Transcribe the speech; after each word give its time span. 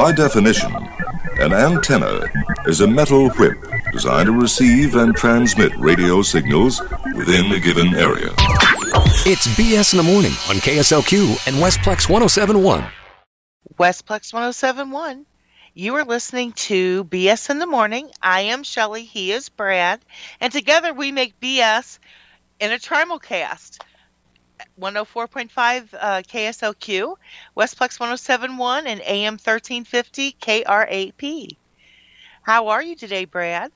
By 0.00 0.12
definition, 0.12 0.74
an 1.40 1.52
antenna 1.52 2.22
is 2.64 2.80
a 2.80 2.86
metal 2.86 3.28
whip 3.32 3.58
designed 3.92 4.28
to 4.28 4.32
receive 4.32 4.96
and 4.96 5.14
transmit 5.14 5.76
radio 5.76 6.22
signals 6.22 6.80
within 7.14 7.52
a 7.52 7.60
given 7.60 7.94
area. 7.94 8.30
It's 9.26 9.46
BS 9.58 9.92
in 9.92 9.98
the 9.98 10.02
morning 10.02 10.30
on 10.48 10.56
KSLQ 10.56 11.46
and 11.46 11.56
Westplex 11.56 12.08
1071. 12.08 12.82
Westplex 13.78 14.32
1071. 14.32 15.26
You 15.74 15.94
are 15.96 16.04
listening 16.04 16.52
to 16.52 17.04
BS 17.04 17.50
in 17.50 17.58
the 17.58 17.66
Morning. 17.66 18.10
I 18.22 18.40
am 18.40 18.62
Shelly. 18.62 19.04
He 19.04 19.32
is 19.32 19.50
Brad. 19.50 20.00
And 20.40 20.50
together 20.50 20.94
we 20.94 21.12
make 21.12 21.38
BS 21.40 21.98
in 22.58 22.72
a 22.72 22.76
trimulcast. 22.76 23.82
104.5 24.80 25.94
uh, 25.94 26.22
KSLQ, 26.22 27.16
Westplex 27.56 28.00
1071, 28.00 28.86
and 28.86 29.00
AM 29.02 29.34
1350 29.34 30.32
KRAP. 30.40 31.58
How 32.42 32.68
are 32.68 32.82
you 32.82 32.96
today, 32.96 33.24
Brad? 33.24 33.72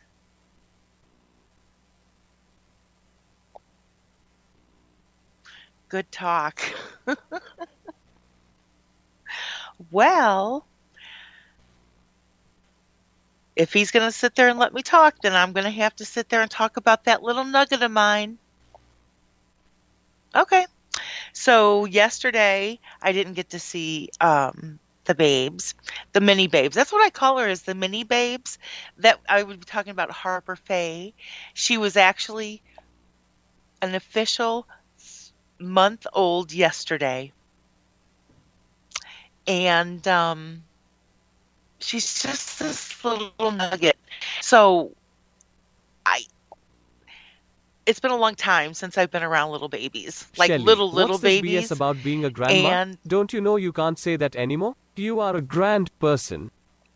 Good 5.88 6.10
talk. 6.12 6.60
well, 9.90 10.66
if 13.56 13.72
he's 13.72 13.90
going 13.90 14.06
to 14.06 14.12
sit 14.12 14.34
there 14.34 14.48
and 14.48 14.58
let 14.58 14.72
me 14.74 14.82
talk, 14.82 15.14
then 15.22 15.34
I'm 15.34 15.52
going 15.52 15.64
to 15.64 15.70
have 15.70 15.94
to 15.96 16.04
sit 16.04 16.28
there 16.28 16.42
and 16.42 16.50
talk 16.50 16.76
about 16.76 17.04
that 17.04 17.22
little 17.22 17.44
nugget 17.44 17.82
of 17.82 17.90
mine. 17.90 18.38
Okay. 20.34 20.66
So 21.32 21.84
yesterday 21.84 22.78
I 23.02 23.12
didn't 23.12 23.34
get 23.34 23.50
to 23.50 23.58
see 23.58 24.10
um, 24.20 24.78
the 25.04 25.14
babes, 25.14 25.74
the 26.12 26.20
mini 26.20 26.46
babes. 26.46 26.74
That's 26.74 26.92
what 26.92 27.04
I 27.04 27.10
call 27.10 27.38
her 27.38 27.48
is 27.48 27.62
the 27.62 27.74
mini 27.74 28.04
babes. 28.04 28.58
That 28.98 29.20
I 29.28 29.42
would 29.42 29.60
be 29.60 29.66
talking 29.66 29.90
about 29.90 30.10
Harper 30.10 30.56
Faye. 30.56 31.14
She 31.54 31.78
was 31.78 31.96
actually 31.96 32.62
an 33.82 33.94
official 33.94 34.66
month 35.58 36.06
old 36.12 36.52
yesterday. 36.52 37.32
And 39.46 40.06
um, 40.08 40.62
she's 41.80 42.22
just 42.22 42.58
this 42.58 43.04
little 43.04 43.50
nugget. 43.50 43.96
So 44.40 44.92
I 46.06 46.24
it's 47.86 48.00
been 48.00 48.10
a 48.10 48.16
long 48.16 48.34
time 48.34 48.74
since 48.74 48.96
I've 48.98 49.10
been 49.10 49.22
around 49.22 49.50
little 49.50 49.68
babies, 49.68 50.26
like 50.38 50.48
Shelley, 50.48 50.62
little 50.64 50.90
little 50.90 51.10
what's 51.16 51.22
this 51.22 51.40
babies. 51.40 51.68
BS 51.68 51.72
about 51.76 52.02
being 52.02 52.24
a 52.24 52.30
grandma? 52.30 52.68
and- 52.68 52.98
Don't 53.06 53.32
you 53.32 53.40
know 53.40 53.56
you 53.56 53.72
can't 53.72 53.98
say 53.98 54.16
that 54.16 54.34
anymore? 54.36 54.74
You 54.96 55.20
are 55.20 55.36
a 55.36 55.42
grand 55.42 55.90
person. 55.98 56.50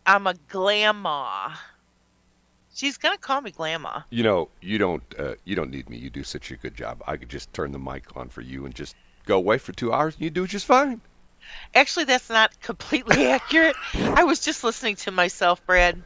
I'm 0.07 0.27
a 0.27 0.35
grandma. 0.49 1.51
She's 2.75 2.97
gonna 2.97 3.19
call 3.19 3.41
me 3.41 3.51
grandma. 3.51 4.01
You 4.11 4.23
know, 4.23 4.49
you 4.61 4.79
don't 4.79 5.03
uh, 5.19 5.35
you 5.45 5.57
don't 5.57 5.71
need 5.71 5.91
me. 5.91 5.97
You 5.99 6.11
do 6.11 6.23
such 6.23 6.51
a 6.51 6.57
good 6.57 6.75
job. 6.77 7.03
I 7.07 7.17
could 7.17 7.29
just 7.29 7.53
turn 7.53 7.73
the 7.73 7.79
mic 7.79 8.17
on 8.17 8.29
for 8.29 8.41
you 8.41 8.65
and 8.65 8.75
just 8.75 8.95
go 9.27 9.37
away 9.37 9.59
for 9.59 9.73
two 9.73 9.93
hours, 9.93 10.15
and 10.15 10.23
you 10.23 10.31
do 10.31 10.47
just 10.47 10.65
fine. 10.65 11.01
Actually, 11.75 12.05
that's 12.05 12.31
not 12.31 12.59
completely 12.61 13.27
accurate. 13.39 13.75
I 13.95 14.25
was 14.25 14.41
just 14.41 14.63
listening 14.65 14.97
to 14.97 15.11
myself, 15.11 15.65
Brad. 15.67 16.01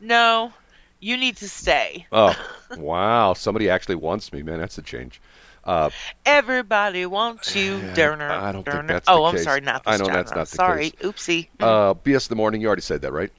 No, 0.00 0.52
you 1.00 1.16
need 1.16 1.36
to 1.38 1.48
stay. 1.48 2.06
Oh, 2.12 2.36
wow! 2.74 3.34
Somebody 3.34 3.68
actually 3.70 3.96
wants 3.96 4.32
me, 4.32 4.42
man. 4.42 4.58
That's 4.58 4.78
a 4.78 4.82
change. 4.82 5.20
Uh, 5.64 5.90
Everybody 6.26 7.06
wants 7.06 7.54
you, 7.54 7.82
Derner. 7.94 8.44
I 8.44 8.52
don't 8.52 8.68
think 8.68 8.86
Derner. 8.86 8.86
that's 8.86 9.10
the 9.10 9.20
Oh, 9.20 9.24
I'm 9.24 9.36
case. 9.36 9.38
sorry, 9.38 9.60
not 9.60 9.84
this 9.84 9.94
I 9.94 9.96
know 9.96 10.10
that's 10.10 10.34
not 10.34 10.50
the 10.50 10.58
Sorry, 10.58 10.92
case. 10.92 10.92
oopsie. 11.02 11.48
uh, 11.60 11.94
BS 11.94 12.28
the 12.28 12.36
morning. 12.36 12.60
You 12.60 12.66
already 12.68 12.82
said 12.82 13.02
that, 13.02 13.12
right? 13.12 13.32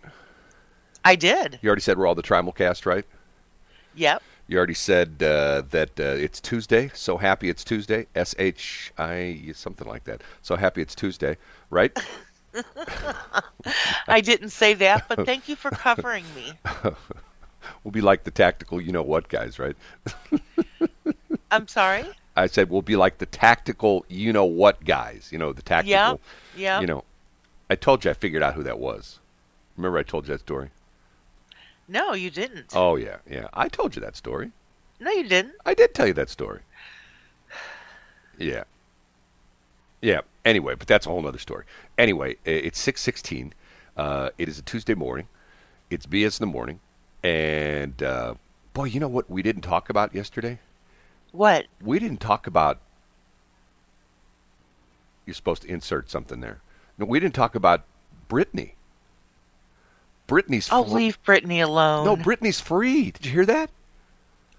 I 1.03 1.15
did. 1.15 1.59
You 1.61 1.67
already 1.69 1.81
said 1.81 1.97
we're 1.97 2.07
all 2.07 2.15
the 2.15 2.23
trimulcast, 2.23 2.85
right? 2.85 3.05
Yep. 3.93 4.23
You 4.47 4.57
already 4.57 4.73
said 4.73 5.21
uh, 5.21 5.63
that 5.69 5.99
uh, 5.99 6.03
it's 6.03 6.39
Tuesday. 6.39 6.89
So 6.93 7.17
happy 7.17 7.49
it's 7.49 7.63
Tuesday. 7.63 8.07
S 8.15 8.33
H 8.39 8.91
I 8.97 9.51
something 9.53 9.87
like 9.87 10.05
that. 10.05 10.21
So 10.41 10.55
happy 10.55 10.81
it's 10.81 10.95
Tuesday, 10.95 11.37
right? 11.69 11.91
I 14.07 14.21
didn't 14.21 14.49
say 14.49 14.73
that, 14.75 15.07
but 15.07 15.23
thank 15.25 15.47
you 15.47 15.55
for 15.55 15.71
covering 15.71 16.33
me. 16.33 16.59
We'll 17.83 17.91
be 17.91 18.01
like 18.01 18.23
the 18.23 18.31
tactical, 18.31 18.81
you 18.81 18.91
know 18.91 19.03
what, 19.03 19.29
guys, 19.29 19.59
right? 19.59 19.75
I'm 21.51 21.67
sorry. 21.67 22.05
I 22.35 22.47
said 22.47 22.69
we'll 22.69 22.81
be 22.81 22.95
like 22.95 23.17
the 23.17 23.25
tactical, 23.25 24.05
you 24.09 24.31
know 24.31 24.45
what, 24.45 24.83
guys. 24.85 25.29
You 25.31 25.39
know 25.39 25.53
the 25.53 25.61
tactical. 25.61 26.19
Yeah. 26.55 26.75
Yep. 26.75 26.81
You 26.81 26.87
know, 26.87 27.03
I 27.69 27.75
told 27.75 28.05
you 28.05 28.11
I 28.11 28.13
figured 28.13 28.43
out 28.43 28.53
who 28.53 28.63
that 28.63 28.79
was. 28.79 29.19
Remember 29.75 29.97
I 29.97 30.03
told 30.03 30.27
you 30.27 30.33
that 30.33 30.41
story? 30.41 30.69
No, 31.87 32.13
you 32.13 32.29
didn't. 32.29 32.75
Oh 32.75 32.95
yeah, 32.95 33.17
yeah. 33.29 33.47
I 33.53 33.69
told 33.69 33.95
you 33.95 34.01
that 34.01 34.15
story. 34.15 34.51
No, 34.99 35.11
you 35.11 35.23
didn't. 35.23 35.53
I 35.65 35.73
did 35.73 35.93
tell 35.93 36.07
you 36.07 36.13
that 36.13 36.29
story. 36.29 36.61
Yeah. 38.39 38.65
Yeah. 39.99 40.21
Anyway, 40.45 40.75
but 40.75 40.87
that's 40.87 41.07
a 41.07 41.09
whole 41.09 41.27
other 41.27 41.39
story. 41.39 41.65
Anyway, 41.97 42.35
it's 42.45 42.79
six 42.79 43.01
sixteen. 43.01 43.51
Uh, 43.95 44.29
it 44.37 44.47
is 44.47 44.59
a 44.59 44.61
Tuesday 44.61 44.93
morning. 44.93 45.27
It's 45.89 46.05
BS 46.05 46.39
in 46.39 46.47
the 46.47 46.51
morning, 46.53 46.79
and 47.23 48.01
uh, 48.01 48.35
boy, 48.73 48.85
you 48.85 48.99
know 48.99 49.07
what 49.07 49.29
we 49.29 49.41
didn't 49.41 49.61
talk 49.61 49.89
about 49.89 50.13
yesterday? 50.13 50.59
What? 51.31 51.65
We 51.81 51.99
didn't 51.99 52.19
talk 52.19 52.47
about. 52.47 52.79
You're 55.25 55.33
supposed 55.33 55.63
to 55.63 55.67
insert 55.67 56.09
something 56.09 56.39
there. 56.39 56.61
No, 56.97 57.05
we 57.05 57.19
didn't 57.19 57.35
talk 57.35 57.53
about 57.55 57.83
Brittany. 58.27 58.75
Brittany's. 60.25 60.69
Oh, 60.71 60.83
fr- 60.83 60.95
leave 60.95 61.23
Brittany 61.23 61.59
alone. 61.59 62.05
No, 62.05 62.15
Brittany's 62.15 62.59
free. 62.59 63.11
Did 63.11 63.25
you 63.25 63.31
hear 63.31 63.45
that? 63.45 63.69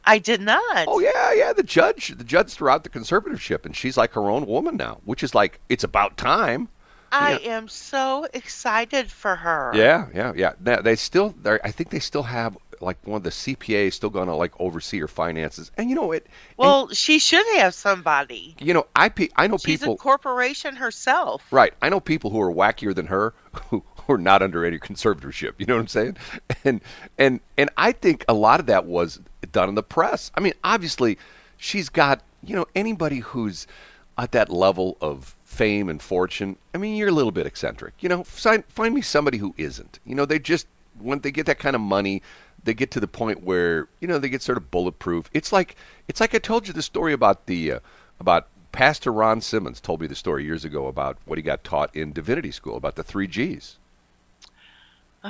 I 0.04 0.18
did 0.18 0.40
not. 0.40 0.86
Oh 0.88 1.00
yeah, 1.00 1.32
yeah. 1.34 1.52
The 1.52 1.62
judge, 1.62 2.14
the 2.16 2.24
judge 2.24 2.52
threw 2.52 2.70
out 2.70 2.82
the 2.82 2.88
conservatorship, 2.88 3.66
and 3.66 3.76
she's 3.76 3.96
like 3.96 4.12
her 4.12 4.30
own 4.30 4.46
woman 4.46 4.76
now, 4.76 5.00
which 5.04 5.22
is 5.22 5.34
like 5.34 5.60
it's 5.68 5.84
about 5.84 6.16
time. 6.16 6.68
I 7.12 7.38
Yeah. 7.38 7.56
am 7.56 7.68
so 7.68 8.26
excited 8.34 9.10
for 9.10 9.36
her. 9.36 9.72
Yeah, 9.74 10.06
yeah, 10.14 10.32
yeah. 10.36 10.52
Now, 10.60 10.80
they 10.80 10.96
still, 10.96 11.34
I 11.44 11.70
think 11.70 11.90
they 11.90 11.98
still 12.00 12.24
have 12.24 12.56
like 12.80 12.96
one 13.04 13.16
of 13.16 13.22
the 13.24 13.30
CPAs 13.30 13.94
still 13.94 14.10
going 14.10 14.28
to 14.28 14.34
like 14.34 14.52
oversee 14.60 15.00
her 15.00 15.08
finances, 15.08 15.72
and 15.76 15.90
you 15.90 15.96
know 15.96 16.12
it. 16.12 16.22
and, 16.24 16.32
Well, 16.58 16.88
she 16.90 17.18
should 17.18 17.44
have 17.56 17.74
somebody. 17.74 18.54
you 18.60 18.72
know, 18.72 18.86
I 18.94 19.08
pe- 19.08 19.30
I 19.36 19.48
know 19.48 19.56
She's 19.58 19.80
people. 19.80 19.94
a 19.94 19.96
corporation 19.96 20.76
herself. 20.76 21.42
Right. 21.50 21.74
I 21.82 21.88
know 21.88 21.98
people 21.98 22.30
who 22.30 22.40
are 22.40 22.52
wackier 22.52 22.94
than 22.94 23.06
her 23.06 23.34
who, 23.70 23.82
who 24.06 24.14
are 24.14 24.18
not 24.18 24.42
under 24.42 24.64
any 24.64 24.78
conservatorship. 24.78 25.54
You 25.58 25.66
know 25.66 25.74
what 25.74 25.80
I'm 25.80 25.88
saying? 25.88 26.16
And 26.64 26.80
and 27.18 27.40
and 27.56 27.68
I 27.76 27.90
think 27.92 28.24
a 28.28 28.34
lot 28.34 28.60
of 28.60 28.66
that 28.66 28.84
was 28.86 29.20
done 29.50 29.68
in 29.68 29.74
the 29.74 29.82
press. 29.82 30.30
I 30.36 30.40
mean, 30.40 30.52
obviously, 30.62 31.18
she's 31.56 31.88
got 31.88 32.22
you 32.44 32.54
know 32.54 32.66
anybody 32.76 33.18
who's 33.18 33.66
at 34.18 34.32
that 34.32 34.50
level 34.50 34.98
of 35.00 35.36
fame 35.44 35.88
and 35.88 36.02
fortune. 36.02 36.56
I 36.74 36.78
mean, 36.78 36.96
you're 36.96 37.08
a 37.08 37.12
little 37.12 37.32
bit 37.32 37.46
eccentric. 37.46 37.94
You 38.00 38.08
know, 38.08 38.24
find 38.24 38.64
find 38.66 38.94
me 38.94 39.00
somebody 39.00 39.38
who 39.38 39.54
isn't. 39.56 40.00
You 40.04 40.14
know, 40.14 40.24
they 40.24 40.38
just 40.38 40.66
when 40.98 41.20
they 41.20 41.30
get 41.30 41.46
that 41.46 41.58
kind 41.58 41.76
of 41.76 41.80
money. 41.80 42.22
They 42.64 42.74
get 42.74 42.90
to 42.90 43.00
the 43.00 43.08
point 43.08 43.44
where 43.44 43.86
you 44.00 44.08
know 44.08 44.18
they 44.18 44.28
get 44.28 44.42
sort 44.42 44.58
of 44.58 44.70
bulletproof. 44.70 45.30
It's 45.32 45.52
like 45.52 45.76
it's 46.08 46.20
like 46.20 46.34
I 46.34 46.38
told 46.38 46.66
you 46.66 46.74
the 46.74 46.82
story 46.82 47.12
about 47.12 47.46
the 47.46 47.72
uh, 47.72 47.80
about 48.18 48.48
Pastor 48.72 49.12
Ron 49.12 49.40
Simmons 49.40 49.80
told 49.80 50.00
me 50.00 50.06
the 50.06 50.14
story 50.14 50.44
years 50.44 50.64
ago 50.64 50.88
about 50.88 51.16
what 51.24 51.38
he 51.38 51.42
got 51.42 51.64
taught 51.64 51.94
in 51.94 52.12
divinity 52.12 52.50
school 52.50 52.76
about 52.76 52.96
the 52.96 53.04
three 53.04 53.28
G's. 53.28 53.78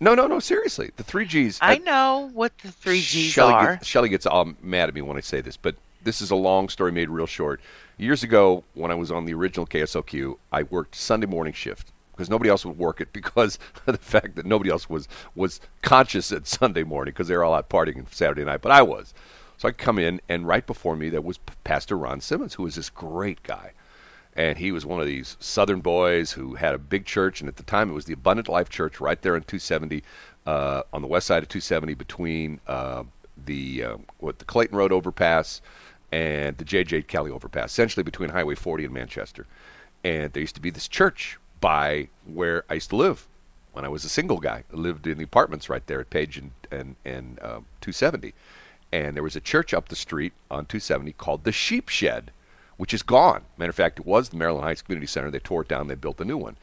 no, 0.00 0.14
no, 0.14 0.26
no. 0.26 0.38
Seriously, 0.38 0.90
the 0.96 1.02
three 1.02 1.26
G's. 1.26 1.58
I 1.60 1.78
know 1.78 2.30
what 2.32 2.56
the 2.58 2.70
three 2.70 3.00
G's 3.00 3.32
Shelley 3.32 3.52
are. 3.52 3.74
Gets, 3.74 3.86
Shelley 3.86 4.08
gets 4.08 4.24
all 4.24 4.54
mad 4.62 4.88
at 4.88 4.94
me 4.94 5.02
when 5.02 5.16
I 5.16 5.20
say 5.20 5.40
this, 5.40 5.56
but 5.56 5.74
this 6.04 6.20
is 6.20 6.30
a 6.30 6.36
long 6.36 6.68
story 6.68 6.92
made 6.92 7.10
real 7.10 7.26
short. 7.26 7.60
Years 7.96 8.22
ago, 8.22 8.64
when 8.74 8.90
I 8.90 8.94
was 8.94 9.10
on 9.10 9.24
the 9.24 9.34
original 9.34 9.66
KSLQ, 9.66 10.36
I 10.52 10.62
worked 10.64 10.94
Sunday 10.94 11.26
morning 11.26 11.52
shift 11.52 11.92
because 12.12 12.30
nobody 12.30 12.50
else 12.50 12.64
would 12.64 12.78
work 12.78 13.00
it 13.00 13.12
because 13.12 13.58
of 13.86 13.92
the 13.92 13.98
fact 13.98 14.36
that 14.36 14.46
nobody 14.46 14.70
else 14.70 14.88
was 14.88 15.08
was 15.34 15.60
conscious 15.82 16.30
at 16.30 16.46
Sunday 16.46 16.84
morning 16.84 17.12
because 17.12 17.28
they 17.28 17.36
were 17.36 17.44
all 17.44 17.54
out 17.54 17.68
partying 17.68 18.06
Saturday 18.12 18.44
night, 18.44 18.62
but 18.62 18.72
I 18.72 18.82
was. 18.82 19.14
So 19.56 19.68
I 19.68 19.72
come 19.72 19.98
in, 19.98 20.20
and 20.28 20.46
right 20.46 20.66
before 20.66 20.96
me 20.96 21.08
there 21.08 21.20
was 21.20 21.38
Pastor 21.62 21.96
Ron 21.96 22.20
Simmons, 22.20 22.54
who 22.54 22.64
was 22.64 22.74
this 22.74 22.90
great 22.90 23.42
guy, 23.42 23.72
and 24.34 24.58
he 24.58 24.72
was 24.72 24.84
one 24.84 25.00
of 25.00 25.06
these 25.06 25.36
Southern 25.38 25.80
boys 25.80 26.32
who 26.32 26.56
had 26.56 26.74
a 26.74 26.78
big 26.78 27.06
church, 27.06 27.40
and 27.40 27.48
at 27.48 27.56
the 27.56 27.62
time 27.62 27.90
it 27.90 27.94
was 27.94 28.04
the 28.06 28.14
Abundant 28.14 28.48
Life 28.48 28.68
Church 28.68 29.00
right 29.00 29.20
there 29.22 29.36
on 29.36 29.42
270, 29.42 30.02
uh, 30.44 30.82
on 30.92 31.02
the 31.02 31.08
west 31.08 31.28
side 31.28 31.42
of 31.42 31.48
270 31.48 31.94
between 31.94 32.60
uh, 32.66 33.04
the 33.36 33.84
uh, 33.84 33.96
what 34.18 34.38
the 34.38 34.44
Clayton 34.44 34.76
Road 34.76 34.92
overpass 34.92 35.60
and 36.14 36.56
the 36.58 36.64
J.J. 36.64 37.02
Kelly 37.02 37.32
overpass, 37.32 37.72
essentially 37.72 38.04
between 38.04 38.30
Highway 38.30 38.54
40 38.54 38.84
and 38.84 38.94
Manchester. 38.94 39.46
And 40.04 40.32
there 40.32 40.42
used 40.42 40.54
to 40.54 40.60
be 40.60 40.70
this 40.70 40.86
church 40.86 41.38
by 41.60 42.08
where 42.24 42.64
I 42.70 42.74
used 42.74 42.90
to 42.90 42.96
live 42.96 43.26
when 43.72 43.84
I 43.84 43.88
was 43.88 44.04
a 44.04 44.08
single 44.08 44.38
guy. 44.38 44.62
I 44.72 44.76
lived 44.76 45.08
in 45.08 45.18
the 45.18 45.24
apartments 45.24 45.68
right 45.68 45.84
there 45.88 45.98
at 45.98 46.10
Page 46.10 46.38
and 46.38 46.52
and, 46.70 46.94
and 47.04 47.40
uh, 47.40 47.60
270. 47.80 48.32
And 48.92 49.16
there 49.16 49.24
was 49.24 49.34
a 49.34 49.40
church 49.40 49.74
up 49.74 49.88
the 49.88 49.96
street 49.96 50.32
on 50.52 50.66
270 50.66 51.12
called 51.14 51.42
the 51.42 51.50
Sheep 51.50 51.88
Shed, 51.88 52.30
which 52.76 52.94
is 52.94 53.02
gone. 53.02 53.42
Matter 53.58 53.70
of 53.70 53.74
fact, 53.74 53.98
it 53.98 54.06
was 54.06 54.28
the 54.28 54.36
Maryland 54.36 54.64
Heights 54.64 54.82
Community 54.82 55.08
Center. 55.08 55.32
They 55.32 55.40
tore 55.40 55.62
it 55.62 55.68
down. 55.68 55.88
They 55.88 55.96
built 55.96 56.20
a 56.20 56.24
new 56.24 56.38
one. 56.38 56.56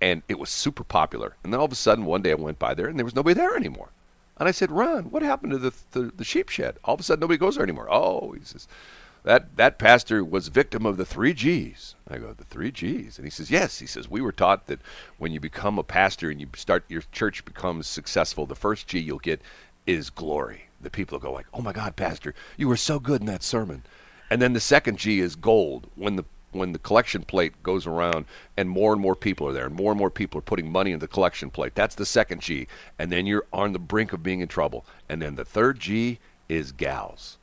and 0.00 0.22
it 0.28 0.38
was 0.38 0.50
super 0.50 0.84
popular. 0.84 1.34
And 1.42 1.52
then 1.52 1.60
all 1.60 1.66
of 1.66 1.72
a 1.72 1.76
sudden, 1.76 2.04
one 2.04 2.22
day 2.22 2.32
I 2.32 2.34
went 2.34 2.58
by 2.58 2.74
there, 2.74 2.86
and 2.88 2.98
there 2.98 3.04
was 3.04 3.16
nobody 3.16 3.34
there 3.34 3.56
anymore. 3.56 3.88
And 4.38 4.48
I 4.48 4.52
said, 4.52 4.70
Ron, 4.70 5.10
what 5.10 5.22
happened 5.22 5.52
to 5.52 5.58
the, 5.58 5.72
the, 5.92 6.12
the 6.16 6.24
sheep 6.24 6.48
shed? 6.48 6.78
All 6.84 6.94
of 6.94 7.00
a 7.00 7.02
sudden, 7.02 7.20
nobody 7.20 7.38
goes 7.38 7.56
there 7.56 7.64
anymore. 7.64 7.88
Oh, 7.90 8.32
he 8.32 8.44
says, 8.44 8.68
that, 9.24 9.56
that 9.56 9.78
pastor 9.78 10.24
was 10.24 10.48
victim 10.48 10.86
of 10.86 10.96
the 10.96 11.04
three 11.04 11.34
G's. 11.34 11.96
I 12.08 12.18
go, 12.18 12.32
the 12.32 12.44
three 12.44 12.70
G's? 12.70 13.18
And 13.18 13.26
he 13.26 13.30
says, 13.30 13.50
yes. 13.50 13.78
He 13.78 13.86
says, 13.86 14.08
we 14.08 14.20
were 14.20 14.32
taught 14.32 14.66
that 14.68 14.80
when 15.18 15.32
you 15.32 15.40
become 15.40 15.78
a 15.78 15.82
pastor 15.82 16.30
and 16.30 16.40
you 16.40 16.48
start, 16.56 16.84
your 16.88 17.02
church 17.12 17.44
becomes 17.44 17.86
successful, 17.86 18.46
the 18.46 18.54
first 18.54 18.86
G 18.86 18.98
you'll 18.98 19.18
get 19.18 19.42
is 19.86 20.10
glory. 20.10 20.68
The 20.80 20.90
people 20.90 21.18
go 21.18 21.32
like, 21.32 21.46
oh 21.52 21.60
my 21.60 21.72
God, 21.72 21.96
pastor, 21.96 22.34
you 22.56 22.68
were 22.68 22.76
so 22.76 23.00
good 23.00 23.20
in 23.20 23.26
that 23.26 23.42
sermon. 23.42 23.82
And 24.30 24.40
then 24.40 24.52
the 24.52 24.60
second 24.60 24.98
G 24.98 25.20
is 25.20 25.34
gold. 25.34 25.88
When 25.96 26.16
the 26.16 26.24
when 26.52 26.72
the 26.72 26.78
collection 26.78 27.22
plate 27.22 27.62
goes 27.62 27.86
around 27.86 28.24
and 28.56 28.70
more 28.70 28.92
and 28.92 29.02
more 29.02 29.14
people 29.14 29.48
are 29.48 29.52
there 29.52 29.66
and 29.66 29.74
more 29.74 29.92
and 29.92 29.98
more 29.98 30.10
people 30.10 30.38
are 30.38 30.42
putting 30.42 30.70
money 30.70 30.92
in 30.92 30.98
the 30.98 31.08
collection 31.08 31.50
plate. 31.50 31.74
That's 31.74 31.94
the 31.94 32.06
second 32.06 32.40
G. 32.40 32.66
And 32.98 33.12
then 33.12 33.26
you're 33.26 33.46
on 33.52 33.72
the 33.72 33.78
brink 33.78 34.12
of 34.12 34.22
being 34.22 34.40
in 34.40 34.48
trouble. 34.48 34.86
And 35.08 35.20
then 35.20 35.34
the 35.34 35.44
third 35.44 35.78
G 35.80 36.18
is 36.48 36.72
gals. 36.72 37.36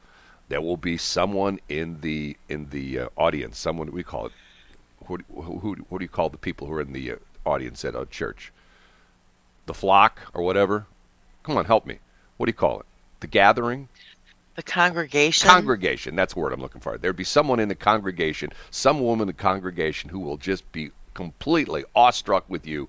There 0.48 0.62
will 0.62 0.78
be 0.78 0.98
someone 0.98 1.60
in 1.70 2.02
the 2.02 2.38
in 2.50 2.70
the 2.70 3.00
uh, 3.00 3.10
audience, 3.16 3.58
someone 3.58 3.92
we 3.92 4.04
call 4.04 4.28
it. 4.28 4.32
Who, 5.08 5.20
who, 5.34 5.60
who, 5.60 5.76
what 5.90 6.00
do 6.00 6.06
you 6.06 6.10
call 6.10 6.30
the 6.30 6.38
people 6.38 6.68
who 6.68 6.74
are 6.74 6.82
in 6.82 6.94
the 6.94 7.12
uh, 7.12 7.16
audience 7.46 7.86
at 7.86 7.96
a 7.96 8.06
church? 8.06 8.52
The 9.66 9.74
flock 9.74 10.20
or 10.34 10.44
whatever? 10.44 10.86
Come 11.44 11.58
on, 11.58 11.66
help 11.66 11.86
me. 11.86 12.00
What 12.38 12.46
do 12.46 12.50
you 12.50 12.56
call 12.56 12.80
it? 12.80 12.86
The 13.20 13.28
gathering? 13.28 13.88
The 14.56 14.64
congregation. 14.64 15.50
Congregation. 15.50 16.16
That's 16.16 16.34
the 16.34 16.40
word 16.40 16.54
I'm 16.54 16.62
looking 16.62 16.82
for. 16.82 16.98
There'd 16.98 17.16
be 17.16 17.26
someone 17.26 17.60
in 17.60 17.68
the 17.68 17.76
congregation, 17.76 18.52
some 18.72 19.02
woman 19.02 19.24
in 19.24 19.28
the 19.28 19.42
congregation 19.42 20.10
who 20.10 20.20
will 20.20 20.38
just 20.38 20.70
be 20.72 20.92
completely 21.14 21.84
awestruck 21.96 22.46
with 22.50 22.66
you 22.66 22.88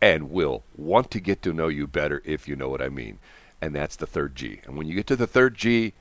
and 0.00 0.30
will 0.30 0.62
want 0.76 1.10
to 1.10 1.20
get 1.20 1.42
to 1.42 1.52
know 1.52 1.68
you 1.68 1.86
better 1.86 2.22
if 2.24 2.46
you 2.46 2.54
know 2.54 2.68
what 2.68 2.82
I 2.82 2.88
mean. 2.88 3.18
And 3.60 3.74
that's 3.74 3.96
the 3.96 4.06
third 4.06 4.36
G. 4.36 4.60
And 4.64 4.76
when 4.76 4.86
you 4.86 4.94
get 4.94 5.08
to 5.08 5.16
the 5.16 5.26
third 5.26 5.56
G, 5.56 5.92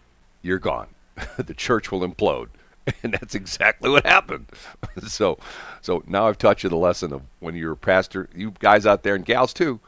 you're 0.44 0.60
gone. 0.60 0.88
the 1.38 1.54
church 1.54 1.92
will 1.92 2.08
implode. 2.08 2.50
And 3.04 3.12
that's 3.12 3.36
exactly 3.36 3.90
what 3.90 4.06
happened. 4.06 4.46
so 5.08 5.38
so 5.82 6.04
now 6.08 6.30
I've 6.30 6.38
taught 6.38 6.64
you 6.64 6.70
the 6.70 6.78
lesson 6.78 7.12
of 7.12 7.22
when 7.42 7.54
you're 7.54 7.74
a 7.74 7.78
pastor, 7.78 8.30
you 8.34 8.54
guys 8.60 8.86
out 8.86 9.04
there 9.04 9.14
and 9.14 9.26
gals 9.26 9.54
too, 9.54 9.82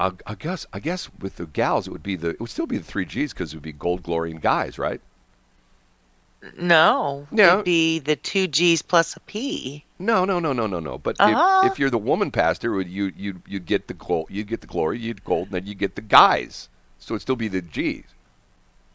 I, 0.00 0.12
I 0.26 0.34
guess 0.34 0.66
I 0.72 0.80
guess 0.80 1.08
with 1.20 1.36
the 1.36 1.46
gals 1.46 1.86
it 1.86 1.90
would 1.92 2.02
be 2.02 2.16
the 2.16 2.30
it 2.30 2.40
would 2.40 2.50
still 2.50 2.66
be 2.66 2.78
the 2.78 2.84
three 2.84 3.04
G's 3.04 3.32
because 3.32 3.52
it 3.52 3.56
would 3.56 3.62
be 3.62 3.72
gold, 3.72 4.02
glory, 4.02 4.30
and 4.30 4.40
guys, 4.42 4.78
right? 4.78 5.00
No. 6.58 7.26
No. 7.30 7.54
It'd 7.54 7.64
be 7.64 7.98
the 8.00 8.16
two 8.16 8.46
G's 8.46 8.82
plus 8.82 9.16
a 9.16 9.20
P. 9.20 9.84
No, 9.98 10.24
no, 10.24 10.38
no, 10.40 10.52
no, 10.52 10.66
no, 10.66 10.78
no. 10.78 10.98
But 10.98 11.16
Uh-huh. 11.18 11.62
if, 11.66 11.72
if 11.72 11.78
you're 11.78 11.90
the 11.90 11.96
woman 11.98 12.30
pastor, 12.30 12.72
would 12.72 12.88
you 12.88 13.12
you 13.16 13.40
you 13.46 13.58
get 13.60 13.88
the 13.88 13.94
gold, 13.94 14.26
you 14.30 14.44
get 14.44 14.60
the 14.60 14.66
glory, 14.66 14.98
you 14.98 15.14
get 15.14 15.24
gold, 15.24 15.46
and 15.46 15.54
then 15.54 15.66
you 15.66 15.74
get 15.74 15.94
the 15.94 16.02
guys. 16.02 16.68
So 16.98 17.14
it'd 17.14 17.22
still 17.22 17.36
be 17.36 17.48
the 17.48 17.62
G's. 17.62 18.04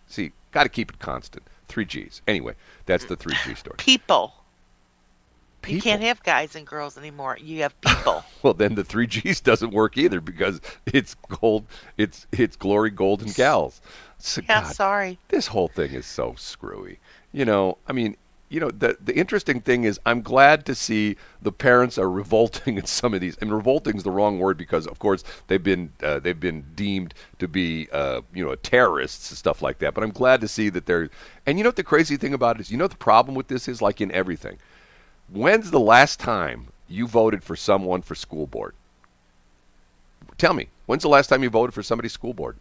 See, 0.08 0.32
got 0.52 0.64
to 0.64 0.70
keep 0.70 0.92
it 0.92 1.00
constant. 1.00 1.44
Three 1.68 1.86
G's. 1.86 2.22
Anyway, 2.28 2.54
that's 2.86 3.06
the 3.06 3.16
three 3.16 3.36
G 3.46 3.56
story. 3.56 3.76
People. 3.78 4.34
You 5.68 5.82
can't 5.82 6.02
have 6.02 6.24
guys 6.24 6.56
and 6.56 6.66
girls 6.66 6.98
anymore. 6.98 7.38
You 7.42 7.62
have 7.64 7.80
people. 7.82 8.24
Well, 8.42 8.54
then 8.54 8.76
the 8.76 8.86
three 8.86 9.06
G's 9.06 9.42
doesn't 9.42 9.72
work 9.72 9.98
either 9.98 10.22
because 10.22 10.62
it's 10.86 11.14
gold, 11.28 11.66
it's 11.98 12.26
it's 12.32 12.56
glory, 12.56 12.90
gold, 12.90 13.22
and 13.22 13.36
gals. 13.36 13.82
So, 14.18 14.42
yeah, 14.48 14.62
God, 14.62 14.74
sorry. 14.74 15.20
this 15.28 15.48
whole 15.48 15.68
thing 15.68 15.92
is 15.92 16.06
so 16.06 16.36
screwy. 16.38 17.00
You 17.34 17.44
know, 17.44 17.80
I 17.86 17.92
mean, 17.92 18.16
you 18.50 18.60
know, 18.60 18.72
the 18.72 18.98
the 19.00 19.16
interesting 19.16 19.62
thing 19.62 19.84
is, 19.84 20.00
I'm 20.06 20.22
glad 20.22 20.66
to 20.66 20.76
see 20.76 21.16
the 21.42 21.52
parents 21.52 21.98
are 21.98 22.10
revolting 22.10 22.78
at 22.78 22.88
some 22.88 23.14
of 23.14 23.22
these. 23.22 23.38
And 23.38 23.54
revolting 23.54 23.96
is 23.96 24.04
the 24.04 24.12
wrong 24.12 24.40
word 24.40 24.58
because, 24.58 24.88
of 24.88 25.00
course, 25.00 25.24
they've 25.48 25.62
been 25.62 25.92
uh, 26.02 26.20
they've 26.20 26.40
been 26.40 26.66
deemed 26.76 27.14
to 27.38 27.48
be, 27.48 27.88
uh, 27.92 28.22
you 28.34 28.44
know, 28.44 28.56
terrorists 28.56 29.30
and 29.30 29.38
stuff 29.38 29.62
like 29.62 29.80
that. 29.80 29.94
But 29.94 30.04
I'm 30.04 30.12
glad 30.12 30.42
to 30.42 30.48
see 30.48 30.70
that 30.70 30.86
they're. 30.88 31.10
And 31.46 31.58
you 31.58 31.64
know 31.64 31.70
what 31.70 31.76
the 31.76 31.84
crazy 31.84 32.18
thing 32.18 32.34
about 32.34 32.58
it 32.58 32.62
is? 32.62 32.72
You 32.72 32.78
know 32.78 32.86
what 32.86 32.92
the 32.92 32.98
problem 32.98 33.36
with 33.36 33.48
this 33.48 33.68
is? 33.68 33.82
Like 33.82 34.02
in 34.02 34.12
everything, 34.12 34.58
when's 35.32 35.72
the 35.72 35.80
last 35.80 36.20
time 36.20 36.68
you 36.88 37.08
voted 37.08 37.44
for 37.44 37.56
someone 37.56 38.02
for 38.02 38.16
school 38.16 38.48
board? 38.48 38.74
Tell 40.38 40.54
me, 40.54 40.70
when's 40.86 41.04
the 41.04 41.10
last 41.10 41.28
time 41.28 41.44
you 41.44 41.50
voted 41.50 41.74
for 41.74 41.84
somebody's 41.84 42.14
school 42.14 42.34
board? 42.34 42.58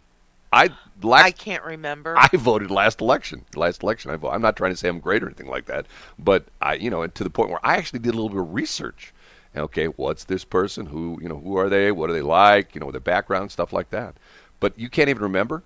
I 0.53 0.71
last 1.03 1.25
I 1.27 1.31
can't 1.31 1.63
remember. 1.65 2.15
I 2.17 2.29
voted 2.33 2.71
last 2.71 3.01
election. 3.01 3.45
Last 3.55 3.83
election, 3.83 4.11
I 4.11 4.17
voted. 4.17 4.35
I'm 4.35 4.43
not 4.43 4.57
trying 4.57 4.73
to 4.73 4.77
say 4.77 4.89
I'm 4.89 5.01
great 5.01 5.23
or 5.23 5.27
anything 5.27 5.49
like 5.49 5.67
that, 5.67 5.87
but 6.19 6.47
I, 6.61 6.75
you 6.75 6.91
know, 6.91 7.07
to 7.07 7.25
the 7.25 7.31
point 7.31 7.51
where 7.51 7.65
I 7.65 7.77
actually 7.77 8.01
did 8.01 8.11
a 8.15 8.17
little 8.17 8.31
bit 8.31 8.39
of 8.41 8.55
research. 8.55 9.13
Okay, 9.57 9.87
what's 9.87 10.25
this 10.25 10.45
person? 10.45 10.87
Who, 10.87 11.19
you 11.23 11.29
know, 11.29 11.39
who 11.41 11.57
are 11.59 11.69
they? 11.69 11.93
What 11.93 12.11
are 12.11 12.13
they 12.13 12.23
like? 12.23 12.75
You 12.75 12.81
know, 12.81 12.91
their 12.91 13.01
background, 13.01 13.51
stuff 13.51 13.73
like 13.73 13.91
that. 13.91 14.15
But 14.61 14.79
you 14.79 14.89
can't 14.89 15.09
even 15.11 15.23
remember. 15.23 15.63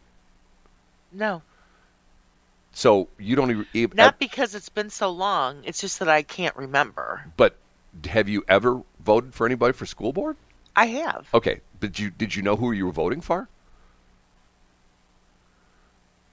no. 1.13 1.43
So 2.73 3.09
you 3.19 3.37
don't 3.37 3.67
even. 3.75 3.97
Not 3.97 4.19
because 4.19 4.55
it's 4.55 4.69
been 4.71 4.91
so 4.91 5.11
long. 5.11 5.63
It's 5.65 5.81
just 5.81 5.99
that 5.99 6.09
I 6.09 6.23
can't 6.23 6.57
remember. 6.57 7.25
but 7.37 7.57
have 8.07 8.29
you 8.29 8.43
ever 8.49 8.81
voted 9.01 9.35
for 9.35 9.45
anybody 9.47 9.73
for 9.75 9.85
school 9.87 10.13
board? 10.13 10.37
I 10.75 10.87
have. 10.87 11.29
Okay, 11.35 11.61
did 11.81 11.99
you 11.99 12.11
did 12.11 12.35
you 12.35 12.43
know 12.43 12.57
who 12.57 12.73
you 12.73 12.87
were 12.87 12.93
voting 12.93 13.21
for? 13.21 13.49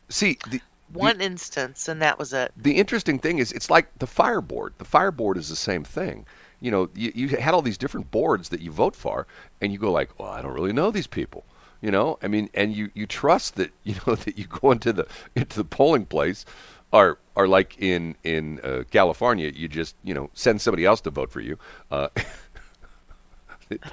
See, 0.10 0.38
the, 0.50 0.62
One 0.92 1.22
instance, 1.22 1.88
and 1.88 2.02
that 2.02 2.18
was 2.18 2.34
it. 2.34 2.52
the 2.58 2.78
interesting 2.78 3.20
thing 3.20 3.38
is 3.38 3.52
it's 3.52 3.70
like 3.70 3.88
the 4.00 4.08
fire 4.08 4.42
board 4.42 4.74
the 4.80 4.86
fire 4.86 5.12
board 5.12 5.38
is 5.38 5.50
the 5.50 5.56
same 5.56 5.84
thing 5.84 6.26
you 6.60 6.72
know 6.72 6.90
you, 6.96 7.12
you 7.14 7.28
had 7.30 7.54
all 7.54 7.62
these 7.62 7.78
different 7.78 8.10
boards 8.10 8.50
that 8.50 8.60
you 8.60 8.72
vote 8.72 8.96
for 8.96 9.28
and 9.62 9.72
you 9.72 9.78
go 9.78 9.92
like 9.92 10.18
well 10.18 10.30
i 10.30 10.42
don't 10.42 10.54
really 10.54 10.74
know 10.74 10.90
these 10.90 11.06
people 11.06 11.44
you 11.82 11.92
know 11.92 12.18
i 12.22 12.28
mean 12.28 12.50
and 12.54 12.74
you, 12.76 12.90
you 12.94 13.06
trust 13.06 13.56
that 13.56 13.72
you 13.84 13.96
know 14.06 14.16
that 14.16 14.38
you 14.38 14.46
go 14.46 14.72
into 14.72 14.92
the 14.94 15.08
into 15.36 15.58
the 15.58 15.64
polling 15.66 16.06
place 16.06 16.46
or 16.92 17.18
or 17.36 17.48
like 17.48 17.76
in 17.80 18.16
in 18.24 18.60
uh, 18.62 18.84
california 18.92 19.52
you 19.56 19.68
just 19.68 19.96
you 20.04 20.14
know 20.14 20.30
send 20.34 20.62
somebody 20.62 20.86
else 20.86 21.02
to 21.02 21.10
vote 21.10 21.32
for 21.32 21.42
you 21.42 21.58
uh, 21.92 22.10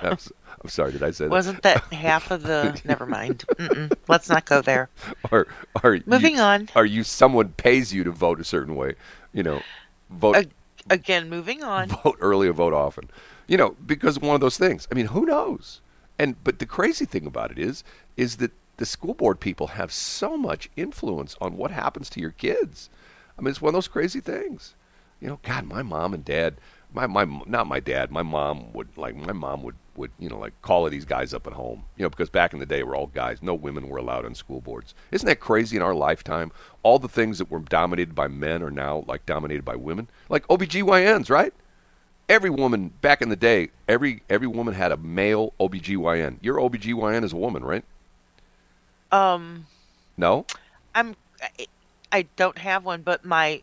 I'm, 0.02 0.16
I'm 0.62 0.68
sorry 0.68 0.92
did 0.92 1.02
i 1.02 1.10
say 1.10 1.24
that 1.24 1.30
Wasn't 1.30 1.62
that 1.62 1.80
half 1.92 2.30
of 2.30 2.42
the? 2.42 2.80
Never 2.86 3.04
mind. 3.04 3.44
Mm-mm. 3.58 3.92
Let's 4.08 4.28
not 4.30 4.46
go 4.46 4.62
there. 4.62 4.88
or 5.30 5.46
are 5.84 5.98
Moving 6.06 6.36
you, 6.36 6.40
on. 6.42 6.68
are 6.74 6.86
you 6.86 7.02
someone 7.04 7.50
pays 7.50 7.92
you 7.92 8.02
to 8.04 8.10
vote 8.10 8.40
a 8.40 8.44
certain 8.44 8.74
way 8.74 8.94
you 9.34 9.42
know 9.42 9.60
vote 10.10 10.36
Ag- 10.36 10.50
Again, 10.88 11.28
moving 11.28 11.62
on. 11.64 11.88
vote 11.88 12.16
early 12.20 12.46
or 12.46 12.52
vote 12.52 12.72
often. 12.72 13.10
You 13.48 13.56
know, 13.56 13.74
because 13.84 14.20
one 14.20 14.36
of 14.36 14.40
those 14.40 14.56
things. 14.56 14.86
I 14.90 14.94
mean, 14.94 15.06
who 15.06 15.26
knows? 15.26 15.80
And 16.18 16.42
but 16.44 16.58
the 16.58 16.66
crazy 16.66 17.04
thing 17.04 17.26
about 17.26 17.50
it 17.50 17.58
is, 17.58 17.84
is 18.16 18.36
that 18.36 18.52
the 18.76 18.86
school 18.86 19.14
board 19.14 19.40
people 19.40 19.68
have 19.68 19.92
so 19.92 20.36
much 20.36 20.70
influence 20.76 21.36
on 21.40 21.56
what 21.56 21.70
happens 21.70 22.10
to 22.10 22.20
your 22.20 22.30
kids. 22.30 22.90
I 23.38 23.42
mean, 23.42 23.50
it's 23.50 23.60
one 23.60 23.70
of 23.70 23.74
those 23.74 23.88
crazy 23.88 24.20
things. 24.20 24.74
You 25.20 25.28
know, 25.28 25.38
God, 25.42 25.64
my 25.64 25.82
mom 25.82 26.12
and 26.14 26.24
dad, 26.24 26.56
my 26.92 27.06
my 27.06 27.24
not 27.46 27.66
my 27.66 27.80
dad, 27.80 28.10
my 28.10 28.22
mom 28.22 28.72
would 28.72 28.88
like 28.96 29.16
my 29.16 29.32
mom 29.32 29.62
would 29.62 29.76
would 29.96 30.10
you 30.18 30.28
know 30.28 30.38
like 30.38 30.52
call 30.62 30.88
these 30.88 31.04
guys 31.04 31.32
up 31.32 31.46
at 31.46 31.54
home. 31.54 31.84
You 31.96 32.04
know, 32.04 32.10
because 32.10 32.30
back 32.30 32.52
in 32.52 32.58
the 32.58 32.66
day 32.66 32.82
we're 32.82 32.96
all 32.96 33.06
guys. 33.08 33.42
No 33.42 33.54
women 33.54 33.88
were 33.88 33.98
allowed 33.98 34.24
on 34.24 34.34
school 34.34 34.60
boards. 34.60 34.94
Isn't 35.10 35.26
that 35.26 35.40
crazy 35.40 35.76
in 35.76 35.82
our 35.82 35.94
lifetime? 35.94 36.52
All 36.82 36.98
the 36.98 37.08
things 37.08 37.38
that 37.38 37.50
were 37.50 37.60
dominated 37.60 38.14
by 38.14 38.28
men 38.28 38.62
are 38.62 38.70
now 38.70 39.04
like 39.06 39.24
dominated 39.26 39.64
by 39.64 39.76
women. 39.76 40.08
Like 40.28 40.46
OBGYNs, 40.48 41.30
right? 41.30 41.54
Every 42.28 42.50
woman 42.50 42.88
back 42.88 43.22
in 43.22 43.28
the 43.28 43.36
day, 43.36 43.70
every 43.88 44.22
every 44.28 44.46
woman 44.46 44.74
had 44.74 44.92
a 44.92 44.96
male 44.96 45.52
OBGYN. 45.60 46.38
Your 46.42 46.56
OBGYN 46.56 47.24
is 47.24 47.32
a 47.32 47.36
woman, 47.36 47.64
right? 47.64 47.84
Um, 49.12 49.66
No? 50.16 50.46
I'm. 50.94 51.16
I, 52.10 52.22
don't 52.36 52.56
have 52.56 52.84
one, 52.84 53.02
but 53.02 53.24
my 53.24 53.60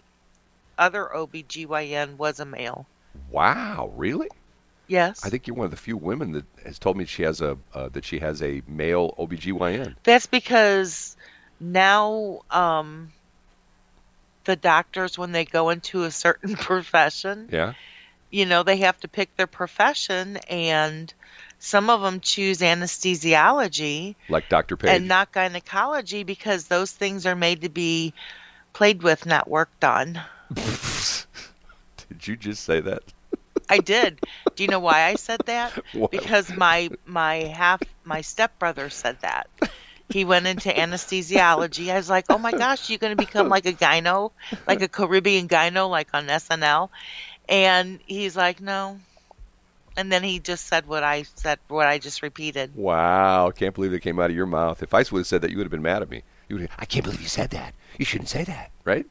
other 0.77 1.09
OBGYN 1.13 2.17
was 2.17 2.39
a 2.39 2.45
male. 2.45 2.85
Wow, 3.31 3.91
really? 3.95 4.27
Yes. 4.87 5.25
I 5.25 5.29
think 5.29 5.47
you're 5.47 5.55
one 5.55 5.65
of 5.65 5.71
the 5.71 5.77
few 5.77 5.97
women 5.97 6.33
that 6.33 6.45
has 6.63 6.77
told 6.77 6.97
me 6.97 7.05
she 7.05 7.23
has 7.23 7.41
a 7.41 7.57
uh, 7.73 7.89
that 7.89 8.05
she 8.05 8.19
has 8.19 8.41
a 8.43 8.61
male 8.67 9.15
OBGYN. 9.17 9.95
That's 10.03 10.27
because 10.27 11.17
now 11.59 12.41
um, 12.51 13.11
the 14.43 14.55
doctors, 14.55 15.17
when 15.17 15.31
they 15.31 15.45
go 15.45 15.69
into 15.69 16.03
a 16.03 16.11
certain 16.11 16.55
profession, 16.55 17.49
Yeah. 17.51 17.73
You 18.33 18.47
know, 18.47 18.63
they 18.63 18.77
have 18.77 18.99
to 19.01 19.07
pick 19.07 19.35
their 19.37 19.45
profession, 19.45 20.37
and 20.49 21.13
some 21.59 21.91
of 21.91 22.01
them 22.01 22.19
choose 22.19 22.59
anesthesiology 22.61 24.15
Like 24.27 24.49
Dr. 24.49 24.75
Page. 24.75 24.89
and 24.89 25.07
not 25.07 25.31
gynecology 25.31 26.23
because 26.23 26.67
those 26.67 26.91
things 26.91 27.27
are 27.27 27.35
made 27.35 27.61
to 27.61 27.69
be 27.69 28.11
played 28.73 29.03
with, 29.03 29.27
not 29.27 29.47
worked 29.47 29.83
on. 29.83 30.19
Did 32.09 32.27
you 32.27 32.35
just 32.35 32.63
say 32.63 32.79
that? 32.81 33.03
I 33.69 33.77
did. 33.77 34.19
Do 34.55 34.63
you 34.63 34.69
know 34.69 34.79
why 34.79 35.03
I 35.03 35.15
said 35.15 35.41
that? 35.45 35.71
Because 36.11 36.51
my 36.55 36.89
my 37.05 37.35
half 37.35 37.81
my 38.03 38.21
stepbrother 38.21 38.89
said 38.89 39.17
that. 39.21 39.47
He 40.09 40.25
went 40.25 40.45
into 40.45 40.69
anesthesiology. 40.69 41.89
I 41.89 41.95
was 41.95 42.09
like, 42.09 42.25
"Oh 42.29 42.37
my 42.37 42.51
gosh, 42.51 42.89
you're 42.89 42.99
going 42.99 43.17
to 43.17 43.25
become 43.25 43.49
like 43.49 43.65
a 43.65 43.73
gyno, 43.73 44.31
like 44.67 44.81
a 44.81 44.87
Caribbean 44.87 45.47
gyno, 45.47 45.89
like 45.89 46.09
on 46.13 46.27
SNL." 46.27 46.89
And 47.49 47.99
he's 48.05 48.35
like, 48.35 48.61
"No." 48.61 48.99
And 49.95 50.11
then 50.11 50.23
he 50.23 50.39
just 50.39 50.65
said 50.67 50.87
what 50.87 51.03
I 51.03 51.23
said, 51.35 51.59
what 51.67 51.87
I 51.87 51.99
just 51.99 52.23
repeated. 52.23 52.75
Wow, 52.75 53.51
can't 53.51 53.75
believe 53.75 53.93
it 53.93 53.99
came 53.99 54.19
out 54.19 54.31
of 54.31 54.35
your 54.35 54.47
mouth. 54.47 54.81
If 54.81 54.93
I 54.93 54.99
would 54.99 55.19
have 55.19 55.27
said 55.27 55.41
that, 55.41 55.51
you 55.51 55.57
would 55.57 55.65
have 55.65 55.71
been 55.71 55.83
mad 55.83 56.01
at 56.01 56.09
me. 56.09 56.23
You 56.49 56.57
would, 56.57 56.69
I 56.79 56.85
can't 56.85 57.05
believe 57.05 57.21
you 57.21 57.27
said 57.27 57.51
that. 57.51 57.75
You 57.99 58.05
shouldn't 58.05 58.29
say 58.29 58.43
that, 58.43 58.71
right? 58.83 59.05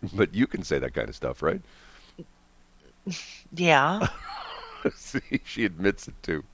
But 0.14 0.32
you 0.32 0.46
can 0.46 0.62
say 0.62 0.78
that 0.78 0.94
kind 0.94 1.08
of 1.08 1.16
stuff, 1.16 1.42
right? 1.42 1.60
Yeah. 3.52 4.06
See, 4.94 5.40
she 5.44 5.64
admits 5.64 6.06
it 6.06 6.14
too. 6.22 6.44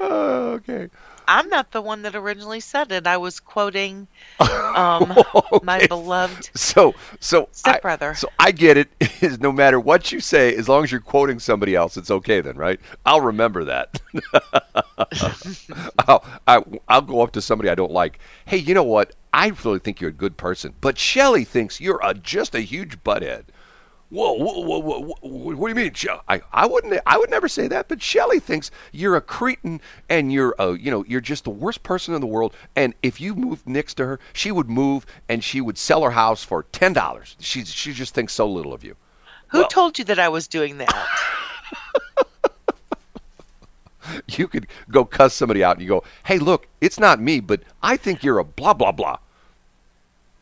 Oh, 0.00 0.48
okay. 0.54 0.88
I'm 1.28 1.48
not 1.48 1.72
the 1.72 1.80
one 1.80 2.02
that 2.02 2.14
originally 2.14 2.60
said 2.60 2.92
it. 2.92 3.06
I 3.06 3.16
was 3.16 3.40
quoting 3.40 4.08
um, 4.40 5.14
my 5.62 5.86
beloved. 5.86 6.50
So, 6.54 6.94
so 7.20 7.48
I, 7.64 7.80
Stepbrother. 7.80 8.14
so 8.14 8.28
I 8.38 8.52
get 8.52 8.76
it. 8.76 8.88
Is 9.22 9.40
no 9.40 9.52
matter 9.52 9.80
what 9.80 10.12
you 10.12 10.20
say, 10.20 10.54
as 10.54 10.68
long 10.68 10.84
as 10.84 10.92
you're 10.92 11.00
quoting 11.00 11.38
somebody 11.38 11.74
else, 11.74 11.96
it's 11.96 12.10
okay 12.10 12.40
then, 12.40 12.56
right? 12.56 12.78
I'll 13.04 13.20
remember 13.20 13.64
that. 13.64 14.00
I'll, 16.06 16.24
I, 16.46 16.62
I'll 16.88 17.02
go 17.02 17.22
up 17.22 17.32
to 17.32 17.42
somebody 17.42 17.70
I 17.70 17.74
don't 17.74 17.92
like. 17.92 18.18
Hey, 18.44 18.58
you 18.58 18.74
know 18.74 18.82
what? 18.82 19.14
I 19.32 19.52
really 19.64 19.78
think 19.78 20.00
you're 20.00 20.10
a 20.10 20.14
good 20.14 20.36
person, 20.36 20.74
but 20.80 20.98
Shelley 20.98 21.44
thinks 21.44 21.80
you're 21.80 22.00
a, 22.02 22.14
just 22.14 22.54
a 22.54 22.60
huge 22.60 23.02
butthead. 23.04 23.44
Whoa, 24.08 24.34
whoa, 24.34 24.60
whoa, 24.60 24.78
whoa, 24.78 25.00
whoa, 25.00 25.56
what 25.56 25.74
do 25.74 25.80
you 25.80 25.90
mean? 25.90 25.92
I, 26.28 26.40
I 26.52 26.64
wouldn't, 26.66 27.00
I 27.06 27.18
would 27.18 27.28
never 27.28 27.48
say 27.48 27.66
that. 27.66 27.88
But 27.88 28.00
Shelley 28.00 28.38
thinks 28.38 28.70
you're 28.92 29.16
a 29.16 29.20
cretin 29.20 29.80
and 30.08 30.32
you're, 30.32 30.54
a, 30.60 30.78
you 30.78 30.92
know, 30.92 31.04
you're 31.08 31.20
just 31.20 31.42
the 31.42 31.50
worst 31.50 31.82
person 31.82 32.14
in 32.14 32.20
the 32.20 32.26
world. 32.26 32.54
And 32.76 32.94
if 33.02 33.20
you 33.20 33.34
moved 33.34 33.68
next 33.68 33.94
to 33.94 34.06
her, 34.06 34.20
she 34.32 34.52
would 34.52 34.70
move 34.70 35.06
and 35.28 35.42
she 35.42 35.60
would 35.60 35.76
sell 35.76 36.02
her 36.02 36.12
house 36.12 36.44
for 36.44 36.62
ten 36.70 36.92
dollars. 36.92 37.36
She, 37.40 37.64
she 37.64 37.92
just 37.92 38.14
thinks 38.14 38.32
so 38.32 38.48
little 38.48 38.72
of 38.72 38.84
you. 38.84 38.94
Who 39.48 39.58
Well- 39.58 39.68
told 39.68 39.98
you 39.98 40.04
that 40.04 40.20
I 40.20 40.28
was 40.28 40.46
doing 40.46 40.78
that? 40.78 40.94
You 44.28 44.46
could 44.46 44.68
go 44.88 45.04
cuss 45.04 45.34
somebody 45.34 45.64
out 45.64 45.76
and 45.76 45.82
you 45.82 45.88
go, 45.88 46.04
"Hey, 46.24 46.38
look, 46.38 46.68
it's 46.80 47.00
not 47.00 47.20
me, 47.20 47.40
but 47.40 47.62
I 47.82 47.96
think 47.96 48.22
you're 48.22 48.38
a 48.38 48.44
blah 48.44 48.72
blah 48.72 48.92
blah." 48.92 49.18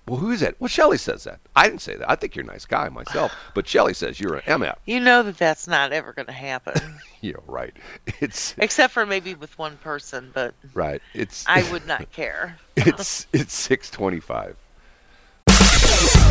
Well, 0.06 0.18
who 0.18 0.30
is 0.32 0.40
that? 0.40 0.56
Well, 0.60 0.68
Shelley 0.68 0.98
says 0.98 1.24
that. 1.24 1.40
I 1.56 1.66
didn't 1.68 1.80
say 1.80 1.96
that. 1.96 2.10
I 2.10 2.14
think 2.14 2.36
you're 2.36 2.44
a 2.44 2.46
nice 2.46 2.66
guy 2.66 2.88
myself, 2.90 3.32
but 3.54 3.66
Shelley 3.66 3.94
says 3.94 4.20
you're 4.20 4.34
an 4.36 4.42
MF. 4.42 4.76
you 4.84 5.00
know 5.00 5.22
that 5.22 5.38
that's 5.38 5.66
not 5.66 5.92
ever 5.92 6.12
going 6.12 6.26
to 6.26 6.32
happen, 6.32 6.74
Yeah, 7.22 7.34
right. 7.46 7.72
It's 8.20 8.54
except 8.58 8.92
for 8.92 9.06
maybe 9.06 9.34
with 9.34 9.58
one 9.58 9.78
person. 9.78 10.30
But 10.34 10.54
right. 10.74 11.00
It's 11.14 11.44
I 11.48 11.70
would 11.72 11.86
not 11.86 12.10
care. 12.12 12.58
it's 12.76 13.26
it's 13.32 13.54
six 13.54 13.90
twenty-five. 13.90 14.56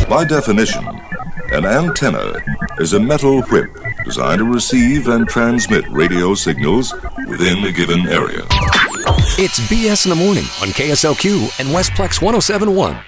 By 0.08 0.24
definition, 0.24 0.86
an 1.50 1.64
antenna 1.64 2.34
is 2.78 2.92
a 2.92 3.00
metal 3.00 3.42
whip 3.44 3.70
designed 4.04 4.38
to 4.38 4.44
receive 4.44 5.08
and 5.08 5.26
transmit 5.26 5.84
radio 5.88 6.34
signals 6.34 6.92
within 7.26 7.64
a 7.64 7.72
given 7.72 8.06
area. 8.08 8.42
It's 9.36 9.58
BS 9.60 10.04
in 10.06 10.10
the 10.10 10.16
morning 10.16 10.44
on 10.62 10.68
KSLQ 10.68 11.58
and 11.58 11.68
Westplex 11.70 12.20
1071. 12.22 12.98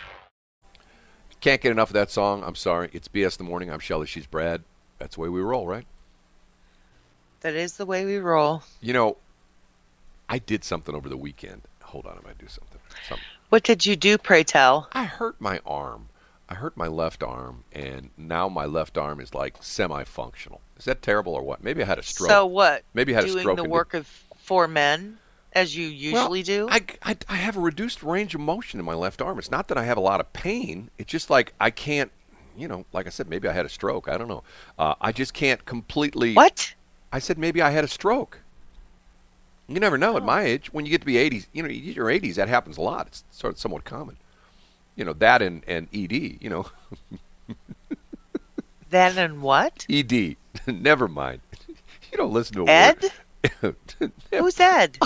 Can't 1.41 1.61
get 1.61 1.71
enough 1.73 1.91
of 1.91 1.95
that 1.95 2.11
song. 2.11 2.43
I'm 2.45 2.55
sorry. 2.55 2.91
It's 2.93 3.09
BS 3.09 3.37
the 3.37 3.45
morning. 3.45 3.71
I'm 3.71 3.79
Shelley. 3.79 4.07
She's 4.07 4.27
Brad. 4.27 4.63
That's 4.99 5.17
the 5.17 5.21
way 5.21 5.29
we 5.29 5.41
roll, 5.41 5.67
right? 5.67 5.87
That 7.41 7.55
is 7.55 7.77
the 7.77 7.87
way 7.87 8.05
we 8.05 8.17
roll. 8.17 8.63
You 8.81 8.93
know, 8.93 9.17
I 10.29 10.39
did 10.39 10.65
something 10.65 10.95
over 10.95 11.09
the 11.09 11.17
weekend. 11.17 11.63
Hold 11.83 12.07
on, 12.07 12.19
I 12.19 12.27
might 12.27 12.39
do 12.39 12.49
something. 12.49 12.81
Something. 13.09 13.25
What 13.51 13.63
did 13.63 13.87
you 13.87 13.95
do, 13.95 14.19
pray 14.19 14.43
tell? 14.43 14.89
I 14.93 15.05
hurt 15.05 15.41
my 15.41 15.61
arm. 15.65 16.09
I 16.49 16.55
hurt 16.55 16.77
my 16.77 16.87
left 16.87 17.23
arm, 17.23 17.65
and 17.73 18.11
now 18.17 18.49
my 18.49 18.67
left 18.67 18.97
arm 18.97 19.21
is 19.21 19.35
like 19.35 19.57
semi-functional. 19.61 20.61
Is 20.79 20.85
that 20.85 21.03
terrible 21.03 21.35
or 21.35 21.43
what? 21.43 21.63
Maybe 21.63 21.83
I 21.83 21.87
had 21.87 21.99
a 21.99 22.03
stroke. 22.03 22.31
So 22.31 22.47
what? 22.47 22.85
Maybe 22.95 23.13
I 23.15 23.17
had 23.17 23.25
a 23.25 23.29
stroke. 23.29 23.45
doing 23.45 23.57
the 23.57 23.69
work 23.69 23.95
of 23.95 24.07
four 24.37 24.69
men, 24.69 25.19
as 25.57 25.77
you 25.77 25.87
usually 25.89 26.43
do. 26.43 26.69
I, 26.71 26.83
I, 27.03 27.17
I 27.29 27.35
have 27.37 27.57
a 27.57 27.61
reduced 27.61 28.03
range 28.03 28.35
of 28.35 28.41
motion 28.41 28.79
in 28.79 28.87
my 28.87 28.95
left 28.95 29.21
arm. 29.23 29.39
It's 29.39 29.51
not 29.51 29.69
that 29.69 29.79
I 29.79 29.85
have 29.85 29.97
a 29.97 30.01
lot 30.01 30.21
of 30.21 30.33
pain. 30.33 30.91
It's 30.99 31.11
just 31.11 31.31
like 31.31 31.53
I 31.61 31.71
can't, 31.71 32.13
you 32.57 32.69
know, 32.69 32.85
like 32.93 33.07
I 33.07 33.11
said, 33.11 33.29
maybe 33.29 33.49
I 33.49 33.53
had 33.53 33.67
a 33.67 33.69
stroke. 33.69 34.09
I 34.09 34.17
don't 34.19 34.29
know. 34.29 34.45
Uh, 34.79 34.95
I 35.01 35.13
just 35.13 35.35
can't 35.35 35.65
completely. 35.65 36.35
what? 36.35 36.75
I 37.13 37.19
said 37.19 37.39
maybe 37.39 37.63
I 37.63 37.71
had 37.71 37.83
a 37.85 37.89
stroke. 37.89 38.39
You 39.69 39.81
never 39.81 39.99
know 39.99 40.17
at 40.17 40.23
Oh. 40.23 40.27
my 40.27 40.43
age. 40.43 40.73
When 40.73 40.85
you 40.87 40.91
get 40.93 41.01
to 41.01 41.07
be 41.07 41.15
80s, 41.15 41.47
you 41.53 41.63
know, 41.63 41.69
you 41.69 41.93
your 41.93 42.07
80s, 42.07 42.35
that 42.37 42.49
happens 42.49 42.77
a 42.77 42.83
lot. 42.83 43.07
It's 43.09 43.25
sort 43.33 43.55
of 43.55 43.59
somewhat 43.59 43.85
common. 43.85 44.17
You 44.95 45.05
know, 45.05 45.13
that 45.15 45.43
and, 45.43 45.63
and 45.67 45.89
ED, 45.93 46.13
you 46.41 46.49
know. 46.51 46.67
Then 48.89 49.19
and 49.19 49.43
what? 49.43 49.85
ED. 49.91 50.37
never 50.67 51.09
mind. 51.09 51.41
You 52.13 52.19
don't 52.19 52.33
listen 52.33 52.55
to 52.57 52.63
a 52.63 52.71
Ed? 52.71 53.11
Who's 54.31 54.61
Ed? 54.61 54.97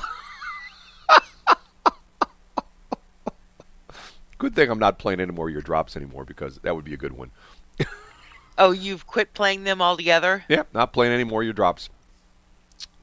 Good 4.40 4.54
thing 4.54 4.70
I'm 4.70 4.78
not 4.78 4.98
playing 4.98 5.20
any 5.20 5.32
more 5.32 5.48
of 5.48 5.52
your 5.52 5.60
drops 5.60 5.98
anymore 5.98 6.24
because 6.24 6.56
that 6.60 6.74
would 6.74 6.84
be 6.84 6.94
a 6.94 6.96
good 6.96 7.12
one. 7.12 7.30
Oh, 8.58 8.72
you've 8.72 9.06
quit 9.06 9.32
playing 9.32 9.64
them 9.64 9.80
altogether? 9.80 10.44
Yeah, 10.46 10.64
not 10.74 10.92
playing 10.92 11.14
any 11.14 11.24
more 11.24 11.40
of 11.40 11.46
your 11.46 11.54
drops. 11.54 11.88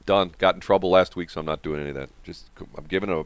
Done. 0.06 0.30
Got 0.38 0.54
in 0.54 0.60
trouble 0.60 0.90
last 0.90 1.16
week, 1.16 1.30
so 1.30 1.40
I'm 1.40 1.46
not 1.46 1.62
doing 1.62 1.80
any 1.80 1.88
of 1.88 1.96
that. 1.96 2.10
Just 2.22 2.44
I'm 2.76 2.84
giving 2.84 3.10
a. 3.10 3.24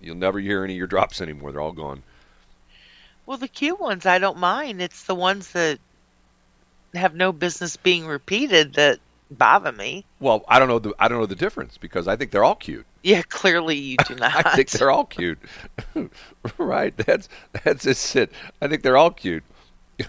You'll 0.00 0.16
never 0.16 0.40
hear 0.40 0.64
any 0.64 0.72
of 0.72 0.78
your 0.78 0.88
drops 0.88 1.20
anymore. 1.20 1.52
They're 1.52 1.60
all 1.60 1.70
gone. 1.70 2.02
Well, 3.26 3.38
the 3.38 3.46
cute 3.46 3.78
ones 3.78 4.06
I 4.06 4.18
don't 4.18 4.38
mind. 4.38 4.82
It's 4.82 5.04
the 5.04 5.14
ones 5.14 5.52
that 5.52 5.78
have 6.94 7.14
no 7.14 7.30
business 7.30 7.76
being 7.76 8.06
repeated 8.06 8.74
that 8.74 8.98
bother 9.30 9.70
me. 9.70 10.04
Well, 10.18 10.44
I 10.48 10.58
don't 10.58 10.68
know 10.68 10.80
the 10.80 10.94
I 10.98 11.06
don't 11.06 11.20
know 11.20 11.26
the 11.26 11.36
difference 11.36 11.78
because 11.78 12.08
I 12.08 12.16
think 12.16 12.32
they're 12.32 12.44
all 12.44 12.56
cute. 12.56 12.86
Yeah, 13.02 13.22
clearly 13.22 13.76
you 13.76 13.96
do 14.06 14.14
not. 14.16 14.46
I 14.46 14.56
think 14.56 14.70
they're 14.70 14.90
all 14.90 15.04
cute. 15.04 15.38
right? 16.58 16.96
That's 16.96 17.28
that's 17.64 17.84
just 17.84 18.16
it. 18.16 18.32
I 18.60 18.68
think 18.68 18.82
they're 18.82 18.96
all 18.96 19.10
cute. 19.10 19.44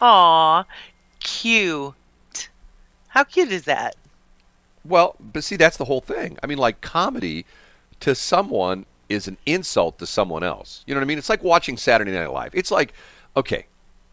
Aw, 0.00 0.64
cute. 1.20 1.94
How 3.08 3.24
cute 3.24 3.50
is 3.50 3.64
that? 3.64 3.96
Well, 4.84 5.16
but 5.20 5.44
see, 5.44 5.56
that's 5.56 5.76
the 5.76 5.84
whole 5.84 6.00
thing. 6.00 6.38
I 6.42 6.46
mean, 6.46 6.58
like 6.58 6.80
comedy 6.80 7.44
to 8.00 8.14
someone 8.14 8.86
is 9.08 9.26
an 9.26 9.36
insult 9.46 9.98
to 9.98 10.06
someone 10.06 10.42
else. 10.42 10.84
You 10.86 10.94
know 10.94 11.00
what 11.00 11.04
I 11.04 11.08
mean? 11.08 11.18
It's 11.18 11.28
like 11.28 11.42
watching 11.42 11.76
Saturday 11.76 12.12
Night 12.12 12.30
Live. 12.30 12.54
It's 12.54 12.70
like, 12.70 12.92
okay, 13.36 13.66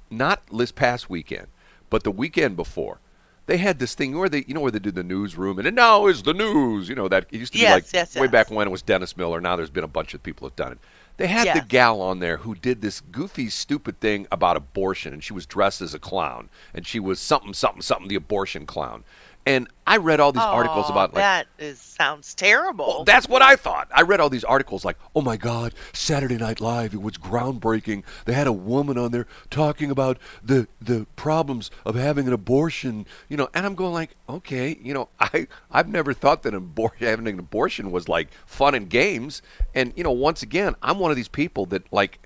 not 0.10 0.42
this 0.51 0.72
past 0.72 1.10
weekend, 1.10 1.48
but 1.89 2.04
the 2.04 2.12
weekend 2.12 2.56
before. 2.56 3.00
They 3.48 3.58
had 3.58 3.78
this 3.78 3.94
thing 3.94 4.18
where 4.18 4.30
they, 4.30 4.44
you 4.48 4.54
know, 4.54 4.62
where 4.62 4.72
they 4.72 4.80
do 4.80 4.92
the 4.92 5.04
newsroom, 5.04 5.60
and 5.60 5.68
it 5.68 5.74
now 5.74 6.08
is 6.08 6.24
the 6.24 6.34
news. 6.34 6.90
You 6.90 6.96
know 6.96 7.08
that 7.08 7.28
it 7.32 7.40
used 7.40 7.54
to 7.54 7.60
be 7.60 7.66
like 7.66 7.86
yes, 7.94 8.16
way 8.16 8.24
yes. 8.24 8.32
back 8.32 8.50
when 8.50 8.68
it 8.68 8.72
was 8.72 8.82
Dennis 8.82 9.16
Miller. 9.16 9.40
Now 9.40 9.56
there's 9.56 9.70
been 9.70 9.84
a 9.84 9.88
bunch 9.88 10.14
of 10.14 10.24
people 10.24 10.48
have 10.48 10.56
done 10.56 10.74
it. 10.74 10.80
They 11.18 11.28
had 11.28 11.56
the 11.56 11.66
gal 11.66 12.02
on 12.02 12.20
there 12.20 12.38
who 12.38 12.56
did 12.56 12.82
this 12.82 13.00
goofy, 13.00 13.50
stupid 13.50 14.00
thing 14.02 14.28
about 14.32 14.58
abortion, 14.58 15.14
and 15.14 15.24
she 15.24 15.32
was 15.32 15.46
dressed 15.46 15.82
as 15.82 15.94
a 15.94 16.00
clown, 16.00 16.50
and 16.74 16.86
she 16.86 17.00
was 17.00 17.20
something, 17.20 17.54
something, 17.54 17.82
something, 17.82 18.10
the 18.10 18.16
abortion 18.16 18.66
clown. 18.66 19.06
And 19.48 19.68
I 19.86 19.98
read 19.98 20.20
all 20.20 20.32
these 20.32 20.42
articles 20.42 20.90
about 20.90 21.14
like 21.14 21.22
that 21.22 21.46
is 21.60 21.80
sounds 21.80 22.34
terrible. 22.34 22.88
well, 22.88 23.04
that's 23.04 23.30
what 23.30 23.44
I 23.44 23.56
thought. 23.56 23.88
I 23.94 24.02
read 24.02 24.20
all 24.20 24.30
these 24.30 24.44
articles 24.44 24.84
like, 24.84 24.98
"Oh 25.16 25.22
my 25.22 25.38
God, 25.38 25.75
Saturday 25.94 26.38
Night 26.38 26.60
Live! 26.60 26.96
It 26.96 27.02
was 27.02 27.14
groundbreaking. 27.14 28.04
They 28.25 28.34
had 28.34 28.48
a 28.48 28.52
woman 28.52 28.98
on 28.98 29.12
there 29.12 29.28
talking 29.52 29.92
about 29.92 30.18
the 30.44 30.68
the 30.82 31.06
problems 31.16 31.70
of 31.86 31.94
having 31.94 32.25
an 32.25 32.34
abortion." 32.34 33.06
You 33.30 33.38
know, 33.38 33.50
and 33.54 33.68
I'm 33.68 33.75
going 33.75 33.94
like, 33.94 34.16
"Okay, 34.28 34.80
you 34.82 34.96
know, 34.96 35.10
I 35.20 35.46
I've 35.70 35.90
never 35.90 36.12
thought 36.12 36.42
that 36.42 36.56
abor- 36.56 36.96
having 36.98 37.28
an 37.28 37.38
abortion 37.38 37.92
was 37.92 38.10
like 38.10 38.30
fun 38.48 38.74
and 38.74 38.90
games." 38.90 39.44
And 39.75 39.94
you 39.96 40.04
know, 40.04 40.12
once 40.12 40.42
again, 40.42 40.75
I'm 40.82 40.98
one 40.98 41.12
of 41.12 41.18
these 41.18 41.28
people 41.28 41.68
that 41.68 41.84
like, 41.94 42.18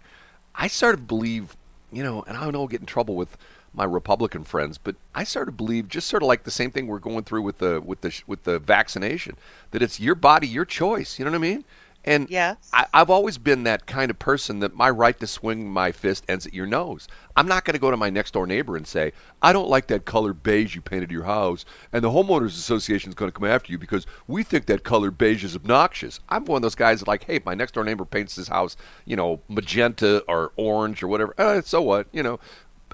I 0.56 0.68
sort 0.68 0.96
of 0.96 1.06
believe, 1.06 1.58
you 1.92 2.02
know, 2.02 2.24
and 2.26 2.38
I 2.38 2.50
know 2.50 2.62
I'll 2.62 2.68
get 2.68 2.80
in 2.80 2.86
trouble 2.86 3.16
with 3.18 3.38
my 3.74 3.84
Republican 3.84 4.44
friends, 4.44 4.78
but 4.78 4.96
I 5.14 5.24
sort 5.24 5.48
of 5.48 5.58
believe 5.58 5.88
just 5.88 6.08
sort 6.08 6.24
of 6.24 6.28
like 6.28 6.44
the 6.44 6.52
same 6.52 6.72
thing 6.72 6.88
we're 6.88 7.00
going 7.00 7.24
through 7.24 7.44
with 7.44 7.60
the 7.60 7.82
with 7.82 8.02
the 8.02 8.22
with 8.28 8.44
the 8.44 8.60
vaccination 8.60 9.36
that 9.72 9.82
it's 9.82 10.00
your 10.00 10.16
body, 10.16 10.48
your 10.48 10.66
choice. 10.66 11.20
You 11.20 11.26
know 11.26 11.32
what 11.32 11.38
I 11.38 11.42
mean? 11.42 11.66
And 12.06 12.30
Yes. 12.30 12.70
I, 12.72 12.86
I've 12.94 13.10
always 13.10 13.38
been 13.38 13.64
that 13.64 13.86
kind 13.86 14.10
of 14.10 14.18
person 14.18 14.60
that 14.60 14.74
my 14.74 14.90
right 14.90 15.20
to 15.20 15.28
swing 15.28 15.70
my 15.70 15.92
fist 15.92 16.24
ends 16.30 16.48
at 16.48 16.54
your 16.54 16.66
nose. 16.66 17.08
I'm 17.36 17.48
not 17.48 17.66
going 17.66 17.74
to 17.74 17.80
go 17.80 17.92
to 17.92 17.98
my 17.98 18.10
next 18.10 18.32
door 18.32 18.48
neighbor 18.48 18.78
and 18.78 18.88
say, 18.88 19.12
I 19.42 19.54
don't 19.54 19.70
like 19.70 19.88
that 19.88 20.06
color 20.06 20.34
beige 20.34 20.76
you 20.76 20.82
painted 20.82 21.12
your 21.12 21.24
house, 21.24 21.66
and 21.92 22.04
the 22.04 22.10
homeowners 22.10 22.48
association 22.48 23.10
is 23.10 23.16
going 23.16 23.32
to 23.32 23.38
come 23.38 23.48
after 23.48 23.72
you 23.72 23.78
because 23.78 24.06
we 24.28 24.44
think 24.44 24.66
that 24.68 24.84
color 24.84 25.12
beige 25.12 25.44
is 25.44 25.56
obnoxious. 25.56 26.20
I'm 26.30 26.46
one 26.46 26.58
of 26.58 26.62
those 26.64 26.76
guys 26.76 27.00
that 27.00 27.08
like, 27.08 27.26
hey, 27.26 27.36
if 27.36 27.46
my 27.46 27.54
next 27.54 27.74
door 27.74 27.84
neighbor 27.84 28.06
paints 28.06 28.36
his 28.36 28.48
house, 28.48 28.76
you 29.06 29.16
know, 29.16 29.42
magenta 29.48 30.24
or 30.28 30.52
orange 30.56 31.04
or 31.04 31.08
whatever. 31.08 31.34
Uh, 31.38 31.62
so 31.62 31.82
what? 31.82 32.08
You 32.12 32.24
know, 32.24 32.40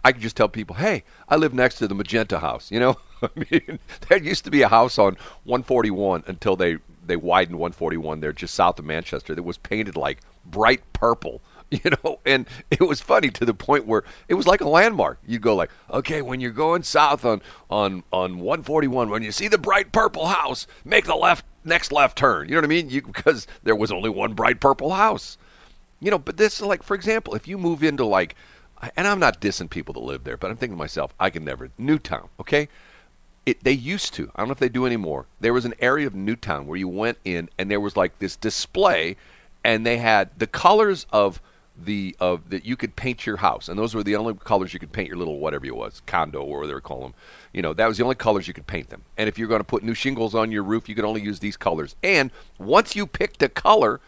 I 0.05 0.11
can 0.11 0.21
just 0.21 0.37
tell 0.37 0.47
people, 0.47 0.75
hey, 0.75 1.03
I 1.27 1.35
live 1.35 1.51
next 1.51 1.79
to 1.79 1.87
the 1.87 1.95
magenta 1.95 2.37
house. 2.37 2.69
You 2.69 2.79
know, 2.79 2.97
I 3.23 3.29
mean, 3.49 3.79
there 4.07 4.19
used 4.19 4.43
to 4.43 4.51
be 4.51 4.61
a 4.61 4.67
house 4.67 4.99
on 4.99 5.17
141 5.45 6.25
until 6.27 6.55
they 6.55 6.77
they 7.03 7.15
widened 7.15 7.57
141 7.57 8.19
there 8.19 8.31
just 8.31 8.53
south 8.53 8.77
of 8.77 8.85
Manchester 8.85 9.33
that 9.33 9.41
was 9.41 9.57
painted 9.57 9.97
like 9.97 10.19
bright 10.45 10.81
purple. 10.93 11.41
you 11.71 11.89
know, 12.03 12.19
and 12.23 12.45
it 12.69 12.81
was 12.81 13.01
funny 13.01 13.31
to 13.31 13.45
the 13.45 13.53
point 13.55 13.87
where 13.87 14.03
it 14.27 14.35
was 14.35 14.45
like 14.45 14.61
a 14.61 14.69
landmark. 14.69 15.17
You'd 15.25 15.41
go 15.41 15.55
like, 15.55 15.71
okay, 15.89 16.21
when 16.21 16.39
you're 16.39 16.51
going 16.51 16.83
south 16.83 17.25
on 17.25 17.41
on 17.71 18.03
on 18.13 18.37
141, 18.37 19.09
when 19.09 19.23
you 19.23 19.31
see 19.31 19.47
the 19.47 19.57
bright 19.57 19.91
purple 19.91 20.27
house, 20.27 20.67
make 20.83 21.05
the 21.05 21.15
left 21.15 21.43
next 21.63 21.91
left 21.91 22.15
turn. 22.15 22.47
You 22.47 22.53
know 22.53 22.59
what 22.59 22.65
I 22.65 22.67
mean? 22.67 22.91
You, 22.91 23.01
because 23.01 23.47
there 23.63 23.75
was 23.75 23.91
only 23.91 24.11
one 24.11 24.35
bright 24.35 24.59
purple 24.59 24.91
house. 24.91 25.39
You 25.99 26.11
know, 26.11 26.19
but 26.19 26.37
this 26.37 26.61
like 26.61 26.83
for 26.83 26.93
example, 26.93 27.33
if 27.33 27.47
you 27.47 27.57
move 27.57 27.81
into 27.81 28.05
like, 28.05 28.35
and 28.95 29.07
I'm 29.07 29.19
not 29.19 29.41
dissing 29.41 29.69
people 29.69 29.93
that 29.93 30.01
live 30.01 30.23
there, 30.23 30.37
but 30.37 30.51
I'm 30.51 30.57
thinking 30.57 30.75
to 30.75 30.79
myself, 30.79 31.13
I 31.19 31.29
can 31.29 31.45
never 31.45 31.69
Newtown, 31.77 32.29
okay? 32.39 32.67
It, 33.45 33.63
they 33.63 33.71
used 33.71 34.13
to. 34.15 34.31
I 34.35 34.41
don't 34.41 34.47
know 34.47 34.53
if 34.53 34.59
they 34.59 34.69
do 34.69 34.85
anymore. 34.85 35.27
There 35.39 35.53
was 35.53 35.65
an 35.65 35.75
area 35.79 36.07
of 36.07 36.15
Newtown 36.15 36.65
where 36.67 36.77
you 36.77 36.87
went 36.87 37.19
in 37.23 37.49
and 37.57 37.69
there 37.69 37.79
was 37.79 37.95
like 37.95 38.19
this 38.19 38.35
display, 38.35 39.17
and 39.63 39.85
they 39.85 39.97
had 39.97 40.37
the 40.37 40.47
colors 40.47 41.05
of 41.11 41.41
the 41.77 42.15
of 42.19 42.49
that 42.49 42.65
you 42.65 42.75
could 42.75 42.95
paint 42.95 43.25
your 43.25 43.37
house, 43.37 43.67
and 43.67 43.77
those 43.77 43.93
were 43.93 44.03
the 44.03 44.15
only 44.15 44.33
colors 44.33 44.73
you 44.73 44.79
could 44.79 44.93
paint 44.93 45.09
your 45.09 45.17
little 45.17 45.39
whatever 45.39 45.65
it 45.65 45.75
was 45.75 46.01
condo 46.05 46.41
or 46.41 46.59
whatever 46.59 46.79
they 46.79 46.81
call 46.81 47.01
them. 47.01 47.13
You 47.53 47.61
know, 47.61 47.73
that 47.73 47.87
was 47.87 47.97
the 47.97 48.03
only 48.03 48.15
colors 48.15 48.47
you 48.47 48.53
could 48.53 48.67
paint 48.67 48.89
them. 48.89 49.03
And 49.17 49.27
if 49.27 49.37
you're 49.37 49.47
going 49.47 49.59
to 49.59 49.65
put 49.65 49.83
new 49.83 49.93
shingles 49.93 50.33
on 50.33 50.51
your 50.51 50.63
roof, 50.63 50.87
you 50.87 50.95
could 50.95 51.05
only 51.05 51.21
use 51.21 51.39
these 51.39 51.57
colors. 51.57 51.95
And 52.01 52.31
once 52.57 52.95
you 52.95 53.05
picked 53.05 53.43
a 53.43 53.49
color, 53.49 53.99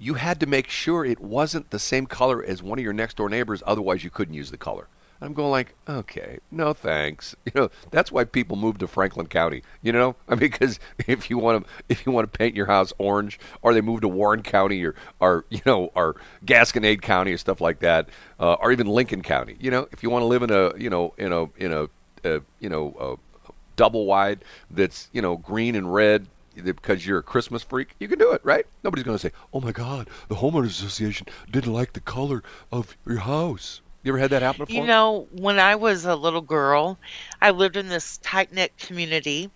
you 0.00 0.14
had 0.14 0.40
to 0.40 0.46
make 0.46 0.68
sure 0.68 1.04
it 1.04 1.20
wasn't 1.20 1.70
the 1.70 1.78
same 1.78 2.06
color 2.06 2.42
as 2.42 2.62
one 2.62 2.78
of 2.78 2.82
your 2.82 2.94
next 2.94 3.18
door 3.18 3.28
neighbors. 3.28 3.62
Otherwise, 3.66 4.02
you 4.02 4.08
couldn't 4.10 4.34
use 4.34 4.50
the 4.50 4.56
color. 4.56 4.88
I'm 5.20 5.34
going 5.34 5.50
like, 5.50 5.74
okay, 5.86 6.38
no 6.50 6.72
thanks. 6.72 7.36
You 7.44 7.62
know, 7.62 7.70
that's 7.90 8.12
why 8.12 8.24
people 8.24 8.56
move 8.56 8.78
to 8.78 8.86
Franklin 8.86 9.26
County. 9.26 9.62
You 9.82 9.92
know, 9.92 10.16
I 10.28 10.30
mean, 10.36 10.38
because 10.38 10.80
if 11.06 11.28
you 11.28 11.36
want 11.36 11.64
to, 11.64 11.70
if 11.88 12.06
you 12.06 12.12
want 12.12 12.32
to 12.32 12.38
paint 12.38 12.56
your 12.56 12.66
house 12.66 12.92
orange, 12.96 13.38
or 13.60 13.74
they 13.74 13.80
move 13.82 14.00
to 14.00 14.08
Warren 14.08 14.42
County, 14.42 14.82
or, 14.84 14.94
or 15.20 15.44
you 15.50 15.60
know, 15.66 15.90
or 15.94 16.16
Gasconade 16.46 17.02
County, 17.02 17.32
or 17.32 17.38
stuff 17.38 17.60
like 17.60 17.80
that, 17.80 18.08
uh, 18.38 18.54
or 18.54 18.72
even 18.72 18.86
Lincoln 18.86 19.22
County. 19.22 19.56
You 19.60 19.70
know, 19.70 19.88
if 19.92 20.02
you 20.02 20.08
want 20.08 20.22
to 20.22 20.26
live 20.26 20.42
in 20.42 20.50
a, 20.50 20.76
you 20.78 20.88
know, 20.88 21.12
in 21.18 21.32
a, 21.32 21.44
in 21.56 21.72
a, 21.72 21.82
uh, 22.24 22.40
you 22.58 22.68
know, 22.68 23.18
a 23.46 23.52
double 23.76 24.04
wide 24.06 24.44
that's 24.70 25.08
you 25.12 25.22
know 25.22 25.36
green 25.38 25.74
and 25.74 25.92
red 25.92 26.26
because 26.56 27.06
you're 27.06 27.18
a 27.18 27.22
Christmas 27.22 27.62
freak, 27.62 27.94
you 27.98 28.08
can 28.08 28.18
do 28.18 28.32
it, 28.32 28.40
right? 28.44 28.66
Nobody's 28.82 29.04
going 29.04 29.16
to 29.16 29.22
say, 29.22 29.32
"Oh 29.52 29.60
my 29.60 29.72
God, 29.72 30.08
the 30.28 30.36
homeowners 30.36 30.70
association 30.70 31.26
didn't 31.50 31.72
like 31.72 31.92
the 31.92 32.00
color 32.00 32.42
of 32.72 32.96
your 33.06 33.18
house." 33.18 33.80
You 34.02 34.12
ever 34.12 34.18
had 34.18 34.30
that 34.30 34.40
happen 34.40 34.64
before? 34.64 34.80
You 34.80 34.86
know, 34.86 35.28
when 35.32 35.58
I 35.58 35.74
was 35.74 36.06
a 36.06 36.16
little 36.16 36.40
girl, 36.40 36.98
I 37.42 37.50
lived 37.50 37.76
in 37.76 37.88
this 37.88 38.16
tight 38.18 38.50
knit 38.50 38.76
community, 38.78 39.50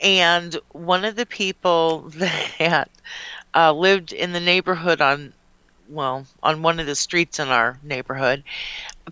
and 0.00 0.58
one 0.72 1.06
of 1.06 1.16
the 1.16 1.24
people 1.24 2.00
that 2.58 2.90
uh, 3.54 3.72
lived 3.72 4.12
in 4.12 4.32
the 4.32 4.40
neighborhood 4.40 5.00
on, 5.00 5.32
well, 5.88 6.26
on 6.42 6.60
one 6.62 6.80
of 6.80 6.86
the 6.86 6.94
streets 6.94 7.38
in 7.38 7.48
our 7.48 7.78
neighborhood, 7.82 8.44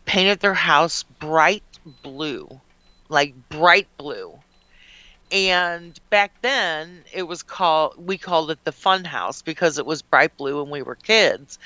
painted 0.04 0.40
their 0.40 0.54
house 0.54 1.02
bright 1.02 1.64
blue, 2.02 2.60
like 3.08 3.34
bright 3.48 3.88
blue. 3.96 4.38
And 5.32 5.98
back 6.10 6.40
then, 6.42 7.04
it 7.12 7.24
was 7.24 7.42
called, 7.42 7.94
we 7.98 8.16
called 8.16 8.50
it 8.50 8.62
the 8.64 8.72
fun 8.72 9.04
house 9.04 9.42
because 9.42 9.78
it 9.78 9.86
was 9.86 10.02
bright 10.02 10.36
blue 10.36 10.62
when 10.62 10.70
we 10.70 10.82
were 10.82 10.94
kids. 10.94 11.58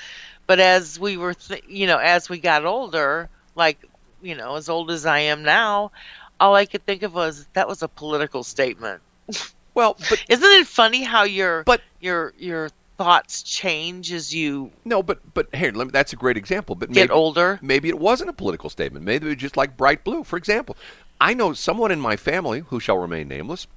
But 0.47 0.59
as 0.59 0.99
we 0.99 1.17
were, 1.17 1.35
th- 1.35 1.63
you 1.67 1.85
know, 1.87 1.97
as 1.97 2.27
we 2.29 2.39
got 2.39 2.65
older, 2.65 3.29
like, 3.55 3.77
you 4.21 4.35
know, 4.35 4.55
as 4.55 4.67
old 4.67 4.89
as 4.91 5.05
I 5.05 5.19
am 5.19 5.43
now, 5.43 5.91
all 6.39 6.55
I 6.55 6.65
could 6.65 6.85
think 6.85 7.03
of 7.03 7.13
was 7.13 7.45
that 7.53 7.67
was 7.67 7.83
a 7.83 7.87
political 7.87 8.43
statement. 8.43 9.01
well, 9.75 9.95
but 10.09 10.23
Isn't 10.27 10.43
it 10.43 10.67
funny 10.67 11.03
how 11.03 11.23
your 11.23 11.63
But- 11.63 11.81
your 11.99 12.33
your 12.37 12.69
thoughts 12.97 13.41
change 13.41 14.11
as 14.11 14.33
you 14.33 14.71
no, 14.85 15.01
but 15.01 15.19
but 15.33 15.53
here, 15.55 15.71
let 15.71 15.87
me, 15.87 15.91
that's 15.91 16.13
a 16.13 16.15
great 16.15 16.37
example. 16.37 16.75
But 16.75 16.89
get 16.91 16.95
maybe, 17.09 17.11
older? 17.11 17.57
maybe 17.61 17.89
it 17.89 17.97
wasn't 17.99 18.29
a 18.29 18.33
political 18.33 18.69
statement. 18.69 19.05
Maybe 19.05 19.27
it 19.27 19.29
was 19.29 19.37
just 19.37 19.57
like 19.57 19.77
bright 19.77 20.03
blue. 20.03 20.23
For 20.23 20.37
example, 20.37 20.75
I 21.21 21.33
know 21.35 21.53
someone 21.53 21.91
in 21.91 21.99
my 22.01 22.17
family 22.17 22.61
who 22.67 22.79
shall 22.79 22.97
remain 22.97 23.27
nameless 23.27 23.67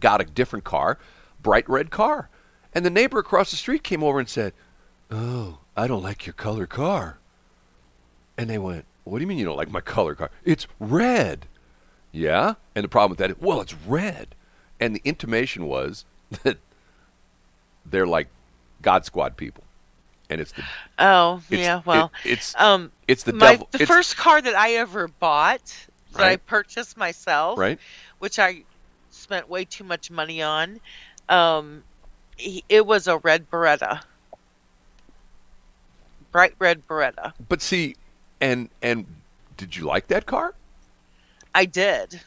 got 0.00 0.20
a 0.20 0.24
different 0.24 0.64
car, 0.64 0.98
bright 1.42 1.68
red 1.68 1.90
car, 1.90 2.30
and 2.74 2.84
the 2.86 2.90
neighbor 2.90 3.18
across 3.18 3.50
the 3.50 3.56
street 3.58 3.84
came 3.84 4.02
over 4.02 4.18
and 4.18 4.28
said, 4.28 4.54
"Oh, 5.10 5.58
I 5.76 5.86
don't 5.86 6.02
like 6.02 6.26
your 6.26 6.32
color 6.32 6.66
car." 6.66 7.18
And 8.38 8.48
they 8.48 8.56
went, 8.58 8.86
"What 9.04 9.18
do 9.18 9.22
you 9.22 9.26
mean 9.26 9.36
you 9.38 9.44
don't 9.44 9.58
like 9.58 9.70
my 9.70 9.82
color 9.82 10.14
car? 10.14 10.30
It's 10.44 10.66
red." 10.78 11.46
Yeah, 12.12 12.54
and 12.74 12.82
the 12.82 12.88
problem 12.88 13.10
with 13.10 13.18
that 13.18 13.30
is, 13.30 13.36
well, 13.38 13.60
it's 13.60 13.74
red, 13.74 14.34
and 14.80 14.96
the 14.96 15.02
intimation 15.04 15.66
was 15.66 16.04
that 16.44 16.56
they're 17.84 18.06
like 18.06 18.28
God 18.82 19.04
Squad 19.04 19.36
people, 19.36 19.64
and 20.30 20.40
it's 20.40 20.52
the 20.52 20.64
Oh, 20.98 21.42
it's, 21.50 21.60
yeah. 21.60 21.82
Well, 21.84 22.10
it- 22.24 22.30
it's 22.32 22.54
um, 22.58 22.90
it's 23.06 23.24
the 23.24 23.32
my 23.34 23.52
devil. 23.52 23.68
the 23.70 23.82
it's- 23.82 23.88
first 23.88 24.16
car 24.16 24.40
that 24.40 24.54
I 24.54 24.72
ever 24.76 25.08
bought 25.08 25.86
that 26.12 26.22
I 26.22 26.36
purchased 26.36 26.96
myself, 26.96 27.58
right. 27.58 27.78
which 28.18 28.38
I 28.38 28.62
spent 29.10 29.48
way 29.48 29.64
too 29.64 29.84
much 29.84 30.10
money 30.10 30.42
on. 30.42 30.80
Um, 31.28 31.84
he- 32.36 32.64
it 32.68 32.86
was 32.86 33.06
a 33.06 33.18
red 33.18 33.50
Beretta, 33.50 34.02
bright 36.32 36.54
red 36.58 36.86
Beretta. 36.86 37.32
But 37.48 37.62
see, 37.62 37.96
and 38.40 38.68
and 38.82 39.06
did 39.56 39.76
you 39.76 39.84
like 39.84 40.08
that 40.08 40.26
car? 40.26 40.54
I 41.54 41.64
did. 41.64 42.20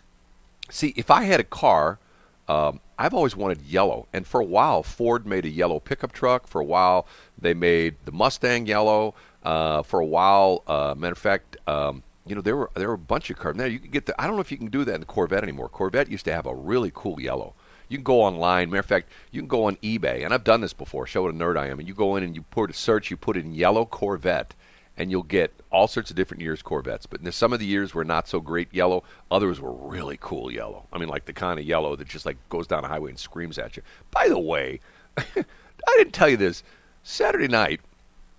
See, 0.70 0.94
if 0.96 1.12
I 1.12 1.24
had 1.24 1.40
a 1.40 1.44
car, 1.44 2.00
um, 2.48 2.80
I've 2.98 3.14
always 3.14 3.36
wanted 3.36 3.62
yellow, 3.62 4.08
and 4.14 4.26
for 4.26 4.40
a 4.40 4.46
while 4.46 4.84
Ford 4.84 5.26
made 5.26 5.46
a 5.46 5.50
yellow 5.50 5.80
pickup 5.80 6.12
truck. 6.12 6.48
For 6.48 6.62
a 6.62 6.66
while 6.66 7.06
they 7.38 7.54
made 7.54 7.96
the 8.06 8.12
Mustang 8.12 8.66
yellow. 8.66 9.16
Uh, 9.44 9.84
for 9.84 10.00
a 10.00 10.06
while, 10.06 10.64
uh, 10.68 10.96
matter 10.98 11.12
of 11.12 11.18
fact, 11.18 11.58
um, 11.68 12.02
you 12.26 12.36
know 12.36 12.42
there 12.42 12.56
were 12.56 12.70
there 12.76 12.88
were 12.88 12.94
a 12.94 12.98
bunch 12.98 13.30
of 13.30 13.38
cars. 13.38 13.56
Now 13.56 13.66
you 13.66 13.80
can 13.80 13.92
get 13.92 14.06
the. 14.06 14.20
I 14.22 14.28
don't 14.28 14.36
know 14.36 14.42
if 14.42 14.52
you 14.52 14.58
can 14.58 14.68
do 14.68 14.86
that 14.86 14.96
in 14.96 15.02
the 15.02 15.06
Corvette 15.06 15.44
anymore. 15.44 15.70
Corvette 15.70 16.10
used 16.10 16.26
to 16.26 16.34
have 16.34 16.46
a 16.46 16.56
really 16.56 16.92
cool 16.94 17.20
yellow. 17.20 17.54
You 17.90 17.98
can 17.98 18.04
go 18.04 18.22
online. 18.22 18.70
Matter 18.70 18.80
of 18.80 18.86
fact, 18.86 19.10
you 19.32 19.42
can 19.42 19.48
go 19.48 19.66
on 19.66 19.76
eBay, 19.78 20.24
and 20.24 20.34
I've 20.34 20.44
done 20.44 20.62
this 20.62 20.74
before. 20.74 21.06
Show 21.06 21.24
what 21.24 21.34
a 21.34 21.38
nerd 21.38 21.58
I 21.58 21.68
am. 21.68 21.80
And 21.80 21.88
you 21.88 21.94
go 21.94 22.16
in 22.16 22.24
and 22.24 22.36
you 22.36 22.44
put 22.44 22.70
a 22.70 22.74
search. 22.74 23.12
You 23.12 23.18
put 23.18 23.36
in 23.36 23.54
yellow 23.54 23.86
Corvette, 23.86 24.54
and 24.96 25.12
you'll 25.12 25.24
get 25.24 25.54
all 25.70 25.88
sorts 25.88 26.10
of 26.10 26.16
different 26.16 26.42
years 26.42 26.62
Corvettes. 26.62 27.06
But 27.06 27.34
some 27.34 27.52
of 27.52 27.60
the 27.60 27.66
years 27.66 27.94
were 27.94 28.06
not 28.06 28.28
so 28.28 28.40
great 28.40 28.74
yellow. 28.74 29.04
Others 29.30 29.60
were 29.60 29.74
really 29.74 30.18
cool 30.22 30.52
yellow. 30.52 30.86
I 30.94 31.00
mean, 31.00 31.10
like 31.10 31.26
the 31.26 31.34
kind 31.34 31.60
of 31.60 31.66
yellow 31.66 31.96
that 31.96 32.08
just 32.08 32.26
like 32.26 32.38
goes 32.50 32.68
down 32.68 32.86
a 32.86 32.88
highway 32.88 33.12
and 33.12 33.20
screams 33.20 33.58
at 33.58 33.76
you. 33.76 33.84
By 34.12 34.30
the 34.30 34.40
way, 34.40 34.80
I 35.18 35.96
didn't 35.98 36.14
tell 36.14 36.30
you 36.30 36.38
this. 36.38 36.64
Saturday 37.04 37.50
night, 37.50 37.82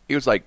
it 0.08 0.14
was 0.14 0.26
like, 0.26 0.44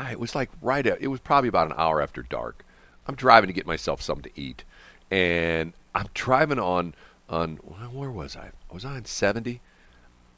I, 0.00 0.12
it 0.12 0.20
was 0.20 0.34
like 0.34 0.50
right 0.62 0.86
at, 0.86 1.02
it 1.02 1.08
was 1.08 1.20
probably 1.20 1.48
about 1.48 1.66
an 1.66 1.74
hour 1.76 2.00
after 2.00 2.22
dark. 2.22 2.64
I'm 3.06 3.14
driving 3.14 3.48
to 3.48 3.52
get 3.52 3.66
myself 3.66 4.00
something 4.00 4.32
to 4.32 4.40
eat, 4.40 4.64
and 5.10 5.74
I'm 5.94 6.06
driving 6.14 6.58
on 6.58 6.94
on 7.28 7.56
where 7.56 8.10
was 8.10 8.36
I? 8.36 8.50
Was 8.72 8.84
I 8.84 8.96
on 8.96 9.04
70? 9.04 9.60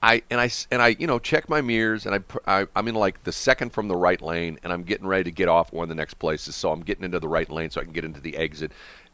I 0.03 0.23
and 0.31 0.41
I 0.41 0.51
and 0.73 0.83
I 0.83 0.97
you 0.99 1.07
know 1.07 1.21
check 1.21 1.49
my 1.49 1.61
mirrors 1.61 2.07
and 2.07 2.17
I, 2.17 2.61
I 2.63 2.67
I'm 2.75 2.89
in 2.89 2.97
like 2.97 3.23
the 3.23 3.31
second 3.31 3.73
from 3.73 3.87
the 3.87 3.95
right 3.95 4.21
lane 4.21 4.59
and 4.65 4.73
I'm 4.73 4.83
getting 4.83 5.07
ready 5.07 5.25
to 5.25 5.31
get 5.31 5.49
off 5.49 5.73
one 5.73 5.85
of 5.85 5.89
the 5.89 5.95
next 5.95 6.15
places 6.15 6.57
so 6.57 6.73
I'm 6.73 6.83
getting 6.83 7.05
into 7.05 7.21
the 7.21 7.29
right 7.29 7.49
lane 7.49 7.71
so 7.71 7.81
I 7.81 7.85
can 7.85 7.93
get 7.93 8.05
into 8.05 8.21
the 8.21 8.37
exit 8.37 8.73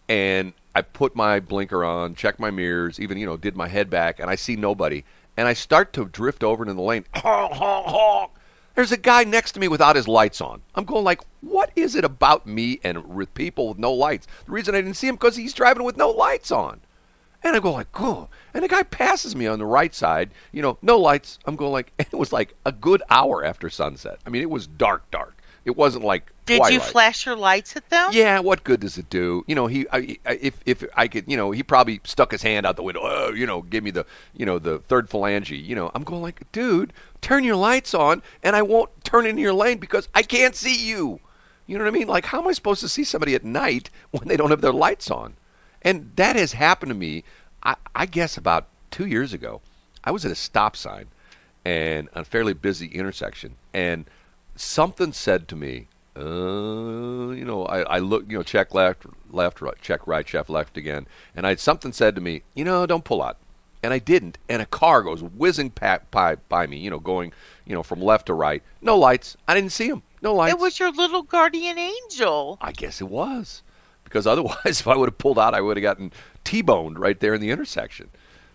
and 0.09 0.55
I 0.75 0.81
put 0.81 1.15
my 1.15 1.41
blinker 1.41 1.85
on 1.85 2.15
check 2.15 2.41
my 2.41 2.51
mirrors 2.51 2.99
even 2.99 3.19
you 3.19 3.27
know 3.27 3.37
did 3.37 3.55
my 3.55 3.69
head 3.69 3.91
back 3.91 4.19
and 4.19 4.31
I 4.31 4.37
see 4.37 4.57
nobody 4.57 5.05
and 5.37 5.47
I 5.47 5.53
start 5.53 5.93
to 5.93 6.07
drift 6.07 6.43
over 6.43 6.63
into 6.63 6.73
the 6.73 6.81
lane 6.81 7.05
honk 7.15 7.53
honk 7.53 7.87
honk 7.87 8.31
there's 8.75 8.93
a 8.93 8.97
guy 8.97 9.25
next 9.25 9.53
to 9.53 9.61
me 9.61 9.69
without 9.69 9.97
his 9.97 10.09
lights 10.09 10.41
on 10.41 10.63
I'm 10.75 10.85
going 10.85 11.05
like 11.05 11.21
what 11.41 11.71
is 11.77 11.95
it 11.95 12.05
about 12.05 12.47
me 12.47 12.81
and 12.83 13.15
with 13.15 13.33
people 13.35 13.69
with 13.69 13.79
no 13.79 13.93
lights 13.93 14.27
the 14.47 14.53
reason 14.53 14.75
I 14.75 14.81
didn't 14.81 14.97
see 14.97 15.09
him 15.09 15.17
because 15.17 15.37
he's 15.37 15.53
driving 15.53 15.85
with 15.85 15.97
no 15.97 16.11
lights 16.11 16.51
on 16.51 16.81
and 17.43 17.55
I 17.55 17.61
go 17.61 17.73
like, 17.73 17.89
oh. 17.95 18.29
And 18.53 18.65
the 18.65 18.69
guy 18.69 18.83
passes 18.83 19.37
me 19.37 19.47
on 19.47 19.59
the 19.59 19.67
right 19.67 19.95
side, 19.95 20.31
you 20.53 20.63
know, 20.63 20.79
no 20.83 20.99
lights. 20.99 21.39
I'm 21.45 21.57
going 21.57 21.73
like, 21.73 21.93
it 21.99 22.13
was 22.13 22.33
like 22.33 22.55
a 22.65 22.73
good 22.73 23.03
hour 23.11 23.45
after 23.45 23.71
sunset. 23.71 24.19
I 24.27 24.31
mean, 24.31 24.43
it 24.43 24.51
was 24.51 24.67
dark, 24.67 25.11
dark. 25.11 25.35
It 25.65 25.77
wasn't 25.77 26.05
like 26.05 26.33
Did 26.47 26.63
you 26.71 26.81
flash 26.81 27.27
your 27.27 27.37
lights 27.37 27.77
at 27.77 27.91
them? 27.91 28.09
Yeah, 28.13 28.41
what 28.41 28.65
good 28.65 28.81
does 28.81 28.97
it 28.97 29.11
do? 29.11 29.45
You 29.47 29.55
know, 29.55 29.67
he 29.67 29.87
I, 29.93 30.17
I, 30.25 30.39
if 30.41 30.59
if 30.65 30.83
I 30.95 31.09
could, 31.09 31.25
you 31.27 31.37
know, 31.37 31.51
he 31.51 31.63
probably 31.63 32.01
stuck 32.05 32.31
his 32.33 32.41
hand 32.41 32.65
out 32.65 32.77
the 32.77 32.83
window. 32.83 33.03
Oh, 33.05 33.33
you 33.35 33.47
know, 33.47 33.61
give 33.61 33.85
me 33.85 33.91
the, 33.91 34.07
you 34.35 34.47
know, 34.47 34.59
the 34.59 34.79
third 34.79 35.11
phalange. 35.11 35.51
You 35.51 35.75
know, 35.75 35.91
I'm 35.95 36.05
going 36.05 36.23
like, 36.23 36.51
dude, 36.53 36.95
turn 37.21 37.45
your 37.45 37.57
lights 37.57 37.95
on, 37.95 38.23
and 38.43 38.55
I 38.57 38.63
won't 38.63 38.91
turn 39.05 39.27
into 39.27 39.43
your 39.43 39.53
lane 39.53 39.79
because 39.79 40.09
I 40.15 40.23
can't 40.23 40.55
see 40.55 40.87
you. 40.87 41.21
You 41.67 41.77
know 41.77 41.85
what 41.85 41.95
I 41.95 41.99
mean? 41.99 42.09
Like, 42.09 42.27
how 42.27 42.41
am 42.41 42.49
I 42.49 42.53
supposed 42.53 42.81
to 42.81 42.89
see 42.89 43.05
somebody 43.05 43.35
at 43.35 43.45
night 43.45 43.91
when 44.11 44.29
they 44.29 44.37
don't 44.37 44.51
have 44.51 44.61
their 44.61 44.73
lights 44.73 45.11
on? 45.11 45.37
And 45.83 46.11
that 46.17 46.37
has 46.37 46.53
happened 46.53 46.91
to 46.91 46.95
me. 46.95 47.25
I, 47.63 47.77
I 47.95 48.07
guess 48.07 48.37
about 48.37 48.69
two 48.91 49.07
years 49.07 49.33
ago, 49.33 49.61
I 50.03 50.11
was 50.11 50.25
at 50.25 50.33
a 50.33 50.37
stop 50.37 50.77
sign, 50.77 51.07
and 51.65 52.09
a 52.15 52.25
fairly 52.25 52.55
busy 52.55 52.87
intersection, 52.87 53.57
and 53.75 54.07
something 54.57 55.13
said 55.13 55.49
to 55.49 55.57
me, 55.57 55.89
uh, 56.17 57.31
you 57.31 57.45
know, 57.45 57.65
I, 57.67 57.81
I 57.83 57.99
look, 57.99 58.25
you 58.29 58.39
know, 58.39 58.43
check 58.43 58.75
left, 58.75 59.05
left, 59.31 59.61
right, 59.61 59.81
check 59.81 60.07
right, 60.07 60.27
check 60.27 60.49
left 60.49 60.77
again, 60.77 61.07
and 61.37 61.47
I 61.47 61.55
something 61.57 61.93
said 61.93 62.15
to 62.15 62.21
me, 62.21 62.43
you 62.55 62.65
know, 62.65 62.87
don't 62.87 63.05
pull 63.05 63.23
out, 63.23 63.37
and 63.83 63.93
I 63.93 63.99
didn't, 63.99 64.39
and 64.49 64.61
a 64.61 64.67
car 64.67 65.03
goes 65.03 65.23
whizzing 65.23 65.73
by, 66.11 66.37
by 66.49 66.67
me, 66.67 66.79
you 66.79 66.91
know, 66.91 66.99
going, 66.99 67.33
you 67.65 67.75
know, 67.75 67.83
from 67.83 68.01
left 68.01 68.27
to 68.27 68.35
right. 68.35 68.63
No 68.83 68.97
lights. 68.97 69.37
I 69.47 69.55
didn't 69.55 69.73
see 69.73 69.89
him. 69.89 70.03
No 70.21 70.35
lights. 70.35 70.55
It 70.55 70.61
was 70.61 70.79
your 70.81 70.91
little 70.91 71.23
guardian 71.23 71.79
angel. 71.79 72.59
I 72.61 72.73
guess 72.73 73.01
it 73.01 73.09
was. 73.09 73.63
Because 74.05 74.27
otherwise, 74.27 74.81
if 74.81 74.89
I 74.89 74.97
would 74.97 75.09
have 75.09 75.19
pulled 75.19 75.39
out, 75.39 75.55
I 75.55 75.61
would 75.61 75.77
have 75.77 75.83
gotten 75.83 76.13
T 76.45 76.63
boned 76.63 76.99
right 76.99 77.19
there 77.21 77.35
in 77.35 77.41
the 77.41 77.51
intersection. 77.51 78.09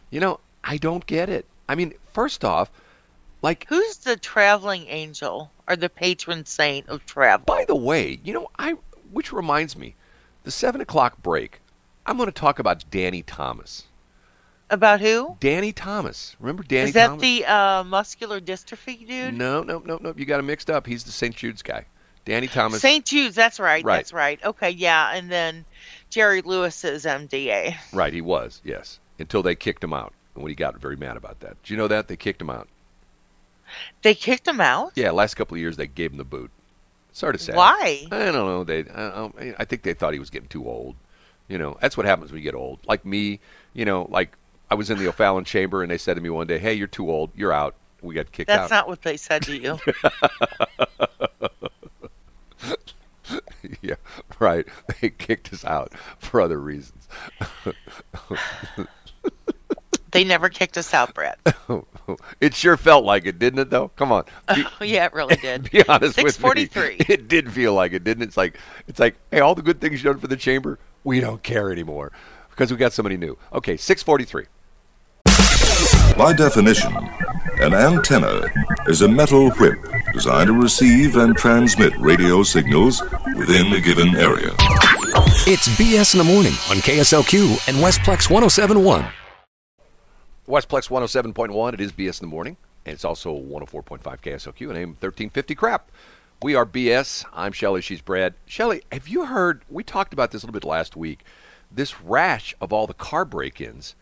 You 0.10 0.20
know, 0.20 0.40
I 0.64 0.78
don't 0.78 1.06
get 1.06 1.30
it. 1.30 1.46
I 1.70 1.76
mean, 1.76 1.94
first 2.12 2.44
off, 2.44 2.70
like, 3.42 3.66
Who's 3.70 3.98
the 3.98 4.16
traveling 4.16 4.88
angel 4.88 5.52
or 5.68 5.76
the 5.76 5.90
patron 5.90 6.46
saint 6.46 6.88
of 6.90 7.06
travel? 7.06 7.46
by 7.46 7.66
the 7.66 7.76
way, 7.76 8.20
you 8.24 8.34
know, 8.34 8.50
I, 8.58 8.76
which 9.12 9.34
reminds 9.34 9.78
me, 9.78 9.96
the 10.44 10.52
seven 10.52 10.82
o'clock 10.82 11.22
break, 11.22 11.62
I'm 12.06 12.18
going 12.18 12.28
to 12.28 12.34
talk 12.34 12.60
about 12.60 12.84
Danny 12.92 13.22
Thomas. 13.22 13.86
About 14.74 15.02
who? 15.02 15.38
Danny 15.40 15.72
Thomas. 15.72 16.36
Remember 16.40 16.64
Danny 16.64 16.88
Is 16.90 16.94
that 16.96 17.08
Thomas? 17.08 17.22
the 17.22 17.46
uh, 17.46 17.84
muscular 17.84 18.42
dystrophy 18.42 19.08
dude? 19.08 19.36
No, 19.36 19.62
no, 19.62 19.78
no, 19.86 20.00
no. 20.02 20.16
You 20.18 20.26
got 20.26 20.40
him 20.40 20.48
mixed 20.48 20.68
up. 20.72 20.88
He's 20.88 21.04
the 21.04 21.12
St. 21.12 21.36
Jude's 21.36 21.62
guy. 21.62 21.86
Danny 22.26 22.48
Thomas. 22.48 22.82
St. 22.82 23.06
Jude's, 23.06 23.36
that's 23.36 23.60
right, 23.60 23.84
Right. 23.84 23.98
That's 23.98 24.14
right. 24.14 24.44
Okay, 24.44 24.72
yeah. 24.72 25.12
And 25.14 25.30
then 25.32 25.66
Jerry 26.10 26.42
Lewis's 26.42 27.06
MDA. 27.06 27.76
Right, 27.94 28.14
he 28.14 28.22
was, 28.22 28.62
yes. 28.64 29.00
Until 29.20 29.44
they 29.44 29.54
kicked 29.54 29.84
him 29.84 29.94
out. 29.94 30.12
And 30.34 30.44
when 30.44 30.50
he 30.50 30.56
got 30.56 30.80
very 30.80 30.96
mad 30.96 31.18
about 31.18 31.42
that. 31.42 31.62
Do 31.62 31.72
you 31.74 31.78
know 31.78 31.88
that? 31.90 32.08
They 32.08 32.16
kicked 32.18 32.42
him 32.42 32.50
out. 32.50 32.68
They 34.02 34.16
kicked 34.16 34.48
him 34.48 34.60
out? 34.60 34.94
Yeah, 34.96 35.12
last 35.12 35.36
couple 35.36 35.54
of 35.54 35.62
years 35.62 35.78
they 35.78 35.86
gave 35.86 36.12
him 36.12 36.18
the 36.18 36.24
boot. 36.24 36.50
Sort 37.12 37.36
of 37.36 37.42
sad. 37.42 37.56
Why? 37.56 38.08
I 38.12 38.32
don't 38.32 38.34
know. 38.34 38.64
They, 38.64 38.86
I, 38.90 39.54
I 39.60 39.66
think 39.66 39.84
they 39.84 39.94
thought 39.94 40.14
he 40.14 40.20
was 40.20 40.32
getting 40.32 40.50
too 40.50 40.68
old. 40.68 40.96
You 41.48 41.60
know, 41.60 41.78
that's 41.80 41.96
what 41.96 42.08
happens 42.08 42.32
when 42.32 42.40
you 42.40 42.44
get 42.44 42.56
old. 42.56 42.80
Like 42.88 43.06
me, 43.06 43.40
you 43.74 43.86
know, 43.86 44.08
like 44.10 44.36
I 44.70 44.76
was 44.76 44.90
in 44.90 44.98
the 44.98 45.08
O'Fallon 45.08 45.46
chamber 45.46 45.82
and 45.84 45.92
they 45.92 45.98
said 45.98 46.16
to 46.16 46.22
me 46.22 46.30
one 46.30 46.48
day, 46.48 46.58
"Hey, 46.58 46.74
you're 46.74 46.88
too 46.88 47.10
old. 47.10 47.32
You're 47.36 47.54
out." 47.54 47.76
We 48.02 48.16
got 48.16 48.32
kicked 48.32 48.48
That's 48.50 48.58
out. 48.58 48.70
That's 48.70 48.72
not 48.72 48.88
what 48.90 49.02
they 49.02 49.18
said 49.18 49.44
to 49.44 49.56
you. 49.56 49.80
yeah, 53.82 53.96
right. 54.40 54.66
They 55.02 55.10
kicked 55.10 55.54
us 55.54 55.64
out 55.64 55.94
for 56.20 56.42
other 56.42 56.60
reasons. 56.60 57.08
they 60.12 60.26
never 60.26 60.50
kicked 60.50 60.78
us 60.78 60.94
out, 60.94 61.14
Brett. 61.14 61.40
it 62.42 62.54
sure 62.54 62.76
felt 62.76 63.06
like 63.06 63.26
it, 63.26 63.40
didn't 63.40 63.60
it? 63.60 63.70
Though, 63.70 63.88
come 63.90 64.12
on. 64.12 64.26
Be, 64.54 64.66
yeah, 64.82 65.06
it 65.06 65.14
really 65.14 65.38
did. 65.38 65.72
be 65.72 65.88
honest 65.88 66.18
with 66.18 66.26
me. 66.26 66.32
643. 66.32 67.06
It 67.14 67.30
did 67.30 67.52
feel 67.54 67.74
like 67.74 67.94
it, 67.94 68.04
didn't 68.04 68.24
it? 68.24 68.28
It's 68.28 68.38
like 68.38 68.58
it's 68.88 69.00
like, 69.00 69.16
hey, 69.32 69.40
all 69.40 69.56
the 69.56 69.62
good 69.62 69.80
things 69.80 70.04
you've 70.04 70.14
done 70.14 70.20
for 70.20 70.28
the 70.28 70.38
chamber, 70.38 70.78
we 71.04 71.22
don't 71.22 71.42
care 71.42 71.72
anymore 71.72 72.12
because 72.54 72.72
we 72.72 72.78
got 72.78 72.94
somebody 72.94 73.18
new. 73.18 73.38
Okay, 73.52 73.78
six 73.78 74.04
forty-three. 74.04 74.46
By 76.18 76.34
definition, 76.34 76.96
an 77.60 77.74
antenna 77.74 78.44
is 78.88 79.02
a 79.02 79.08
metal 79.08 79.50
whip 79.52 79.80
designed 80.14 80.48
to 80.48 80.54
receive 80.54 81.16
and 81.18 81.36
transmit 81.36 81.92
radio 81.98 82.44
signals 82.44 83.02
within 83.36 83.74
a 83.74 83.82
given 83.82 84.16
area. 84.16 84.52
It's 85.46 85.68
BS 85.70 86.14
in 86.14 86.20
the 86.20 86.24
morning 86.24 86.54
on 86.70 86.78
KSLQ 86.78 87.68
and 87.68 87.78
Westplex 87.78 88.30
1071. 88.30 89.06
Westplex 90.48 90.90
107.1. 90.90 91.74
It 91.74 91.82
is 91.82 91.92
BS 91.92 92.22
in 92.22 92.28
the 92.28 92.32
morning, 92.32 92.58
and 92.86 92.94
it's 92.94 93.06
also 93.06 93.34
104.5 93.34 94.02
KSLQ 94.02 94.70
and 94.70 94.78
AM 94.78 94.90
1350 94.90 95.56
crap. 95.56 95.90
We 96.44 96.56
are 96.56 96.66
BS. 96.66 97.26
I'm 97.34 97.54
Shelly. 97.54 97.82
She's 97.82 98.02
Brad. 98.02 98.34
Shelly, 98.46 98.84
have 98.92 99.08
you 99.08 99.26
heard? 99.26 99.64
We 99.70 99.84
talked 99.84 100.14
about 100.14 100.32
this 100.32 100.44
a 100.44 100.46
little 100.46 100.60
bit 100.60 100.68
last 100.68 100.96
week. 100.96 101.24
This 101.74 102.00
rash 102.02 102.54
of 102.62 102.72
all 102.72 102.86
the 102.88 102.94
car 102.94 103.26
break-ins, 103.26 103.96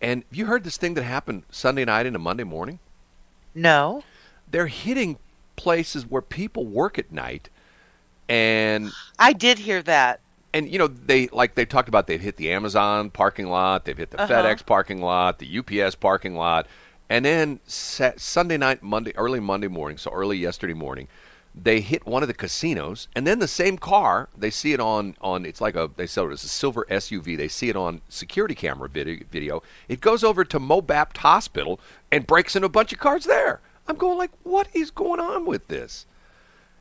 and 0.00 0.24
have 0.30 0.36
you 0.38 0.46
heard 0.46 0.64
this 0.64 0.76
thing 0.78 0.94
that 0.94 1.02
happened 1.02 1.42
Sunday 1.50 1.84
night 1.84 2.06
into 2.06 2.18
Monday 2.18 2.44
morning? 2.44 2.78
No. 3.54 4.02
They're 4.50 4.68
hitting 4.68 5.18
places 5.56 6.06
where 6.06 6.22
people 6.22 6.64
work 6.66 6.98
at 6.98 7.12
night, 7.12 7.50
and 8.28 8.90
I 9.18 9.32
did 9.32 9.58
hear 9.58 9.82
that. 9.82 10.20
and 10.52 10.68
you 10.68 10.78
know 10.78 10.88
they 10.88 11.28
like 11.28 11.54
they 11.54 11.64
talked 11.64 11.88
about 11.88 12.06
they've 12.06 12.20
hit 12.20 12.36
the 12.36 12.50
Amazon 12.52 13.10
parking 13.10 13.46
lot, 13.48 13.84
they've 13.84 13.96
hit 13.98 14.10
the 14.10 14.20
Uh-huh. 14.22 14.32
FedEx 14.42 14.64
parking 14.64 15.00
lot, 15.02 15.38
the 15.38 15.58
UPS 15.58 15.94
parking 15.94 16.34
lot, 16.34 16.66
and 17.08 17.24
then 17.24 17.60
Sunday 17.66 18.56
night, 18.56 18.82
Monday, 18.82 19.12
early 19.16 19.40
Monday 19.40 19.68
morning, 19.68 19.98
so 19.98 20.10
early 20.10 20.38
yesterday 20.38 20.74
morning, 20.74 21.06
they 21.62 21.80
hit 21.80 22.06
one 22.06 22.22
of 22.22 22.28
the 22.28 22.34
casinos, 22.34 23.08
and 23.14 23.26
then 23.26 23.38
the 23.38 23.48
same 23.48 23.76
car 23.76 24.28
they 24.36 24.50
see 24.50 24.72
it 24.72 24.80
on 24.80 25.16
on 25.20 25.44
it's 25.44 25.60
like 25.60 25.76
a 25.76 25.90
they 25.96 26.06
sell 26.06 26.28
it 26.28 26.32
as 26.32 26.44
a 26.44 26.48
silver 26.48 26.86
SUV. 26.90 27.36
They 27.36 27.48
see 27.48 27.68
it 27.68 27.76
on 27.76 28.00
security 28.08 28.54
camera 28.54 28.88
video. 28.88 29.24
video. 29.30 29.62
It 29.88 30.00
goes 30.00 30.24
over 30.24 30.44
to 30.44 30.58
MoBap 30.60 31.16
Hospital 31.16 31.80
and 32.10 32.26
breaks 32.26 32.56
into 32.56 32.66
a 32.66 32.70
bunch 32.70 32.92
of 32.92 32.98
cars 32.98 33.24
there. 33.24 33.60
I'm 33.86 33.96
going 33.96 34.18
like, 34.18 34.30
what 34.42 34.68
is 34.72 34.90
going 34.90 35.20
on 35.20 35.46
with 35.46 35.68
this? 35.68 36.06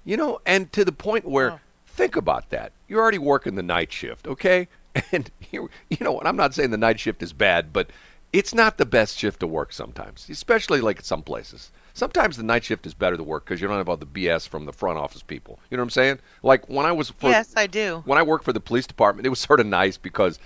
You 0.05 0.17
know, 0.17 0.39
and 0.45 0.71
to 0.73 0.85
the 0.85 0.91
point 0.91 1.25
where 1.25 1.59
think 1.99 2.15
about 2.15 2.49
that. 2.49 2.71
You're 2.87 3.01
already 3.01 3.17
working 3.17 3.55
the 3.55 3.63
night 3.63 3.91
shift, 3.91 4.27
okay? 4.27 4.67
And 5.11 5.29
you, 5.51 5.69
you 5.89 5.97
know, 6.01 6.17
and 6.17 6.27
I'm 6.27 6.35
not 6.35 6.53
saying 6.53 6.71
the 6.71 6.77
night 6.77 6.99
shift 6.99 7.21
is 7.21 7.31
bad, 7.31 7.71
but 7.71 7.91
it's 8.33 8.55
not 8.55 8.77
the 8.77 8.85
best 8.85 9.17
shift 9.17 9.39
to 9.41 9.47
work 9.47 9.71
sometimes, 9.71 10.27
especially 10.29 10.81
like 10.81 11.01
some 11.01 11.21
places. 11.21 11.71
Sometimes 11.99 12.37
the 12.37 12.43
night 12.43 12.63
shift 12.63 12.85
is 12.85 12.93
better 12.93 13.17
to 13.17 13.23
work 13.23 13.43
because 13.43 13.59
you 13.59 13.67
don't 13.67 13.75
have 13.75 13.89
all 13.89 13.97
the 13.97 14.05
BS 14.05 14.47
from 14.47 14.63
the 14.63 14.71
front 14.71 14.97
office 14.97 15.21
people. 15.21 15.59
You 15.69 15.75
know 15.75 15.81
what 15.81 15.87
I'm 15.87 15.89
saying? 15.89 16.19
Like 16.43 16.69
when 16.69 16.85
I 16.85 16.93
was 16.93 17.09
for, 17.09 17.29
yes, 17.29 17.53
I 17.57 17.67
do. 17.67 18.03
when 18.05 18.17
I 18.17 18.23
worked 18.23 18.45
for 18.45 18.53
the 18.53 18.61
police 18.61 18.87
department, 18.87 19.25
it 19.25 19.29
was 19.29 19.39
sort 19.49 19.59
of 19.59 19.65
nice 19.65 19.97
because 19.97 20.39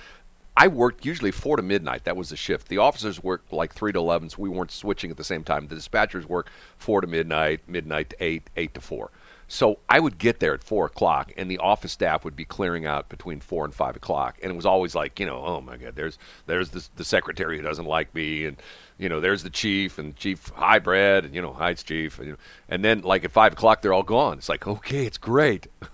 I 0.58 0.68
worked 0.68 1.06
usually 1.06 1.30
four 1.30 1.56
to 1.58 1.62
midnight. 1.62 2.06
That 2.06 2.18
was 2.18 2.30
the 2.30 2.36
shift. 2.36 2.70
The 2.70 2.80
officers 2.80 3.22
worked 3.22 3.54
like 3.54 3.72
three 3.72 3.92
to 3.92 4.00
eleven, 4.00 4.32
so 4.32 4.38
we 4.40 4.50
weren't 4.50 4.72
switching 4.72 5.12
at 5.12 5.18
the 5.18 5.24
same 5.24 5.44
time. 5.44 5.68
The 5.68 5.76
dispatchers 5.76 6.26
worked 6.26 6.50
four 6.76 7.02
to 7.02 7.08
midnight, 7.08 7.62
midnight 7.68 8.10
to 8.10 8.16
eight, 8.20 8.50
eight 8.58 8.74
to 8.74 8.82
four. 8.82 9.12
So 9.48 9.80
I 9.90 10.00
would 10.00 10.18
get 10.18 10.40
there 10.40 10.54
at 10.54 10.64
four 10.64 10.86
o'clock, 10.86 11.32
and 11.38 11.50
the 11.50 11.60
office 11.60 11.92
staff 11.92 12.24
would 12.24 12.36
be 12.36 12.46
clearing 12.46 12.86
out 12.86 13.10
between 13.10 13.40
four 13.40 13.66
and 13.66 13.74
five 13.74 13.96
o'clock, 13.96 14.40
and 14.42 14.52
it 14.52 14.56
was 14.56 14.66
always 14.66 14.96
like, 14.96 15.20
you 15.20 15.26
know, 15.26 15.44
oh 15.46 15.62
my 15.62 15.78
God, 15.78 15.96
there's 15.96 16.18
there's 16.48 16.70
the, 16.70 16.88
the 16.96 17.04
secretary 17.04 17.58
who 17.58 17.64
doesn't 17.64 17.86
like 17.86 18.14
me, 18.16 18.46
and 18.46 18.58
you 18.98 19.10
know, 19.10 19.20
there's 19.20 19.44
the 19.44 19.50
chief, 19.50 20.00
and 20.00 20.16
chief, 20.16 20.52
hi 20.56 20.80
Brad, 20.80 21.26
and 21.26 21.36
you 21.36 21.42
know, 21.42 21.54
hi 21.54 21.72
it's 21.72 21.84
chief, 21.84 22.18
and, 22.20 22.28
you 22.28 22.34
know, 22.34 22.40
and 22.70 22.84
then 22.84 23.02
like 23.02 23.24
at 23.24 23.32
five 23.32 23.54
o'clock 23.54 23.82
they're 23.82 23.94
all 23.94 24.04
gone. 24.04 24.38
It's 24.38 24.50
like, 24.50 24.68
okay, 24.68 25.06
it's 25.06 25.18
great. 25.18 25.68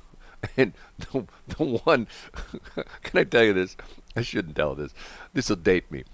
And 0.55 0.71
the, 0.97 1.25
the 1.49 1.63
one, 1.63 2.07
can 3.03 3.19
I 3.19 3.23
tell 3.25 3.43
you 3.43 3.51
this? 3.51 3.75
I 4.15 4.21
shouldn't 4.21 4.55
tell 4.55 4.73
this. 4.73 4.93
This 5.33 5.49
will 5.49 5.57
date 5.57 5.91
me. 5.91 6.05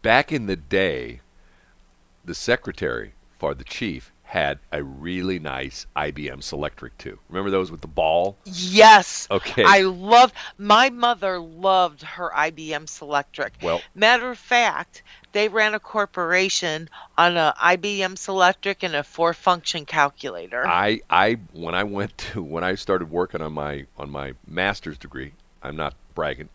Back 0.00 0.32
in 0.32 0.46
the 0.46 0.56
day, 0.56 1.20
the 2.24 2.34
secretary 2.34 3.12
for 3.38 3.54
the 3.54 3.62
chief 3.62 4.10
had 4.34 4.58
a 4.72 4.82
really 4.82 5.38
nice 5.38 5.86
IBM 5.94 6.38
Selectric 6.38 6.90
too. 6.98 7.16
Remember 7.28 7.50
those 7.50 7.70
with 7.70 7.82
the 7.82 7.86
ball? 7.86 8.36
Yes. 8.44 9.28
Okay. 9.30 9.62
I 9.64 9.82
loved 9.82 10.34
my 10.58 10.90
mother 10.90 11.38
loved 11.38 12.02
her 12.02 12.32
IBM 12.34 12.86
Selectric. 12.86 13.50
Well- 13.62 13.80
matter 13.94 14.28
of 14.32 14.38
fact, 14.38 15.04
they 15.30 15.46
ran 15.46 15.72
a 15.74 15.78
corporation 15.78 16.88
on 17.16 17.36
a 17.36 17.54
IBM 17.62 18.16
Selectric 18.16 18.82
and 18.82 18.96
a 18.96 19.04
four 19.04 19.34
function 19.34 19.86
calculator. 19.86 20.66
I 20.66 21.02
I 21.08 21.38
when 21.52 21.76
I 21.76 21.84
went 21.84 22.18
to 22.32 22.42
when 22.42 22.64
I 22.64 22.74
started 22.74 23.12
working 23.12 23.40
on 23.40 23.52
my 23.52 23.86
on 23.96 24.10
my 24.10 24.32
master's 24.48 24.98
degree, 24.98 25.34
I'm 25.62 25.76
not 25.76 25.94
bragging. 26.16 26.48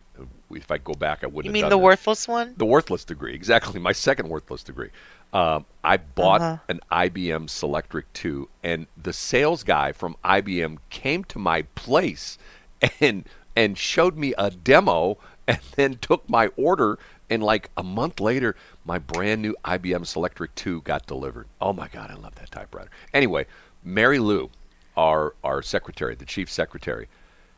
If 0.51 0.69
I 0.69 0.79
go 0.79 0.93
back, 0.93 1.23
I 1.23 1.27
wouldn't. 1.27 1.45
you 1.45 1.53
mean 1.53 1.69
the 1.69 1.77
this. 1.77 1.83
worthless 1.83 2.27
one? 2.27 2.55
the 2.57 2.65
worthless 2.65 3.05
degree 3.05 3.33
exactly 3.33 3.79
my 3.79 3.93
second 3.93 4.27
worthless 4.27 4.63
degree 4.63 4.89
um, 5.33 5.65
i 5.83 5.97
bought 5.97 6.41
Uh-huh. 6.41 6.57
an 6.69 6.79
ibm 6.91 7.47
selectric 7.47 8.03
2 8.13 8.49
and 8.63 8.87
the 9.01 9.13
sales 9.13 9.63
guy 9.63 9.91
from 9.91 10.15
ibm 10.25 10.77
came 10.89 11.23
to 11.25 11.39
my 11.39 11.61
place 11.75 12.37
and 12.99 13.25
and 13.55 13.77
showed 13.77 14.17
me 14.17 14.33
a 14.37 14.49
demo 14.49 15.17
and 15.47 15.59
then 15.75 15.95
took 15.97 16.27
my 16.29 16.47
order 16.57 16.97
and 17.29 17.43
like 17.43 17.69
a 17.77 17.83
month 17.83 18.19
later 18.19 18.55
my 18.85 18.97
brand 18.97 19.41
new 19.41 19.55
ibm 19.65 20.01
selectric 20.01 20.49
2 20.55 20.81
got 20.81 21.05
delivered 21.05 21.47
oh 21.61 21.73
my 21.73 21.87
god 21.87 22.09
i 22.09 22.15
love 22.15 22.35
that 22.35 22.49
typewriter 22.51 22.89
anyway 23.13 23.45
mary 23.83 24.19
lou 24.19 24.49
our 24.97 25.33
our 25.43 25.61
secretary 25.61 26.15
the 26.15 26.25
chief 26.25 26.49
secretary 26.49 27.07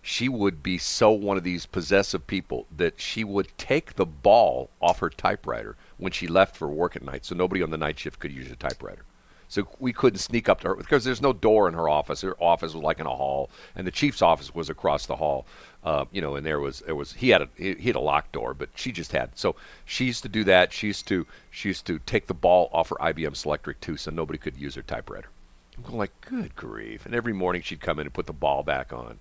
she 0.03 0.27
would 0.27 0.63
be 0.63 0.77
so 0.79 1.11
one 1.11 1.37
of 1.37 1.43
these 1.43 1.65
possessive 1.67 2.25
people 2.25 2.65
that 2.75 2.99
she 2.99 3.23
would 3.23 3.47
take 3.57 3.95
the 3.95 4.05
ball 4.05 4.69
off 4.81 4.99
her 4.99 5.09
typewriter 5.11 5.75
when 6.01 6.11
she 6.11 6.27
left 6.27 6.57
for 6.57 6.67
work 6.67 6.95
at 6.95 7.03
night 7.03 7.23
so 7.23 7.35
nobody 7.35 7.61
on 7.61 7.69
the 7.69 7.77
night 7.77 7.97
shift 7.99 8.19
could 8.19 8.31
use 8.31 8.51
a 8.51 8.55
typewriter. 8.55 9.03
So 9.47 9.67
we 9.79 9.91
couldn't 9.91 10.19
sneak 10.19 10.47
up 10.47 10.61
to 10.61 10.69
her 10.69 10.75
because 10.75 11.03
there's 11.03 11.21
no 11.21 11.33
door 11.33 11.67
in 11.67 11.73
her 11.73 11.89
office. 11.89 12.21
Her 12.21 12.41
office 12.41 12.73
was 12.73 12.81
like 12.81 13.01
in 13.01 13.05
a 13.05 13.15
hall, 13.15 13.49
and 13.75 13.85
the 13.85 13.91
chief's 13.91 14.21
office 14.21 14.55
was 14.55 14.69
across 14.69 15.05
the 15.05 15.17
hall. 15.17 15.45
Uh, 15.83 16.05
you 16.11 16.21
know, 16.21 16.35
and 16.37 16.45
there 16.45 16.61
was 16.61 16.79
there 16.79 16.95
was 16.95 17.11
he 17.13 17.29
had 17.29 17.41
a 17.41 17.49
he 17.57 17.87
had 17.87 17.97
a 17.97 17.99
locked 17.99 18.31
door, 18.31 18.53
but 18.53 18.69
she 18.75 18.93
just 18.93 19.11
had. 19.11 19.37
So 19.37 19.57
she 19.83 20.05
used 20.05 20.23
to 20.23 20.29
do 20.29 20.45
that. 20.45 20.71
She 20.71 20.87
used 20.87 21.05
to 21.09 21.27
she 21.51 21.67
used 21.67 21.85
to 21.87 21.99
take 21.99 22.27
the 22.27 22.33
ball 22.33 22.69
off 22.71 22.89
her 22.89 22.95
IBM 22.95 23.33
Selectric 23.33 23.81
too, 23.81 23.97
so 23.97 24.09
nobody 24.09 24.39
could 24.39 24.55
use 24.55 24.75
her 24.75 24.83
typewriter. 24.83 25.27
I'm 25.75 25.83
going 25.83 25.97
like, 25.97 26.13
good 26.21 26.55
grief! 26.55 27.05
And 27.05 27.13
every 27.13 27.33
morning 27.33 27.61
she'd 27.61 27.81
come 27.81 27.99
in 27.99 28.07
and 28.07 28.13
put 28.13 28.27
the 28.27 28.33
ball 28.33 28.63
back 28.63 28.93
on. 28.93 29.19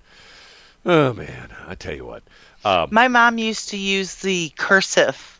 Oh 0.86 1.12
man, 1.12 1.50
I 1.66 1.74
tell 1.74 1.94
you 1.94 2.06
what. 2.06 2.22
Um, 2.64 2.88
My 2.92 3.08
mom 3.08 3.38
used 3.38 3.70
to 3.70 3.76
use 3.76 4.14
the 4.14 4.52
cursive 4.56 5.39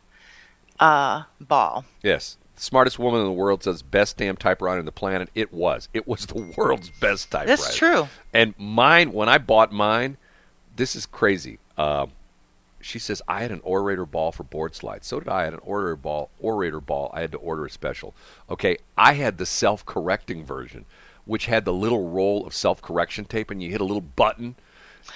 uh, 0.81 1.25
ball. 1.40 1.85
Yes. 2.03 2.37
Smartest 2.57 2.99
woman 2.99 3.21
in 3.21 3.27
the 3.27 3.33
world 3.33 3.62
says 3.62 3.83
best 3.83 4.16
damn 4.16 4.37
typewriter 4.37 4.81
on 4.81 4.85
the 4.85 4.93
planet. 4.93 5.31
It 5.35 5.53
was. 5.53 5.88
It 5.95 6.07
was 6.07 6.27
the 6.27 6.53
world's 6.57 6.90
best 7.01 7.31
typewriter. 7.31 7.57
That's 7.57 7.77
true. 7.77 8.09
And 8.35 8.55
mine, 8.59 9.12
when 9.12 9.29
I 9.29 9.38
bought 9.38 9.73
mine, 9.73 10.16
this 10.77 10.97
is 10.97 11.07
crazy. 11.07 11.59
Uh, 11.79 12.07
she 12.81 12.99
says 12.99 13.23
I 13.29 13.43
had 13.43 13.51
an 13.51 13.61
orator 13.62 14.07
ball 14.07 14.33
for 14.33 14.43
board 14.43 14.75
slides. 14.75 15.07
So 15.07 15.21
did 15.21 15.29
I. 15.29 15.40
I 15.40 15.45
had 15.45 15.55
an 15.55 15.61
orator 15.62 15.97
ball. 15.97 16.31
Orator 16.38 16.81
ball. 16.81 17.11
I 17.14 17.21
had 17.21 17.33
to 17.33 17.38
order 17.38 17.66
a 17.66 17.71
special. 17.71 18.14
Okay, 18.49 18.79
I 18.97 19.14
had 19.14 19.38
the 19.38 19.47
self-correcting 19.47 20.45
version, 20.45 20.87
which 21.25 21.47
had 21.47 21.64
the 21.64 21.73
little 21.73 22.09
roll 22.09 22.47
of 22.47 22.55
self-correction 22.55 23.27
tape, 23.27 23.51
and 23.51 23.62
you 23.62 23.71
hit 23.71 23.81
a 23.81 23.85
little 23.85 24.01
button, 24.01 24.57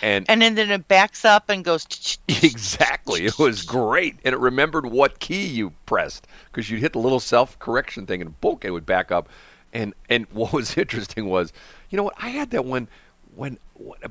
and 0.03 0.27
And 0.29 0.43
then, 0.43 0.59
it 0.59 0.89
backs 0.89 1.25
up 1.25 1.49
and 1.49 1.65
goes. 1.65 1.87
Exactly. 2.29 3.27
It 3.27 3.39
was 3.39 3.63
great. 3.63 4.17
And 4.25 4.35
it 4.35 4.39
remembered 4.39 4.87
what 4.87 5.19
key 5.19 5.47
you 5.47 5.73
pressed 5.87 6.27
because 6.51 6.71
you'd 6.71 6.81
hit 6.81 6.93
the 6.93 6.99
little 6.99 7.21
self 7.21 7.59
correction 7.59 8.07
thing 8.07 8.21
and 8.21 8.41
boom, 8.41 8.59
it 8.63 8.71
would 8.71 8.87
back 8.87 9.11
up. 9.13 9.29
And 9.73 9.95
and 10.09 10.27
what 10.33 10.53
was 10.53 10.77
interesting 10.77 11.27
was, 11.27 11.53
you 11.91 11.97
know 11.97 12.05
what? 12.05 12.15
I 12.21 12.29
had 12.29 12.51
that 12.51 12.65
when 12.65 12.89
when 13.35 13.59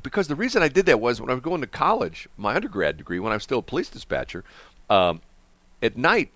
because 0.01 0.27
the 0.27 0.36
reason 0.36 0.62
I 0.62 0.67
did 0.67 0.86
that 0.88 0.99
was 0.99 1.21
when 1.21 1.29
I 1.29 1.33
was 1.33 1.43
going 1.43 1.62
to 1.62 1.67
college, 1.67 2.27
my 2.38 2.55
undergrad 2.55 2.97
degree, 2.97 3.19
when 3.19 3.31
I 3.31 3.36
was 3.36 3.43
still 3.43 3.59
a 3.59 3.63
police 3.63 3.89
dispatcher, 3.89 4.43
um, 4.89 5.21
at 5.81 5.97
night 5.97 6.31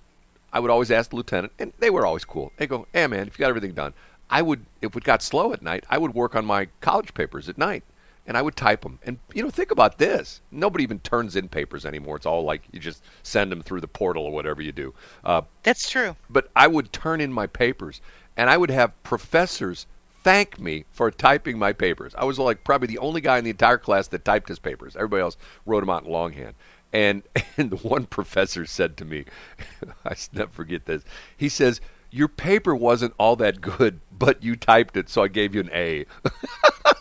I 0.54 0.60
would 0.60 0.72
always 0.72 0.92
ask 0.92 1.10
the 1.10 1.18
lieutenant, 1.18 1.52
and 1.60 1.74
they 1.80 1.90
were 1.90 2.06
always 2.06 2.24
cool. 2.26 2.52
They 2.58 2.68
go, 2.68 2.88
"Hey 2.94 3.08
man, 3.08 3.28
if 3.28 3.38
you 3.38 3.44
got 3.44 3.50
everything 3.50 3.74
done," 3.74 3.94
I 4.30 4.42
would 4.42 4.66
if 4.82 4.96
it 4.96 5.04
got 5.04 5.22
slow 5.22 5.54
at 5.54 5.62
night, 5.62 5.84
I 5.90 5.98
would 5.98 6.14
work 6.14 6.36
on 6.36 6.46
my 6.46 6.68
college 6.82 7.14
papers 7.14 7.50
at 7.50 7.58
night 7.58 7.84
and 8.28 8.38
I 8.38 8.42
would 8.42 8.56
type 8.56 8.82
them. 8.82 9.00
And 9.04 9.18
you 9.34 9.42
know, 9.42 9.50
think 9.50 9.72
about 9.72 9.98
this: 9.98 10.42
nobody 10.52 10.84
even 10.84 11.00
turns 11.00 11.36
in 11.36 11.48
papers 11.50 11.86
anymore. 11.86 12.18
It's 12.18 12.26
all 12.26 12.44
like 12.44 12.64
you 12.72 12.80
just 12.80 13.04
send 13.24 13.52
them 13.52 13.62
through 13.64 13.82
the 13.82 13.88
portal 13.88 14.26
or 14.26 14.32
whatever 14.32 14.62
you 14.62 14.72
do. 14.72 14.94
Uh, 15.24 15.42
That's 15.64 15.90
true. 15.90 16.16
but 16.30 16.50
I 16.56 16.68
would 16.68 16.92
turn 16.94 17.22
in 17.22 17.34
my 17.34 17.48
papers, 17.48 18.02
and 18.36 18.50
I 18.50 18.58
would 18.58 18.70
have 18.70 19.02
professors 19.04 19.88
thank 20.24 20.60
me 20.60 20.84
for 20.92 21.10
typing 21.10 21.58
my 21.58 21.72
papers. 21.72 22.14
I 22.18 22.26
was 22.26 22.38
like 22.38 22.66
probably 22.66 22.88
the 22.88 22.98
only 22.98 23.22
guy 23.22 23.38
in 23.38 23.46
the 23.46 23.50
entire 23.52 23.78
class 23.78 24.10
that 24.10 24.26
typed 24.26 24.50
his 24.50 24.60
papers. 24.60 24.96
Everybody 24.96 25.22
else 25.22 25.38
wrote 25.66 25.80
them 25.80 25.90
out 25.90 26.04
in 26.04 26.12
longhand. 26.12 26.56
And 26.92 27.24
and 27.58 27.70
the 27.70 27.78
one 27.78 28.06
professor 28.06 28.66
said 28.66 28.98
to 28.98 29.06
me, 29.06 29.24
I 30.06 30.16
never 30.34 30.52
forget 30.52 30.86
this. 30.86 31.04
He 31.38 31.48
says, 31.50 31.80
"Your 32.12 32.28
paper 32.28 32.76
wasn't 32.76 33.14
all 33.18 33.36
that 33.38 33.62
good, 33.62 34.02
but 34.12 34.44
you 34.44 34.56
typed 34.58 34.98
it, 34.98 35.10
so 35.10 35.24
I 35.24 35.28
gave 35.30 35.56
you 35.56 35.62
an 35.62 35.70
A." 35.74 36.06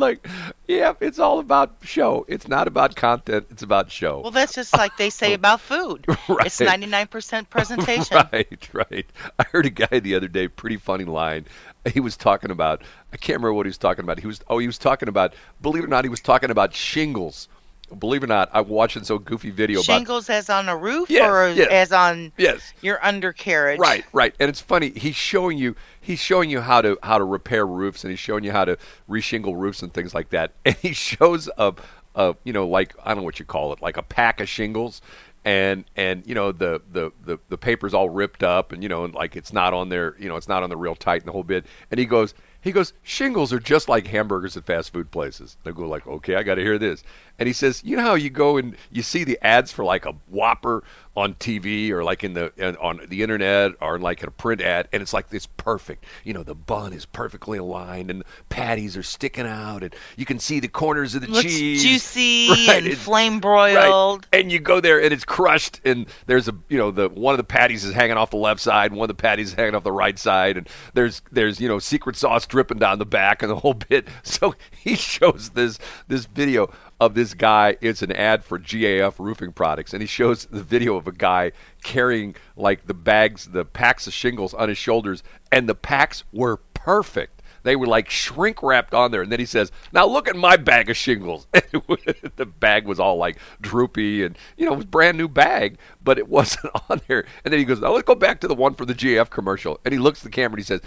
Like, 0.00 0.26
yeah, 0.66 0.94
it's 1.00 1.18
all 1.18 1.38
about 1.38 1.76
show. 1.82 2.24
It's 2.28 2.48
not 2.48 2.66
about 2.66 2.96
content. 2.96 3.46
It's 3.50 3.62
about 3.62 3.90
show. 3.90 4.20
Well, 4.20 4.30
that's 4.30 4.54
just 4.54 4.76
like 4.76 4.96
they 4.96 5.10
say 5.10 5.34
about 5.40 5.60
food. 5.60 6.06
Right. 6.28 6.46
It's 6.46 6.60
99% 6.60 7.50
presentation. 7.50 8.16
Right, 8.32 8.68
right. 8.72 9.06
I 9.38 9.44
heard 9.44 9.66
a 9.66 9.70
guy 9.70 9.98
the 10.00 10.14
other 10.14 10.28
day, 10.28 10.46
pretty 10.48 10.76
funny 10.76 11.04
line. 11.04 11.46
He 11.92 11.98
was 12.00 12.16
talking 12.16 12.50
about, 12.50 12.82
I 13.12 13.16
can't 13.16 13.38
remember 13.38 13.54
what 13.54 13.66
he 13.66 13.70
was 13.70 13.78
talking 13.78 14.04
about. 14.04 14.20
He 14.20 14.26
was, 14.26 14.40
oh, 14.48 14.58
he 14.58 14.66
was 14.66 14.78
talking 14.78 15.08
about, 15.08 15.34
believe 15.60 15.82
it 15.82 15.86
or 15.86 15.88
not, 15.88 16.04
he 16.04 16.08
was 16.08 16.20
talking 16.20 16.50
about 16.50 16.74
shingles. 16.74 17.48
Believe 17.98 18.22
it 18.22 18.26
or 18.26 18.28
not, 18.28 18.50
I'm 18.52 18.68
watching 18.68 19.04
some 19.04 19.18
goofy 19.18 19.50
video 19.50 19.80
about. 19.80 19.96
Shingles 19.98 20.30
as 20.30 20.48
on 20.48 20.68
a 20.68 20.76
roof 20.76 21.10
Yes, 21.10 21.28
or 21.28 21.50
yes. 21.50 21.68
as 21.70 21.92
on 21.92 22.32
Yes. 22.36 22.72
your 22.82 23.04
undercarriage? 23.04 23.78
Right, 23.78 24.04
right. 24.12 24.34
And 24.40 24.48
it's 24.48 24.60
funny. 24.60 24.90
He's 24.90 25.16
showing 25.16 25.58
you 25.58 25.76
he's 26.00 26.20
showing 26.20 26.50
you 26.50 26.60
how 26.60 26.80
to 26.82 26.98
how 27.02 27.18
to 27.18 27.24
repair 27.24 27.66
roofs 27.66 28.04
and 28.04 28.10
he's 28.10 28.20
showing 28.20 28.44
you 28.44 28.52
how 28.52 28.64
to 28.64 28.78
reshingle 29.08 29.58
roofs 29.58 29.82
and 29.82 29.92
things 29.92 30.14
like 30.14 30.30
that. 30.30 30.52
And 30.64 30.76
he 30.76 30.92
shows 30.92 31.48
a, 31.58 31.74
a 32.14 32.36
you 32.44 32.52
know 32.52 32.66
like 32.68 32.94
I 33.04 33.08
don't 33.10 33.18
know 33.18 33.24
what 33.24 33.38
you 33.38 33.44
call 33.44 33.72
it, 33.72 33.82
like 33.82 33.96
a 33.96 34.02
pack 34.02 34.40
of 34.40 34.48
shingles 34.48 35.02
and 35.44 35.84
and 35.96 36.26
you 36.26 36.34
know 36.34 36.52
the 36.52 36.82
the 36.92 37.10
the, 37.24 37.38
the 37.48 37.56
paper's 37.58 37.94
all 37.94 38.10
ripped 38.10 38.42
up 38.42 38.72
and 38.72 38.82
you 38.82 38.88
know 38.88 39.04
and 39.04 39.14
like 39.14 39.36
it's 39.36 39.52
not 39.52 39.72
on 39.72 39.88
there, 39.88 40.14
you 40.18 40.28
know, 40.28 40.36
it's 40.36 40.48
not 40.48 40.62
on 40.62 40.68
the 40.70 40.76
real 40.76 40.94
tight 40.94 41.22
and 41.22 41.28
the 41.28 41.32
whole 41.32 41.42
bit. 41.44 41.64
And 41.90 41.98
he 41.98 42.06
goes 42.06 42.34
he 42.62 42.72
goes, 42.72 42.92
shingles 43.02 43.54
are 43.54 43.58
just 43.58 43.88
like 43.88 44.06
hamburgers 44.06 44.54
at 44.54 44.66
fast 44.66 44.92
food 44.92 45.10
places. 45.10 45.56
They 45.64 45.72
go 45.72 45.88
like, 45.88 46.06
okay, 46.06 46.34
I 46.34 46.42
got 46.42 46.56
to 46.56 46.62
hear 46.62 46.76
this. 46.78 47.02
And 47.40 47.46
he 47.46 47.52
says, 47.54 47.82
you 47.84 47.96
know 47.96 48.02
how 48.02 48.14
you 48.14 48.30
go 48.30 48.58
and 48.58 48.76
you 48.92 49.02
see 49.02 49.24
the 49.24 49.38
ads 49.42 49.72
for 49.72 49.84
like 49.84 50.04
a 50.06 50.12
Whopper 50.28 50.84
on 51.16 51.34
TV 51.34 51.90
or 51.90 52.04
like 52.04 52.22
in 52.22 52.34
the 52.34 52.52
on 52.78 53.00
the 53.08 53.22
internet 53.22 53.72
or 53.80 53.98
like 53.98 54.22
in 54.22 54.28
a 54.28 54.30
print 54.30 54.60
ad, 54.60 54.88
and 54.92 55.02
it's 55.02 55.12
like 55.12 55.26
it's 55.32 55.46
perfect. 55.46 56.04
You 56.22 56.34
know, 56.34 56.42
the 56.44 56.54
bun 56.54 56.92
is 56.92 57.04
perfectly 57.06 57.58
aligned 57.58 58.10
and 58.10 58.20
the 58.20 58.24
patties 58.50 58.96
are 58.96 59.02
sticking 59.02 59.46
out, 59.46 59.82
and 59.82 59.94
you 60.16 60.24
can 60.26 60.38
see 60.38 60.60
the 60.60 60.68
corners 60.68 61.14
of 61.16 61.22
the 61.22 61.28
Looks 61.28 61.42
cheese. 61.42 61.82
juicy 61.82 62.48
Right, 62.68 62.84
and 62.84 62.96
flame 62.96 63.40
Right. 63.40 63.40
broiled. 63.40 64.28
And 64.32 64.52
you 64.52 64.60
go 64.60 64.80
there 64.80 65.02
and 65.02 65.12
it's 65.12 65.24
crushed 65.24 65.80
and 65.84 66.06
there's 66.26 66.46
a 66.48 66.54
you 66.68 66.78
know 66.78 66.90
the 66.90 67.08
one 67.08 67.32
of 67.32 67.38
the 67.38 67.44
patties 67.44 67.84
is 67.84 67.94
hanging 67.94 68.16
off 68.18 68.30
the 68.30 68.36
left 68.36 68.60
side, 68.60 68.90
and 68.90 68.98
one 68.98 69.10
of 69.10 69.16
the 69.16 69.20
patties 69.20 69.48
is 69.48 69.54
hanging 69.54 69.74
off 69.74 69.82
the 69.82 69.90
right 69.92 70.18
side, 70.18 70.56
and 70.58 70.68
there's 70.94 71.22
there's 71.32 71.58
you 71.60 71.68
know 71.68 71.78
secret 71.78 72.16
sauce 72.16 72.46
dripping 72.46 72.78
down 72.78 72.98
the 72.98 73.06
back 73.06 73.42
and 73.42 73.50
the 73.50 73.56
whole 73.56 73.74
bit. 73.74 74.06
So 74.22 74.54
he 74.70 74.94
shows 74.96 75.50
this 75.50 75.78
this 76.06 76.26
video 76.26 76.70
of 77.00 77.14
this 77.14 77.34
guy. 77.34 77.76
It's 77.80 78.02
an 78.02 78.12
ad 78.12 78.44
for 78.44 78.58
GAF 78.58 79.18
roofing 79.18 79.52
products, 79.52 79.92
and 79.92 80.02
he 80.02 80.06
shows 80.06 80.44
the 80.44 80.62
video 80.62 80.96
of 80.96 81.08
a 81.08 81.12
guy 81.12 81.52
carrying 81.82 82.36
like 82.56 82.86
the 82.86 82.94
bags, 82.94 83.46
the 83.46 83.64
packs 83.64 84.06
of 84.06 84.12
shingles 84.12 84.54
on 84.54 84.68
his 84.68 84.78
shoulders, 84.78 85.22
and 85.50 85.68
the 85.68 85.74
packs 85.74 86.24
were 86.32 86.58
perfect. 86.74 87.40
They 87.62 87.76
were 87.76 87.86
like 87.86 88.08
shrink 88.08 88.62
wrapped 88.62 88.94
on 88.94 89.10
there. 89.10 89.22
And 89.22 89.30
then 89.30 89.38
he 89.38 89.46
says, 89.46 89.70
Now 89.92 90.06
look 90.06 90.28
at 90.28 90.36
my 90.36 90.56
bag 90.56 90.88
of 90.88 90.96
shingles. 90.96 91.46
the 91.52 92.46
bag 92.46 92.86
was 92.86 92.98
all 92.98 93.16
like 93.16 93.38
droopy 93.60 94.24
and, 94.24 94.36
you 94.56 94.66
know, 94.66 94.72
it 94.72 94.76
was 94.76 94.84
brand 94.86 95.18
new 95.18 95.28
bag, 95.28 95.78
but 96.02 96.18
it 96.18 96.28
wasn't 96.30 96.72
on 96.88 97.00
there. 97.06 97.26
And 97.44 97.52
then 97.52 97.58
he 97.58 97.64
goes, 97.64 97.80
Now 97.80 97.92
let's 97.92 98.06
go 98.06 98.14
back 98.14 98.40
to 98.40 98.48
the 98.48 98.54
one 98.54 98.74
for 98.74 98.86
the 98.86 98.94
GF 98.94 99.28
commercial. 99.30 99.78
And 99.84 99.92
he 99.92 99.98
looks 99.98 100.20
at 100.20 100.24
the 100.24 100.30
camera 100.30 100.54
and 100.54 100.60
he 100.60 100.64
says, 100.64 100.80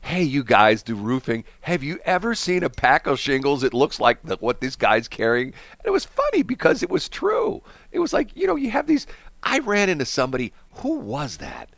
Hey, 0.00 0.22
you 0.22 0.42
guys 0.42 0.82
do 0.82 0.94
roofing. 0.94 1.44
Have 1.62 1.82
you 1.82 1.98
ever 2.04 2.34
seen 2.34 2.62
a 2.62 2.70
pack 2.70 3.06
of 3.06 3.18
shingles? 3.18 3.62
It 3.62 3.74
looks 3.74 4.00
like 4.00 4.22
the, 4.22 4.36
what 4.36 4.60
this 4.60 4.76
guy's 4.76 5.08
carrying. 5.08 5.48
And 5.48 5.86
it 5.86 5.90
was 5.90 6.04
funny 6.04 6.42
because 6.42 6.82
it 6.82 6.90
was 6.90 7.08
true. 7.08 7.62
It 7.92 7.98
was 7.98 8.12
like, 8.12 8.34
you 8.36 8.46
know, 8.46 8.56
you 8.56 8.70
have 8.70 8.86
these. 8.86 9.06
I 9.42 9.58
ran 9.58 9.88
into 9.88 10.04
somebody, 10.04 10.52
who 10.76 10.96
was 10.96 11.36
that? 11.38 11.70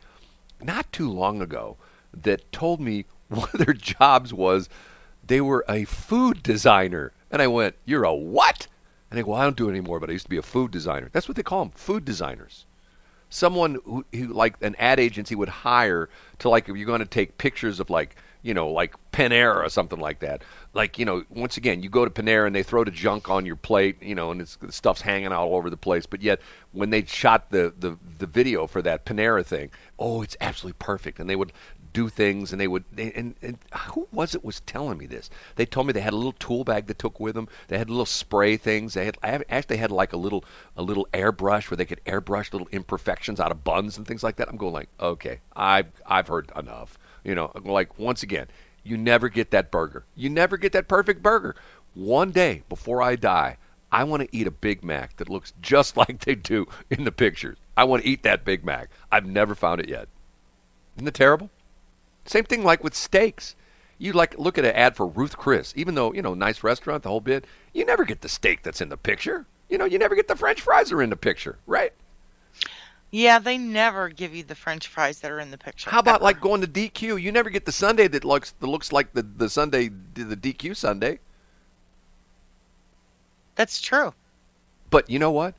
not 0.63 0.91
too 0.91 1.09
long 1.09 1.41
ago 1.41 1.77
that 2.13 2.51
told 2.51 2.79
me 2.79 3.05
one 3.27 3.49
of 3.53 3.65
their 3.65 3.73
jobs 3.73 4.33
was 4.33 4.69
they 5.25 5.41
were 5.41 5.65
a 5.69 5.85
food 5.85 6.43
designer. 6.43 7.13
And 7.29 7.41
I 7.41 7.47
went, 7.47 7.75
You're 7.85 8.03
a 8.03 8.13
what? 8.13 8.67
And 9.09 9.17
they 9.17 9.23
go, 9.23 9.31
well, 9.31 9.41
I 9.41 9.43
don't 9.43 9.57
do 9.57 9.67
it 9.67 9.71
anymore, 9.71 9.99
but 9.99 10.09
I 10.09 10.13
used 10.13 10.25
to 10.25 10.29
be 10.29 10.37
a 10.37 10.41
food 10.41 10.71
designer. 10.71 11.09
That's 11.11 11.27
what 11.27 11.35
they 11.35 11.43
call 11.43 11.65
them, 11.65 11.73
food 11.75 12.05
designers. 12.05 12.65
Someone 13.31 13.79
who, 13.85 14.05
who 14.13 14.27
like 14.27 14.55
an 14.61 14.75
ad 14.77 14.99
agency 14.99 15.33
would 15.33 15.49
hire 15.49 16.09
to 16.39 16.49
like 16.49 16.69
if 16.69 16.75
you're 16.75 16.85
going 16.85 16.99
to 16.99 17.05
take 17.05 17.39
pictures 17.39 17.79
of 17.79 17.89
like 17.89 18.15
you 18.43 18.53
know 18.53 18.69
like 18.69 18.93
Panera 19.11 19.65
or 19.65 19.69
something 19.69 19.99
like 19.99 20.19
that. 20.19 20.43
Like 20.73 20.99
you 20.99 21.05
know, 21.05 21.23
once 21.29 21.57
again, 21.57 21.81
you 21.81 21.89
go 21.89 22.05
to 22.05 22.11
Panera 22.11 22.45
and 22.45 22.55
they 22.55 22.61
throw 22.61 22.83
the 22.83 22.91
junk 22.91 23.29
on 23.29 23.45
your 23.45 23.55
plate, 23.55 24.03
you 24.03 24.15
know, 24.15 24.31
and 24.31 24.41
it's, 24.41 24.57
the 24.57 24.71
stuff's 24.71 25.01
hanging 25.01 25.31
all 25.31 25.55
over 25.55 25.69
the 25.69 25.77
place. 25.77 26.05
But 26.05 26.21
yet, 26.21 26.41
when 26.71 26.89
they 26.91 27.03
shot 27.05 27.49
the 27.51 27.73
the 27.79 27.97
the 28.19 28.27
video 28.27 28.67
for 28.67 28.81
that 28.81 29.05
Panera 29.05 29.45
thing, 29.45 29.71
oh, 29.97 30.21
it's 30.21 30.37
absolutely 30.41 30.77
perfect, 30.79 31.19
and 31.19 31.29
they 31.29 31.35
would 31.35 31.53
do 31.93 32.09
things 32.09 32.51
and 32.51 32.59
they 32.59 32.67
would 32.67 32.83
they, 32.91 33.11
and, 33.13 33.35
and 33.41 33.57
who 33.89 34.07
was 34.11 34.35
it 34.35 34.43
was 34.43 34.61
telling 34.61 34.97
me 34.97 35.05
this? 35.05 35.29
They 35.55 35.65
told 35.65 35.87
me 35.87 35.93
they 35.93 36.01
had 36.01 36.13
a 36.13 36.17
little 36.17 36.31
tool 36.33 36.63
bag 36.63 36.87
they 36.87 36.93
took 36.93 37.19
with 37.19 37.35
them. 37.35 37.47
They 37.67 37.77
had 37.77 37.89
little 37.89 38.05
spray 38.05 38.57
things. 38.57 38.93
They 38.93 39.05
had 39.05 39.17
I 39.23 39.41
actually 39.49 39.77
had 39.77 39.91
like 39.91 40.13
a 40.13 40.17
little 40.17 40.43
a 40.75 40.81
little 40.81 41.07
airbrush 41.13 41.69
where 41.69 41.77
they 41.77 41.85
could 41.85 42.03
airbrush 42.05 42.53
little 42.53 42.67
imperfections 42.71 43.39
out 43.39 43.51
of 43.51 43.63
buns 43.63 43.97
and 43.97 44.07
things 44.07 44.23
like 44.23 44.37
that. 44.37 44.49
I'm 44.49 44.57
going 44.57 44.73
like 44.73 44.89
okay 44.99 45.39
i've 45.55 45.91
i've 46.05 46.27
heard 46.27 46.51
enough. 46.55 46.97
You 47.23 47.35
know 47.35 47.51
like 47.63 47.97
once 47.99 48.23
again 48.23 48.47
you 48.83 48.97
never 48.97 49.29
get 49.29 49.51
that 49.51 49.71
burger. 49.71 50.05
You 50.15 50.29
never 50.29 50.57
get 50.57 50.71
that 50.73 50.87
perfect 50.87 51.21
burger. 51.21 51.55
One 51.93 52.31
day 52.31 52.63
before 52.69 53.01
i 53.01 53.15
die 53.15 53.57
i 53.91 54.05
want 54.05 54.23
to 54.23 54.29
eat 54.35 54.47
a 54.47 54.51
big 54.51 54.85
mac 54.85 55.17
that 55.17 55.29
looks 55.29 55.51
just 55.61 55.97
like 56.01 56.19
they 56.19 56.35
do 56.35 56.67
in 56.89 57.03
the 57.03 57.11
pictures. 57.11 57.57
I 57.75 57.83
want 57.83 58.03
to 58.03 58.09
eat 58.09 58.23
that 58.23 58.45
big 58.45 58.63
mac. 58.63 58.89
I've 59.11 59.25
never 59.25 59.55
found 59.55 59.81
it 59.81 59.89
yet. 59.89 60.07
Isn't 60.95 61.07
it 61.07 61.13
terrible 61.13 61.49
same 62.25 62.43
thing 62.43 62.63
like 62.63 62.83
with 62.83 62.95
steaks. 62.95 63.55
You 63.97 64.13
like 64.13 64.37
look 64.37 64.57
at 64.57 64.65
an 64.65 64.75
ad 64.75 64.95
for 64.95 65.05
Ruth 65.05 65.37
Chris, 65.37 65.73
even 65.75 65.95
though 65.95 66.13
you 66.13 66.21
know 66.21 66.33
nice 66.33 66.63
restaurant, 66.63 67.03
the 67.03 67.09
whole 67.09 67.21
bit. 67.21 67.45
You 67.73 67.85
never 67.85 68.03
get 68.03 68.21
the 68.21 68.29
steak 68.29 68.63
that's 68.63 68.81
in 68.81 68.89
the 68.89 68.97
picture. 68.97 69.45
You 69.69 69.77
know, 69.77 69.85
you 69.85 69.99
never 69.99 70.15
get 70.15 70.27
the 70.27 70.35
French 70.35 70.61
fries 70.61 70.91
are 70.91 71.01
in 71.01 71.09
the 71.09 71.15
picture, 71.15 71.57
right? 71.65 71.93
Yeah, 73.11 73.39
they 73.39 73.57
never 73.57 74.09
give 74.09 74.33
you 74.33 74.43
the 74.43 74.55
French 74.55 74.87
fries 74.87 75.19
that 75.19 75.31
are 75.31 75.39
in 75.39 75.51
the 75.51 75.57
picture. 75.57 75.89
How 75.89 75.99
about 75.99 76.15
ever. 76.15 76.23
like 76.23 76.41
going 76.41 76.61
to 76.61 76.67
DQ? 76.67 77.21
You 77.21 77.31
never 77.31 77.49
get 77.49 77.65
the 77.65 77.71
sundae 77.71 78.07
that 78.07 78.23
looks 78.23 78.51
that 78.59 78.67
looks 78.67 78.91
like 78.91 79.13
the 79.13 79.21
the 79.21 79.49
sundae 79.49 79.89
the 80.13 80.37
DQ 80.37 80.75
sundae. 80.75 81.19
That's 83.55 83.81
true. 83.81 84.13
But 84.89 85.09
you 85.09 85.19
know 85.19 85.31
what? 85.31 85.55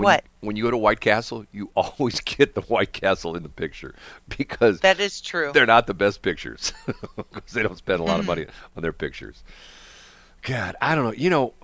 When 0.00 0.04
What? 0.04 0.24
You, 0.24 0.46
when 0.46 0.56
you 0.56 0.62
go 0.62 0.70
to 0.70 0.78
White 0.78 1.00
Castle, 1.00 1.44
you 1.52 1.70
always 1.76 2.20
get 2.20 2.54
the 2.54 2.62
White 2.62 2.92
Castle 2.92 3.36
in 3.36 3.42
the 3.42 3.48
picture 3.48 3.94
because 4.36 4.80
That 4.80 4.98
is 5.00 5.20
true. 5.20 5.50
they're 5.52 5.66
not 5.66 5.86
the 5.86 5.94
best 5.94 6.22
pictures 6.22 6.72
because 7.16 7.52
they 7.52 7.62
don't 7.62 7.78
spend 7.78 8.00
a 8.00 8.04
lot 8.04 8.20
of 8.20 8.26
money 8.26 8.42
mm-hmm. 8.42 8.78
on 8.78 8.82
their 8.82 8.92
pictures. 8.92 9.42
God, 10.42 10.74
I 10.80 10.94
don't 10.94 11.04
know. 11.04 11.12
You 11.12 11.28
know, 11.28 11.54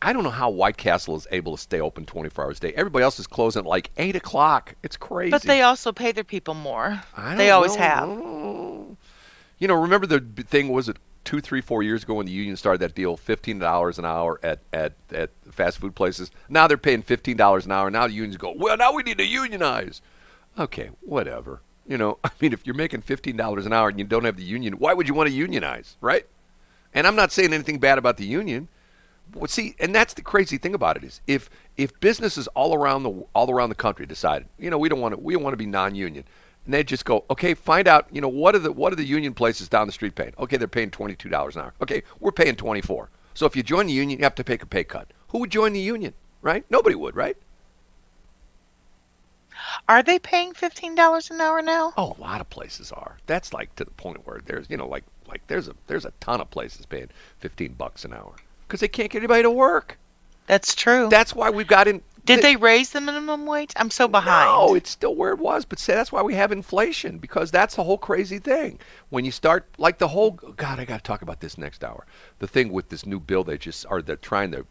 I 0.00 0.12
don't 0.12 0.24
know 0.24 0.30
how 0.30 0.50
White 0.50 0.78
Castle 0.78 1.14
is 1.14 1.26
able 1.30 1.56
to 1.56 1.62
stay 1.62 1.80
open 1.80 2.06
24 2.06 2.44
hours 2.44 2.56
a 2.58 2.60
day. 2.60 2.72
Everybody 2.74 3.02
else 3.04 3.20
is 3.20 3.26
closing 3.26 3.60
at 3.60 3.66
like 3.66 3.90
eight 3.98 4.16
o'clock. 4.16 4.74
It's 4.82 4.96
crazy. 4.96 5.30
But 5.30 5.42
they 5.42 5.60
also 5.60 5.92
pay 5.92 6.12
their 6.12 6.24
people 6.24 6.54
more. 6.54 7.02
They 7.36 7.50
always 7.50 7.76
know. 7.76 7.82
have. 7.82 8.08
You 9.58 9.68
know, 9.68 9.74
remember 9.74 10.06
the 10.06 10.20
thing 10.42 10.70
was 10.70 10.88
it 10.88 10.96
two, 11.24 11.40
three, 11.40 11.60
four 11.60 11.82
years 11.82 12.02
ago 12.02 12.14
when 12.14 12.26
the 12.26 12.32
union 12.32 12.56
started 12.56 12.80
that 12.80 12.94
deal, 12.94 13.16
fifteen 13.16 13.58
dollars 13.58 13.98
an 13.98 14.04
hour 14.04 14.40
at, 14.42 14.60
at, 14.72 14.94
at 15.12 15.30
fast 15.50 15.78
food 15.78 15.94
places. 15.94 16.30
Now 16.48 16.66
they're 16.66 16.76
paying 16.76 17.02
fifteen 17.02 17.36
dollars 17.36 17.66
an 17.66 17.72
hour. 17.72 17.90
Now 17.90 18.06
the 18.06 18.12
unions 18.12 18.36
go, 18.36 18.52
well, 18.56 18.76
now 18.76 18.92
we 18.92 19.02
need 19.02 19.18
to 19.18 19.26
unionize. 19.26 20.02
Okay, 20.58 20.90
whatever. 21.00 21.62
You 21.86 21.98
know, 21.98 22.18
I 22.24 22.30
mean, 22.40 22.52
if 22.52 22.66
you're 22.66 22.74
making 22.74 23.02
fifteen 23.02 23.36
dollars 23.36 23.66
an 23.66 23.72
hour 23.72 23.88
and 23.88 23.98
you 23.98 24.04
don't 24.04 24.24
have 24.24 24.36
the 24.36 24.42
union, 24.42 24.74
why 24.74 24.94
would 24.94 25.08
you 25.08 25.14
want 25.14 25.28
to 25.28 25.34
unionize, 25.34 25.96
right? 26.00 26.26
And 26.94 27.06
I'm 27.06 27.16
not 27.16 27.32
saying 27.32 27.52
anything 27.52 27.78
bad 27.78 27.98
about 27.98 28.16
the 28.16 28.26
union. 28.26 28.68
Well, 29.34 29.48
see, 29.48 29.74
and 29.78 29.94
that's 29.94 30.12
the 30.14 30.22
crazy 30.22 30.58
thing 30.58 30.74
about 30.74 30.96
it 30.98 31.04
is 31.04 31.20
if 31.26 31.48
if 31.76 31.98
businesses 32.00 32.48
all 32.48 32.74
around 32.74 33.02
the 33.04 33.24
all 33.34 33.50
around 33.50 33.70
the 33.70 33.74
country 33.74 34.04
decided, 34.04 34.48
you 34.58 34.68
know, 34.68 34.78
we 34.78 34.88
don't 34.88 35.00
want 35.00 35.14
to 35.14 35.20
we 35.20 35.34
don't 35.34 35.42
want 35.42 35.54
to 35.54 35.58
be 35.58 35.66
non-union, 35.66 36.24
and 36.64 36.74
they 36.74 36.84
just 36.84 37.04
go, 37.04 37.24
okay, 37.30 37.54
find 37.54 37.88
out, 37.88 38.06
you 38.12 38.20
know, 38.20 38.28
what 38.28 38.54
are 38.54 38.60
the 38.60 38.72
what 38.72 38.92
are 38.92 38.96
the 38.96 39.04
union 39.04 39.34
places 39.34 39.68
down 39.68 39.86
the 39.86 39.92
street 39.92 40.14
paying? 40.14 40.34
Okay, 40.38 40.56
they're 40.56 40.68
paying 40.68 40.90
twenty 40.90 41.14
two 41.14 41.28
dollars 41.28 41.56
an 41.56 41.62
hour. 41.62 41.74
Okay, 41.82 42.02
we're 42.20 42.32
paying 42.32 42.56
twenty 42.56 42.80
four. 42.80 43.08
So 43.34 43.46
if 43.46 43.56
you 43.56 43.62
join 43.62 43.86
the 43.86 43.92
union, 43.92 44.18
you 44.18 44.24
have 44.24 44.34
to 44.36 44.44
take 44.44 44.62
a 44.62 44.66
pay 44.66 44.84
cut. 44.84 45.08
Who 45.28 45.38
would 45.38 45.50
join 45.50 45.72
the 45.72 45.80
union? 45.80 46.14
Right? 46.40 46.64
Nobody 46.70 46.94
would, 46.94 47.16
right? 47.16 47.36
Are 49.88 50.02
they 50.02 50.18
paying 50.18 50.54
fifteen 50.54 50.94
dollars 50.94 51.30
an 51.30 51.40
hour 51.40 51.62
now? 51.62 51.92
Oh, 51.96 52.16
a 52.18 52.20
lot 52.20 52.40
of 52.40 52.50
places 52.50 52.92
are. 52.92 53.18
That's 53.26 53.52
like 53.52 53.74
to 53.76 53.84
the 53.84 53.90
point 53.92 54.26
where 54.26 54.40
there's, 54.44 54.68
you 54.68 54.76
know, 54.76 54.86
like 54.86 55.04
like 55.28 55.46
there's 55.46 55.68
a 55.68 55.74
there's 55.86 56.04
a 56.04 56.12
ton 56.20 56.40
of 56.40 56.50
places 56.50 56.86
paying 56.86 57.08
fifteen 57.38 57.72
bucks 57.72 58.04
an 58.04 58.12
hour 58.12 58.34
because 58.66 58.80
they 58.80 58.88
can't 58.88 59.10
get 59.10 59.18
anybody 59.18 59.42
to 59.42 59.50
work. 59.50 59.98
That's 60.46 60.74
true. 60.74 61.08
That's 61.08 61.34
why 61.34 61.50
we've 61.50 61.66
got 61.66 61.88
in. 61.88 62.02
Did 62.24 62.40
th- 62.40 62.42
they 62.42 62.56
raise 62.56 62.90
the 62.90 63.00
minimum 63.00 63.46
wage? 63.46 63.72
I'm 63.76 63.90
so 63.90 64.06
behind. 64.06 64.48
No, 64.48 64.74
it's 64.74 64.90
still 64.90 65.14
where 65.14 65.32
it 65.32 65.38
was. 65.38 65.64
But 65.64 65.78
say 65.78 65.94
that's 65.94 66.12
why 66.12 66.22
we 66.22 66.34
have 66.34 66.52
inflation 66.52 67.18
because 67.18 67.50
that's 67.50 67.74
the 67.76 67.82
whole 67.82 67.98
crazy 67.98 68.38
thing. 68.38 68.78
When 69.10 69.24
you 69.24 69.32
start 69.32 69.66
like 69.76 69.98
the 69.98 70.08
whole 70.08 70.32
God, 70.32 70.78
I 70.78 70.84
got 70.84 70.98
to 70.98 71.02
talk 71.02 71.22
about 71.22 71.40
this 71.40 71.58
next 71.58 71.82
hour. 71.82 72.06
The 72.38 72.46
thing 72.46 72.72
with 72.72 72.90
this 72.90 73.04
new 73.06 73.18
bill 73.18 73.42
they 73.44 73.58
just 73.58 73.86
are 73.86 74.00
they're 74.00 74.16
trying 74.16 74.52
to 74.52 74.66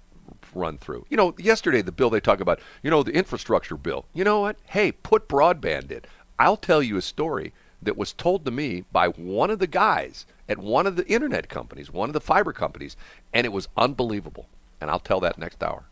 run 0.55 0.77
through. 0.77 1.05
You 1.09 1.17
know, 1.17 1.35
yesterday 1.37 1.81
the 1.81 1.91
bill 1.91 2.09
they 2.09 2.21
talk 2.21 2.39
about. 2.39 2.61
You 2.83 2.89
know, 2.89 3.03
the 3.03 3.11
infrastructure 3.11 3.75
bill. 3.75 4.05
You 4.13 4.23
know 4.23 4.39
what? 4.39 4.57
Hey, 4.67 4.93
put 4.93 5.27
broadband 5.27 5.91
in. 5.91 6.01
I'll 6.39 6.57
tell 6.57 6.81
you 6.81 6.97
a 6.97 7.01
story 7.01 7.53
that 7.81 7.97
was 7.97 8.13
told 8.13 8.45
to 8.45 8.51
me 8.51 8.85
by 8.91 9.07
one 9.07 9.49
of 9.49 9.59
the 9.59 9.67
guys 9.67 10.25
at 10.47 10.57
one 10.57 10.87
of 10.87 10.95
the 10.95 11.07
internet 11.07 11.49
companies, 11.49 11.91
one 11.91 12.09
of 12.09 12.13
the 12.13 12.21
fiber 12.21 12.53
companies, 12.53 12.95
and 13.33 13.45
it 13.45 13.51
was 13.51 13.67
unbelievable. 13.75 14.47
And 14.79 14.89
I'll 14.89 14.99
tell 14.99 15.19
that 15.19 15.37
next 15.37 15.61
hour. 15.61 15.83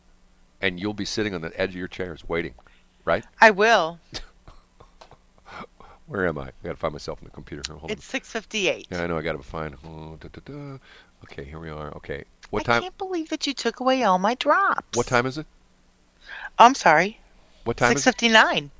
And 0.62 0.80
you'll 0.80 0.93
be 0.93 1.06
sitting 1.06 1.34
on 1.34 1.41
the 1.41 1.60
edge 1.60 1.69
of 1.69 1.76
your 1.76 1.88
chairs 1.88 2.28
waiting, 2.28 2.54
right? 3.06 3.26
I 3.39 3.52
will. 3.52 4.00
Where 6.08 6.28
am 6.28 6.38
I? 6.38 6.48
I 6.48 6.52
got 6.63 6.72
to 6.72 6.76
find 6.76 6.93
myself 6.93 7.19
in 7.22 7.26
the 7.26 7.32
computer. 7.32 7.62
Here, 7.67 7.78
Hold 7.78 7.91
It's 7.91 8.04
six 8.04 8.32
fifty 8.32 8.67
eight. 8.67 8.88
Yeah, 8.89 9.04
I 9.04 9.08
know. 9.08 9.17
I 9.17 9.22
got 9.22 9.34
to 9.34 9.43
find. 9.43 9.76
Oh, 9.86 10.17
da, 10.19 10.28
da, 10.34 10.41
da. 10.43 10.78
Okay, 11.26 11.43
here 11.43 11.60
we 11.60 11.69
are. 11.69 11.93
Okay, 11.98 12.24
what 12.50 12.63
I 12.63 12.63
time? 12.63 12.78
I 12.78 12.82
can't 12.82 12.98
believe 12.98 13.30
that 13.30 13.45
you 13.45 13.54
took 13.54 13.80
away 13.80 14.04
all 14.04 14.17
my 14.19 14.36
drops. 14.36 14.98
What 14.98 15.06
time 15.06 15.26
is 15.26 15.38
it? 15.38 15.45
Oh, 16.58 16.65
I'm 16.65 16.76
sorry. 16.76 17.19
What 17.63 17.78
time 17.78 17.89
Six 17.89 18.02
is 18.02 18.08
it? 18.08 18.10
fifty 18.10 18.30
nine. 18.30 18.72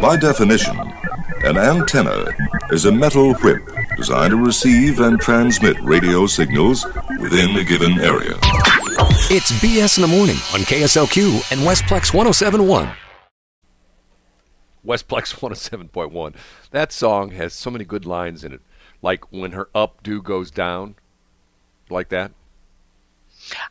By 0.00 0.16
definition, 0.16 0.78
an 1.44 1.56
antenna 1.56 2.26
is 2.70 2.84
a 2.84 2.92
metal 2.92 3.34
whip 3.34 3.62
designed 3.96 4.30
to 4.30 4.36
receive 4.36 5.00
and 5.00 5.18
transmit 5.20 5.80
radio 5.82 6.26
signals 6.26 6.84
within 7.20 7.56
a 7.56 7.64
given 7.64 7.98
area. 8.00 8.34
It's 9.30 9.52
BS 9.52 9.98
in 9.98 10.02
the 10.02 10.08
morning 10.08 10.36
on 10.52 10.60
KSLQ 10.60 11.52
and 11.52 11.60
Westplex 11.62 12.14
1071. 12.14 12.90
Westplex 14.86 15.34
107.1. 15.34 16.34
That 16.70 16.92
song 16.92 17.30
has 17.30 17.52
so 17.52 17.70
many 17.70 17.84
good 17.84 18.06
lines 18.06 18.44
in 18.44 18.52
it. 18.52 18.60
Like 19.02 19.30
when 19.32 19.52
her 19.52 19.68
updo 19.74 20.22
goes 20.22 20.50
down, 20.50 20.96
like 21.90 22.08
that. 22.10 22.32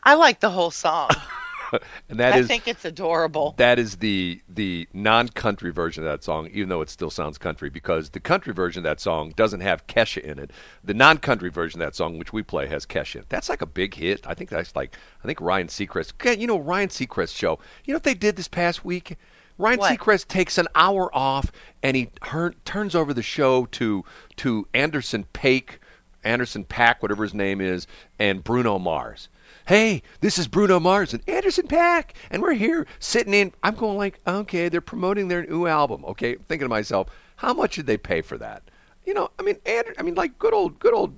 I 0.03 0.15
like 0.15 0.39
the 0.39 0.49
whole 0.49 0.71
song. 0.71 1.09
And 2.09 2.19
that 2.19 2.33
I 2.33 2.39
is 2.39 2.47
think 2.47 2.67
it's 2.67 2.85
adorable. 2.85 3.55
that 3.57 3.79
is 3.79 3.97
the 3.97 4.41
the 4.49 4.87
non-country 4.93 5.71
version 5.71 6.03
of 6.03 6.09
that 6.11 6.23
song, 6.23 6.49
even 6.53 6.69
though 6.69 6.81
it 6.81 6.89
still 6.89 7.09
sounds 7.09 7.37
country, 7.37 7.69
because 7.69 8.09
the 8.11 8.19
country 8.19 8.53
version 8.53 8.79
of 8.79 8.83
that 8.83 8.99
song 8.99 9.33
doesn't 9.35 9.61
have 9.61 9.87
Kesha 9.87 10.21
in 10.21 10.39
it. 10.39 10.51
The 10.83 10.93
non-country 10.93 11.49
version 11.49 11.81
of 11.81 11.87
that 11.87 11.95
song, 11.95 12.17
which 12.19 12.33
we 12.33 12.43
play, 12.43 12.67
has 12.67 12.85
Kesha. 12.85 13.15
in 13.15 13.21
it. 13.21 13.29
That's 13.29 13.49
like 13.49 13.61
a 13.61 13.65
big 13.65 13.93
hit. 13.95 14.25
I 14.27 14.33
think 14.33 14.49
that's 14.49 14.75
like 14.75 14.95
I 15.23 15.27
think 15.27 15.41
Ryan 15.41 15.67
Seacrest. 15.67 16.39
You 16.39 16.47
know 16.47 16.59
Ryan 16.59 16.89
Seacrest 16.89 17.35
show. 17.35 17.59
You 17.85 17.93
know 17.93 17.97
what 17.97 18.03
they 18.03 18.13
did 18.13 18.35
this 18.35 18.47
past 18.47 18.83
week? 18.85 19.17
Ryan 19.57 19.79
What? 19.79 19.99
Seacrest 19.99 20.27
takes 20.27 20.57
an 20.57 20.67
hour 20.75 21.13
off 21.15 21.51
and 21.83 21.95
he 21.95 22.09
her- 22.23 22.55
turns 22.65 22.95
over 22.95 23.13
the 23.13 23.21
show 23.21 23.65
to 23.67 24.03
to 24.37 24.67
Anderson 24.73 25.25
Paak, 25.33 25.77
Anderson 26.23 26.63
Pack, 26.63 27.01
whatever 27.01 27.23
his 27.23 27.33
name 27.33 27.61
is, 27.61 27.85
and 28.17 28.43
Bruno 28.43 28.79
Mars. 28.79 29.29
Hey, 29.65 30.01
this 30.19 30.37
is 30.37 30.49
Bruno 30.49 30.77
Mars 30.77 31.13
and 31.13 31.23
Anderson 31.25 31.67
Pack, 31.67 32.15
and 32.29 32.41
we're 32.41 32.51
here 32.53 32.85
sitting 32.99 33.33
in. 33.33 33.53
I'm 33.63 33.75
going 33.75 33.97
like, 33.97 34.19
okay, 34.27 34.67
they're 34.67 34.81
promoting 34.81 35.29
their 35.29 35.45
new 35.45 35.67
album. 35.67 36.03
Okay, 36.03 36.35
thinking 36.35 36.65
to 36.65 36.69
myself, 36.69 37.07
how 37.37 37.53
much 37.53 37.75
did 37.77 37.85
they 37.87 37.95
pay 37.97 38.21
for 38.21 38.37
that? 38.39 38.63
You 39.05 39.13
know, 39.13 39.29
I 39.39 39.43
mean, 39.43 39.55
Ander- 39.65 39.95
I 39.97 40.01
mean, 40.01 40.15
like 40.15 40.37
good 40.37 40.53
old, 40.53 40.79
good 40.79 40.93
old, 40.93 41.17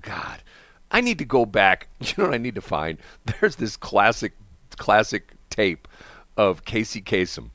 God. 0.00 0.42
I 0.90 1.02
need 1.02 1.18
to 1.18 1.26
go 1.26 1.44
back. 1.44 1.88
You 2.00 2.14
know 2.16 2.24
what 2.30 2.34
I 2.34 2.38
need 2.38 2.54
to 2.54 2.62
find? 2.62 2.96
There's 3.40 3.56
this 3.56 3.76
classic, 3.76 4.32
classic 4.78 5.34
tape 5.50 5.86
of 6.38 6.64
Casey 6.64 7.02
Kasem 7.02 7.50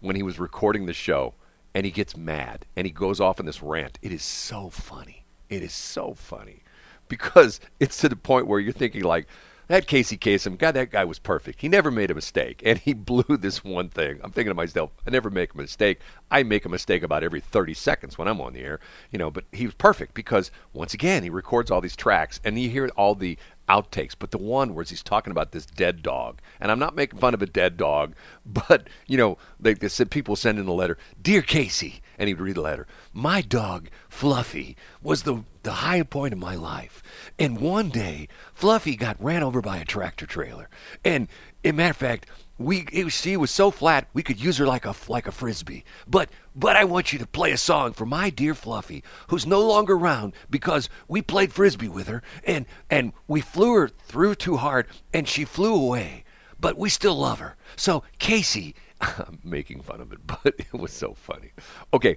when 0.00 0.16
he 0.16 0.24
was 0.24 0.40
recording 0.40 0.86
the 0.86 0.92
show 0.92 1.34
and 1.72 1.86
he 1.86 1.92
gets 1.92 2.16
mad 2.16 2.66
and 2.74 2.84
he 2.84 2.92
goes 2.92 3.20
off 3.20 3.38
in 3.38 3.46
this 3.46 3.62
rant. 3.62 3.98
It 4.02 4.10
is 4.10 4.24
so 4.24 4.70
funny. 4.70 5.24
It 5.48 5.62
is 5.62 5.72
so 5.72 6.14
funny 6.14 6.62
because 7.08 7.60
it's 7.78 7.98
to 7.98 8.08
the 8.08 8.16
point 8.16 8.46
where 8.46 8.60
you're 8.60 8.72
thinking 8.72 9.02
like 9.04 9.26
that 9.68 9.86
Casey 9.86 10.16
Kasem, 10.16 10.58
God, 10.58 10.72
that 10.72 10.90
guy 10.90 11.04
was 11.04 11.18
perfect. 11.18 11.60
He 11.60 11.68
never 11.68 11.90
made 11.90 12.10
a 12.10 12.14
mistake, 12.14 12.62
and 12.64 12.78
he 12.78 12.92
blew 12.94 13.36
this 13.36 13.62
one 13.62 13.88
thing. 13.88 14.18
I'm 14.22 14.32
thinking 14.32 14.50
to 14.50 14.54
myself, 14.54 14.90
I 15.06 15.10
never 15.10 15.30
make 15.30 15.54
a 15.54 15.56
mistake. 15.56 16.00
I 16.30 16.42
make 16.42 16.64
a 16.64 16.70
mistake 16.70 17.02
about 17.02 17.22
every 17.22 17.40
30 17.40 17.74
seconds 17.74 18.18
when 18.18 18.28
I'm 18.28 18.40
on 18.40 18.54
the 18.54 18.60
air, 18.60 18.80
you 19.10 19.18
know. 19.18 19.30
But 19.30 19.44
he 19.52 19.66
was 19.66 19.74
perfect 19.74 20.14
because 20.14 20.50
once 20.72 20.94
again, 20.94 21.22
he 21.22 21.30
records 21.30 21.70
all 21.70 21.80
these 21.80 21.96
tracks, 21.96 22.40
and 22.44 22.58
you 22.58 22.70
hear 22.70 22.88
all 22.96 23.14
the 23.14 23.38
outtakes. 23.68 24.14
But 24.18 24.30
the 24.30 24.38
one 24.38 24.74
where 24.74 24.84
he's 24.84 25.02
talking 25.02 25.30
about 25.30 25.52
this 25.52 25.66
dead 25.66 26.02
dog, 26.02 26.40
and 26.60 26.70
I'm 26.70 26.78
not 26.78 26.96
making 26.96 27.18
fun 27.18 27.34
of 27.34 27.42
a 27.42 27.46
dead 27.46 27.76
dog, 27.76 28.14
but 28.46 28.88
you 29.06 29.16
know, 29.16 29.38
they, 29.60 29.74
said 29.88 30.10
people 30.10 30.36
send 30.36 30.58
in 30.58 30.66
a 30.66 30.72
letter, 30.72 30.98
dear 31.20 31.42
Casey, 31.42 32.00
and 32.18 32.28
he'd 32.28 32.40
read 32.40 32.56
the 32.56 32.60
letter. 32.60 32.86
My 33.12 33.40
dog 33.40 33.88
Fluffy 34.08 34.76
was 35.00 35.22
the 35.22 35.44
the 35.62 35.72
high 35.72 36.02
point 36.02 36.32
of 36.32 36.38
my 36.38 36.54
life, 36.54 37.02
and 37.38 37.60
one 37.60 37.88
day 37.88 38.28
Fluffy 38.54 38.96
got 38.96 39.22
ran 39.22 39.42
over 39.42 39.60
by 39.60 39.78
a 39.78 39.84
tractor 39.84 40.26
trailer, 40.26 40.68
and 41.04 41.28
a 41.64 41.72
matter 41.72 41.90
of 41.90 41.96
fact. 41.96 42.26
We 42.60 42.86
she 43.08 43.36
was 43.36 43.52
so 43.52 43.70
flat 43.70 44.08
we 44.12 44.24
could 44.24 44.40
use 44.40 44.56
her 44.56 44.66
like 44.66 44.84
a 44.84 44.92
like 45.06 45.28
a 45.28 45.30
frisbee. 45.30 45.84
But 46.08 46.28
but 46.56 46.74
I 46.74 46.82
want 46.82 47.12
you 47.12 47.18
to 47.20 47.26
play 47.26 47.52
a 47.52 47.56
song 47.56 47.92
for 47.92 48.04
my 48.04 48.30
dear 48.30 48.52
Fluffy, 48.52 49.04
who's 49.28 49.46
no 49.46 49.64
longer 49.64 49.94
around 49.94 50.32
because 50.50 50.88
we 51.06 51.22
played 51.22 51.52
frisbee 51.52 51.88
with 51.88 52.08
her 52.08 52.20
and 52.42 52.66
and 52.90 53.12
we 53.28 53.42
flew 53.42 53.74
her 53.74 53.86
through 53.86 54.34
too 54.34 54.56
hard 54.56 54.88
and 55.14 55.28
she 55.28 55.44
flew 55.44 55.72
away. 55.72 56.24
But 56.58 56.76
we 56.76 56.88
still 56.88 57.14
love 57.14 57.38
her. 57.38 57.56
So 57.76 58.02
Casey, 58.18 58.74
I'm 59.00 59.38
making 59.44 59.82
fun 59.82 60.00
of 60.00 60.12
it, 60.12 60.18
but 60.26 60.54
it 60.58 60.72
was 60.72 60.92
so 60.92 61.14
funny. 61.14 61.52
Okay, 61.92 62.16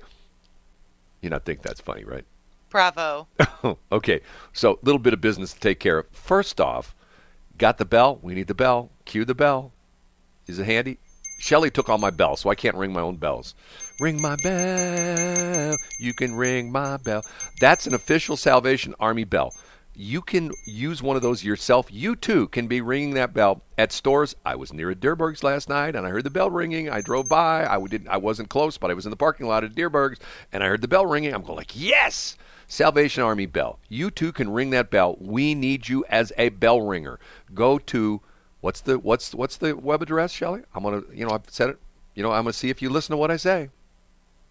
you 1.22 1.30
not 1.30 1.46
think 1.46 1.62
that's 1.62 1.82
funny, 1.82 2.04
right? 2.04 2.26
Bravo. 2.70 3.28
okay, 3.92 4.22
so 4.54 4.80
little 4.82 5.00
bit 5.00 5.14
of 5.14 5.22
business 5.22 5.54
to 5.54 5.60
take 5.60 5.80
care 5.80 6.00
of. 6.00 6.08
First 6.12 6.62
off, 6.62 6.96
got 7.58 7.78
the 7.78 7.86
bell. 7.86 8.20
We 8.22 8.34
need 8.34 8.48
the 8.48 8.54
bell. 8.54 8.90
Cue 9.06 9.26
the 9.26 9.36
bell. 9.36 9.74
Is 10.48 10.58
it 10.58 10.66
handy? 10.66 10.98
Shelly 11.40 11.72
took 11.72 11.90
all 11.90 11.98
my 11.98 12.12
bells, 12.12 12.42
so 12.42 12.50
I 12.50 12.56
can't 12.56 12.76
ring 12.76 12.94
my 12.94 13.02
own 13.02 13.16
bells. 13.16 13.56
Ring 14.00 14.22
my 14.22 14.36
bell. 14.44 15.76
You 16.00 16.14
can 16.14 16.36
ring 16.36 16.72
my 16.72 16.98
bell. 16.98 17.24
That's 17.60 17.88
an 17.88 17.96
official 17.96 18.38
Salvation 18.38 18.94
Army 19.00 19.24
bell. 19.24 19.52
You 19.94 20.22
can 20.22 20.52
use 20.66 21.04
one 21.04 21.16
of 21.16 21.22
those 21.22 21.44
yourself. 21.44 21.88
You 21.92 22.16
too 22.16 22.48
can 22.48 22.68
be 22.68 22.82
ringing 22.82 23.14
that 23.16 23.34
bell 23.34 23.62
at 23.78 23.92
stores. 23.92 24.36
I 24.46 24.56
was 24.56 24.72
near 24.72 24.90
a 24.92 24.96
Dierberg's 24.96 25.44
last 25.44 25.68
night, 25.68 25.96
and 25.96 26.08
I 26.08 26.10
heard 26.10 26.24
the 26.24 26.30
bell 26.30 26.50
ringing. 26.50 26.90
I 26.90 27.02
drove 27.02 27.28
by. 27.28 27.66
I 27.66 27.80
didn't. 27.88 28.08
I 28.08 28.18
wasn't 28.18 28.50
close, 28.50 28.78
but 28.78 28.90
I 28.90 28.94
was 28.94 29.06
in 29.06 29.10
the 29.10 29.18
parking 29.18 29.48
lot 29.48 29.64
at 29.64 29.76
Dierberg's, 29.76 30.20
and 30.52 30.64
I 30.64 30.68
heard 30.68 30.82
the 30.82 30.88
bell 30.88 31.06
ringing. 31.06 31.34
I'm 31.34 31.44
going 31.44 31.58
like, 31.58 31.74
yes. 31.76 32.38
Salvation 32.68 33.22
Army 33.22 33.46
bell. 33.48 33.80
You 33.90 34.10
too 34.10 34.32
can 34.32 34.50
ring 34.50 34.70
that 34.70 34.90
bell. 34.90 35.18
We 35.20 35.54
need 35.56 35.90
you 35.90 36.06
as 36.08 36.32
a 36.38 36.50
bell 36.50 36.82
ringer. 36.82 37.20
Go 37.54 37.78
to 37.80 38.22
what's 38.62 38.80
the 38.80 38.98
what's 38.98 39.36
what's 39.36 39.58
the 39.58 39.76
web 39.76 40.02
address, 40.02 40.32
Shelley? 40.32 40.62
I'm 40.74 40.84
gonna 40.84 41.04
you 41.14 41.26
know 41.26 41.34
I've 41.34 41.50
said 41.50 41.72
it. 41.72 41.80
You 42.16 42.24
know 42.24 42.32
I'm 42.32 42.44
gonna 42.44 42.54
see 42.54 42.70
if 42.70 42.82
you 42.82 42.90
listen 42.90 43.12
to 43.12 43.18
what 43.18 43.30
I 43.30 43.36
say. 43.36 43.70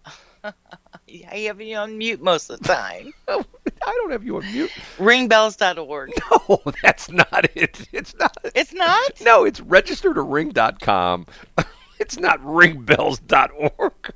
I 0.45 1.37
have 1.47 1.59
you 1.59 1.77
on 1.77 1.97
mute 1.97 2.21
most 2.21 2.51
of 2.51 2.59
the 2.59 2.67
time. 2.67 3.13
I 3.85 3.91
don't 4.01 4.11
have 4.11 4.23
you 4.23 4.37
on 4.37 4.51
mute. 4.51 4.71
Ringbells.org. 4.97 6.11
No, 6.49 6.61
that's 6.83 7.09
not 7.09 7.45
it. 7.55 7.87
It's 7.91 8.15
not. 8.17 8.35
It's 8.55 8.73
not? 8.73 9.21
No, 9.21 9.43
it's 9.45 9.59
registertoring.com. 9.61 11.27
it's 11.99 12.19
not 12.19 12.39
ringbells.org. 12.41 13.93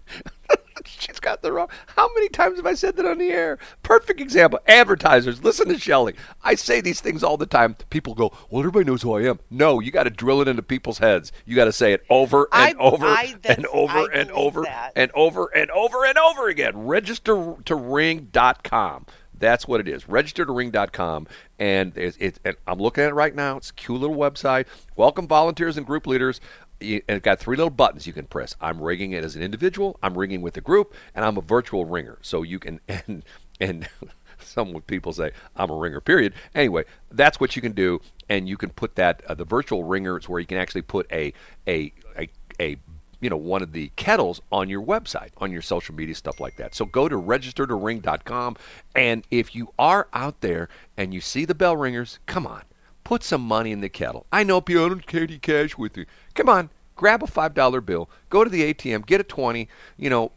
She's 0.87 1.19
got 1.19 1.41
the 1.41 1.51
wrong. 1.51 1.69
How 1.87 2.07
many 2.13 2.29
times 2.29 2.57
have 2.57 2.65
I 2.67 2.75
said 2.75 2.95
that 2.97 3.05
on 3.07 3.17
the 3.17 3.29
air? 3.29 3.57
Perfect 3.81 4.21
example. 4.21 4.59
Advertisers, 4.67 5.43
listen 5.43 5.67
to 5.69 5.79
Shelley. 5.79 6.13
I 6.43 6.53
say 6.55 6.79
these 6.79 7.01
things 7.01 7.23
all 7.23 7.37
the 7.37 7.47
time. 7.47 7.75
People 7.89 8.13
go, 8.13 8.31
"Well, 8.51 8.59
everybody 8.59 8.85
knows 8.85 9.01
who 9.01 9.13
I 9.13 9.23
am." 9.23 9.39
No, 9.49 9.79
you 9.79 9.89
got 9.91 10.03
to 10.03 10.11
drill 10.11 10.41
it 10.41 10.47
into 10.47 10.61
people's 10.61 10.99
heads. 10.99 11.31
You 11.45 11.55
got 11.55 11.65
to 11.65 11.71
say 11.71 11.93
it 11.93 12.03
over 12.09 12.47
and 12.53 12.77
I- 12.77 12.81
over 12.81 13.05
I- 13.07 13.35
and 13.45 13.65
over 13.67 13.97
I 13.97 14.07
and 14.13 14.29
over 14.31 14.61
that. 14.63 14.91
and 14.95 15.11
over 15.15 15.47
and 15.55 15.71
over 15.71 16.05
and 16.05 16.17
over 16.19 16.49
again. 16.49 16.85
Register 16.85 17.55
to 17.65 17.75
ring.com. 17.75 19.07
That's 19.39 19.67
what 19.67 19.79
it 19.79 19.87
is. 19.87 20.07
Register 20.07 20.45
to 20.45 20.51
ring.com. 20.51 21.27
And 21.59 21.97
it's, 21.97 22.17
it's, 22.19 22.39
and 22.43 22.55
I'm 22.67 22.79
looking 22.79 23.03
at 23.03 23.11
it 23.11 23.15
right 23.15 23.35
now. 23.35 23.57
It's 23.57 23.69
a 23.69 23.73
cute 23.73 23.99
little 23.99 24.15
website. 24.15 24.65
Welcome 24.95 25.27
volunteers 25.27 25.77
and 25.77 25.85
group 25.85 26.07
leaders. 26.07 26.41
And 26.81 27.01
it's 27.07 27.23
got 27.23 27.39
three 27.39 27.55
little 27.55 27.69
buttons 27.69 28.05
you 28.05 28.13
can 28.13 28.25
press. 28.25 28.55
I'm 28.59 28.81
ringing 28.81 29.11
it 29.11 29.23
as 29.23 29.35
an 29.35 29.41
individual. 29.41 29.97
I'm 30.03 30.17
ringing 30.17 30.41
with 30.41 30.57
a 30.57 30.61
group, 30.61 30.93
and 31.13 31.23
I'm 31.23 31.37
a 31.37 31.41
virtual 31.41 31.85
ringer. 31.85 32.17
So 32.21 32.43
you 32.43 32.59
can 32.59 32.81
and 32.87 33.23
and 33.61 33.87
some 34.39 34.81
people 34.81 35.13
say 35.13 35.31
I'm 35.55 35.69
a 35.69 35.75
ringer. 35.75 36.01
Period. 36.01 36.33
Anyway, 36.53 36.83
that's 37.11 37.39
what 37.39 37.55
you 37.55 37.61
can 37.61 37.71
do, 37.71 38.01
and 38.27 38.49
you 38.49 38.57
can 38.57 38.71
put 38.71 38.95
that 38.95 39.23
uh, 39.25 39.33
the 39.35 39.45
virtual 39.45 39.85
ringer 39.85 40.17
is 40.17 40.27
where 40.27 40.41
you 40.41 40.45
can 40.45 40.57
actually 40.57 40.81
put 40.81 41.09
a 41.13 41.31
a 41.65 41.93
a, 42.17 42.29
a 42.59 42.77
you 43.25 43.29
know 43.31 43.35
one 43.35 43.63
of 43.63 43.71
the 43.71 43.91
kettles 43.95 44.39
on 44.51 44.69
your 44.69 44.83
website 44.83 45.31
on 45.37 45.51
your 45.51 45.63
social 45.63 45.95
media 45.95 46.13
stuff 46.13 46.39
like 46.39 46.55
that 46.57 46.75
so 46.75 46.85
go 46.85 47.09
to 47.09 47.15
registertoring.com 47.15 48.55
and 48.93 49.25
if 49.31 49.55
you 49.55 49.73
are 49.79 50.07
out 50.13 50.41
there 50.41 50.69
and 50.95 51.11
you 51.11 51.19
see 51.19 51.43
the 51.43 51.55
bell 51.55 51.75
ringers 51.75 52.19
come 52.27 52.45
on 52.45 52.61
put 53.03 53.23
some 53.23 53.41
money 53.41 53.71
in 53.71 53.81
the 53.81 53.89
kettle 53.89 54.27
i 54.31 54.43
know 54.43 54.61
people 54.61 54.87
don't 54.87 55.07
carry 55.07 55.39
cash 55.39 55.75
with 55.75 55.97
you 55.97 56.05
come 56.35 56.47
on 56.47 56.69
grab 56.95 57.23
a 57.23 57.27
five 57.27 57.55
dollar 57.55 57.81
bill 57.81 58.07
go 58.29 58.43
to 58.43 58.49
the 58.51 58.71
atm 58.71 59.03
get 59.03 59.19
a 59.19 59.23
20 59.23 59.67
you 59.97 60.09
know 60.11 60.31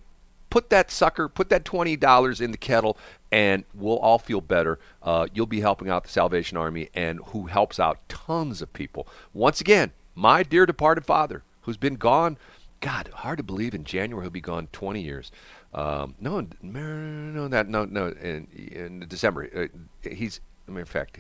put 0.48 0.70
that 0.70 0.90
sucker, 0.90 1.28
put 1.28 1.50
that 1.50 1.62
twenty 1.66 1.94
dollars 1.94 2.40
in 2.40 2.52
the 2.52 2.56
kettle, 2.56 2.96
and 3.30 3.64
we'll 3.74 3.98
all 3.98 4.18
feel 4.18 4.40
better. 4.40 4.78
Uh, 5.02 5.26
you'll 5.34 5.44
be 5.44 5.60
helping 5.60 5.90
out 5.90 6.04
the 6.04 6.08
Salvation 6.08 6.56
Army, 6.56 6.88
and 6.94 7.20
who 7.26 7.48
helps 7.48 7.78
out 7.78 8.08
tons 8.08 8.62
of 8.62 8.72
people. 8.72 9.06
Once 9.34 9.60
again, 9.60 9.92
my 10.14 10.42
dear 10.42 10.64
departed 10.64 11.04
father, 11.04 11.42
who's 11.62 11.76
been 11.76 11.96
gone. 11.96 12.38
God, 12.80 13.10
hard 13.12 13.38
to 13.38 13.42
believe. 13.42 13.74
In 13.74 13.84
January, 13.84 14.24
he'll 14.24 14.30
be 14.30 14.40
gone 14.40 14.68
twenty 14.72 15.02
years. 15.02 15.32
Um, 15.74 16.14
no, 16.20 16.46
no, 16.62 17.48
that 17.48 17.68
no, 17.68 17.84
no. 17.84 18.08
In, 18.08 18.46
in 18.52 19.04
December, 19.08 19.48
uh, 19.54 20.08
he's. 20.08 20.40
I 20.66 20.70
mean, 20.70 20.80
in 20.80 20.84
fact, 20.86 21.18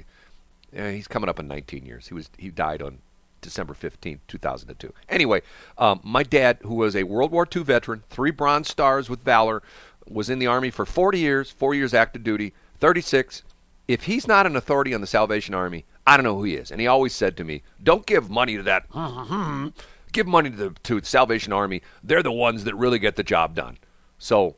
uh, 0.76 0.88
he's 0.88 1.08
coming 1.08 1.28
up 1.30 1.38
in 1.38 1.48
19 1.48 1.86
years. 1.86 2.08
He 2.08 2.14
was 2.14 2.30
he 2.36 2.50
died 2.50 2.82
on 2.82 2.98
December 3.40 3.74
15th, 3.74 4.20
2002. 4.28 4.92
Anyway, 5.08 5.42
um, 5.78 6.00
my 6.02 6.22
dad, 6.22 6.58
who 6.62 6.74
was 6.74 6.94
a 6.94 7.04
World 7.04 7.30
War 7.30 7.46
II 7.54 7.62
veteran, 7.62 8.02
three 8.10 8.30
Bronze 8.30 8.68
Stars 8.68 9.08
with 9.08 9.22
Valor, 9.22 9.62
was 10.08 10.28
in 10.28 10.38
the 10.38 10.46
Army 10.46 10.70
for 10.70 10.84
40 10.84 11.18
years, 11.18 11.50
four 11.50 11.74
years 11.74 11.94
active 11.94 12.24
duty, 12.24 12.52
36. 12.78 13.42
If 13.86 14.04
he's 14.04 14.26
not 14.26 14.46
an 14.46 14.56
authority 14.56 14.92
on 14.92 15.00
the 15.00 15.06
Salvation 15.06 15.54
Army, 15.54 15.84
I 16.06 16.16
don't 16.16 16.24
know 16.24 16.36
who 16.36 16.44
he 16.44 16.54
is. 16.54 16.70
And 16.70 16.80
he 16.80 16.86
always 16.86 17.14
said 17.14 17.36
to 17.38 17.44
me, 17.44 17.62
"Don't 17.82 18.04
give 18.06 18.28
money 18.28 18.56
to 18.56 18.62
that. 18.64 18.84
give 20.12 20.26
money 20.26 20.50
to 20.50 20.56
the 20.56 20.70
to 20.84 21.02
Salvation 21.02 21.52
Army. 21.52 21.82
They're 22.02 22.22
the 22.22 22.32
ones 22.32 22.64
that 22.64 22.74
really 22.74 22.98
get 22.98 23.16
the 23.16 23.22
job 23.22 23.54
done." 23.54 23.78
So, 24.18 24.56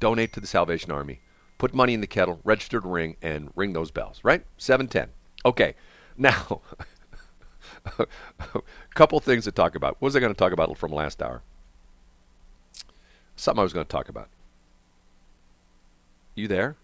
donate 0.00 0.32
to 0.34 0.40
the 0.40 0.46
Salvation 0.46 0.90
Army. 0.90 1.20
Put 1.58 1.74
money 1.74 1.94
in 1.94 2.00
the 2.00 2.06
kettle, 2.06 2.40
register 2.44 2.80
to 2.80 2.88
ring, 2.88 3.16
and 3.22 3.50
ring 3.54 3.72
those 3.72 3.90
bells. 3.90 4.20
Right? 4.22 4.44
Seven 4.58 4.88
ten. 4.88 5.10
Okay. 5.44 5.74
Now. 6.18 6.62
a 7.98 8.62
couple 8.94 9.20
things 9.20 9.44
to 9.44 9.52
talk 9.52 9.74
about. 9.74 9.96
What 10.00 10.06
was 10.06 10.16
I 10.16 10.20
going 10.20 10.32
to 10.32 10.38
talk 10.38 10.52
about 10.52 10.76
from 10.78 10.92
last 10.92 11.22
hour? 11.22 11.42
Something 13.36 13.60
I 13.60 13.62
was 13.62 13.74
going 13.74 13.84
to 13.84 13.90
talk 13.90 14.08
about. 14.08 14.28
You 16.34 16.48
there? 16.48 16.76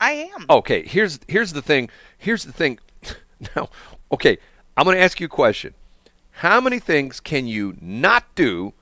I 0.00 0.12
am. 0.36 0.46
Okay, 0.50 0.86
here's 0.86 1.20
here's 1.28 1.52
the 1.52 1.62
thing. 1.62 1.88
Here's 2.18 2.44
the 2.44 2.52
thing. 2.52 2.78
now, 3.56 3.70
okay, 4.12 4.38
I'm 4.76 4.84
going 4.84 4.96
to 4.96 5.02
ask 5.02 5.20
you 5.20 5.26
a 5.26 5.28
question. 5.28 5.74
How 6.36 6.60
many 6.60 6.80
things 6.80 7.20
can 7.20 7.46
you 7.46 7.76
not 7.80 8.24
do? 8.34 8.72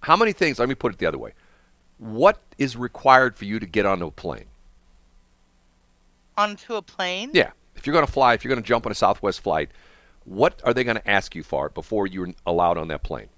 How 0.00 0.16
many 0.16 0.32
things? 0.32 0.58
Let 0.58 0.68
me 0.68 0.74
put 0.74 0.92
it 0.92 0.98
the 0.98 1.06
other 1.06 1.18
way. 1.18 1.32
What 1.98 2.40
is 2.58 2.76
required 2.76 3.36
for 3.36 3.44
you 3.44 3.60
to 3.60 3.66
get 3.66 3.86
onto 3.86 4.06
a 4.06 4.10
plane? 4.10 4.46
Onto 6.36 6.74
a 6.74 6.82
plane? 6.82 7.30
Yeah. 7.32 7.50
If 7.76 7.86
you're 7.86 7.92
going 7.94 8.06
to 8.06 8.10
fly, 8.10 8.34
if 8.34 8.42
you're 8.42 8.48
going 8.52 8.62
to 8.62 8.66
jump 8.66 8.84
on 8.84 8.92
a 8.92 8.96
Southwest 8.96 9.40
flight, 9.40 9.70
what 10.24 10.60
are 10.64 10.74
they 10.74 10.82
going 10.82 10.96
to 10.96 11.08
ask 11.10 11.36
you 11.36 11.44
for 11.44 11.68
before 11.68 12.06
you're 12.08 12.34
allowed 12.46 12.78
on 12.78 12.88
that 12.88 13.04
plane? 13.04 13.28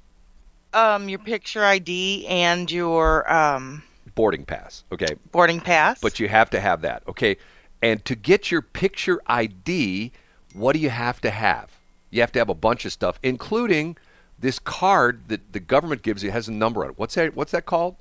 Um, 0.72 1.08
your 1.08 1.18
picture 1.18 1.64
ID 1.64 2.26
and 2.26 2.70
your 2.70 3.30
um, 3.30 3.82
Boarding 4.14 4.44
pass. 4.44 4.84
Okay. 4.90 5.16
boarding 5.32 5.60
pass. 5.60 6.00
But 6.00 6.18
you 6.18 6.28
have 6.28 6.48
to 6.50 6.60
have 6.60 6.80
that. 6.82 7.02
Okay. 7.06 7.36
And 7.82 8.02
to 8.06 8.14
get 8.14 8.50
your 8.50 8.62
picture 8.62 9.20
ID, 9.26 10.12
what 10.54 10.72
do 10.72 10.78
you 10.78 10.90
have 10.90 11.20
to 11.22 11.30
have? 11.30 11.70
You 12.10 12.20
have 12.20 12.32
to 12.32 12.38
have 12.38 12.48
a 12.48 12.54
bunch 12.54 12.84
of 12.84 12.92
stuff, 12.92 13.18
including 13.22 13.96
this 14.38 14.58
card 14.58 15.28
that 15.28 15.52
the 15.52 15.60
government 15.60 16.02
gives 16.02 16.22
you 16.22 16.30
has 16.30 16.48
a 16.48 16.52
number 16.52 16.84
on 16.84 16.90
it. 16.90 16.98
What's 16.98 17.14
that? 17.14 17.34
What's 17.36 17.52
that 17.52 17.66
called? 17.66 17.96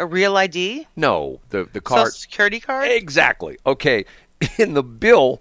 a 0.00 0.06
real 0.06 0.36
ID? 0.36 0.88
No, 0.96 1.40
the 1.50 1.68
the 1.72 1.80
card. 1.80 2.08
Social 2.08 2.18
security 2.18 2.58
card? 2.58 2.90
Exactly. 2.90 3.58
Okay. 3.64 4.04
In 4.58 4.74
the 4.74 4.82
bill 4.82 5.40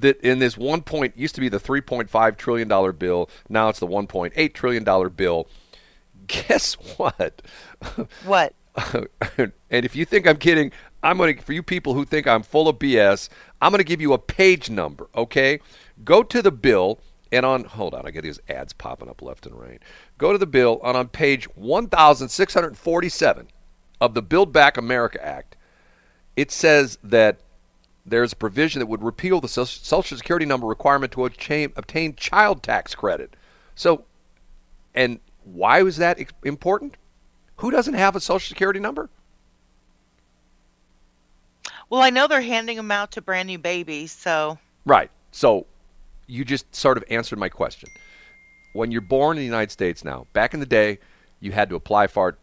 that 0.00 0.20
in 0.20 0.40
this 0.40 0.56
one 0.58 0.82
point 0.82 1.16
used 1.16 1.36
to 1.36 1.40
be 1.40 1.48
the 1.48 1.60
3.5 1.60 2.36
trillion 2.36 2.66
dollar 2.66 2.92
bill, 2.92 3.30
now 3.48 3.68
it's 3.68 3.78
the 3.78 3.86
1.8 3.86 4.52
trillion 4.52 4.82
dollar 4.82 5.08
bill. 5.08 5.48
Guess 6.26 6.74
what? 6.96 7.42
What? 8.24 8.54
and 9.38 9.52
if 9.70 9.94
you 9.94 10.04
think 10.04 10.26
I'm 10.26 10.38
kidding, 10.38 10.72
I'm 11.04 11.18
going 11.18 11.36
to 11.36 11.42
for 11.42 11.52
you 11.52 11.62
people 11.62 11.94
who 11.94 12.04
think 12.04 12.26
I'm 12.26 12.42
full 12.42 12.68
of 12.68 12.78
BS, 12.78 13.28
I'm 13.60 13.70
going 13.70 13.78
to 13.78 13.84
give 13.84 14.00
you 14.00 14.12
a 14.12 14.18
page 14.18 14.70
number, 14.70 15.08
okay? 15.14 15.60
Go 16.04 16.22
to 16.24 16.42
the 16.42 16.52
bill 16.52 16.98
and 17.32 17.44
on 17.46 17.64
hold 17.64 17.94
on, 17.94 18.06
I 18.06 18.10
get 18.10 18.22
these 18.22 18.40
ads 18.48 18.72
popping 18.72 19.08
up 19.08 19.20
left 19.22 19.46
and 19.46 19.58
right. 19.58 19.82
Go 20.18 20.32
to 20.32 20.38
the 20.38 20.46
bill 20.46 20.80
and 20.84 20.96
on 20.96 21.08
page 21.08 21.48
1647 21.56 23.48
of 24.00 24.14
the 24.14 24.22
Build 24.22 24.52
Back 24.52 24.76
America 24.76 25.24
Act, 25.24 25.56
it 26.36 26.50
says 26.50 26.98
that 27.02 27.38
there's 28.04 28.32
a 28.32 28.36
provision 28.36 28.78
that 28.80 28.86
would 28.86 29.02
repeal 29.02 29.40
the 29.40 29.48
Social 29.48 29.82
Social 29.82 30.16
Security 30.16 30.46
number 30.46 30.66
requirement 30.66 31.12
to 31.12 31.24
obtain, 31.24 31.72
obtain 31.76 32.14
child 32.14 32.62
tax 32.62 32.94
credit. 32.94 33.34
So, 33.74 34.04
and 34.94 35.18
why 35.44 35.82
was 35.82 35.96
that 35.96 36.18
important? 36.44 36.96
Who 37.56 37.70
doesn't 37.70 37.94
have 37.94 38.14
a 38.14 38.20
Social 38.20 38.48
Security 38.48 38.80
number? 38.80 39.08
Well, 41.88 42.02
I 42.02 42.10
know 42.10 42.26
they're 42.26 42.42
handing 42.42 42.76
them 42.76 42.90
out 42.90 43.12
to 43.12 43.22
brand 43.22 43.46
new 43.46 43.58
babies, 43.58 44.12
so 44.12 44.58
Right. 44.86 45.10
So, 45.32 45.66
you 46.26 46.44
just 46.44 46.74
sort 46.74 46.96
of 46.96 47.04
answered 47.10 47.38
my 47.38 47.48
question. 47.48 47.88
When 48.72 48.90
you're 48.90 49.00
born 49.00 49.36
in 49.36 49.40
the 49.40 49.46
United 49.46 49.70
States 49.70 50.04
now, 50.04 50.26
back 50.32 50.52
in 50.54 50.60
the 50.60 50.66
day, 50.66 50.98
you 51.40 51.52
had 51.52 51.68
to 51.70 51.76
apply 51.76 52.08
for 52.08 52.30
it 52.30 52.34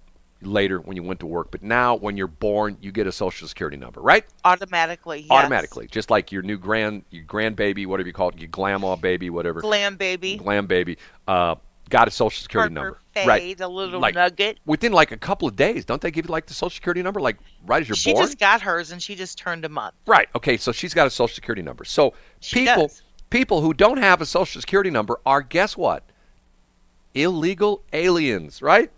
later 0.41 0.79
when 0.79 0.97
you 0.97 1.03
went 1.03 1.19
to 1.21 1.25
work, 1.25 1.51
but 1.51 1.63
now 1.63 1.95
when 1.95 2.17
you're 2.17 2.27
born, 2.27 2.77
you 2.81 2.91
get 2.91 3.07
a 3.07 3.11
Social 3.11 3.47
Security 3.47 3.77
number, 3.77 4.01
right? 4.01 4.25
automatically. 4.43 5.19
Yes. 5.21 5.31
Automatically, 5.31 5.87
just 5.87 6.09
like 6.09 6.31
your 6.31 6.41
new 6.41 6.57
grand, 6.57 7.03
your 7.11 7.23
grandbaby, 7.23 7.85
whatever 7.85 8.07
you 8.07 8.13
call 8.13 8.29
it, 8.29 8.37
your 8.39 8.49
grandma 8.49 8.95
baby, 8.95 9.29
whatever, 9.29 9.61
Glam 9.61 9.95
baby. 9.95 10.35
glam 10.37 10.67
baby, 10.67 10.97
uh, 11.27 11.55
got 11.89 12.07
a 12.07 12.11
Social 12.11 12.41
Security 12.41 12.73
Parker 12.73 12.87
number, 12.89 12.99
Fade, 13.13 13.27
right? 13.27 13.61
a 13.61 13.67
little 13.67 13.99
Like, 13.99 14.15
nugget. 14.15 14.59
Within 14.65 14.91
like 14.91 15.11
a 15.11 15.17
couple 15.17 15.47
of 15.47 15.55
days, 15.55 15.85
don't 15.85 16.01
they 16.01 16.11
give 16.11 16.25
you 16.25 16.31
like 16.31 16.47
the 16.47 16.53
Social 16.53 16.73
Security 16.75 17.01
number, 17.03 17.21
like 17.21 17.37
right 17.65 17.81
as 17.81 17.87
you're 17.87 17.95
She 17.95 18.11
born? 18.11 18.23
She 18.25 18.27
just 18.29 18.39
got 18.39 18.61
hers 18.61 18.91
and 18.91 19.01
she 19.01 19.15
just 19.15 19.37
turned 19.37 19.63
a 19.63 19.69
month. 19.69 19.93
Right. 20.07 20.27
Okay. 20.35 20.57
So 20.57 20.71
she's 20.71 20.93
got 20.93 21.07
a 21.07 21.09
social 21.09 21.33
security 21.35 21.61
number. 21.61 21.85
So 21.85 22.13
She 22.41 22.65
people 22.65 22.87
does. 22.87 23.01
People 23.33 23.61
who 23.61 23.73
don't 23.73 23.97
have 23.97 24.21
a 24.21 24.27
social 24.27 24.61
security 24.61 24.91
number 24.91 25.19
are 25.25 25.41
guess 25.41 25.75
what? 25.75 26.03
Illegal 27.15 27.81
aliens, 27.91 28.61
right? 28.61 28.91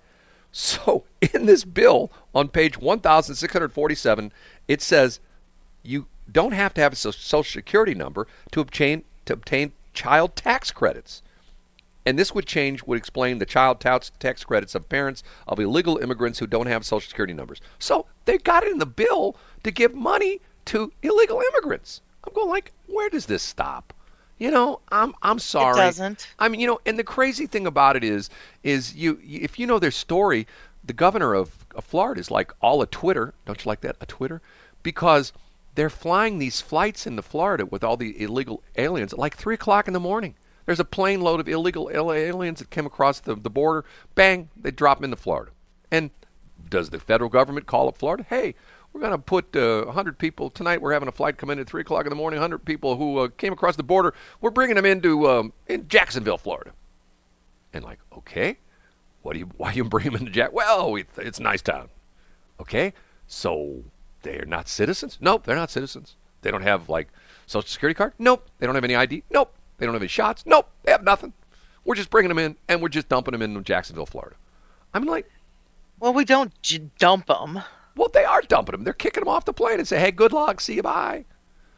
So 0.51 1.05
in 1.33 1.45
this 1.45 1.63
bill 1.63 2.11
on 2.33 2.49
page 2.49 2.77
1647, 2.77 4.33
it 4.67 4.81
says 4.81 5.21
you 5.83 6.07
don't 6.29 6.51
have 6.51 6.73
to 6.73 6.81
have 6.81 6.91
a 6.91 6.97
social 6.97 7.43
security 7.45 7.95
number 7.95 8.27
to 8.51 8.59
obtain 8.59 9.05
to 9.23 9.31
obtain 9.31 9.71
child 9.93 10.35
tax 10.35 10.69
credits. 10.69 11.21
And 12.05 12.19
this 12.19 12.35
would 12.35 12.45
change, 12.45 12.83
would 12.83 12.97
explain 12.97 13.39
the 13.39 13.45
child 13.45 13.79
tax 13.79 14.43
credits 14.43 14.75
of 14.75 14.89
parents 14.89 15.23
of 15.47 15.61
illegal 15.61 15.97
immigrants 15.97 16.39
who 16.39 16.45
don't 16.45 16.67
have 16.67 16.85
social 16.85 17.07
security 17.07 17.33
numbers. 17.33 17.61
So 17.79 18.05
they 18.25 18.37
got 18.37 18.63
it 18.63 18.71
in 18.73 18.79
the 18.79 18.85
bill 18.85 19.37
to 19.63 19.71
give 19.71 19.95
money 19.95 20.41
to 20.65 20.91
illegal 21.01 21.41
immigrants. 21.53 22.01
I'm 22.25 22.33
going 22.33 22.49
like, 22.49 22.73
where 22.87 23.09
does 23.09 23.27
this 23.27 23.41
stop? 23.41 23.93
You 24.37 24.51
know, 24.51 24.81
I'm 24.91 25.13
I'm 25.21 25.39
sorry. 25.39 25.79
It 25.79 25.83
doesn't. 25.83 26.27
I 26.37 26.49
mean, 26.49 26.59
you 26.59 26.67
know, 26.67 26.79
and 26.85 26.99
the 26.99 27.03
crazy 27.03 27.47
thing 27.47 27.65
about 27.65 27.95
it 27.95 28.03
is, 28.03 28.29
is 28.63 28.93
you, 28.95 29.19
if 29.23 29.57
you 29.57 29.65
know 29.65 29.79
their 29.79 29.91
story, 29.91 30.45
the 30.83 30.93
governor 30.93 31.33
of, 31.33 31.65
of 31.73 31.85
Florida 31.85 32.19
is 32.19 32.29
like 32.29 32.51
all 32.61 32.81
a 32.81 32.87
Twitter. 32.87 33.33
Don't 33.45 33.63
you 33.63 33.69
like 33.69 33.81
that? 33.81 33.95
A 34.01 34.05
Twitter, 34.05 34.41
because 34.83 35.31
they're 35.75 35.89
flying 35.89 36.37
these 36.39 36.59
flights 36.61 37.07
into 37.07 37.21
Florida 37.21 37.65
with 37.65 37.83
all 37.83 37.97
the 37.97 38.21
illegal 38.21 38.61
aliens 38.75 39.13
at 39.13 39.19
like 39.19 39.37
three 39.37 39.55
o'clock 39.55 39.87
in 39.87 39.93
the 39.93 39.99
morning. 39.99 40.35
There's 40.65 40.79
a 40.79 40.85
plane 40.85 41.21
load 41.21 41.39
of 41.39 41.47
illegal 41.47 41.91
aliens 41.93 42.59
that 42.59 42.71
came 42.71 42.85
across 42.85 43.19
the, 43.19 43.35
the 43.35 43.49
border. 43.49 43.85
Bang, 44.15 44.49
they 44.57 44.71
drop 44.71 44.97
them 44.97 45.05
into 45.05 45.17
Florida. 45.17 45.51
And 45.91 46.09
does 46.69 46.89
the 46.89 46.99
federal 46.99 47.29
government 47.29 47.67
call 47.67 47.87
up 47.87 47.97
Florida? 47.97 48.25
Hey, 48.27 48.55
we're 48.95 49.01
going 49.01 49.11
to 49.11 49.17
put 49.17 49.53
uh, 49.57 49.83
100 49.83 50.17
people 50.17 50.49
tonight. 50.49 50.81
We're 50.81 50.93
having 50.93 51.09
a 51.09 51.11
flight 51.11 51.37
come 51.37 51.49
in 51.49 51.59
at 51.59 51.67
3 51.67 51.81
o'clock 51.81 52.05
in 52.05 52.09
the 52.09 52.15
morning. 52.15 52.39
100 52.39 52.59
people 52.59 52.95
who 52.95 53.17
uh, 53.17 53.27
came 53.27 53.51
across 53.51 53.75
the 53.75 53.83
border. 53.83 54.13
We're 54.39 54.51
bringing 54.51 54.77
them 54.77 54.85
into 54.85 55.29
um, 55.29 55.51
in 55.67 55.89
Jacksonville, 55.89 56.37
Florida. 56.37 56.71
And 57.73 57.83
like, 57.83 57.99
okay, 58.17 58.57
what 59.21 59.33
do 59.33 59.39
you? 59.39 59.49
Why 59.57 59.73
you 59.73 59.83
bring 59.83 60.05
them 60.05 60.15
into 60.15 60.31
Jack? 60.31 60.53
Well, 60.53 60.95
it's, 60.95 61.41
nice 61.41 61.61
town. 61.61 61.89
Okay, 62.61 62.93
so 63.27 63.83
they're 64.21 64.45
not 64.45 64.69
citizens? 64.69 65.17
Nope, 65.19 65.43
they're 65.43 65.57
not 65.57 65.71
citizens. 65.71 66.15
They 66.41 66.49
don't 66.49 66.61
have 66.61 66.87
like 66.87 67.09
social 67.47 67.67
security 67.67 67.97
card? 67.97 68.13
Nope. 68.17 68.47
They 68.59 68.65
don't 68.65 68.75
have 68.75 68.85
any 68.85 68.95
ID? 68.95 69.23
Nope. 69.29 69.53
They 69.77 69.85
don't 69.85 69.93
have 69.93 70.01
any 70.03 70.07
shots? 70.07 70.45
Nope. 70.45 70.69
They 70.83 70.93
have 70.93 71.03
nothing. 71.03 71.33
We're 71.83 71.95
just 71.95 72.09
bringing 72.09 72.29
them 72.29 72.39
in 72.39 72.55
and 72.69 72.81
we're 72.81 72.87
just 72.87 73.09
dumping 73.09 73.33
them 73.33 73.41
in 73.41 73.61
Jacksonville, 73.65 74.05
Florida. 74.05 74.37
I'm 74.93 75.03
like, 75.03 75.29
Well, 75.99 76.13
we 76.13 76.23
don't 76.23 76.53
j- 76.61 76.89
dump 76.97 77.25
them. 77.25 77.61
Well, 77.95 78.09
they 78.13 78.25
are 78.25 78.41
dumping 78.41 78.73
them. 78.73 78.83
They're 78.83 78.93
kicking 78.93 79.21
them 79.21 79.29
off 79.29 79.45
the 79.45 79.53
plane 79.53 79.79
and 79.79 79.87
say, 79.87 79.99
hey, 79.99 80.11
good 80.11 80.33
luck, 80.33 80.61
see 80.61 80.75
you, 80.75 80.83
bye. 80.83 81.25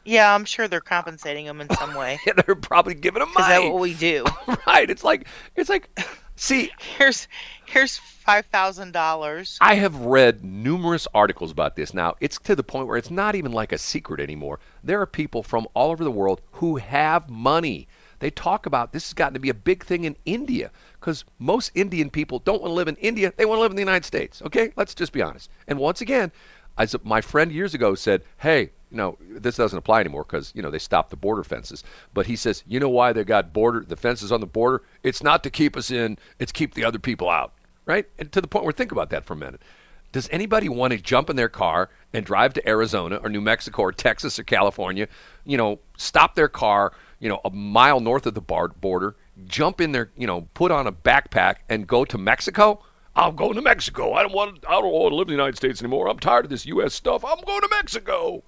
Yeah, 0.07 0.33
I'm 0.33 0.45
sure 0.45 0.69
they're 0.69 0.79
compensating 0.79 1.45
them 1.45 1.59
in 1.59 1.69
some 1.75 1.93
way. 1.93 2.17
And 2.27 2.41
they're 2.45 2.55
probably 2.55 2.93
giving 2.93 3.19
them 3.19 3.33
money. 3.33 3.53
Is 3.53 3.61
that 3.61 3.71
what 3.73 3.81
we 3.81 3.93
do? 3.93 4.25
right. 4.67 4.89
It's 4.89 5.03
like, 5.03 5.27
it's 5.55 5.69
like, 5.69 5.89
see, 6.37 6.71
Here's 6.97 7.27
here's 7.65 7.97
five 7.97 8.45
thousand 8.45 8.93
dollars. 8.93 9.57
I 9.59 9.75
have 9.75 9.95
read 9.97 10.43
numerous 10.43 11.07
articles 11.13 11.51
about 11.51 11.75
this. 11.75 11.93
Now, 11.93 12.15
it's 12.21 12.39
to 12.39 12.55
the 12.55 12.63
point 12.63 12.87
where 12.87 12.97
it's 12.97 13.11
not 13.11 13.35
even 13.35 13.51
like 13.51 13.73
a 13.73 13.77
secret 13.77 14.21
anymore. 14.21 14.59
There 14.83 15.01
are 15.01 15.05
people 15.05 15.43
from 15.43 15.67
all 15.73 15.91
over 15.91 16.03
the 16.03 16.11
world 16.11 16.41
who 16.53 16.77
have 16.77 17.29
money. 17.29 17.87
They 18.19 18.29
talk 18.29 18.65
about 18.65 18.93
this 18.93 19.07
has 19.07 19.13
gotten 19.13 19.33
to 19.33 19.39
be 19.39 19.49
a 19.49 19.53
big 19.53 19.83
thing 19.83 20.03
in 20.03 20.15
India 20.25 20.71
because 20.99 21.25
most 21.39 21.71
Indian 21.75 22.09
people 22.09 22.39
don't 22.39 22.61
want 22.61 22.71
to 22.71 22.75
live 22.75 22.87
in 22.87 22.95
India. 22.97 23.33
They 23.35 23.45
want 23.45 23.57
to 23.57 23.61
live 23.61 23.71
in 23.71 23.75
the 23.75 23.81
United 23.81 24.05
States. 24.05 24.41
Okay? 24.41 24.71
Let's 24.75 24.95
just 24.95 25.11
be 25.11 25.21
honest. 25.21 25.49
And 25.67 25.79
once 25.79 26.01
again, 26.01 26.31
as 26.77 26.95
my 27.03 27.21
friend 27.21 27.51
years 27.51 27.73
ago 27.73 27.95
said, 27.95 28.23
hey, 28.39 28.71
you 28.91 28.97
know, 28.97 29.17
this 29.29 29.57
doesn't 29.57 29.77
apply 29.77 29.99
anymore 29.99 30.23
because, 30.23 30.51
you 30.55 30.61
know, 30.61 30.71
they 30.71 30.79
stopped 30.79 31.09
the 31.09 31.17
border 31.17 31.43
fences. 31.43 31.83
But 32.13 32.27
he 32.27 32.35
says, 32.35 32.63
you 32.67 32.79
know 32.79 32.89
why 32.89 33.13
they 33.13 33.23
got 33.23 33.51
border, 33.51 33.83
the 33.85 33.97
fences 33.97 34.31
on 34.31 34.39
the 34.39 34.47
border? 34.47 34.83
It's 35.03 35.21
not 35.21 35.43
to 35.43 35.49
keep 35.49 35.75
us 35.75 35.91
in, 35.91 36.17
it's 36.39 36.51
keep 36.51 36.73
the 36.73 36.85
other 36.85 36.99
people 36.99 37.29
out 37.29 37.53
right? 37.87 38.05
And 38.19 38.31
to 38.33 38.41
the 38.41 38.47
point 38.47 38.65
where 38.65 38.73
think 38.73 38.91
about 38.91 39.09
that 39.09 39.25
for 39.25 39.33
a 39.33 39.37
minute. 39.37 39.61
Does 40.11 40.29
anybody 40.31 40.69
want 40.69 40.93
to 40.93 40.99
jump 40.99 41.29
in 41.29 41.35
their 41.35 41.49
car 41.49 41.89
and 42.13 42.25
drive 42.25 42.53
to 42.53 42.69
Arizona 42.69 43.15
or 43.17 43.29
New 43.29 43.41
Mexico 43.41 43.81
or 43.81 43.91
Texas 43.91 44.37
or 44.37 44.43
California, 44.43 45.07
you 45.45 45.57
know, 45.57 45.79
stop 45.97 46.35
their 46.35 46.47
car, 46.47 46.93
you 47.19 47.29
know, 47.29 47.41
a 47.43 47.49
mile 47.49 47.99
north 47.99 48.25
of 48.25 48.33
the 48.33 48.41
border, 48.41 49.15
jump 49.45 49.81
in 49.81 49.91
there, 49.91 50.11
you 50.17 50.27
know, 50.27 50.47
put 50.53 50.71
on 50.71 50.87
a 50.87 50.91
backpack 50.91 51.57
and 51.69 51.87
go 51.87 52.05
to 52.05 52.17
Mexico? 52.17 52.83
I'm 53.15 53.35
going 53.35 53.55
to 53.55 53.61
Mexico. 53.63 54.13
I 54.13 54.21
don't 54.21 54.33
want 54.33 54.63
I 54.67 54.73
don't 54.73 54.91
want 54.91 55.11
to 55.11 55.15
live 55.15 55.27
in 55.27 55.33
the 55.33 55.37
United 55.37 55.57
States 55.57 55.81
anymore. 55.81 56.07
I'm 56.07 56.19
tired 56.19 56.45
of 56.45 56.51
this 56.51 56.67
US 56.67 56.93
stuff. 56.93 57.25
I'm 57.25 57.41
going 57.45 57.61
to 57.61 57.69
Mexico. 57.71 58.43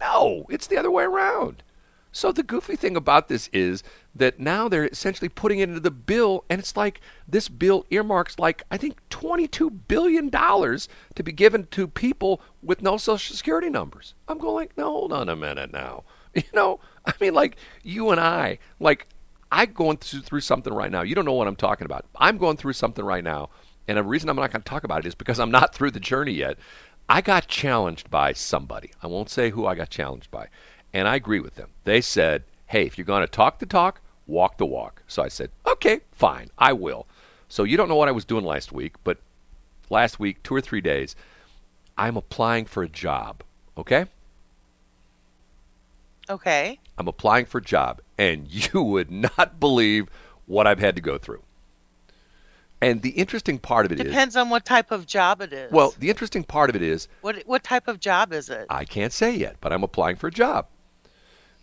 No, 0.00 0.44
it's 0.50 0.66
the 0.66 0.76
other 0.76 0.90
way 0.90 1.04
around. 1.04 1.62
So 2.10 2.32
the 2.32 2.42
goofy 2.42 2.76
thing 2.76 2.96
about 2.96 3.28
this 3.28 3.48
is 3.52 3.82
that 4.14 4.40
now 4.40 4.68
they're 4.68 4.86
essentially 4.86 5.28
putting 5.28 5.58
it 5.58 5.68
into 5.68 5.80
the 5.80 5.90
bill, 5.90 6.44
and 6.48 6.58
it's 6.58 6.74
like 6.74 7.02
this 7.28 7.50
bill 7.50 7.84
earmarks 7.90 8.38
like 8.38 8.62
I 8.70 8.76
think 8.78 8.98
twenty-two 9.10 9.70
billion 9.70 10.30
dollars 10.30 10.88
to 11.14 11.22
be 11.22 11.30
given 11.30 11.66
to 11.72 11.86
people 11.86 12.40
with 12.62 12.82
no 12.82 12.96
social 12.96 13.36
security 13.36 13.68
numbers. 13.68 14.14
I'm 14.28 14.38
going 14.38 14.54
like, 14.54 14.76
no, 14.76 14.90
hold 14.90 15.12
on 15.12 15.28
a 15.28 15.36
minute 15.36 15.72
now. 15.72 16.04
You 16.34 16.42
know, 16.52 16.80
I 17.12 17.12
mean, 17.20 17.34
like 17.34 17.56
you 17.82 18.10
and 18.10 18.20
I, 18.20 18.58
like 18.80 19.06
I'm 19.52 19.72
going 19.72 19.98
through, 19.98 20.22
through 20.22 20.40
something 20.40 20.72
right 20.72 20.90
now. 20.90 21.02
You 21.02 21.14
don't 21.14 21.24
know 21.24 21.32
what 21.32 21.46
I'm 21.46 21.56
talking 21.56 21.84
about. 21.84 22.04
I'm 22.16 22.38
going 22.38 22.56
through 22.56 22.72
something 22.72 23.04
right 23.04 23.24
now, 23.24 23.50
and 23.88 23.98
the 23.98 24.02
reason 24.02 24.28
I'm 24.28 24.36
not 24.36 24.52
going 24.52 24.62
to 24.62 24.68
talk 24.68 24.84
about 24.84 25.04
it 25.04 25.08
is 25.08 25.14
because 25.14 25.38
I'm 25.38 25.50
not 25.50 25.74
through 25.74 25.92
the 25.92 26.00
journey 26.00 26.32
yet. 26.32 26.58
I 27.08 27.20
got 27.20 27.46
challenged 27.46 28.10
by 28.10 28.32
somebody. 28.32 28.90
I 29.02 29.06
won't 29.06 29.30
say 29.30 29.50
who 29.50 29.66
I 29.66 29.76
got 29.76 29.90
challenged 29.90 30.30
by. 30.30 30.48
And 30.92 31.06
I 31.06 31.14
agree 31.14 31.40
with 31.40 31.54
them. 31.54 31.70
They 31.84 32.00
said, 32.00 32.42
hey, 32.66 32.84
if 32.84 32.98
you're 32.98 33.04
going 33.04 33.22
to 33.22 33.28
talk 33.28 33.58
the 33.58 33.66
talk, 33.66 34.00
walk 34.26 34.58
the 34.58 34.66
walk. 34.66 35.02
So 35.06 35.22
I 35.22 35.28
said, 35.28 35.50
okay, 35.66 36.00
fine, 36.10 36.50
I 36.58 36.72
will. 36.72 37.06
So 37.48 37.62
you 37.62 37.76
don't 37.76 37.88
know 37.88 37.96
what 37.96 38.08
I 38.08 38.12
was 38.12 38.24
doing 38.24 38.44
last 38.44 38.72
week, 38.72 38.94
but 39.04 39.18
last 39.88 40.18
week, 40.18 40.42
two 40.42 40.54
or 40.54 40.60
three 40.60 40.80
days, 40.80 41.14
I'm 41.96 42.16
applying 42.16 42.64
for 42.64 42.82
a 42.82 42.88
job. 42.88 43.44
Okay? 43.78 44.06
Okay. 46.28 46.78
I'm 46.98 47.08
applying 47.08 47.46
for 47.46 47.58
a 47.58 47.62
job, 47.62 48.00
and 48.18 48.46
you 48.74 48.82
would 48.82 49.10
not 49.10 49.60
believe 49.60 50.08
what 50.46 50.66
I've 50.66 50.78
had 50.78 50.96
to 50.96 51.02
go 51.02 51.18
through. 51.18 51.42
And 52.80 53.00
the 53.00 53.10
interesting 53.10 53.58
part 53.58 53.86
of 53.86 53.92
it 53.92 54.00
is, 54.00 54.06
Depends 54.06 54.36
on 54.36 54.50
what 54.50 54.64
type 54.66 54.90
of 54.90 55.06
job 55.06 55.40
it 55.40 55.52
is. 55.52 55.72
well, 55.72 55.94
the 55.98 56.10
interesting 56.10 56.44
part 56.44 56.68
of 56.68 56.76
it 56.76 56.82
is, 56.82 57.08
what 57.22 57.42
what 57.46 57.64
type 57.64 57.88
of 57.88 58.00
job 58.00 58.32
is 58.32 58.50
it? 58.50 58.66
I 58.68 58.84
can't 58.84 59.12
say 59.12 59.34
yet, 59.34 59.56
but 59.60 59.72
I'm 59.72 59.82
applying 59.82 60.16
for 60.16 60.26
a 60.26 60.30
job. 60.30 60.66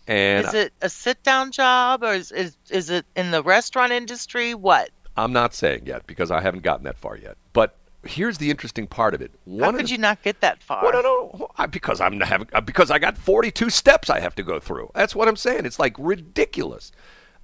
And 0.06 0.46
Is 0.46 0.54
it 0.54 0.72
a 0.82 0.88
sit 0.88 1.22
down 1.22 1.50
job 1.50 2.02
or 2.02 2.12
is, 2.14 2.30
is 2.32 2.56
is 2.68 2.90
it 2.90 3.06
in 3.16 3.30
the 3.30 3.42
restaurant 3.42 3.92
industry? 3.92 4.54
What? 4.54 4.90
I'm 5.16 5.32
not 5.32 5.54
saying 5.54 5.86
yet 5.86 6.06
because 6.06 6.30
I 6.32 6.40
haven't 6.40 6.62
gotten 6.64 6.84
that 6.84 6.98
far 6.98 7.16
yet. 7.16 7.36
But 7.52 7.76
here's 8.06 8.38
the 8.38 8.50
interesting 8.50 8.86
part 8.86 9.14
of 9.14 9.20
it. 9.22 9.30
How 9.46 9.52
One 9.52 9.74
of 9.74 9.76
could 9.76 9.86
the- 9.86 9.92
you 9.92 9.98
not 9.98 10.22
get 10.22 10.40
that 10.40 10.62
far? 10.62 10.82
Well, 10.82 10.92
no, 10.92 11.00
no, 11.02 11.48
I, 11.56 11.66
because 11.66 12.00
I'm 12.00 12.20
having 12.20 12.48
uh, 12.52 12.60
because 12.60 12.90
I 12.90 12.98
got 12.98 13.16
42 13.18 13.70
steps 13.70 14.08
I 14.10 14.20
have 14.20 14.34
to 14.36 14.42
go 14.42 14.58
through. 14.60 14.90
That's 14.94 15.14
what 15.14 15.28
I'm 15.28 15.36
saying. 15.36 15.66
It's 15.66 15.78
like 15.78 15.94
ridiculous. 15.98 16.92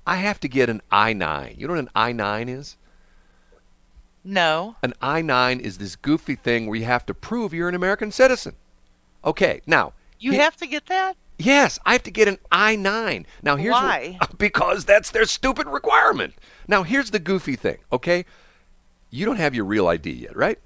I 0.06 0.16
have 0.16 0.40
to 0.40 0.48
get 0.48 0.68
an 0.70 0.80
I-9. 0.90 1.58
You 1.58 1.66
know 1.66 1.74
what 1.74 1.80
an 1.80 1.90
I-9 1.94 2.48
is? 2.48 2.76
No. 4.24 4.76
An 4.82 4.94
I-9 5.00 5.60
is 5.60 5.78
this 5.78 5.96
goofy 5.96 6.34
thing 6.34 6.66
where 6.66 6.78
you 6.78 6.84
have 6.84 7.06
to 7.06 7.14
prove 7.14 7.54
you're 7.54 7.68
an 7.68 7.74
American 7.74 8.12
citizen. 8.12 8.54
Okay, 9.24 9.60
now 9.66 9.92
You 10.18 10.32
he- 10.32 10.38
have 10.38 10.56
to 10.56 10.66
get 10.66 10.86
that? 10.86 11.16
Yes, 11.38 11.78
I 11.86 11.92
have 11.92 12.02
to 12.02 12.10
get 12.10 12.28
an 12.28 12.38
I-9. 12.52 13.24
Now 13.42 13.56
here's 13.56 13.72
what- 13.72 13.82
Why? 13.82 14.18
because 14.38 14.84
that's 14.84 15.10
their 15.10 15.24
stupid 15.24 15.66
requirement. 15.68 16.34
Now 16.68 16.82
here's 16.82 17.10
the 17.12 17.18
goofy 17.18 17.56
thing, 17.56 17.78
okay? 17.92 18.26
You 19.10 19.26
don't 19.26 19.36
have 19.36 19.54
your 19.54 19.64
real 19.64 19.88
ID 19.88 20.10
yet, 20.10 20.36
right? 20.36 20.58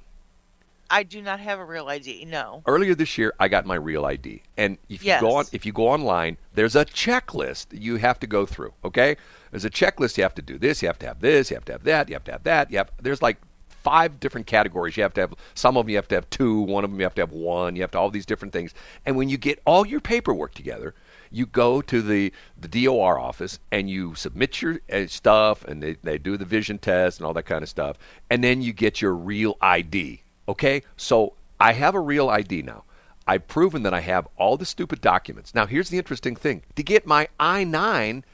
I 0.91 1.03
do 1.03 1.23
not 1.23 1.41
have 1.41 1.59
a 1.59 1.65
real 1.65 1.89
ID. 1.89 2.27
No. 2.27 2.63
Earlier 2.67 2.95
this 2.95 3.17
year, 3.17 3.33
I 3.41 3.49
got 3.49 3.65
my 3.65 3.75
real 3.75 4.05
ID, 4.05 4.43
and 4.57 4.77
if 4.89 5.05
you 5.05 5.19
go 5.19 5.37
on, 5.37 5.47
if 5.51 5.65
you 5.65 5.73
go 5.73 5.89
online, 5.89 6.37
there's 6.53 6.77
a 6.77 6.85
checklist 6.85 7.67
you 7.73 7.97
have 7.97 8.21
to 8.21 8.27
go 8.27 8.45
through. 8.45 8.75
Okay, 8.85 9.17
there's 9.51 9.65
a 9.65 9.71
checklist. 9.71 10.19
You 10.19 10.23
have 10.25 10.35
to 10.35 10.43
do 10.43 10.59
this. 10.59 10.83
You 10.83 10.89
have 10.89 10.99
to 11.01 11.07
have 11.07 11.21
this. 11.21 11.51
You 11.51 11.57
have 11.57 11.65
to 11.65 11.73
have 11.73 11.85
that. 11.85 12.09
You 12.09 12.15
have 12.15 12.25
to 12.25 12.33
have 12.33 12.45
that. 12.45 12.71
You 12.71 12.79
have. 12.79 12.91
There's 13.01 13.23
like 13.23 13.39
five 13.69 14.21
different 14.21 14.47
categories. 14.47 14.97
You 14.97 15.03
have 15.03 15.15
to 15.15 15.21
have 15.23 15.35
some 15.55 15.77
of 15.77 15.87
them. 15.87 15.91
You 15.91 15.97
have 15.97 16.09
to 16.09 16.15
have 16.15 16.29
two. 16.31 16.61
One 16.61 16.85
of 16.85 16.91
them 16.91 17.01
you 17.01 17.05
have 17.05 17.15
to 17.15 17.23
have 17.23 17.33
one. 17.33 17.77
You 17.77 17.83
have 17.83 17.91
to 17.93 17.99
all 17.99 18.11
these 18.11 18.27
different 18.27 18.53
things. 18.53 18.75
And 19.07 19.17
when 19.17 19.29
you 19.29 19.39
get 19.39 19.61
all 19.65 19.87
your 19.87 20.01
paperwork 20.01 20.55
together, 20.55 20.95
you 21.35 21.47
go 21.47 21.83
to 21.83 22.03
the 22.03 22.33
the 22.57 22.85
DOR 22.85 23.19
office 23.19 23.59
and 23.71 23.89
you 23.91 24.15
submit 24.15 24.63
your 24.63 24.81
uh, 24.93 25.07
stuff, 25.07 25.65
and 25.65 25.83
they 25.83 25.97
they 26.03 26.19
do 26.19 26.37
the 26.37 26.45
vision 26.45 26.79
test 26.79 27.19
and 27.19 27.27
all 27.27 27.35
that 27.35 27.45
kind 27.45 27.63
of 27.63 27.69
stuff, 27.69 27.99
and 28.31 28.43
then 28.43 28.63
you 28.63 28.73
get 28.73 29.01
your 29.01 29.15
real 29.15 29.57
ID. 29.61 30.23
Okay, 30.49 30.83
so 30.97 31.35
I 31.59 31.73
have 31.73 31.95
a 31.95 32.01
real 32.01 32.29
ID 32.29 32.63
now. 32.63 32.85
I've 33.27 33.49
proven 33.49 33.83
that 33.85 33.95
I 33.95 34.01
have 34.01 34.29
all 34.37 34.57
the 34.57 34.67
stupid 34.67 35.01
documents. 35.01 35.55
Now, 35.55 35.67
here's 35.67 35.89
the 35.89 35.99
interesting 35.99 36.37
thing 36.37 36.63
to 36.77 36.83
get 36.83 37.07
my 37.07 37.29
I 37.41 37.65
9, 37.65 38.25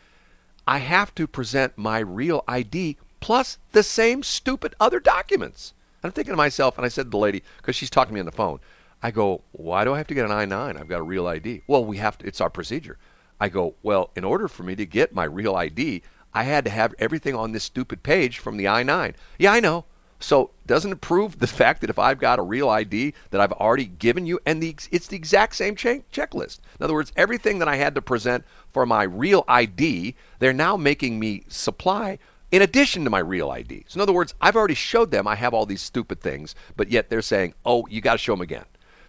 I 0.66 0.78
have 0.78 1.14
to 1.14 1.26
present 1.26 1.78
my 1.78 1.98
real 2.00 2.44
ID 2.48 2.96
plus 3.20 3.58
the 3.72 3.82
same 3.82 4.22
stupid 4.22 4.74
other 4.80 4.98
documents. 4.98 5.74
And 6.02 6.08
I'm 6.08 6.12
thinking 6.12 6.32
to 6.32 6.36
myself, 6.36 6.76
and 6.76 6.84
I 6.84 6.88
said 6.88 7.04
to 7.04 7.10
the 7.10 7.18
lady, 7.18 7.42
because 7.58 7.76
she's 7.76 7.90
talking 7.90 8.10
to 8.10 8.14
me 8.14 8.20
on 8.20 8.26
the 8.26 8.32
phone, 8.32 8.58
I 9.02 9.10
go, 9.10 9.42
why 9.52 9.84
do 9.84 9.94
I 9.94 9.98
have 9.98 10.06
to 10.08 10.14
get 10.14 10.24
an 10.24 10.32
I 10.32 10.44
9? 10.44 10.76
I've 10.76 10.88
got 10.88 11.00
a 11.00 11.04
real 11.04 11.26
ID. 11.26 11.62
Well, 11.66 11.84
we 11.84 11.96
have 11.98 12.18
to, 12.18 12.26
it's 12.26 12.40
our 12.40 12.50
procedure. 12.50 12.98
I 13.40 13.48
go, 13.48 13.74
well, 13.82 14.10
in 14.14 14.24
order 14.24 14.48
for 14.48 14.62
me 14.62 14.76
to 14.76 14.84
get 14.84 15.14
my 15.14 15.24
real 15.24 15.56
ID, 15.56 16.02
I 16.34 16.44
had 16.44 16.64
to 16.66 16.70
have 16.70 16.94
everything 16.98 17.34
on 17.34 17.52
this 17.52 17.64
stupid 17.64 18.02
page 18.02 18.38
from 18.38 18.56
the 18.56 18.68
I 18.68 18.82
9. 18.82 19.14
Yeah, 19.38 19.52
I 19.52 19.60
know. 19.60 19.86
So 20.20 20.50
doesn't 20.66 20.92
it 20.92 21.00
prove 21.00 21.38
the 21.38 21.46
fact 21.46 21.80
that 21.80 21.88
if 21.88 21.98
I've 21.98 22.18
got 22.18 22.38
a 22.38 22.42
real 22.42 22.68
ID 22.68 23.14
that 23.30 23.40
I've 23.40 23.52
already 23.52 23.86
given 23.86 24.26
you, 24.26 24.38
and 24.44 24.62
the 24.62 24.76
it's 24.92 25.06
the 25.06 25.16
exact 25.16 25.56
same 25.56 25.74
che- 25.74 26.04
checklist. 26.12 26.60
In 26.78 26.84
other 26.84 26.92
words, 26.92 27.10
everything 27.16 27.58
that 27.58 27.68
I 27.68 27.76
had 27.76 27.94
to 27.94 28.02
present 28.02 28.44
for 28.70 28.84
my 28.84 29.02
real 29.02 29.44
ID, 29.48 30.14
they're 30.38 30.52
now 30.52 30.76
making 30.76 31.18
me 31.18 31.44
supply 31.48 32.18
in 32.52 32.60
addition 32.60 33.04
to 33.04 33.10
my 33.10 33.18
real 33.18 33.50
ID. 33.50 33.84
So 33.88 33.96
in 33.96 34.02
other 34.02 34.12
words, 34.12 34.34
I've 34.42 34.56
already 34.56 34.74
showed 34.74 35.10
them 35.10 35.26
I 35.26 35.36
have 35.36 35.54
all 35.54 35.64
these 35.64 35.82
stupid 35.82 36.20
things, 36.20 36.54
but 36.76 36.90
yet 36.90 37.08
they're 37.08 37.22
saying, 37.22 37.54
"Oh, 37.64 37.86
you 37.88 38.02
got 38.02 38.12
to 38.12 38.18
show 38.18 38.34
them 38.34 38.42
again." 38.42 38.66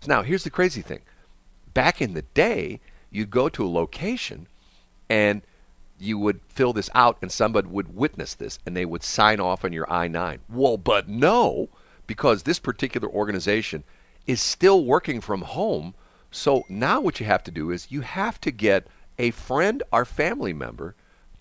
Now 0.08 0.24
here's 0.24 0.44
the 0.44 0.50
crazy 0.50 0.82
thing: 0.82 1.02
back 1.74 2.02
in 2.02 2.14
the 2.14 2.24
day, 2.24 2.80
you'd 3.10 3.32
go 3.32 3.50
to 3.50 3.66
a 3.66 3.70
location, 3.70 4.48
and 5.10 5.42
you 6.02 6.18
would 6.18 6.42
fill 6.48 6.74
this 6.74 6.90
out 6.96 7.18
and 7.22 7.32
somebody 7.32 7.68
would 7.68 7.96
witness 7.96 8.34
this 8.34 8.58
and 8.66 8.76
they 8.76 8.86
would 8.86 9.04
sign 9.04 9.40
off 9.40 9.64
on 9.64 9.72
your 9.72 9.90
I 9.92 10.08
9. 10.08 10.40
Well, 10.50 10.78
but 10.78 11.08
no, 11.08 11.70
because 12.08 12.44
this 12.44 12.60
particular 12.60 13.08
organization 13.08 13.84
is 14.26 14.42
still 14.42 14.84
working 14.84 15.22
from 15.22 15.44
home. 15.44 15.94
So 16.32 16.64
now 16.68 17.00
what 17.00 17.20
you 17.20 17.26
have 17.28 17.44
to 17.44 17.52
do 17.52 17.70
is 17.70 17.92
you 17.92 18.02
have 18.02 18.42
to 18.42 18.52
get 18.52 18.88
a 19.20 19.32
friend 19.32 19.84
or 19.92 20.06
family 20.06 20.54
member 20.54 20.96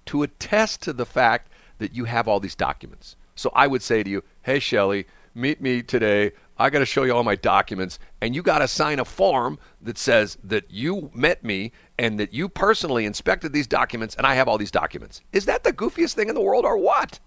to 0.06 0.22
attest 0.22 0.82
to 0.82 0.92
the 0.92 1.06
fact 1.06 1.50
that 1.78 1.94
you 1.94 2.04
have 2.04 2.28
all 2.28 2.40
these 2.40 2.54
documents. 2.54 3.16
So 3.34 3.50
I 3.54 3.66
would 3.66 3.82
say 3.82 4.02
to 4.02 4.10
you, 4.10 4.22
hey, 4.42 4.58
Shelly, 4.58 5.06
meet 5.40 5.60
me 5.60 5.82
today. 5.82 6.32
I 6.58 6.68
got 6.70 6.80
to 6.80 6.86
show 6.86 7.04
you 7.04 7.14
all 7.14 7.24
my 7.24 7.36
documents, 7.36 7.98
and 8.20 8.34
you 8.34 8.42
got 8.42 8.58
to 8.58 8.68
sign 8.68 8.98
a 8.98 9.04
form 9.04 9.58
that 9.80 9.96
says 9.96 10.36
that 10.44 10.70
you 10.70 11.10
met 11.14 11.42
me 11.42 11.72
and 11.98 12.20
that 12.20 12.34
you 12.34 12.48
personally 12.48 13.06
inspected 13.06 13.52
these 13.52 13.66
documents, 13.66 14.14
and 14.14 14.26
I 14.26 14.34
have 14.34 14.46
all 14.46 14.58
these 14.58 14.70
documents. 14.70 15.22
Is 15.32 15.46
that 15.46 15.64
the 15.64 15.72
goofiest 15.72 16.14
thing 16.14 16.28
in 16.28 16.34
the 16.34 16.40
world, 16.40 16.64
or 16.64 16.76
what? 16.76 17.18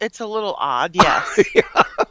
It's 0.00 0.20
a 0.20 0.26
little 0.26 0.54
odd, 0.58 0.94
yes. 0.94 1.38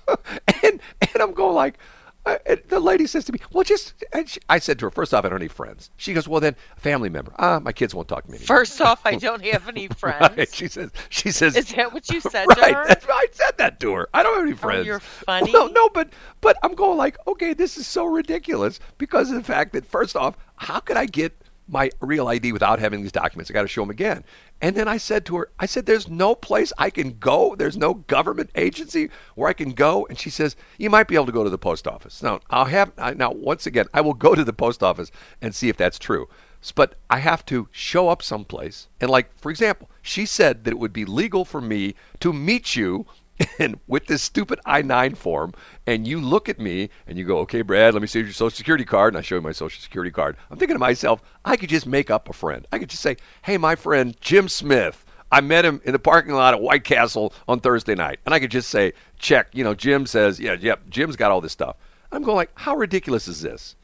and 0.64 0.80
and 1.02 1.22
I'm 1.22 1.34
going 1.34 1.56
like, 1.56 1.78
uh, 2.26 2.38
and 2.46 2.62
the 2.70 2.80
lady 2.80 3.06
says 3.06 3.26
to 3.26 3.34
me, 3.34 3.40
"Well, 3.52 3.64
just." 3.64 3.94
And 4.14 4.30
she, 4.30 4.40
I 4.48 4.60
said 4.60 4.80
to 4.80 4.86
her, 4.86 4.92
first 4.92 5.14
off, 5.14 5.26
I 5.26 5.30
don't 5.30 5.34
have 5.34 5.42
any 5.42 5.48
friends." 5.50 5.90
She 5.98 6.14
goes, 6.14 6.28
"Well, 6.28 6.40
then, 6.40 6.56
family 6.78 7.10
member. 7.10 7.34
Ah, 7.38 7.60
my 7.60 7.72
kids 7.74 7.94
won't 7.94 8.08
talk 8.08 8.24
to 8.26 8.32
me 8.32 8.38
anymore." 8.38 8.58
First 8.58 8.80
off, 8.82 9.02
I 9.06 9.16
don't 9.16 9.44
have 9.44 9.68
any 9.68 9.88
friends. 10.00 10.38
Right. 10.38 10.54
She 10.54 10.68
says, 10.68 10.92
"She 11.10 11.32
says." 11.32 11.56
Is 11.58 11.74
that 11.74 11.92
what 11.94 12.10
you 12.10 12.20
said 12.22 12.48
right, 12.48 12.58
to 12.58 12.74
her? 12.76 13.12
I 13.12 13.26
said 13.32 13.58
that 13.58 13.80
to 13.82 13.94
her. 13.96 14.10
I 14.14 14.24
don't 14.24 14.36
have 14.36 14.46
any 14.46 14.56
friends. 14.56 14.86
you're 14.88 15.00
funny. 15.26 15.52
Well, 15.52 15.72
no, 15.72 15.90
but 15.90 16.14
but 16.42 16.58
I'm 16.64 16.76
going 16.76 16.98
like, 16.98 17.18
okay, 17.28 17.54
this 17.54 17.78
is 17.78 17.88
so 17.88 18.06
ridiculous 18.06 18.80
because 18.98 19.30
of 19.30 19.36
the 19.36 19.44
fact 19.44 19.74
that 19.74 19.86
first 19.86 20.16
off, 20.16 20.38
how 20.56 20.80
could 20.80 20.98
I 20.98 21.06
get 21.06 21.43
my 21.68 21.90
real 22.02 22.28
ID 22.28 22.52
without 22.52 22.80
having 22.80 23.02
these 23.02 23.12
documents? 23.12 23.50
I 23.50 23.54
got 23.54 23.64
to 23.64 23.68
show 23.68 23.82
them 23.82 23.90
again. 23.90 24.24
And 24.62 24.76
then 24.76 24.88
I 24.88 24.98
said 24.98 25.26
to 25.26 25.38
her, 25.38 25.50
I 25.60 25.66
said, 25.66 25.86
"There's 25.86 26.08
no 26.08 26.36
place 26.36 26.72
I 26.78 26.90
can 26.90 27.18
go. 27.20 27.56
There's 27.56 27.78
no 27.78 27.96
government 27.96 28.50
agency 28.56 29.10
where 29.36 29.50
I 29.50 29.54
can 29.54 29.72
go." 29.72 30.06
And 30.08 30.20
she 30.20 30.30
says, 30.30 30.56
"You 30.78 30.90
might 30.90 31.08
be 31.08 31.16
able 31.16 31.26
to 31.28 31.32
go 31.32 31.44
to 31.44 31.50
the 31.50 31.58
post 31.58 31.88
office." 31.88 32.22
Now, 32.24 32.40
I'll 32.50 32.66
have 32.66 32.92
I, 32.98 33.14
now 33.14 33.32
once 33.32 33.66
again, 33.66 33.88
I 33.94 34.02
will 34.02 34.14
go 34.14 34.36
to 34.36 34.44
the 34.44 34.54
post 34.54 34.84
office 34.84 35.12
and 35.42 35.54
see 35.54 35.70
if 35.70 35.78
that's 35.78 36.00
true. 36.00 36.28
But 36.76 36.96
I 37.10 37.20
have 37.20 37.46
to 37.48 37.68
show 37.72 38.08
up 38.08 38.24
someplace. 38.24 38.88
And 39.02 39.10
like, 39.10 39.38
for 39.38 39.52
example, 39.52 39.90
she 40.02 40.26
said 40.26 40.64
that 40.64 40.72
it 40.72 40.80
would 40.80 40.94
be 40.94 41.04
legal 41.04 41.44
for 41.44 41.60
me 41.60 41.96
to 42.22 42.32
meet 42.32 42.76
you 42.76 43.06
and 43.60 43.80
with 43.88 44.08
this 44.08 44.22
stupid 44.22 44.60
I-9 44.66 45.18
form, 45.18 45.54
and 45.88 46.08
you 46.08 46.20
look 46.20 46.50
at 46.50 46.60
me 46.60 46.90
and 47.08 47.18
you 47.18 47.26
go, 47.26 47.40
"Okay, 47.40 47.62
Brad, 47.62 47.94
let 47.94 48.02
me 48.02 48.08
see 48.08 48.20
your 48.20 48.32
social 48.32 48.56
security 48.56 48.86
card," 48.86 49.14
and 49.14 49.20
I 49.20 49.22
show 49.22 49.36
you 49.36 49.42
my 49.42 49.52
social 49.52 49.82
security 49.82 50.12
card. 50.12 50.38
I'm 50.52 50.58
thinking 50.58 50.76
to 50.76 50.80
myself, 50.80 51.22
I 51.44 51.58
could 51.58 51.70
just 51.70 51.88
make 51.88 52.12
up 52.12 52.30
a 52.30 52.34
friend. 52.34 52.68
I 52.72 52.80
could 52.80 52.90
just 52.90 53.02
say, 53.02 53.18
"Hey, 53.44 53.58
my 53.58 53.76
friend 53.76 54.16
Jim 54.22 54.48
Smith." 54.48 55.06
I 55.32 55.42
met 55.42 55.66
him 55.66 55.82
in 55.84 55.94
the 55.94 56.00
parking 56.00 56.36
lot 56.36 56.54
at 56.54 56.62
White 56.62 56.84
Castle 56.84 57.34
on 57.48 57.60
Thursday 57.60 57.96
night, 57.96 58.20
and 58.24 58.36
I 58.36 58.40
could 58.40 58.52
just 58.52 58.70
say, 58.70 58.94
"Check." 59.18 59.48
You 59.52 59.64
know, 59.64 59.74
Jim 59.74 60.06
says, 60.06 60.40
"Yeah, 60.40 60.56
yep." 60.60 60.88
Jim's 60.90 61.16
got 61.16 61.32
all 61.32 61.42
this 61.42 61.52
stuff. 61.52 61.76
I'm 62.12 62.22
going 62.22 62.38
like, 62.38 62.52
"How 62.54 62.76
ridiculous 62.76 63.28
is 63.28 63.42
this?" 63.42 63.76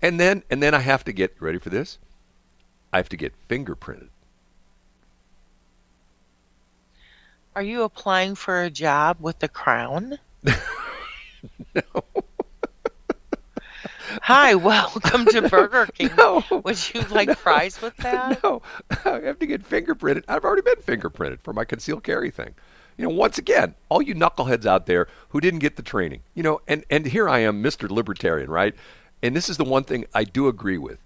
And 0.00 0.18
then, 0.18 0.42
and 0.50 0.62
then 0.62 0.72
I 0.74 0.80
have 0.80 1.04
to 1.04 1.12
get 1.12 1.36
ready 1.38 1.58
for 1.58 1.68
this. 1.68 1.98
I 2.92 2.96
have 2.96 3.10
to 3.10 3.16
get 3.16 3.34
fingerprinted. 3.48 4.08
Are 7.56 7.62
you 7.62 7.84
applying 7.84 8.34
for 8.34 8.62
a 8.62 8.68
job 8.68 9.16
with 9.18 9.38
the 9.38 9.48
Crown? 9.48 10.18
no. 10.44 11.82
Hi, 14.20 14.54
welcome 14.54 15.24
to 15.24 15.40
Burger 15.48 15.86
King. 15.86 16.10
No. 16.18 16.44
Would 16.50 16.94
you 16.94 17.00
like 17.04 17.34
fries 17.38 17.80
with 17.80 17.96
that? 17.96 18.42
No, 18.44 18.60
I 19.06 19.20
have 19.20 19.38
to 19.38 19.46
get 19.46 19.66
fingerprinted. 19.66 20.24
I've 20.28 20.44
already 20.44 20.60
been 20.60 20.82
fingerprinted 20.82 21.40
for 21.40 21.54
my 21.54 21.64
concealed 21.64 22.04
carry 22.04 22.30
thing. 22.30 22.54
You 22.98 23.08
know, 23.08 23.14
once 23.14 23.38
again, 23.38 23.74
all 23.88 24.02
you 24.02 24.14
knuckleheads 24.14 24.66
out 24.66 24.84
there 24.84 25.08
who 25.30 25.40
didn't 25.40 25.60
get 25.60 25.76
the 25.76 25.82
training, 25.82 26.20
you 26.34 26.42
know, 26.42 26.60
and, 26.68 26.84
and 26.90 27.06
here 27.06 27.26
I 27.26 27.38
am, 27.38 27.62
Mr. 27.62 27.88
Libertarian, 27.88 28.50
right? 28.50 28.74
And 29.22 29.34
this 29.34 29.48
is 29.48 29.56
the 29.56 29.64
one 29.64 29.84
thing 29.84 30.04
I 30.14 30.24
do 30.24 30.46
agree 30.48 30.76
with. 30.76 31.02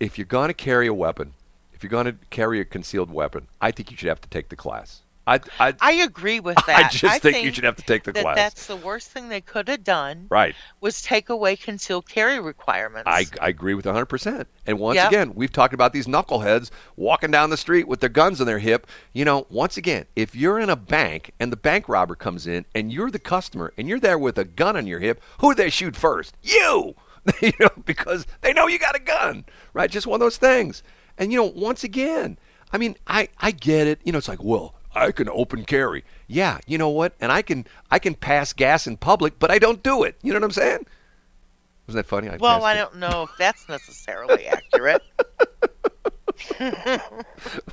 If 0.00 0.16
you're 0.16 0.24
going 0.24 0.48
to 0.48 0.54
carry 0.54 0.86
a 0.86 0.94
weapon, 0.94 1.34
if 1.74 1.82
you're 1.82 1.90
going 1.90 2.06
to 2.06 2.16
carry 2.30 2.58
a 2.58 2.64
concealed 2.64 3.10
weapon, 3.10 3.48
I 3.60 3.70
think 3.70 3.90
you 3.90 3.98
should 3.98 4.08
have 4.08 4.22
to 4.22 4.30
take 4.30 4.48
the 4.48 4.56
class. 4.56 5.02
I, 5.30 5.40
I, 5.58 5.74
I 5.80 5.92
agree 5.92 6.40
with 6.40 6.56
that. 6.66 6.76
I 6.86 6.88
just 6.88 7.22
think 7.22 7.44
you 7.44 7.52
should 7.52 7.64
have 7.64 7.76
to 7.76 7.82
take 7.82 8.04
the 8.04 8.12
that 8.12 8.22
class. 8.22 8.36
That's 8.36 8.66
the 8.66 8.76
worst 8.76 9.10
thing 9.10 9.28
they 9.28 9.40
could 9.40 9.68
have 9.68 9.84
done. 9.84 10.26
right. 10.30 10.54
Was 10.80 11.00
take 11.02 11.28
away 11.28 11.56
concealed 11.56 12.08
carry 12.08 12.40
requirements. 12.40 13.04
I, 13.06 13.26
I 13.40 13.48
agree 13.48 13.74
with 13.74 13.84
100%. 13.84 14.46
And 14.66 14.78
once 14.78 14.96
Yep. 14.96 15.08
again, 15.08 15.34
we've 15.34 15.52
talked 15.52 15.74
about 15.74 15.92
these 15.92 16.06
knuckleheads 16.06 16.70
walking 16.96 17.30
down 17.30 17.50
the 17.50 17.56
street 17.56 17.86
with 17.88 18.00
their 18.00 18.08
guns 18.08 18.40
in 18.40 18.46
their 18.46 18.58
hip. 18.58 18.86
You 19.12 19.24
know, 19.24 19.46
once 19.50 19.76
again, 19.76 20.06
if 20.16 20.34
you're 20.34 20.58
in 20.58 20.68
a 20.70 20.76
bank 20.76 21.32
and 21.40 21.52
the 21.52 21.56
bank 21.56 21.88
robber 21.88 22.14
comes 22.14 22.46
in 22.46 22.64
and 22.74 22.92
you're 22.92 23.10
the 23.10 23.18
customer 23.18 23.72
and 23.78 23.88
you're 23.88 24.00
there 24.00 24.18
with 24.18 24.36
a 24.38 24.44
gun 24.44 24.76
on 24.76 24.86
your 24.86 25.00
hip, 25.00 25.22
who 25.40 25.54
do 25.54 25.62
they 25.62 25.70
shoot 25.70 25.96
first? 25.96 26.36
You! 26.42 26.94
you 27.42 27.52
know, 27.60 27.68
because 27.84 28.26
they 28.40 28.52
know 28.52 28.66
you 28.66 28.78
got 28.78 28.96
a 28.96 29.00
gun, 29.00 29.44
right? 29.74 29.90
Just 29.90 30.06
one 30.06 30.16
of 30.16 30.20
those 30.20 30.38
things. 30.38 30.82
And, 31.18 31.30
you 31.32 31.38
know, 31.38 31.52
once 31.54 31.84
again, 31.84 32.38
I 32.72 32.78
mean, 32.78 32.96
I, 33.06 33.28
I 33.38 33.50
get 33.50 33.86
it. 33.86 34.00
You 34.04 34.12
know, 34.12 34.18
it's 34.18 34.28
like, 34.28 34.42
well, 34.42 34.74
I 34.94 35.12
can 35.12 35.28
open 35.28 35.64
carry. 35.64 36.04
Yeah, 36.26 36.58
you 36.66 36.78
know 36.78 36.88
what? 36.88 37.14
And 37.20 37.30
I 37.30 37.42
can 37.42 37.66
I 37.90 37.98
can 37.98 38.14
pass 38.14 38.52
gas 38.52 38.86
in 38.86 38.96
public, 38.96 39.38
but 39.38 39.50
I 39.50 39.58
don't 39.58 39.82
do 39.82 40.02
it. 40.02 40.16
You 40.22 40.32
know 40.32 40.38
what 40.38 40.44
I'm 40.44 40.50
saying? 40.52 40.86
Wasn't 41.86 42.04
that 42.04 42.08
funny? 42.08 42.28
I 42.28 42.36
well, 42.36 42.64
I 42.64 42.74
it. 42.74 42.76
don't 42.76 42.96
know 42.96 43.24
if 43.24 43.30
that's 43.38 43.68
necessarily 43.68 44.46
accurate. 44.46 45.02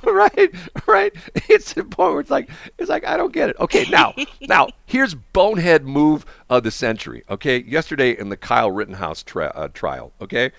right, 0.02 0.54
right. 0.86 1.12
It's 1.48 1.72
the 1.72 1.84
point 1.84 2.12
where 2.12 2.20
it's 2.20 2.30
like, 2.30 2.50
it's 2.78 2.90
like 2.90 3.06
I 3.06 3.16
don't 3.16 3.32
get 3.32 3.50
it. 3.50 3.56
Okay, 3.60 3.86
now, 3.90 4.14
now 4.48 4.68
here's 4.86 5.14
bonehead 5.14 5.84
move 5.84 6.26
of 6.50 6.62
the 6.62 6.70
century. 6.70 7.24
Okay, 7.30 7.62
yesterday 7.62 8.18
in 8.18 8.28
the 8.28 8.36
Kyle 8.36 8.70
Rittenhouse 8.70 9.22
tri- 9.22 9.46
uh, 9.46 9.68
trial. 9.68 10.12
Okay, 10.20 10.52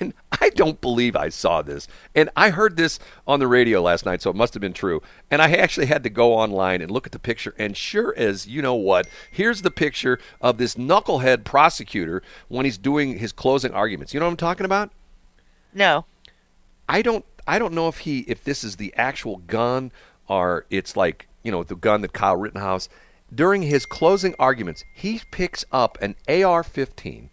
and 0.00 0.14
I 0.40 0.50
don't 0.50 0.80
believe 0.80 1.16
I 1.16 1.28
saw 1.28 1.62
this, 1.62 1.88
and 2.14 2.30
I 2.36 2.50
heard 2.50 2.76
this 2.76 2.98
on 3.26 3.40
the 3.40 3.46
radio 3.46 3.80
last 3.80 4.04
night, 4.04 4.22
so 4.22 4.30
it 4.30 4.36
must 4.36 4.54
have 4.54 4.60
been 4.60 4.72
true. 4.72 5.02
And 5.30 5.40
I 5.40 5.52
actually 5.52 5.86
had 5.86 6.02
to 6.04 6.10
go 6.10 6.34
online 6.34 6.82
and 6.82 6.90
look 6.90 7.06
at 7.06 7.12
the 7.12 7.18
picture, 7.18 7.54
and 7.58 7.76
sure 7.76 8.14
as 8.16 8.46
you 8.46 8.62
know 8.62 8.74
what, 8.74 9.06
here's 9.30 9.62
the 9.62 9.70
picture 9.70 10.18
of 10.40 10.58
this 10.58 10.74
knucklehead 10.74 11.44
prosecutor 11.44 12.22
when 12.48 12.64
he's 12.64 12.78
doing 12.78 13.18
his 13.18 13.32
closing 13.32 13.72
arguments. 13.72 14.12
You 14.12 14.20
know 14.20 14.26
what 14.26 14.32
I'm 14.32 14.36
talking 14.36 14.66
about? 14.66 14.90
No. 15.72 16.04
I 16.88 17.02
don't 17.02 17.24
I 17.46 17.58
don't 17.58 17.74
know 17.74 17.88
if 17.88 17.98
he 17.98 18.20
if 18.20 18.42
this 18.44 18.64
is 18.64 18.76
the 18.76 18.94
actual 18.96 19.38
gun 19.38 19.92
or 20.28 20.66
it's 20.70 20.96
like 20.96 21.28
you 21.42 21.52
know 21.52 21.62
the 21.62 21.76
gun 21.76 22.00
that 22.02 22.12
Kyle 22.12 22.36
Rittenhouse 22.36 22.88
during 23.34 23.62
his 23.62 23.86
closing 23.86 24.34
arguments 24.38 24.84
he 24.94 25.20
picks 25.30 25.64
up 25.72 25.98
an 26.00 26.16
AR-15 26.28 27.28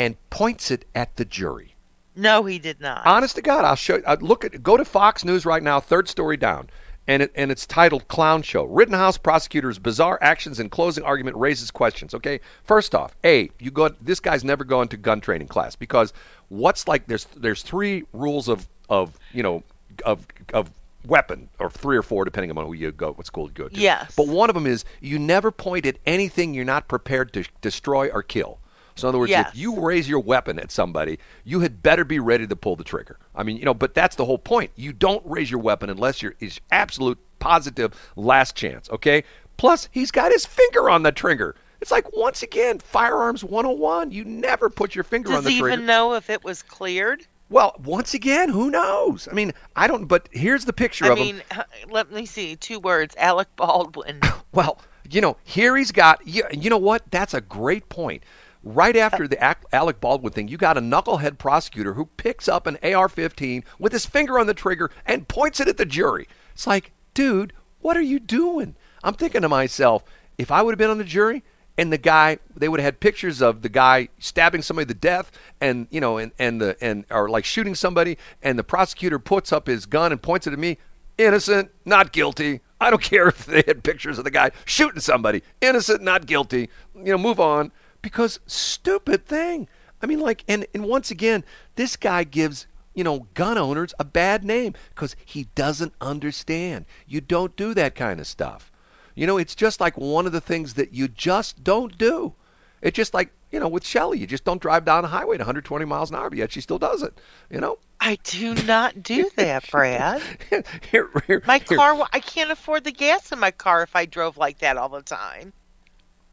and 0.00 0.16
points 0.30 0.70
it 0.70 0.86
at 0.94 1.14
the 1.16 1.26
jury. 1.26 1.74
No, 2.16 2.44
he 2.44 2.58
did 2.58 2.80
not. 2.80 3.06
Honest 3.06 3.36
to 3.36 3.42
God, 3.42 3.66
I'll 3.66 3.76
show. 3.76 4.00
I 4.06 4.14
look 4.14 4.46
at 4.46 4.62
go 4.62 4.78
to 4.78 4.84
Fox 4.84 5.26
News 5.26 5.44
right 5.44 5.62
now, 5.62 5.78
third 5.78 6.08
story 6.08 6.38
down, 6.38 6.70
and 7.06 7.22
it 7.22 7.30
and 7.34 7.52
it's 7.52 7.66
titled 7.66 8.08
"Clown 8.08 8.40
Show." 8.40 8.64
Rittenhouse 8.64 9.18
prosecutor's 9.18 9.78
bizarre 9.78 10.18
actions 10.22 10.58
in 10.58 10.70
closing 10.70 11.04
argument 11.04 11.36
raises 11.36 11.70
questions. 11.70 12.14
Okay, 12.14 12.40
first 12.64 12.94
off, 12.94 13.14
a 13.24 13.50
you 13.58 13.70
go. 13.70 13.90
This 14.00 14.20
guy's 14.20 14.42
never 14.42 14.64
gone 14.64 14.88
to 14.88 14.96
gun 14.96 15.20
training 15.20 15.48
class 15.48 15.76
because 15.76 16.14
what's 16.48 16.88
like 16.88 17.06
there's 17.06 17.26
there's 17.36 17.62
three 17.62 18.04
rules 18.14 18.48
of 18.48 18.68
of 18.88 19.18
you 19.34 19.42
know 19.42 19.62
of 20.06 20.26
of 20.54 20.70
weapon 21.06 21.50
or 21.58 21.70
three 21.70 21.96
or 21.96 22.02
four 22.02 22.24
depending 22.24 22.56
on 22.56 22.66
who 22.66 22.72
you 22.72 22.90
go 22.90 23.12
what 23.12 23.26
school 23.26 23.48
you 23.48 23.52
go 23.52 23.68
to. 23.68 23.78
Yes. 23.78 24.14
But 24.16 24.28
one 24.28 24.48
of 24.48 24.54
them 24.54 24.66
is 24.66 24.86
you 25.00 25.18
never 25.18 25.50
point 25.50 25.84
at 25.84 25.98
anything 26.06 26.54
you're 26.54 26.64
not 26.64 26.88
prepared 26.88 27.34
to 27.34 27.44
destroy 27.60 28.08
or 28.08 28.22
kill. 28.22 28.58
So 28.96 29.06
in 29.06 29.10
other 29.10 29.18
words, 29.18 29.30
Yes. 29.30 29.50
if 29.52 29.58
you 29.58 29.80
raise 29.80 30.08
your 30.08 30.20
weapon 30.20 30.58
at 30.58 30.70
somebody, 30.70 31.18
you 31.44 31.60
had 31.60 31.82
better 31.82 32.04
be 32.04 32.18
ready 32.18 32.46
to 32.46 32.56
pull 32.56 32.76
the 32.76 32.84
trigger. 32.84 33.18
I 33.34 33.42
mean, 33.42 33.56
you 33.56 33.64
know, 33.64 33.74
but 33.74 33.94
that's 33.94 34.16
the 34.16 34.24
whole 34.24 34.38
point. 34.38 34.70
You 34.76 34.92
don't 34.92 35.22
raise 35.24 35.50
your 35.50 35.60
weapon 35.60 35.90
unless 35.90 36.22
you're 36.22 36.34
is 36.40 36.60
absolute 36.70 37.18
positive 37.38 37.94
last 38.16 38.54
chance, 38.56 38.90
okay? 38.90 39.24
Plus, 39.56 39.88
he's 39.92 40.10
got 40.10 40.32
his 40.32 40.46
finger 40.46 40.88
on 40.90 41.02
the 41.02 41.12
trigger. 41.12 41.54
It's 41.80 41.90
like 41.90 42.14
once 42.14 42.42
again, 42.42 42.78
firearms 42.78 43.42
101. 43.42 44.10
You 44.12 44.24
never 44.24 44.68
put 44.68 44.94
your 44.94 45.04
finger 45.04 45.30
on 45.32 45.44
the 45.44 45.50
trigger. 45.50 45.60
Does 45.60 45.68
he 45.68 45.72
even 45.74 45.86
know 45.86 46.14
if 46.14 46.28
it 46.30 46.44
was 46.44 46.62
cleared? 46.62 47.26
well, 47.48 47.74
once 47.84 48.14
again, 48.14 48.48
who 48.48 48.70
knows? 48.70 49.26
I 49.28 49.34
mean, 49.34 49.52
I 49.74 49.88
don't 49.88 50.06
but 50.06 50.28
here's 50.30 50.64
the 50.66 50.72
picture 50.72 51.06
I 51.06 51.08
of 51.08 51.18
him. 51.18 51.26
mean, 51.26 51.42
let 51.88 52.12
me 52.12 52.24
see. 52.24 52.54
Two 52.56 52.78
words. 52.78 53.14
Alec 53.18 53.48
Baldwin. 53.56 54.20
Well, 54.52 54.80
you 55.08 55.20
know, 55.20 55.36
here 55.44 55.76
he's 55.76 55.92
got. 55.92 56.26
You, 56.26 56.42
you 56.52 56.70
know 56.70 56.76
what? 56.78 57.02
That's 57.12 57.34
a 57.34 57.40
great 57.40 57.88
point. 57.88 58.24
Right 58.62 58.96
uh, 58.96 59.00
after 59.00 59.26
the 59.26 59.56
Alec 59.72 60.00
Baldwin 60.00 60.32
thing, 60.32 60.48
you 60.48 60.56
got 60.56 60.76
a 60.76 60.80
knucklehead 60.80 61.38
prosecutor 61.38 61.94
who 61.94 62.06
picks 62.16 62.48
up 62.48 62.66
an 62.66 62.76
AR-15 62.82 63.64
with 63.78 63.92
his 63.92 64.06
finger 64.06 64.38
on 64.38 64.46
the 64.46 64.54
trigger 64.54 64.90
and 65.06 65.28
points 65.28 65.60
it 65.60 65.68
at 65.68 65.76
the 65.76 65.86
jury. 65.86 66.28
It's 66.52 66.66
like, 66.66 66.92
dude, 67.14 67.52
what 67.80 67.96
are 67.96 68.02
you 68.02 68.18
doing? 68.18 68.76
I'm 69.02 69.14
thinking 69.14 69.42
to 69.42 69.48
myself, 69.48 70.04
if 70.36 70.50
I 70.50 70.62
would 70.62 70.72
have 70.72 70.78
been 70.78 70.90
on 70.90 70.98
the 70.98 71.04
jury 71.04 71.42
and 71.78 71.90
the 71.90 71.98
guy, 71.98 72.38
they 72.54 72.68
would 72.68 72.80
have 72.80 72.84
had 72.84 73.00
pictures 73.00 73.40
of 73.40 73.62
the 73.62 73.68
guy 73.70 74.08
stabbing 74.18 74.60
somebody 74.60 74.86
to 74.86 74.94
death, 74.94 75.32
and 75.60 75.86
you 75.90 76.00
know, 76.00 76.18
and 76.18 76.32
and 76.38 76.60
the 76.60 76.76
and 76.82 77.06
or 77.10 77.30
like 77.30 77.46
shooting 77.46 77.74
somebody, 77.74 78.18
and 78.42 78.58
the 78.58 78.64
prosecutor 78.64 79.18
puts 79.18 79.52
up 79.52 79.66
his 79.66 79.86
gun 79.86 80.12
and 80.12 80.20
points 80.20 80.46
it 80.46 80.52
at 80.52 80.58
me. 80.58 80.76
Innocent, 81.16 81.70
not 81.86 82.12
guilty. 82.12 82.60
I 82.80 82.90
don't 82.90 83.02
care 83.14 83.28
if 83.28 83.46
they 83.46 83.62
had 83.66 83.82
pictures 83.82 84.18
of 84.18 84.24
the 84.24 84.30
guy 84.30 84.50
shooting 84.66 85.00
somebody. 85.00 85.42
Innocent, 85.62 86.02
not 86.02 86.26
guilty. 86.26 86.68
You 86.94 87.12
know, 87.12 87.18
move 87.18 87.40
on. 87.40 87.72
Because 88.02 88.40
stupid 88.46 89.26
thing. 89.26 89.68
I 90.02 90.06
mean, 90.06 90.20
like, 90.20 90.44
and, 90.48 90.66
and 90.74 90.84
once 90.84 91.10
again, 91.10 91.44
this 91.76 91.96
guy 91.96 92.24
gives 92.24 92.66
you 92.94 93.04
know, 93.04 93.26
gun 93.34 93.56
owners 93.56 93.94
a 93.98 94.04
bad 94.04 94.44
name 94.44 94.74
because 94.90 95.14
he 95.24 95.44
doesn't 95.54 95.94
understand. 96.00 96.86
You 97.06 97.20
don't 97.20 97.56
do 97.56 97.72
that 97.74 97.94
kind 97.94 98.20
of 98.20 98.26
stuff. 98.26 98.72
You 99.14 99.26
know, 99.26 99.38
it's 99.38 99.54
just 99.54 99.80
like 99.80 99.96
one 99.96 100.26
of 100.26 100.32
the 100.32 100.40
things 100.40 100.74
that 100.74 100.92
you 100.92 101.08
just 101.08 101.62
don't 101.62 101.96
do. 101.96 102.34
It's 102.82 102.96
just 102.96 103.14
like, 103.14 103.30
you 103.50 103.60
know, 103.60 103.68
with 103.68 103.84
Shelley, 103.84 104.18
you 104.18 104.26
just 104.26 104.44
don't 104.44 104.62
drive 104.62 104.84
down 104.84 105.04
a 105.04 105.08
highway 105.08 105.34
at 105.34 105.40
120 105.40 105.84
miles 105.84 106.10
an 106.10 106.16
hour, 106.16 106.30
but 106.30 106.38
yet 106.38 106.52
she 106.52 106.60
still 106.60 106.78
does 106.78 107.02
it. 107.02 107.20
You 107.50 107.60
know? 107.60 107.78
I 108.00 108.16
do 108.22 108.54
not 108.64 109.02
do 109.02 109.28
that, 109.36 109.70
Brad. 109.70 110.22
here, 110.90 111.10
here, 111.26 111.42
My 111.46 111.58
here. 111.58 111.76
car, 111.76 112.08
I 112.12 112.20
can't 112.20 112.50
afford 112.50 112.84
the 112.84 112.92
gas 112.92 113.32
in 113.32 113.38
my 113.38 113.50
car 113.50 113.82
if 113.82 113.94
I 113.94 114.06
drove 114.06 114.36
like 114.36 114.58
that 114.60 114.76
all 114.76 114.88
the 114.88 115.02
time. 115.02 115.52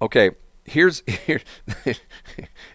Okay, 0.01 0.31
here's 0.67 1.01
here, 1.25 1.41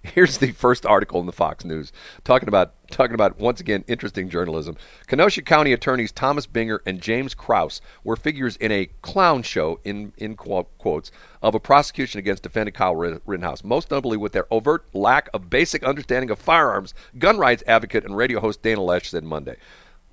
here's 0.02 0.38
the 0.38 0.50
first 0.52 0.84
article 0.84 1.20
in 1.20 1.26
the 1.26 1.32
Fox 1.32 1.64
News 1.64 1.92
talking 2.24 2.48
about 2.48 2.74
talking 2.90 3.14
about 3.14 3.38
once 3.38 3.60
again 3.60 3.84
interesting 3.86 4.28
journalism. 4.28 4.76
Kenosha 5.06 5.42
County 5.42 5.72
attorneys 5.72 6.10
Thomas 6.10 6.46
Binger 6.46 6.80
and 6.84 7.00
James 7.00 7.34
Kraus 7.34 7.80
were 8.02 8.16
figures 8.16 8.56
in 8.56 8.72
a 8.72 8.86
clown 9.02 9.42
show 9.42 9.78
in 9.84 10.12
in 10.16 10.34
quotes 10.34 11.12
of 11.42 11.54
a 11.54 11.60
prosecution 11.60 12.18
against 12.18 12.42
defendant 12.42 12.76
Kyle 12.76 12.96
Rittenhouse, 12.96 13.62
most 13.62 13.90
notably 13.90 14.16
with 14.16 14.32
their 14.32 14.46
overt 14.50 14.86
lack 14.92 15.28
of 15.32 15.50
basic 15.50 15.84
understanding 15.84 16.30
of 16.30 16.38
firearms. 16.38 16.94
Gun 17.18 17.38
rights 17.38 17.62
advocate 17.66 18.04
and 18.04 18.16
radio 18.16 18.40
host 18.40 18.62
Dana 18.62 18.80
Loesch 18.80 19.06
said 19.06 19.24
Monday. 19.24 19.56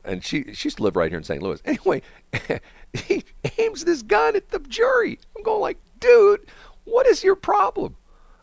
And 0.03 0.23
she 0.23 0.53
she 0.53 0.67
used 0.67 0.77
to 0.77 0.84
live 0.84 0.95
right 0.95 1.11
here 1.11 1.17
in 1.17 1.23
St. 1.23 1.41
Louis. 1.41 1.61
Anyway, 1.65 2.01
he 2.93 3.23
aims 3.57 3.86
this 3.86 4.01
gun 4.01 4.36
at 4.36 4.49
the 4.49 4.59
jury. 4.59 5.19
I'm 5.36 5.43
going 5.43 5.61
like, 5.61 5.77
dude, 5.99 6.45
what 6.90 7.08
is 7.08 7.24
your 7.24 7.36
problem? 7.36 7.96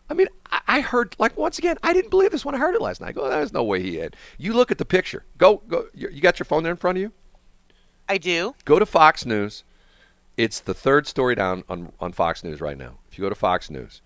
I 0.09 0.13
mean, 0.13 0.27
I, 0.51 0.61
I 0.67 0.79
heard 0.81 1.15
like 1.19 1.37
once 1.37 1.57
again, 1.57 1.77
I 1.83 1.93
didn't 1.93 2.09
believe 2.09 2.31
this 2.31 2.45
when 2.45 2.55
I 2.55 2.57
heard 2.57 2.75
it 2.75 2.81
last 2.81 3.01
night. 3.01 3.09
I 3.09 3.11
go, 3.11 3.25
oh, 3.25 3.29
there's 3.29 3.53
no 3.53 3.63
way 3.63 3.81
he 3.81 3.95
had. 3.97 4.15
You 4.37 4.53
look 4.53 4.71
at 4.71 4.77
the 4.77 4.85
picture. 4.85 5.25
Go, 5.37 5.61
go. 5.67 5.87
You 5.93 6.09
you 6.09 6.21
got 6.21 6.39
your 6.39 6.45
phone 6.45 6.63
there 6.63 6.71
in 6.71 6.77
front 6.77 6.97
of 6.97 7.01
you. 7.01 7.11
I 8.09 8.17
do. 8.17 8.55
Go 8.65 8.79
to 8.79 8.85
Fox 8.85 9.25
News. 9.25 9.63
It's 10.37 10.59
the 10.59 10.73
third 10.73 11.07
story 11.07 11.35
down 11.35 11.63
on, 11.67 11.91
on 11.99 12.13
Fox 12.13 12.43
News 12.43 12.61
right 12.61 12.77
now. 12.77 12.99
If 13.09 13.17
you 13.17 13.23
go 13.23 13.29
to 13.29 13.35
Fox 13.35 13.69
News, 13.69 14.01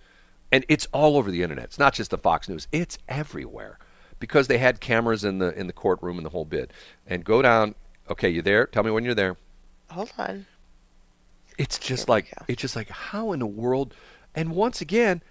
and 0.51 0.65
it's 0.69 0.87
all 0.91 1.17
over 1.17 1.29
the 1.29 1.43
internet. 1.43 1.65
It's 1.65 1.79
not 1.79 1.93
just 1.93 2.11
the 2.11 2.17
Fox 2.17 2.49
News. 2.49 2.67
It's 2.71 2.97
everywhere 3.07 3.77
because 4.19 4.47
they 4.47 4.57
had 4.57 4.79
cameras 4.79 5.23
in 5.23 5.39
the 5.39 5.57
in 5.59 5.67
the 5.67 5.73
courtroom 5.73 6.17
and 6.17 6.25
the 6.25 6.29
whole 6.29 6.45
bit. 6.45 6.71
And 7.05 7.23
go 7.23 7.41
down. 7.41 7.75
Okay, 8.09 8.29
you 8.29 8.41
there? 8.41 8.65
Tell 8.65 8.83
me 8.83 8.91
when 8.91 9.05
you're 9.05 9.15
there. 9.15 9.37
Hold 9.89 10.11
on. 10.17 10.45
It's 11.57 11.77
just 11.77 12.07
Here 12.07 12.13
like 12.13 12.33
it's 12.47 12.61
just 12.61 12.75
like 12.75 12.89
how 12.89 13.33
in 13.33 13.39
the 13.39 13.47
world? 13.47 13.93
And 14.35 14.53
once 14.53 14.81
again, 14.81 15.21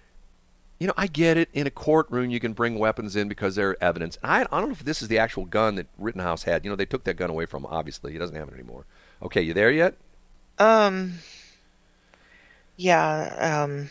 you 0.79 0.87
know, 0.87 0.93
I 0.97 1.07
get 1.07 1.37
it. 1.37 1.49
In 1.53 1.67
a 1.67 1.71
courtroom, 1.71 2.31
you 2.31 2.39
can 2.39 2.53
bring 2.53 2.79
weapons 2.79 3.15
in 3.15 3.27
because 3.27 3.55
they're 3.55 3.81
evidence. 3.83 4.17
And 4.23 4.31
I, 4.31 4.41
I 4.41 4.59
don't 4.59 4.69
know 4.69 4.73
if 4.73 4.83
this 4.83 5.01
is 5.01 5.07
the 5.07 5.19
actual 5.19 5.45
gun 5.45 5.75
that 5.75 5.87
Rittenhouse 5.97 6.43
had. 6.43 6.65
You 6.65 6.71
know, 6.71 6.75
they 6.75 6.85
took 6.85 7.03
that 7.03 7.17
gun 7.17 7.29
away 7.29 7.45
from 7.45 7.63
him. 7.63 7.71
Obviously, 7.71 8.11
he 8.11 8.17
doesn't 8.17 8.35
have 8.35 8.47
it 8.47 8.53
anymore. 8.53 8.85
Okay, 9.21 9.41
you 9.41 9.53
there 9.53 9.71
yet? 9.71 9.95
Um. 10.57 11.13
Yeah. 12.77 13.63
Um. 13.63 13.89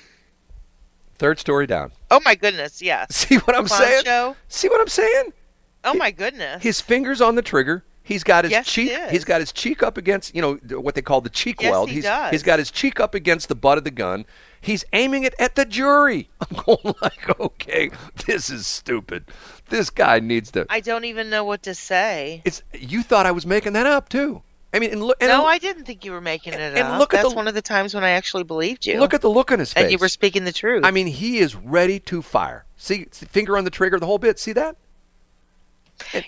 Third 1.18 1.38
story 1.38 1.66
down. 1.66 1.92
Oh 2.11 2.20
my 2.24 2.34
goodness. 2.34 2.82
Yes. 2.82 3.14
See 3.28 3.36
what 3.36 3.54
I'm 3.54 3.66
Clown 3.66 3.80
saying? 3.80 4.34
See 4.48 4.68
what 4.68 4.80
I'm 4.80 4.88
saying? 4.88 5.32
Oh 5.84 5.94
my 5.94 6.11
goodness. 6.11 6.62
His 6.62 6.80
fingers 6.80 7.20
on 7.20 7.34
the 7.34 7.42
trigger. 7.42 7.84
He's 8.11 8.24
got 8.24 8.44
his 8.44 8.50
Yes, 8.50 8.66
cheek. 8.66 8.90
He's 9.11 9.24
got 9.24 9.40
his 9.40 9.52
cheek 9.52 9.82
up 9.84 9.96
against 9.96 10.34
you 10.34 10.42
know 10.42 10.54
what 10.80 10.96
they 10.96 11.02
call 11.02 11.20
the 11.20 11.30
cheek 11.30 11.62
Yes, 11.62 11.70
weld. 11.70 11.88
he 11.90 11.94
he's 11.96 12.04
does. 12.04 12.30
he's 12.32 12.42
got 12.42 12.58
his 12.58 12.70
cheek 12.72 12.98
up 12.98 13.14
against 13.14 13.48
the 13.48 13.54
butt 13.54 13.78
of 13.78 13.84
the 13.84 13.90
gun. 13.92 14.26
He's 14.61 14.84
aiming 14.92 15.22
it 15.22 15.34
at 15.38 15.54
the 15.54 15.64
jury. 15.64 16.28
I'm 16.40 16.62
going 16.64 16.94
like, 17.00 17.38
okay, 17.40 17.90
this 18.26 18.50
is 18.50 18.66
stupid. 18.66 19.24
This 19.68 19.90
guy 19.90 20.18
needs 20.18 20.50
to. 20.50 20.66
I 20.68 20.80
don't 20.80 21.04
even 21.04 21.30
know 21.30 21.44
what 21.44 21.62
to 21.62 21.74
say. 21.74 22.42
It's 22.44 22.62
you 22.74 23.02
thought 23.04 23.26
I 23.26 23.30
was 23.30 23.46
making 23.46 23.74
that 23.74 23.86
up 23.86 24.08
too. 24.08 24.42
I 24.74 24.78
mean, 24.80 24.90
and 24.90 25.02
look. 25.02 25.16
And 25.20 25.28
no, 25.30 25.44
I 25.46 25.58
didn't 25.58 25.84
think 25.84 26.04
you 26.04 26.12
were 26.12 26.20
making 26.20 26.52
it 26.52 26.61
and 26.61 26.78
up. 26.78 26.98
look 26.98 27.14
at 27.14 27.18
That's 27.22 27.30
the- 27.30 27.36
one 27.36 27.48
of 27.48 27.54
the 27.54 27.62
times 27.62 27.94
when 27.94 28.04
I 28.04 28.11
actually 28.11 28.44
believed 28.44 28.86
you. 28.86 28.98
look 29.00 29.14
at 29.14 29.20
the 29.20 29.30
look 29.30 29.50
on 29.52 29.58
his 29.61 29.72
face. 29.72 29.82
and 29.84 29.92
you 29.92 29.98
were 29.98 30.08
speaking 30.08 30.44
the 30.44 30.52
truth. 30.52 30.84
I 30.84 30.90
mean, 30.90 31.06
he 31.06 31.38
is 31.38 31.54
ready 31.56 31.98
to 32.00 32.22
fire. 32.22 32.66
See, 32.76 33.06
finger 33.12 33.56
on 33.56 33.64
the 33.64 33.70
trigger, 33.70 33.98
the 33.98 34.06
whole 34.06 34.18
bit. 34.18 34.38
See 34.38 34.52
that? 34.52 34.76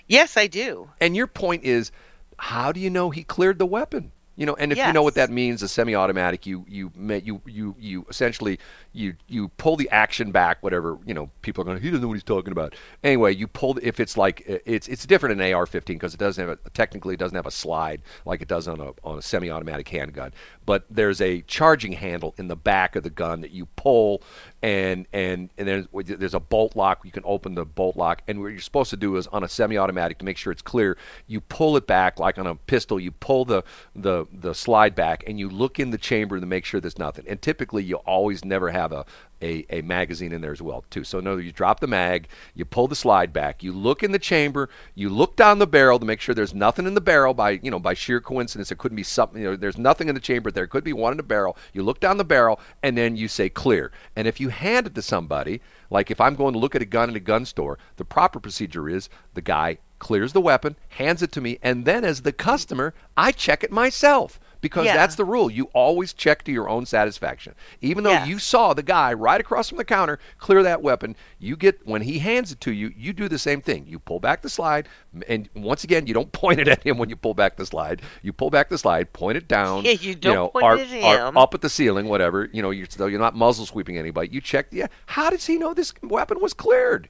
Yes, 0.07 0.37
I 0.37 0.47
do. 0.47 0.89
And 1.01 1.15
your 1.15 1.27
point 1.27 1.63
is, 1.63 1.91
how 2.37 2.71
do 2.71 2.79
you 2.79 2.89
know 2.89 3.09
he 3.09 3.23
cleared 3.23 3.59
the 3.59 3.65
weapon? 3.65 4.12
You 4.35 4.47
know, 4.47 4.55
and 4.55 4.71
if 4.71 4.79
you 4.79 4.91
know 4.93 5.03
what 5.03 5.13
that 5.13 5.29
means, 5.29 5.61
a 5.61 5.67
semi-automatic, 5.67 6.47
you 6.47 6.65
you 6.67 6.91
you 6.97 7.41
you 7.45 7.75
you 7.79 8.05
essentially 8.09 8.57
you 8.91 9.15
you 9.27 9.49
pull 9.57 9.75
the 9.75 9.87
action 9.89 10.31
back. 10.31 10.63
Whatever 10.63 10.97
you 11.05 11.13
know, 11.13 11.29
people 11.43 11.61
are 11.61 11.65
going. 11.65 11.79
He 11.79 11.89
doesn't 11.89 12.01
know 12.01 12.07
what 12.07 12.15
he's 12.15 12.23
talking 12.23 12.51
about. 12.51 12.73
Anyway, 13.03 13.35
you 13.35 13.47
pull 13.47 13.77
if 13.83 13.99
it's 13.99 14.17
like 14.17 14.43
it's 14.47 14.87
it's 14.87 15.05
different 15.05 15.39
in 15.39 15.53
AR-15 15.53 15.85
because 15.85 16.15
it 16.15 16.19
doesn't 16.19 16.47
have 16.47 16.57
a, 16.57 16.69
technically 16.71 17.13
it 17.13 17.19
doesn't 17.19 17.35
have 17.35 17.45
a 17.45 17.51
slide 17.51 18.01
like 18.25 18.41
it 18.41 18.47
does 18.47 18.67
on 18.67 18.79
a 18.79 18.93
on 19.03 19.19
a 19.19 19.21
semi-automatic 19.21 19.87
handgun. 19.87 20.33
But 20.65 20.85
there's 20.89 21.21
a 21.21 21.41
charging 21.41 21.91
handle 21.91 22.33
in 22.37 22.47
the 22.47 22.55
back 22.55 22.95
of 22.95 23.03
the 23.03 23.11
gun 23.11 23.41
that 23.41 23.51
you 23.51 23.67
pull, 23.75 24.23
and 24.63 25.05
and 25.13 25.51
and 25.59 25.67
there's 25.67 25.85
there's 26.05 26.33
a 26.33 26.39
bolt 26.39 26.75
lock. 26.75 27.05
You 27.05 27.11
can 27.11 27.23
open 27.25 27.53
the 27.53 27.65
bolt 27.65 27.97
lock, 27.97 28.23
and 28.27 28.41
what 28.41 28.47
you're 28.47 28.59
supposed 28.61 28.89
to 28.89 28.97
do 28.97 29.15
is 29.17 29.27
on 29.27 29.43
a 29.43 29.47
semi-automatic 29.47 30.17
to 30.19 30.25
make 30.25 30.37
sure 30.37 30.51
it's 30.51 30.63
clear, 30.63 30.97
you 31.27 31.39
pull 31.39 31.77
it 31.77 31.85
back 31.85 32.19
like 32.19 32.39
on 32.39 32.47
a 32.47 32.55
pistol. 32.55 32.99
You 32.99 33.11
pull 33.11 33.45
the 33.45 33.63
the 33.95 34.22
the 34.31 34.53
slide 34.53 34.95
back, 34.95 35.23
and 35.27 35.39
you 35.39 35.49
look 35.49 35.79
in 35.79 35.91
the 35.91 35.97
chamber 35.97 36.39
to 36.39 36.45
make 36.45 36.65
sure 36.65 36.79
there's 36.79 36.99
nothing. 36.99 37.25
And 37.27 37.41
typically, 37.41 37.83
you 37.83 37.97
always 37.97 38.45
never 38.45 38.71
have 38.71 38.91
a 38.91 39.05
a, 39.43 39.65
a 39.69 39.81
magazine 39.81 40.31
in 40.31 40.41
there 40.41 40.53
as 40.53 40.61
well 40.61 40.85
too. 40.89 41.03
So 41.03 41.19
no, 41.19 41.37
you 41.37 41.51
drop 41.51 41.81
the 41.81 41.87
mag, 41.87 42.29
you 42.55 42.65
pull 42.65 42.87
the 42.87 42.95
slide 42.95 43.33
back, 43.33 43.61
you 43.61 43.73
look 43.73 44.01
in 44.01 44.11
the 44.11 44.19
chamber, 44.19 44.69
you 44.95 45.09
look 45.09 45.35
down 45.35 45.59
the 45.59 45.67
barrel 45.67 45.99
to 45.99 46.05
make 46.05 46.21
sure 46.21 46.33
there's 46.33 46.53
nothing 46.53 46.87
in 46.87 46.93
the 46.93 47.01
barrel 47.01 47.33
by 47.33 47.59
you 47.61 47.69
know 47.69 47.79
by 47.79 47.93
sheer 47.93 48.21
coincidence. 48.21 48.71
It 48.71 48.77
couldn't 48.77 48.95
be 48.95 49.03
something. 49.03 49.41
You 49.41 49.51
know, 49.51 49.55
there's 49.55 49.77
nothing 49.77 50.07
in 50.07 50.15
the 50.15 50.21
chamber. 50.21 50.49
There 50.49 50.67
could 50.67 50.83
be 50.83 50.93
one 50.93 51.11
in 51.11 51.17
the 51.17 51.23
barrel. 51.23 51.57
You 51.73 51.83
look 51.83 51.99
down 51.99 52.17
the 52.17 52.23
barrel 52.23 52.59
and 52.81 52.97
then 52.97 53.15
you 53.15 53.27
say 53.27 53.49
clear. 53.49 53.91
And 54.15 54.27
if 54.27 54.39
you 54.39 54.49
hand 54.49 54.87
it 54.87 54.95
to 54.95 55.01
somebody, 55.01 55.61
like 55.89 56.09
if 56.09 56.21
I'm 56.21 56.35
going 56.35 56.53
to 56.53 56.59
look 56.59 56.75
at 56.75 56.81
a 56.81 56.85
gun 56.85 57.09
in 57.09 57.15
a 57.15 57.19
gun 57.19 57.45
store, 57.45 57.77
the 57.97 58.05
proper 58.05 58.39
procedure 58.39 58.87
is 58.89 59.09
the 59.33 59.41
guy 59.41 59.77
clears 60.03 60.33
the 60.33 60.41
weapon, 60.41 60.75
hands 60.89 61.23
it 61.23 61.31
to 61.31 61.41
me, 61.41 61.57
and 61.63 61.85
then 61.85 62.03
as 62.03 62.21
the 62.21 62.33
customer, 62.33 62.93
I 63.15 63.31
check 63.31 63.63
it 63.63 63.71
myself 63.71 64.39
because 64.59 64.85
Yeah. 64.85 64.95
that's 64.95 65.15
the 65.15 65.25
rule. 65.25 65.49
You 65.49 65.65
always 65.73 66.13
check 66.13 66.43
to 66.43 66.51
your 66.51 66.67
own 66.69 66.85
satisfaction. 66.85 67.53
Even 67.81 68.03
though 68.03 68.11
Yes. 68.11 68.27
you 68.27 68.39
saw 68.39 68.73
the 68.73 68.83
guy 68.83 69.11
right 69.13 69.39
across 69.41 69.69
from 69.69 69.77
the 69.77 69.83
counter 69.85 70.19
clear 70.39 70.61
that 70.63 70.81
weapon, 70.81 71.15
you 71.39 71.55
get 71.57 71.85
when 71.87 72.01
he 72.03 72.19
hands 72.19 72.51
it 72.51 72.59
to 72.61 72.71
you, 72.73 72.93
you 72.97 73.11
do 73.13 73.27
the 73.29 73.39
same 73.39 73.61
thing. 73.61 73.85
You 73.87 73.97
pull 73.99 74.19
back 74.19 74.41
the 74.41 74.49
slide, 74.49 74.87
and 75.27 75.49
once 75.55 75.83
again, 75.83 76.05
you 76.07 76.13
don't 76.13 76.31
point 76.43 76.59
it 76.59 76.67
at 76.67 76.83
him 76.83 76.97
when 76.97 77.09
you 77.09 77.15
pull 77.15 77.33
back 77.33 77.55
the 77.57 77.65
slide. 77.65 78.01
You 78.21 78.31
pull 78.33 78.49
back 78.49 78.69
the 78.69 78.77
slide, 78.77 79.11
point 79.13 79.37
it 79.37 79.47
down. 79.47 79.83
Yeah, 79.85 79.91
you 79.91 80.15
don't 80.15 80.35
know, 80.35 80.47
point 80.49 80.81
it 80.81 80.91
at 81.03 81.27
him. 81.27 81.37
up 81.37 81.53
at 81.53 81.61
the 81.61 81.69
ceiling, 81.69 82.07
whatever. 82.07 82.49
You 82.51 82.61
know, 82.61 82.71
you're 82.71 82.87
you're 82.99 83.19
not 83.19 83.35
muzzle 83.35 83.65
sweeping 83.65 83.97
anybody. 83.97 84.29
You 84.31 84.41
check. 84.41 84.67
Yeah, 84.71 84.87
how 85.07 85.29
does 85.29 85.45
he 85.45 85.57
know 85.57 85.73
this 85.73 85.93
weapon 86.03 86.39
was 86.41 86.53
cleared? 86.53 87.09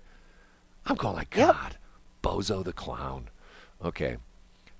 I'm 0.85 0.95
going 0.95 1.15
like 1.15 1.35
Yep. 1.35 1.55
Bozo 2.23 2.63
the 2.63 2.73
clown. 2.73 3.29
Okay. 3.83 4.17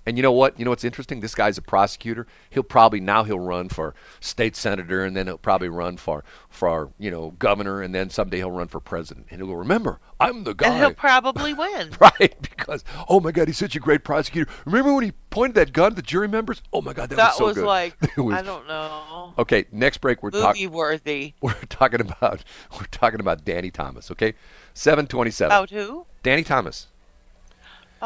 And 0.06 0.18
you 0.18 0.22
know 0.22 0.32
what? 0.32 0.58
You 0.58 0.66
know 0.66 0.70
what's 0.70 0.84
interesting? 0.84 1.20
This 1.20 1.34
guy's 1.34 1.56
a 1.56 1.62
prosecutor. 1.62 2.26
He'll 2.50 2.62
probably 2.62 3.00
now 3.00 3.24
he'll 3.24 3.38
run 3.40 3.70
for 3.70 3.94
state 4.20 4.54
senator, 4.54 5.02
and 5.02 5.16
then 5.16 5.26
he'll 5.28 5.38
probably 5.38 5.70
run 5.70 5.96
for 5.96 6.22
for 6.50 6.90
you 6.98 7.10
know 7.10 7.30
governor, 7.38 7.80
and 7.80 7.94
then 7.94 8.10
someday 8.10 8.36
he'll 8.38 8.50
run 8.50 8.68
for 8.68 8.80
president. 8.80 9.28
And 9.30 9.40
he'll 9.40 9.46
go, 9.46 9.54
remember, 9.54 10.00
I'm 10.20 10.44
the 10.44 10.52
guy. 10.52 10.68
And 10.68 10.76
he'll 10.76 10.92
probably 10.92 11.54
win. 11.64 11.92
Right, 11.98 12.36
because 12.42 12.84
oh 13.08 13.18
my 13.18 13.32
God, 13.32 13.48
he's 13.48 13.56
such 13.56 13.76
a 13.76 13.80
great 13.80 14.04
prosecutor. 14.04 14.50
Remember 14.66 14.92
when 14.92 15.04
he 15.04 15.12
pointed 15.30 15.54
that 15.54 15.72
gun 15.72 15.92
at 15.92 15.96
the 15.96 16.02
jury 16.02 16.28
members? 16.28 16.60
Oh 16.70 16.82
my 16.82 16.92
God, 16.92 17.08
that, 17.08 17.16
that 17.16 17.28
was 17.28 17.36
so 17.38 17.44
was 17.46 17.54
good. 17.56 17.64
like 17.64 17.96
was- 18.18 18.36
I 18.36 18.42
don't 18.42 18.68
know, 18.68 19.32
Okay, 19.38 19.64
next 19.72 20.02
break 20.02 20.22
we're 20.22 20.32
talking. 20.32 20.70
worthy. 20.70 21.32
We're 21.40 21.54
talking 21.70 22.02
about 22.02 22.44
we're 22.78 22.84
talking 22.90 23.20
about 23.20 23.42
Danny 23.46 23.70
Thomas. 23.70 24.10
Okay, 24.10 24.34
seven 24.74 25.06
twenty-seven. 25.06 25.50
About 25.50 25.70
who? 25.70 26.04
Danny 26.22 26.44
Thomas. 26.44 26.88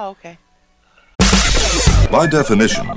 Oh, 0.00 0.10
okay. 0.10 0.38
By 2.08 2.28
definition, 2.28 2.88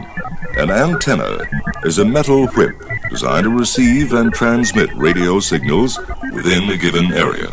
an 0.56 0.70
antenna 0.70 1.40
is 1.84 1.98
a 1.98 2.06
metal 2.06 2.46
whip 2.50 2.76
designed 3.10 3.46
to 3.46 3.50
receive 3.50 4.14
and 4.14 4.32
transmit 4.32 4.94
radio 4.96 5.40
signals 5.40 5.98
within 6.32 6.70
a 6.70 6.78
given 6.78 7.12
area. 7.12 7.48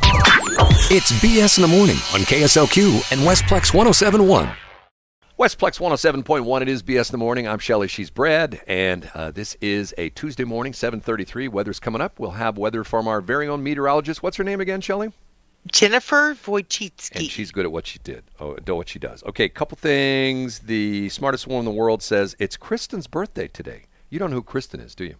It's 0.90 1.12
BS 1.22 1.56
in 1.56 1.62
the 1.62 1.68
morning 1.68 1.96
on 2.12 2.20
KSLQ 2.28 3.10
and 3.10 3.22
Westplex 3.22 3.72
1071. 3.72 4.50
Westplex 5.38 5.80
107.1, 5.80 6.60
it 6.60 6.68
is 6.68 6.82
BS 6.82 7.08
in 7.08 7.12
the 7.12 7.18
morning. 7.18 7.48
I'm 7.48 7.58
Shelly, 7.58 7.88
she's 7.88 8.10
Brad, 8.10 8.60
and 8.66 9.10
uh, 9.14 9.30
this 9.30 9.56
is 9.62 9.94
a 9.96 10.10
Tuesday 10.10 10.44
morning, 10.44 10.74
7.33. 10.74 11.48
Weather's 11.48 11.80
coming 11.80 12.02
up. 12.02 12.20
We'll 12.20 12.32
have 12.32 12.58
weather 12.58 12.84
from 12.84 13.08
our 13.08 13.22
very 13.22 13.48
own 13.48 13.62
meteorologist. 13.62 14.22
What's 14.22 14.36
her 14.36 14.44
name 14.44 14.60
again, 14.60 14.82
Shelly? 14.82 15.12
Jennifer 15.72 16.34
Wojcicki. 16.34 17.16
And 17.16 17.30
she's 17.30 17.50
good 17.50 17.64
at 17.64 17.72
what 17.72 17.86
she 17.86 17.98
did. 18.00 18.24
Oh, 18.40 18.56
what 18.74 18.88
she 18.88 18.98
does. 18.98 19.22
Okay, 19.24 19.44
a 19.44 19.48
couple 19.48 19.76
things. 19.76 20.60
The 20.60 21.08
smartest 21.08 21.46
woman 21.46 21.60
in 21.60 21.64
the 21.74 21.78
world 21.78 22.02
says 22.02 22.36
it's 22.38 22.56
Kristen's 22.56 23.06
birthday 23.06 23.48
today. 23.48 23.84
You 24.10 24.18
don't 24.18 24.30
know 24.30 24.36
who 24.36 24.42
Kristen 24.42 24.80
is, 24.80 24.94
do 24.94 25.04
you? 25.04 25.16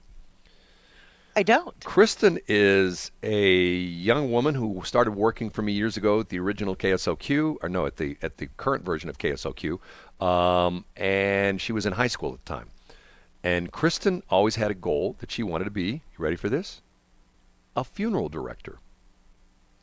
I 1.36 1.44
don't. 1.44 1.78
Kristen 1.84 2.40
is 2.49 3.12
a 3.22 3.55
young 3.55 4.32
woman 4.32 4.57
who 4.57 4.82
started 4.84 5.12
working 5.12 5.51
for 5.51 5.62
me 5.62 5.72
years 5.72 5.96
ago 5.96 6.18
at 6.18 6.30
the 6.30 6.38
original 6.40 6.74
KSLQ, 6.74 7.59
or 7.62 7.68
no, 7.68 7.86
at 7.86 7.96
the 7.96 8.16
at 8.22 8.38
the 8.38 8.49
current 8.57 8.84
version 8.84 9.09
of 9.09 9.18
KSLQ, 9.18 9.78
um, 10.20 10.84
and 10.96 11.61
she 11.61 11.72
was 11.72 11.86
in 11.86 11.92
high 11.92 12.09
school 12.09 12.34
at 12.34 12.44
the 12.44 12.53
time. 12.53 12.70
And 13.44 13.70
Kristen 13.70 14.24
always 14.28 14.57
had 14.57 14.72
a 14.72 14.74
goal 14.74 15.14
that 15.20 15.30
she 15.30 15.44
wanted 15.44 15.66
to 15.66 15.70
be. 15.70 15.86
You 15.90 16.18
ready 16.18 16.34
for 16.34 16.49
this? 16.49 16.82
A 17.76 17.84
funeral 17.84 18.28
director. 18.28 18.80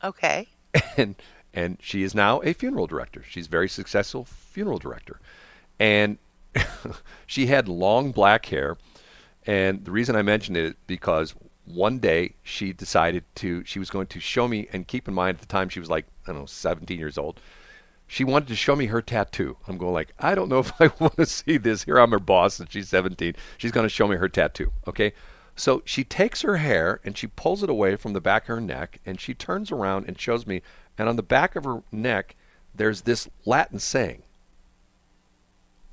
Okay. 0.04 0.48
and 0.96 1.14
and 1.54 1.78
she 1.80 2.02
is 2.02 2.14
now 2.14 2.40
a 2.42 2.52
funeral 2.52 2.86
director. 2.86 3.24
She's 3.28 3.46
a 3.46 3.50
very 3.50 3.68
successful 3.68 4.24
funeral 4.24 4.78
director, 4.78 5.20
and 5.78 6.18
she 7.26 7.46
had 7.46 7.68
long 7.68 8.12
black 8.12 8.46
hair. 8.46 8.76
And 9.46 9.84
the 9.84 9.92
reason 9.92 10.16
I 10.16 10.22
mentioned 10.22 10.56
it 10.56 10.64
is 10.64 10.74
because 10.86 11.34
one 11.64 11.98
day 11.98 12.34
she 12.42 12.72
decided 12.72 13.24
to 13.36 13.64
she 13.64 13.78
was 13.78 13.90
going 13.90 14.06
to 14.08 14.20
show 14.20 14.48
me 14.48 14.68
and 14.72 14.86
keep 14.86 15.08
in 15.08 15.14
mind 15.14 15.36
at 15.36 15.40
the 15.40 15.46
time 15.46 15.68
she 15.68 15.80
was 15.80 15.90
like 15.90 16.06
I 16.26 16.32
don't 16.32 16.40
know 16.40 16.46
17 16.46 16.98
years 16.98 17.18
old. 17.18 17.40
She 18.08 18.22
wanted 18.22 18.48
to 18.48 18.54
show 18.56 18.76
me 18.76 18.86
her 18.86 19.02
tattoo. 19.02 19.56
I'm 19.66 19.78
going 19.78 19.92
like 19.92 20.12
I 20.18 20.34
don't 20.34 20.48
know 20.48 20.60
if 20.60 20.72
I 20.80 20.90
want 21.00 21.16
to 21.16 21.26
see 21.26 21.56
this. 21.56 21.84
Here 21.84 21.98
I'm 21.98 22.10
her 22.12 22.18
boss 22.18 22.60
and 22.60 22.70
she's 22.70 22.88
17. 22.88 23.34
She's 23.58 23.72
going 23.72 23.84
to 23.84 23.88
show 23.88 24.06
me 24.08 24.16
her 24.16 24.28
tattoo. 24.28 24.72
Okay. 24.86 25.12
So 25.56 25.82
she 25.86 26.04
takes 26.04 26.42
her 26.42 26.58
hair 26.58 27.00
and 27.02 27.16
she 27.16 27.26
pulls 27.26 27.62
it 27.62 27.70
away 27.70 27.96
from 27.96 28.12
the 28.12 28.20
back 28.20 28.44
of 28.44 28.48
her 28.48 28.60
neck 28.60 29.00
and 29.06 29.18
she 29.18 29.32
turns 29.34 29.72
around 29.72 30.06
and 30.06 30.20
shows 30.20 30.46
me. 30.46 30.60
And 30.98 31.08
on 31.08 31.16
the 31.16 31.22
back 31.22 31.56
of 31.56 31.64
her 31.64 31.82
neck, 31.90 32.36
there's 32.74 33.02
this 33.02 33.28
Latin 33.46 33.78
saying 33.78 34.22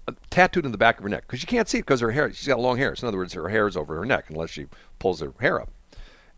uh, 0.05 0.11
tattooed 0.29 0.65
in 0.65 0.73
the 0.73 0.77
back 0.77 0.97
of 0.97 1.03
her 1.03 1.09
neck 1.09 1.23
because 1.25 1.41
you 1.41 1.47
can't 1.47 1.69
see 1.69 1.77
it 1.77 1.83
because 1.83 2.01
her 2.01 2.11
hair. 2.11 2.31
She's 2.33 2.47
got 2.47 2.59
long 2.59 2.77
hair. 2.77 2.93
So 2.95 3.05
in 3.05 3.07
other 3.07 3.17
words, 3.17 3.33
her 3.33 3.47
hair 3.47 3.67
is 3.67 3.77
over 3.77 3.95
her 3.95 4.05
neck 4.05 4.29
unless 4.29 4.49
she 4.49 4.67
pulls 4.99 5.21
her 5.21 5.33
hair 5.39 5.61
up. 5.61 5.69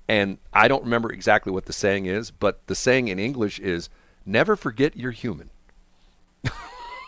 And 0.08 0.38
I 0.54 0.68
don't 0.68 0.84
remember 0.84 1.12
exactly 1.12 1.52
what 1.52 1.66
the 1.66 1.74
saying 1.74 2.06
is, 2.06 2.30
but 2.30 2.68
the 2.68 2.76
saying 2.76 3.08
in 3.08 3.18
English 3.18 3.60
is 3.60 3.90
"Never 4.24 4.56
forget 4.56 4.96
you're 4.96 5.12
human." 5.12 5.50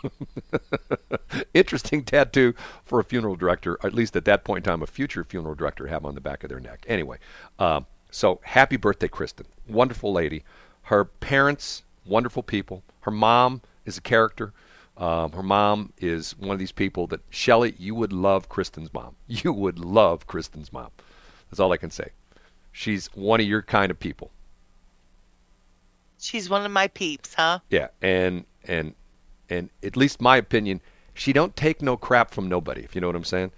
Interesting 1.54 2.04
tattoo 2.04 2.54
for 2.84 3.00
a 3.00 3.04
funeral 3.04 3.36
director, 3.36 3.78
at 3.82 3.94
least 3.94 4.16
at 4.16 4.24
that 4.24 4.44
point 4.44 4.66
in 4.66 4.70
time, 4.70 4.82
a 4.82 4.86
future 4.86 5.24
funeral 5.24 5.54
director 5.54 5.86
have 5.86 6.04
on 6.04 6.14
the 6.14 6.20
back 6.20 6.42
of 6.42 6.50
their 6.50 6.60
neck. 6.60 6.84
Anyway, 6.88 7.18
um, 7.58 7.86
so 8.10 8.40
happy 8.42 8.76
birthday, 8.76 9.08
Kristen. 9.08 9.46
Wonderful 9.68 10.12
lady. 10.12 10.44
Her 10.82 11.04
parents, 11.04 11.82
wonderful 12.06 12.42
people. 12.42 12.82
Her 13.00 13.10
mom 13.10 13.62
is 13.84 13.98
a 13.98 14.00
character. 14.00 14.52
Um, 14.96 15.32
her 15.32 15.42
mom 15.42 15.92
is 15.98 16.36
one 16.38 16.50
of 16.50 16.58
these 16.58 16.72
people 16.72 17.06
that, 17.08 17.20
Shelley, 17.30 17.74
you 17.78 17.94
would 17.94 18.12
love 18.12 18.48
Kristen's 18.48 18.92
mom. 18.92 19.16
You 19.26 19.52
would 19.52 19.78
love 19.78 20.26
Kristen's 20.26 20.72
mom. 20.72 20.90
That's 21.50 21.60
all 21.60 21.72
I 21.72 21.76
can 21.76 21.90
say. 21.90 22.10
She's 22.72 23.06
one 23.14 23.40
of 23.40 23.46
your 23.46 23.62
kind 23.62 23.90
of 23.90 23.98
people. 23.98 24.30
She's 26.18 26.50
one 26.50 26.64
of 26.64 26.72
my 26.72 26.88
peeps, 26.88 27.34
huh? 27.34 27.60
Yeah, 27.70 27.88
and 28.02 28.44
and 28.64 28.94
and 29.50 29.70
at 29.82 29.96
least 29.96 30.20
my 30.20 30.36
opinion, 30.36 30.80
she 31.14 31.32
don't 31.32 31.56
take 31.56 31.82
no 31.82 31.96
crap 31.96 32.30
from 32.32 32.48
nobody. 32.48 32.82
If 32.82 32.94
you 32.94 33.00
know 33.00 33.06
what 33.08 33.16
I'm 33.16 33.24
saying. 33.24 33.50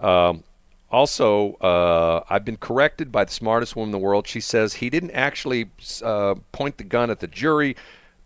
Um, 0.00 0.44
also, 0.90 1.54
uh, 1.54 2.22
I've 2.28 2.44
been 2.44 2.58
corrected 2.58 3.10
by 3.10 3.24
the 3.24 3.32
smartest 3.32 3.76
woman 3.76 3.88
in 3.88 3.92
the 3.92 3.98
world. 4.06 4.26
She 4.28 4.40
says 4.40 4.74
he 4.74 4.90
didn't 4.90 5.12
actually 5.12 5.70
uh, 6.02 6.34
point 6.52 6.76
the 6.76 6.84
gun 6.84 7.10
at 7.10 7.20
the 7.20 7.26
jury, 7.26 7.76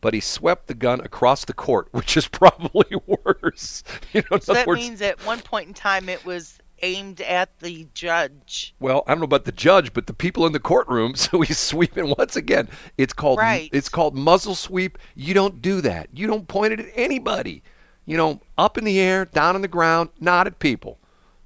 but 0.01 0.15
he 0.15 0.21
swept 0.21 0.67
the 0.67 0.75
gun 0.75 1.01
across 1.01 1.45
the 1.45 1.53
court, 1.53 1.89
which 1.93 2.17
is 2.17 2.27
probably 2.27 2.91
worse. 3.07 3.85
You 4.13 4.23
know, 4.31 4.39
So 4.39 4.53
that 4.55 4.67
words- 4.67 4.81
means 4.81 5.01
at 5.03 5.25
one 5.25 5.41
point 5.41 5.69
in 5.69 5.75
time 5.75 6.09
it 6.09 6.25
was 6.25 6.59
aimed 6.83 7.21
at 7.23 7.59
the 7.61 7.87
judge. 7.95 8.75
Well, 8.81 9.03
I 9.07 9.13
don't 9.13 9.21
know 9.21 9.25
about 9.25 9.45
the 9.45 9.53
judge, 9.53 9.93
but 9.93 10.07
the 10.07 10.13
people 10.13 10.47
in 10.47 10.53
the 10.53 10.61
courtroom. 10.61 11.15
So 11.17 11.41
he's 11.41 11.59
sweeping 11.59 12.15
once 12.19 12.37
again. 12.37 12.69
It's 12.99 13.13
called 13.13 13.39
Right. 13.39 13.71
it's 13.73 13.89
called 13.89 14.15
muzzle 14.15 14.55
sweep. 14.55 14.99
You 15.15 15.35
don't 15.35 15.61
do 15.63 15.81
that. 15.81 16.09
You 16.13 16.27
don't 16.27 16.47
point 16.49 16.73
it 16.73 16.81
at 16.81 16.93
anybody. 16.95 17.63
You 18.05 18.17
know, 18.17 18.41
up 18.57 18.79
in 18.79 18.85
the 18.85 19.01
air, 19.01 19.25
down 19.25 19.55
on 19.57 19.63
the 19.63 19.69
ground, 19.69 20.11
not 20.21 20.47
at 20.47 20.59
people. 20.61 20.99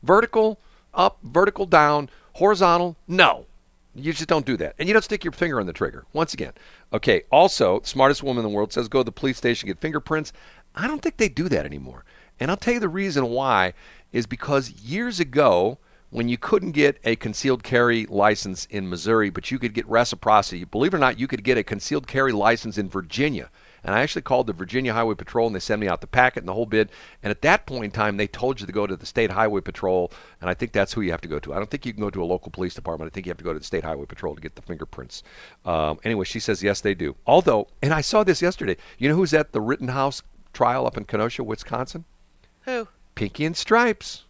Vertical, 0.02 0.58
up, 0.92 1.18
vertical, 1.22 1.66
down, 1.66 2.10
horizontal. 2.34 2.96
No, 3.08 3.46
you 3.94 4.12
just 4.12 4.28
don't 4.28 4.44
do 4.46 4.56
that, 4.58 4.74
and 4.78 4.88
you 4.88 4.92
don't 4.92 5.02
stick 5.02 5.24
your 5.24 5.32
finger 5.32 5.60
on 5.60 5.66
the 5.66 5.72
trigger. 5.72 6.04
Once 6.12 6.34
again, 6.34 6.52
okay. 6.92 7.22
Also, 7.30 7.80
smartest 7.84 8.22
woman 8.22 8.44
in 8.44 8.50
the 8.50 8.54
world 8.56 8.72
says 8.72 8.88
go 8.88 9.00
to 9.00 9.04
the 9.04 9.12
police 9.12 9.38
station 9.38 9.66
get 9.68 9.78
fingerprints. 9.78 10.32
I 10.74 10.86
don't 10.86 11.00
think 11.02 11.16
they 11.16 11.28
do 11.28 11.48
that 11.48 11.64
anymore, 11.64 12.04
and 12.38 12.50
I'll 12.50 12.56
tell 12.56 12.74
you 12.74 12.80
the 12.80 12.88
reason 12.88 13.26
why 13.30 13.72
is 14.12 14.26
because 14.26 14.70
years 14.82 15.20
ago 15.20 15.78
when 16.10 16.28
you 16.28 16.36
couldn't 16.36 16.72
get 16.72 16.98
a 17.04 17.14
concealed 17.16 17.62
carry 17.62 18.04
license 18.06 18.66
in 18.66 18.88
Missouri, 18.90 19.30
but 19.30 19.50
you 19.50 19.58
could 19.58 19.72
get 19.72 19.86
reciprocity. 19.86 20.64
Believe 20.64 20.92
it 20.92 20.96
or 20.96 21.00
not, 21.00 21.18
you 21.18 21.28
could 21.28 21.44
get 21.44 21.56
a 21.56 21.62
concealed 21.62 22.06
carry 22.06 22.32
license 22.32 22.78
in 22.78 22.88
Virginia. 22.88 23.48
And 23.82 23.94
I 23.94 24.02
actually 24.02 24.22
called 24.22 24.46
the 24.46 24.52
Virginia 24.52 24.92
Highway 24.92 25.14
Patrol 25.14 25.46
and 25.46 25.54
they 25.54 25.60
sent 25.60 25.80
me 25.80 25.88
out 25.88 26.00
the 26.00 26.06
packet 26.06 26.40
and 26.40 26.48
the 26.48 26.52
whole 26.52 26.66
bid. 26.66 26.90
And 27.22 27.30
at 27.30 27.42
that 27.42 27.64
point 27.64 27.84
in 27.84 27.90
time, 27.90 28.16
they 28.16 28.26
told 28.26 28.60
you 28.60 28.66
to 28.66 28.72
go 28.72 28.86
to 28.86 28.96
the 28.96 29.06
State 29.06 29.30
Highway 29.30 29.60
Patrol. 29.60 30.12
And 30.40 30.50
I 30.50 30.54
think 30.54 30.72
that's 30.72 30.92
who 30.92 31.00
you 31.00 31.12
have 31.12 31.22
to 31.22 31.28
go 31.28 31.38
to. 31.38 31.54
I 31.54 31.56
don't 31.56 31.70
think 31.70 31.86
you 31.86 31.92
can 31.92 32.02
go 32.02 32.10
to 32.10 32.22
a 32.22 32.26
local 32.26 32.50
police 32.50 32.74
department. 32.74 33.10
I 33.10 33.12
think 33.14 33.26
you 33.26 33.30
have 33.30 33.38
to 33.38 33.44
go 33.44 33.52
to 33.52 33.58
the 33.58 33.64
State 33.64 33.84
Highway 33.84 34.04
Patrol 34.04 34.34
to 34.34 34.40
get 34.40 34.56
the 34.56 34.62
fingerprints. 34.62 35.22
Um, 35.64 35.98
anyway, 36.04 36.24
she 36.24 36.40
says, 36.40 36.62
yes, 36.62 36.80
they 36.80 36.94
do. 36.94 37.16
Although, 37.26 37.68
and 37.80 37.94
I 37.94 38.02
saw 38.02 38.22
this 38.22 38.42
yesterday. 38.42 38.76
You 38.98 39.08
know 39.08 39.14
who's 39.14 39.32
at 39.32 39.52
the 39.52 39.60
Rittenhouse 39.60 40.22
trial 40.52 40.86
up 40.86 40.98
in 40.98 41.04
Kenosha, 41.04 41.42
Wisconsin? 41.42 42.04
Who? 42.62 42.88
Pinky 43.20 43.44
and 43.44 43.54
Stripes. 43.54 44.24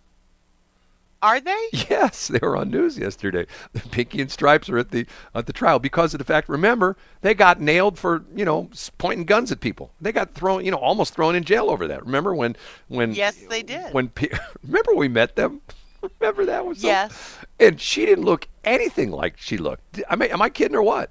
Are 1.23 1.41
they? 1.41 1.57
Yes, 1.89 2.27
they 2.27 2.41
were 2.43 2.57
on 2.57 2.71
news 2.71 2.99
yesterday. 2.99 3.47
The 3.73 3.81
Pinky 3.89 4.21
and 4.21 4.29
Stripes 4.31 4.69
are 4.69 4.79
at 4.79 4.91
the 4.91 5.07
at 5.33 5.47
the 5.47 5.53
trial 5.53 5.79
because 5.79 6.13
of 6.13 6.19
the 6.19 6.25
fact. 6.25 6.49
Remember, 6.49 6.97
they 7.21 7.33
got 7.33 7.61
nailed 7.61 8.01
for 8.01 8.25
you 8.35 8.45
know 8.45 8.69
pointing 8.99 9.27
guns 9.27 9.53
at 9.53 9.61
people. 9.61 9.93
They 10.01 10.11
got 10.11 10.35
thrown, 10.35 10.65
you 10.65 10.73
know, 10.73 10.79
almost 10.79 11.15
thrown 11.15 11.37
in 11.37 11.45
jail 11.45 11.71
over 11.71 11.87
that. 11.87 12.05
Remember 12.05 12.35
when 12.35 12.57
when 12.89 13.15
Yes, 13.15 13.37
they 13.49 13.63
did. 13.63 13.95
When 13.95 14.11
remember 14.65 14.95
we 14.97 15.07
met 15.07 15.37
them. 15.37 15.61
Remember 16.19 16.47
that 16.47 16.67
was 16.67 16.81
so- 16.81 16.89
Yes. 16.89 17.37
And 17.61 17.81
she 17.81 18.07
didn't 18.07 18.25
look 18.25 18.49
anything 18.65 19.13
like 19.13 19.37
she 19.37 19.57
looked. 19.57 20.03
I 20.09 20.17
mean, 20.17 20.31
am 20.33 20.43
I 20.43 20.49
kidding 20.49 20.75
or 20.75 20.83
what? 20.83 21.11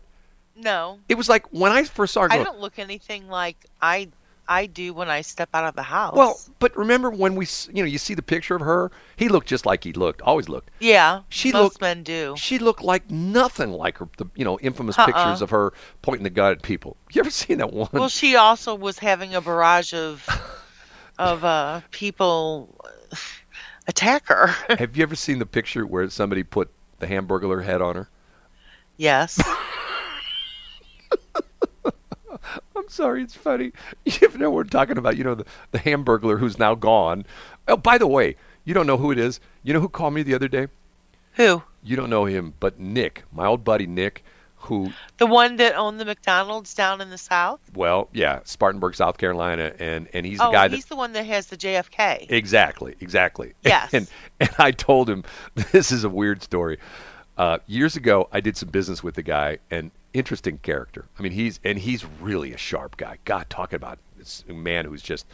No. 0.55 0.99
It 1.07 1.15
was 1.15 1.30
like 1.30 1.45
when 1.53 1.71
I 1.71 1.84
first 1.84 2.13
saw 2.15 2.23
her. 2.23 2.32
I 2.34 2.43
don't 2.43 2.59
look 2.59 2.77
anything 2.80 3.30
like 3.30 3.55
I 3.82 4.09
I 4.50 4.66
do 4.66 4.93
when 4.93 5.10
I 5.10 5.22
step 5.22 5.47
out 5.54 5.64
of 5.66 5.76
the 5.76 5.84
house. 5.84 6.16
well, 6.16 6.39
but 6.58 6.76
remember 6.76 7.10
when 7.12 7.36
we, 7.36 7.45
you 7.72 7.84
know, 7.84 7.88
you 7.88 8.00
see 8.00 8.16
the 8.16 8.22
picture 8.24 8.56
of 8.56 8.62
her. 8.62 8.91
He 9.16 9.30
looked 9.30 9.47
just 9.47 9.66
like 9.66 9.84
he 9.84 9.93
looked, 9.93 10.22
always 10.24 10.50
looked. 10.50 10.72
yeah, 10.80 11.22
she 11.30 11.52
most 11.52 11.64
looked- 11.64 11.82
men 11.82 12.04
do. 12.04 12.34
She 12.38 12.58
looked 12.60 12.82
like 12.84 13.10
nothing 13.12 13.72
like 13.72 14.00
her, 14.00 14.10
the 14.18 14.26
you 14.36 14.43
know 14.43 14.58
infamous 14.60 14.97
Uh-uh. 14.97 15.06
pictures 15.06 15.41
of 15.41 15.52
her 15.52 15.72
pointing 16.02 16.24
the 16.24 16.30
gun 16.32 16.52
at 16.54 16.62
people. 16.64 16.97
You 17.12 17.22
ever 17.22 17.30
seen 17.30 17.60
that 17.60 17.72
one? 17.72 17.89
Well, 17.93 18.10
she 18.10 18.36
also 18.36 18.76
was 18.76 19.00
having 19.00 19.36
a 19.36 19.41
barrage 19.41 19.93
of 19.93 20.28
of 21.20 21.45
uh, 21.45 21.82
people 21.91 22.76
attack 23.88 24.28
her. 24.28 24.47
Have 24.78 24.97
you 24.97 25.04
ever 25.04 25.16
seen 25.16 25.39
the 25.39 25.45
picture 25.45 25.86
where 25.86 26.10
somebody 26.10 26.43
put 26.43 26.72
the 27.00 27.08
Hamburglar 27.08 27.64
head 27.64 27.82
on 27.82 27.95
her? 27.95 28.10
yes. 28.97 29.39
I'm 32.90 32.94
sorry, 32.94 33.22
it's 33.22 33.36
funny. 33.36 33.72
You 34.06 34.38
know 34.40 34.50
we're 34.50 34.64
talking 34.64 34.98
about, 34.98 35.16
you 35.16 35.24
know, 35.24 35.36
the, 35.36 35.46
the 35.72 35.78
Hamburglar 35.80 36.40
who's 36.40 36.58
now 36.58 36.74
gone. 36.74 37.24
Oh, 37.68 37.78
by 37.78 38.00
the 38.00 38.08
way, 38.08 38.36
you 38.64 38.74
don't 38.74 38.88
know 38.88 38.98
who 38.98 39.12
it 39.12 39.20
is. 39.20 39.40
You 39.62 39.74
know 39.74 39.80
who 39.80 39.90
called 39.90 40.16
me 40.16 40.24
the 40.24 40.34
other 40.34 40.48
day? 40.48 40.70
Who? 41.34 41.62
You 41.84 41.96
don't 41.96 42.10
know 42.10 42.26
him, 42.26 42.56
but 42.60 42.80
Nick, 42.80 43.26
my 43.32 43.46
old 43.46 43.64
buddy 43.64 43.86
Nick, 43.86 44.24
who 44.56 44.92
The 45.18 45.28
one 45.28 45.58
that 45.58 45.76
owned 45.76 46.00
the 46.00 46.06
McDonald's 46.06 46.74
down 46.74 47.00
in 47.00 47.12
the 47.12 47.18
south? 47.20 47.60
well, 47.76 48.10
yeah, 48.12 48.40
Spartanburg, 48.44 48.96
South 48.96 49.20
Carolina, 49.20 49.74
and 49.78 50.08
and 50.14 50.26
he's 50.26 50.40
the 50.40 50.48
oh, 50.48 50.52
guy 50.52 50.68
that 50.68 50.76
he's 50.76 50.86
the 50.86 50.96
one 50.96 51.14
that 51.14 51.26
has 51.28 51.46
the 51.48 51.58
JFK. 51.58 52.26
Exactly, 52.30 52.96
exactly. 53.00 53.54
Yes. 53.62 53.94
And 53.94 54.08
and 54.40 54.50
I 54.58 54.72
told 54.72 55.10
him 55.10 55.24
this 55.72 55.92
is 55.92 56.04
a 56.04 56.10
weird 56.10 56.42
story. 56.42 56.80
Uh, 57.38 57.60
years 57.68 57.96
ago, 57.96 58.28
I 58.32 58.40
did 58.40 58.58
some 58.58 58.70
business 58.70 59.04
with 59.04 59.16
the 59.16 59.24
guy, 59.24 59.60
and 59.70 59.92
interesting 60.14 60.57
character. 60.60 61.05
I 61.18 61.22
mean, 61.22 61.32
he's 61.32 61.60
and 61.64 61.78
he's 61.80 62.05
really 62.05 62.53
a 62.53 62.57
sharp 62.57 62.97
guy. 62.97 63.18
God, 63.26 63.49
talking 63.49 63.78
about 63.78 63.99
this 64.18 64.43
man 64.47 64.86
who's 64.86 65.01
just 65.01 65.26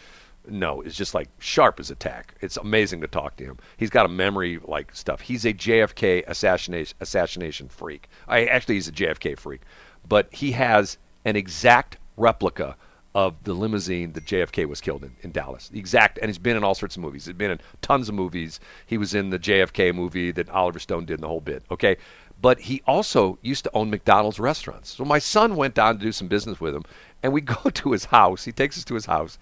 no, 0.48 0.82
is 0.82 0.96
just 0.96 1.14
like 1.14 1.30
sharp 1.40 1.80
as 1.80 1.90
a 1.90 1.96
tack. 1.96 2.36
It's 2.42 2.58
amazing 2.58 3.02
to 3.02 3.08
talk 3.08 3.38
to 3.38 3.44
him. 3.44 3.58
He's 3.78 3.90
got 3.90 4.06
a 4.06 4.10
memory 4.10 4.60
like 4.64 4.96
stuff. 4.96 5.22
He's 5.22 5.46
a 5.46 5.54
JFK 5.54 6.24
assassination 6.28 6.96
assassination 7.02 7.70
freak. 7.70 8.10
I 8.28 8.46
actually 8.46 8.76
he's 8.76 8.88
a 8.88 8.94
JFK 8.94 9.38
freak, 9.38 9.62
but 10.08 10.34
he 10.34 10.52
has 10.54 10.98
an 11.24 11.36
exact 11.36 11.98
replica 12.18 12.76
of 13.14 13.42
the 13.46 13.54
limousine 13.54 14.12
that 14.12 14.26
JFK 14.26 14.68
was 14.68 14.82
killed 14.82 15.04
in 15.04 15.16
in 15.22 15.32
Dallas. 15.32 15.72
Exact, 15.74 16.20
and 16.20 16.28
he's 16.28 16.38
been 16.38 16.58
in 16.58 16.64
all 16.64 16.76
sorts 16.76 16.98
of 16.98 17.02
movies. 17.02 17.26
He's 17.26 17.34
been 17.34 17.52
in 17.52 17.62
tons 17.82 18.10
of 18.10 18.16
movies. 18.16 18.60
He 18.86 18.98
was 18.98 19.16
in 19.16 19.30
the 19.30 19.40
JFK 19.40 19.96
movie 19.96 20.32
that 20.32 20.50
Oliver 20.50 20.80
Stone 20.80 21.06
did 21.06 21.16
in 21.16 21.22
the 21.22 21.28
whole 21.28 21.42
bit. 21.42 21.64
Okay, 21.72 21.98
but 22.42 22.62
he 22.62 22.82
also 22.86 23.38
used 23.42 23.64
to 23.64 23.72
own 23.74 23.90
McDonald's 23.90 24.40
restaurants. 24.40 24.90
So 24.90 25.06
my 25.06 25.20
son 25.20 25.56
went 25.56 25.74
down 25.74 25.98
to 25.98 26.04
do 26.04 26.12
some 26.12 26.28
business 26.28 26.60
with 26.60 26.76
him, 26.76 26.84
and 27.24 27.34
we 27.34 27.42
go 27.42 27.70
to 27.70 27.92
his 27.92 28.06
house. 28.06 28.46
He 28.46 28.52
takes 28.52 28.78
us 28.78 28.86
to 28.86 28.96
his 28.96 29.06
house, 29.06 29.38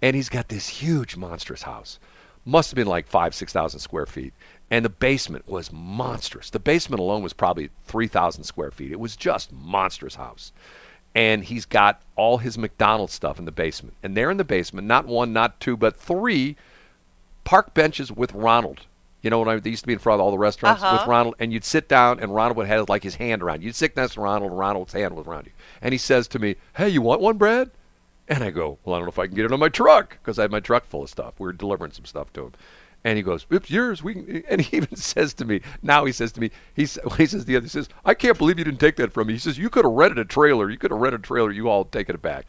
and 0.00 0.16
he's 0.16 0.28
got 0.28 0.48
this 0.48 0.68
huge, 0.68 1.16
monstrous 1.16 1.62
house. 1.62 1.98
Must 2.44 2.70
have 2.70 2.76
been 2.76 2.88
like 2.88 3.06
five, 3.06 3.34
six 3.34 3.52
thousand 3.52 3.80
square 3.80 4.06
feet. 4.06 4.34
And 4.70 4.84
the 4.84 4.90
basement 4.90 5.46
was 5.46 5.70
monstrous. 5.70 6.50
The 6.50 6.58
basement 6.58 6.98
alone 6.98 7.22
was 7.22 7.32
probably 7.32 7.70
three 7.84 8.08
thousand 8.08 8.44
square 8.44 8.70
feet. 8.70 8.90
It 8.90 8.98
was 8.98 9.16
just 9.16 9.52
monstrous 9.52 10.16
house. 10.16 10.52
And 11.14 11.44
he's 11.44 11.66
got 11.66 12.02
all 12.16 12.38
his 12.38 12.56
McDonald's 12.56 13.12
stuff 13.12 13.38
in 13.38 13.44
the 13.44 13.52
basement. 13.52 13.96
And 14.02 14.16
there 14.16 14.30
in 14.30 14.38
the 14.38 14.44
basement, 14.44 14.88
not 14.88 15.06
one, 15.06 15.32
not 15.32 15.60
two, 15.60 15.76
but 15.76 15.94
three 15.96 16.56
park 17.44 17.74
benches 17.74 18.10
with 18.10 18.32
Ronald. 18.32 18.86
You 19.22 19.30
know, 19.30 19.38
when 19.40 19.48
I 19.48 19.54
used 19.68 19.84
to 19.84 19.86
be 19.86 19.92
in 19.92 19.98
front 20.00 20.20
of 20.20 20.24
all 20.24 20.30
the 20.32 20.38
restaurants 20.38 20.82
Uh-huh. 20.82 20.98
with 20.98 21.06
Ronald, 21.08 21.36
and 21.38 21.52
you'd 21.52 21.64
sit 21.64 21.88
down, 21.88 22.18
and 22.20 22.34
Ronald 22.34 22.56
would 22.56 22.66
have 22.66 22.88
like 22.88 23.02
his 23.04 23.14
hand 23.14 23.40
around 23.42 23.62
you. 23.62 23.66
You'd 23.66 23.76
sit 23.76 23.96
next 23.96 24.14
to 24.14 24.20
Ronald, 24.20 24.50
and 24.50 24.58
Ronald's 24.58 24.92
hand 24.92 25.14
was 25.14 25.26
around 25.26 25.46
you. 25.46 25.52
And 25.80 25.92
he 25.92 25.98
says 25.98 26.26
to 26.28 26.38
me, 26.40 26.56
"Hey, 26.76 26.88
you 26.88 27.00
want 27.02 27.20
one, 27.20 27.36
Brad?" 27.38 27.70
And 28.28 28.42
I 28.42 28.50
go, 28.50 28.78
"Well, 28.84 28.94
I 28.94 28.98
don't 28.98 29.06
know 29.06 29.10
if 29.10 29.18
I 29.18 29.26
can 29.26 29.36
get 29.36 29.44
it 29.44 29.52
on 29.52 29.60
my 29.60 29.68
truck 29.68 30.18
because 30.20 30.38
I 30.38 30.42
have 30.42 30.50
my 30.50 30.60
truck 30.60 30.84
full 30.84 31.02
of 31.04 31.10
stuff. 31.10 31.34
We 31.38 31.46
were 31.46 31.52
delivering 31.52 31.92
some 31.92 32.04
stuff 32.04 32.32
to 32.32 32.46
him." 32.46 32.52
And 33.04 33.16
he 33.16 33.22
goes, 33.22 33.46
"It's 33.50 33.70
yours." 33.70 34.02
We 34.02 34.14
can, 34.14 34.44
and 34.48 34.60
he 34.60 34.76
even 34.76 34.96
says 34.96 35.34
to 35.34 35.44
me 35.44 35.60
now. 35.82 36.04
He 36.04 36.12
says 36.12 36.32
to 36.32 36.40
me, 36.40 36.50
he 36.74 36.82
he 37.16 37.26
says 37.26 37.44
the 37.44 37.56
other 37.56 37.64
he 37.64 37.68
says, 37.68 37.88
"I 38.04 38.14
can't 38.14 38.38
believe 38.38 38.58
you 38.58 38.64
didn't 38.64 38.80
take 38.80 38.96
that 38.96 39.12
from 39.12 39.28
me." 39.28 39.34
He 39.34 39.38
says, 39.38 39.56
"You 39.58 39.70
could 39.70 39.84
have 39.84 39.92
rented 39.94 40.18
a 40.18 40.24
trailer. 40.24 40.68
You 40.68 40.78
could 40.78 40.90
have 40.90 41.00
rented 41.00 41.20
a 41.20 41.22
trailer. 41.24 41.52
You 41.52 41.68
all 41.68 41.84
taken 41.84 42.14
it 42.16 42.22
back." 42.22 42.46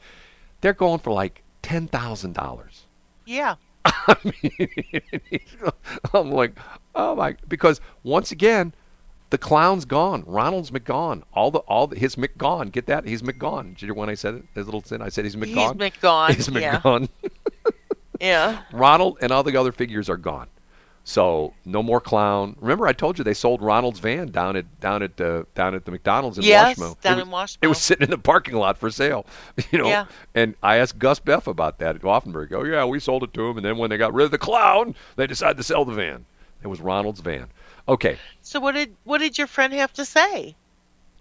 They're 0.62 0.74
going 0.74 1.00
for 1.00 1.12
like 1.14 1.44
ten 1.62 1.88
thousand 1.88 2.34
dollars. 2.34 2.86
Yeah. 3.26 3.56
I 3.86 4.16
mean, 4.24 5.42
I'm 6.14 6.32
like, 6.32 6.58
oh 6.96 7.16
my, 7.16 7.36
because 7.48 7.82
once 8.04 8.32
again, 8.32 8.74
the 9.30 9.38
clown's 9.38 9.86
gone. 9.86 10.24
Ronald's 10.28 10.72
McGone. 10.72 11.24
All 11.34 11.52
the 11.52 11.60
all 11.60 11.88
the, 11.88 11.98
his 11.98 12.16
McGone. 12.16 12.72
Get 12.72 12.86
that? 12.86 13.06
He's 13.06 13.22
McGone. 13.22 13.70
Did 13.70 13.82
you 13.82 13.88
hear 13.88 13.96
when 13.96 14.10
I 14.10 14.14
said 14.14 14.36
it? 14.36 14.46
His 14.54 14.66
little 14.66 14.84
sin. 14.84 15.02
I 15.02 15.10
said 15.10 15.26
he's 15.26 15.34
He's 15.34 15.44
McGone. 15.44 15.78
McGone. 15.78 16.30
He's 16.36 16.48
yeah. 16.50 16.80
McGone. 16.80 17.10
Yeah. 18.22 18.62
Ronald 18.72 19.18
and 19.22 19.32
all 19.32 19.44
the 19.44 19.58
other 19.58 19.72
figures 19.72 20.10
are 20.10 20.18
gone. 20.18 20.48
So 21.06 21.54
no 21.66 21.84
more 21.84 22.00
clown. 22.00 22.56
Remember, 22.62 22.88
I 22.88 22.94
told 22.94 23.18
you 23.18 23.26
they 23.26 23.34
sold 23.34 23.62
Ronald's 23.62 24.00
van 24.00 24.28
down 24.32 24.56
at 24.56 24.80
down 24.80 25.04
at 25.04 25.20
uh, 25.20 25.44
down 25.54 25.76
at 25.76 25.84
the 25.84 25.92
McDonald's 25.92 26.38
in 26.38 26.46
Yes, 26.46 26.80
Washmo. 26.80 27.00
down 27.02 27.20
it 27.20 27.24
in 27.24 27.30
was, 27.30 27.52
Washmo. 27.52 27.58
It 27.62 27.68
was 27.68 27.78
sitting 27.80 28.06
in 28.06 28.10
the 28.10 28.18
parking 28.18 28.56
lot 28.56 28.78
for 28.78 28.90
sale. 28.90 29.26
You 29.72 29.80
know. 29.80 29.88
Yeah. 29.88 30.06
And 30.34 30.56
I 30.64 30.78
asked 30.78 31.00
Gus 31.00 31.20
Beff 31.20 31.46
about 31.48 31.80
that 31.80 31.96
at 31.98 32.02
Offenburg. 32.04 32.54
Oh 32.54 32.64
yeah, 32.64 32.86
we 32.86 33.00
sold 33.00 33.24
it 33.24 33.34
to 33.34 33.50
him, 33.50 33.58
and 33.58 33.66
then 33.66 33.78
when 33.78 33.90
they 33.90 33.98
got 33.98 34.14
rid 34.14 34.26
of 34.26 34.32
the 34.32 34.38
clown, 34.38 34.96
they 35.18 35.28
decided 35.28 35.58
to 35.58 35.64
sell 35.64 35.84
the 35.84 35.94
van. 35.94 36.26
It 36.62 36.68
was 36.68 36.80
Ronald's 36.80 37.20
van. 37.20 37.48
Okay, 37.88 38.18
So 38.42 38.62
what 38.62 38.74
did 38.76 38.96
what 39.04 39.18
did 39.18 39.38
your 39.38 39.48
friend 39.48 39.74
have 39.74 39.92
to 39.94 40.06
say? 40.06 40.56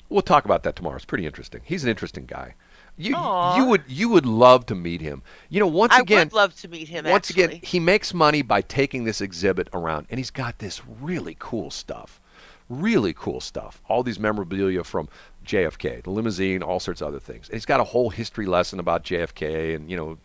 we'll 0.08 0.22
talk 0.22 0.44
about 0.44 0.62
that 0.62 0.76
tomorrow. 0.76 0.94
It's 0.96 1.06
pretty 1.06 1.24
interesting. 1.26 1.62
He's 1.64 1.82
an 1.84 1.90
interesting 1.90 2.26
guy. 2.26 2.54
You 3.02 3.16
you 3.56 3.68
would 3.68 3.82
you 3.86 4.08
would 4.08 4.26
love 4.26 4.66
to 4.66 4.74
meet 4.74 5.00
him. 5.00 5.22
You 5.48 5.60
know, 5.60 5.66
once 5.66 5.92
I 5.92 6.00
again, 6.00 6.26
would 6.26 6.32
love 6.32 6.54
to 6.56 6.68
meet 6.68 6.88
him. 6.88 7.04
once 7.04 7.30
actually. 7.30 7.44
again, 7.44 7.60
he 7.62 7.80
makes 7.80 8.14
money 8.14 8.42
by 8.42 8.62
taking 8.62 9.04
this 9.04 9.20
exhibit 9.20 9.68
around, 9.72 10.06
and 10.10 10.18
he's 10.18 10.30
got 10.30 10.58
this 10.58 10.82
really 10.86 11.36
cool 11.38 11.70
stuff. 11.70 12.20
Really 12.68 13.12
cool 13.12 13.40
stuff. 13.40 13.82
All 13.88 14.02
these 14.02 14.18
memorabilia 14.18 14.82
from 14.84 15.08
JFK, 15.44 16.04
the 16.04 16.10
limousine, 16.10 16.62
all 16.62 16.80
sorts 16.80 17.00
of 17.00 17.08
other 17.08 17.20
things. 17.20 17.48
And 17.48 17.54
he's 17.54 17.66
got 17.66 17.80
a 17.80 17.84
whole 17.84 18.10
history 18.10 18.46
lesson 18.46 18.78
about 18.78 19.04
JFK 19.04 19.74
and 19.74 19.90
you 19.90 19.96
know 19.96 20.18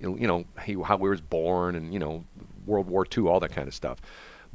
know, 0.00 0.16
you 0.16 0.26
know 0.26 0.44
he, 0.64 0.74
how 0.80 0.96
he 0.96 1.08
was 1.08 1.20
born 1.20 1.74
and 1.74 1.92
you 1.92 1.98
know 1.98 2.24
World 2.66 2.88
War 2.88 3.06
II, 3.16 3.28
all 3.28 3.40
that 3.40 3.52
kind 3.52 3.68
of 3.68 3.74
stuff. 3.74 4.00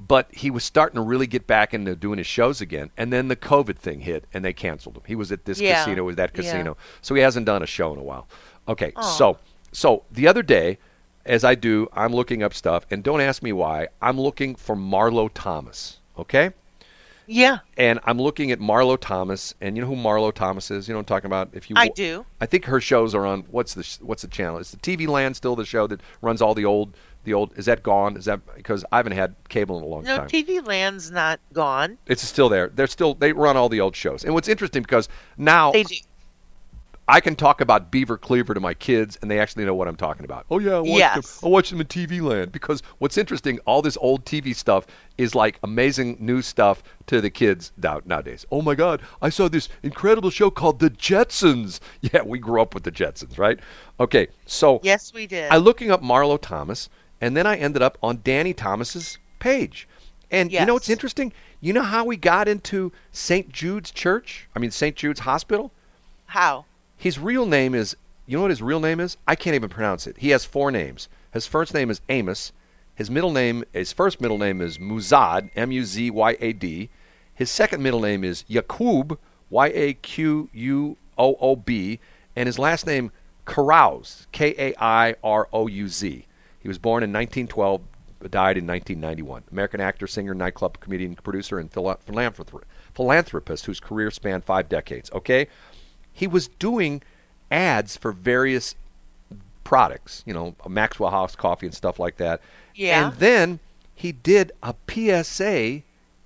But 0.07 0.33
he 0.33 0.49
was 0.49 0.63
starting 0.63 0.95
to 0.95 1.01
really 1.01 1.27
get 1.27 1.45
back 1.45 1.73
into 1.73 1.95
doing 1.95 2.19
his 2.19 2.27
shows 2.27 2.61
again, 2.61 2.89
and 2.95 3.11
then 3.11 3.27
the 3.27 3.35
COVID 3.35 3.77
thing 3.77 4.01
hit, 4.01 4.25
and 4.33 4.45
they 4.45 4.53
canceled 4.53 4.95
him. 4.95 5.03
He 5.05 5.15
was 5.15 5.31
at 5.31 5.43
this 5.45 5.59
Yeah. 5.59 5.83
casino, 5.83 6.03
was 6.05 6.15
that 6.15 6.31
Yeah. 6.33 6.41
casino, 6.41 6.77
so 7.01 7.15
he 7.15 7.21
hasn't 7.21 7.45
done 7.45 7.61
a 7.61 7.67
show 7.67 7.91
in 7.93 7.99
a 7.99 8.03
while. 8.03 8.27
Okay, 8.67 8.93
so 9.01 9.37
so 9.71 10.03
the 10.09 10.27
other 10.27 10.41
day, 10.41 10.77
as 11.25 11.43
I 11.43 11.53
do, 11.55 11.89
I'm 11.93 12.13
looking 12.13 12.41
up 12.41 12.53
stuff, 12.53 12.85
and 12.89 13.03
don't 13.03 13.19
ask 13.21 13.43
me 13.43 13.51
why. 13.51 13.89
I'm 14.01 14.19
looking 14.19 14.55
for 14.55 14.75
Marlo 14.75 15.29
Thomas. 15.33 15.99
Okay, 16.17 16.51
yeah, 17.27 17.59
and 17.77 17.99
I'm 18.05 18.19
looking 18.19 18.51
at 18.51 18.59
Marlo 18.59 18.97
Thomas, 18.99 19.53
and 19.59 19.75
you 19.75 19.81
know 19.83 19.87
who 19.89 19.95
Marlo 19.95 20.33
Thomas 20.33 20.71
is? 20.71 20.87
You 20.87 20.93
know 20.93 20.99
what 20.99 21.11
I'm 21.11 21.15
talking 21.17 21.27
about? 21.27 21.49
If 21.53 21.69
you, 21.69 21.75
I 21.77 21.89
do. 21.89 22.25
I 22.39 22.45
think 22.45 22.65
her 22.65 22.79
shows 22.79 23.13
are 23.13 23.25
on 23.25 23.45
what's 23.51 23.73
the 23.73 23.85
what's 24.01 24.21
the 24.21 24.27
channel? 24.29 24.57
Is 24.59 24.71
the 24.71 24.77
TV 24.77 25.07
Land 25.07 25.35
still 25.35 25.55
the 25.55 25.65
show 25.65 25.87
that 25.87 25.99
runs 26.21 26.41
all 26.41 26.55
the 26.55 26.65
old 26.65 26.95
the 27.29 27.35
old? 27.35 27.57
Is 27.57 27.65
that 27.65 27.83
gone? 27.83 28.17
Is 28.17 28.25
that 28.25 28.41
because 28.55 28.83
I 28.91 28.97
haven't 28.97 29.13
had 29.13 29.35
cable 29.47 29.77
in 29.77 29.83
a 29.83 29.87
long 29.87 30.03
No, 30.03 30.17
time? 30.17 30.29
No, 30.31 30.39
TV 30.39 30.65
Land's 30.65 31.11
not 31.11 31.39
gone. 31.53 31.97
it's 32.07 32.23
still 32.23 32.49
there. 32.49 32.67
They're 32.69 32.87
still 32.87 33.13
they 33.13 33.31
run 33.31 33.55
all 33.55 33.69
the 33.69 33.79
old 33.81 33.95
shows. 33.95 34.23
And 34.25 34.33
what's 34.33 34.47
interesting 34.49 34.81
because 34.81 35.07
now 35.37 35.71
They 35.71 35.83
do. 35.83 35.95
I 37.11 37.21
can 37.21 37.35
talk 37.35 37.59
about 37.59 37.89
Beaver 37.89 38.19
Cleaver 38.19 38.53
to 38.53 38.59
my 38.59 38.75
kids, 38.75 39.17
and 39.23 39.31
they 39.31 39.39
actually 39.39 39.65
know 39.65 39.73
what 39.73 39.87
I'm 39.87 39.95
talking 39.95 40.25
about. 40.25 40.45
Oh 40.51 40.59
yeah, 40.59 40.75
I 40.75 40.79
watched 40.79 40.89
Yes. 40.99 41.39
them. 41.39 41.47
I 41.47 41.49
watched 41.51 41.71
them 41.71 41.81
in 41.81 41.87
TV 41.87 42.21
Land 42.21 42.51
because 42.51 42.83
what's 42.99 43.17
interesting, 43.17 43.57
all 43.65 43.81
this 43.81 43.97
old 43.99 44.25
TV 44.25 44.55
stuff 44.55 44.85
is 45.17 45.33
like 45.33 45.57
amazing 45.63 46.17
new 46.19 46.43
stuff 46.43 46.83
to 47.07 47.19
the 47.19 47.31
kids 47.31 47.71
now, 47.81 48.01
nowadays. 48.05 48.45
Oh 48.51 48.61
my 48.61 48.75
God, 48.75 49.01
I 49.23 49.29
saw 49.29 49.47
this 49.49 49.69
incredible 49.81 50.29
show 50.29 50.51
called 50.51 50.79
The 50.79 50.91
Jetsons. 50.91 51.79
Yeah, 52.01 52.21
we 52.21 52.37
grew 52.37 52.61
up 52.61 52.75
with 52.75 52.83
the 52.83 52.91
Jetsons, 52.91 53.39
right? 53.39 53.59
Okay, 53.99 54.27
so 54.45 54.79
Yes, 54.83 55.11
we 55.11 55.25
did. 55.25 55.49
I'm 55.51 55.63
looking 55.63 55.89
up 55.89 56.03
Marlo 56.03 56.39
Thomas, 56.39 56.89
and 57.21 57.35
then 57.35 57.45
I 57.45 57.57
ended 57.57 57.81
up 57.81 57.97
on 58.01 58.21
Danny 58.23 58.53
Thomas's 58.53 59.17
page. 59.39 59.87
And 60.31 60.51
you 60.51 60.65
know 60.65 60.73
what's 60.73 60.89
interesting? 60.89 61.33
You 61.59 61.73
know 61.73 61.81
how 61.83 62.05
we 62.05 62.15
got 62.15 62.47
into 62.47 62.91
St. 63.11 63.49
Jude's 63.51 63.91
Church? 63.91 64.47
I 64.55 64.59
mean 64.59 64.71
St. 64.71 64.95
Jude's 64.95 65.21
Hospital. 65.21 65.71
How? 66.27 66.65
His 66.95 67.17
real 67.17 67.45
name 67.45 67.73
is, 67.73 67.95
you 68.27 68.37
know 68.37 68.43
what 68.43 68.51
his 68.51 68.61
real 68.61 68.79
name 68.79 68.99
is? 68.99 69.17
I 69.27 69.35
can't 69.35 69.55
even 69.55 69.69
pronounce 69.69 70.05
it. 70.05 70.17
He 70.19 70.29
has 70.29 70.45
four 70.45 70.69
names. 70.71 71.09
His 71.33 71.47
first 71.47 71.73
name 71.73 71.89
is 71.89 72.01
Amos. 72.09 72.51
His 72.93 73.09
middle 73.09 73.31
name, 73.31 73.63
his 73.73 73.93
first 73.93 74.19
middle 74.19 74.37
name 74.37 74.61
is 74.61 74.77
Muzyad, 74.77 75.49
M 75.55 75.71
U 75.71 75.83
Z 75.85 76.11
Y 76.11 76.37
A 76.39 76.53
D. 76.53 76.89
His 77.33 77.49
second 77.49 77.81
middle 77.81 78.01
name 78.01 78.23
is 78.23 78.43
Yaqub, 78.49 79.17
Y 79.49 79.67
A 79.67 79.93
Q 79.93 80.49
U 80.53 80.97
O 81.17 81.35
O 81.39 81.55
B. 81.55 81.99
And 82.35 82.47
his 82.47 82.59
last 82.59 82.85
name, 82.85 83.11
Kairouz, 83.45 84.27
K 84.31 84.53
A 84.57 84.73
I 84.77 85.15
R 85.23 85.47
O 85.53 85.67
U 85.67 85.87
Z. 85.87 86.25
He 86.59 86.67
was 86.67 86.77
born 86.77 87.03
in 87.03 87.09
1912, 87.11 87.81
died 88.29 88.57
in 88.57 88.67
1991. 88.67 89.43
American 89.51 89.79
actor, 89.79 90.07
singer, 90.07 90.33
nightclub 90.33 90.79
comedian, 90.79 91.15
producer, 91.15 91.57
and 91.59 91.71
phila- 91.71 91.97
philanthrop- 92.05 92.63
philanthropist 92.93 93.65
whose 93.65 93.79
career 93.79 94.11
spanned 94.11 94.43
five 94.43 94.67
decades. 94.69 95.09
Okay? 95.13 95.47
he 96.19 96.27
was 96.27 96.49
doing 96.49 97.01
ads 97.49 97.95
for 97.95 98.11
various 98.11 98.75
products, 99.63 100.21
you 100.25 100.33
know, 100.33 100.53
Maxwell 100.67 101.11
House 101.11 101.33
coffee 101.33 101.65
and 101.65 101.73
stuff 101.73 101.97
like 101.97 102.17
that. 102.17 102.41
Yeah. 102.75 103.07
And 103.07 103.17
then 103.19 103.59
he 103.95 104.11
did 104.11 104.51
a 104.61 104.75
PSA 104.89 105.83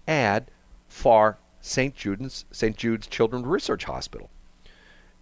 ad 0.08 0.50
for 0.88 1.38
St. 1.62 1.96
Jude's 1.96 2.46
St. 2.52 2.76
Jude's 2.76 3.06
Children's 3.06 3.46
Research 3.46 3.84
Hospital. 3.84 4.32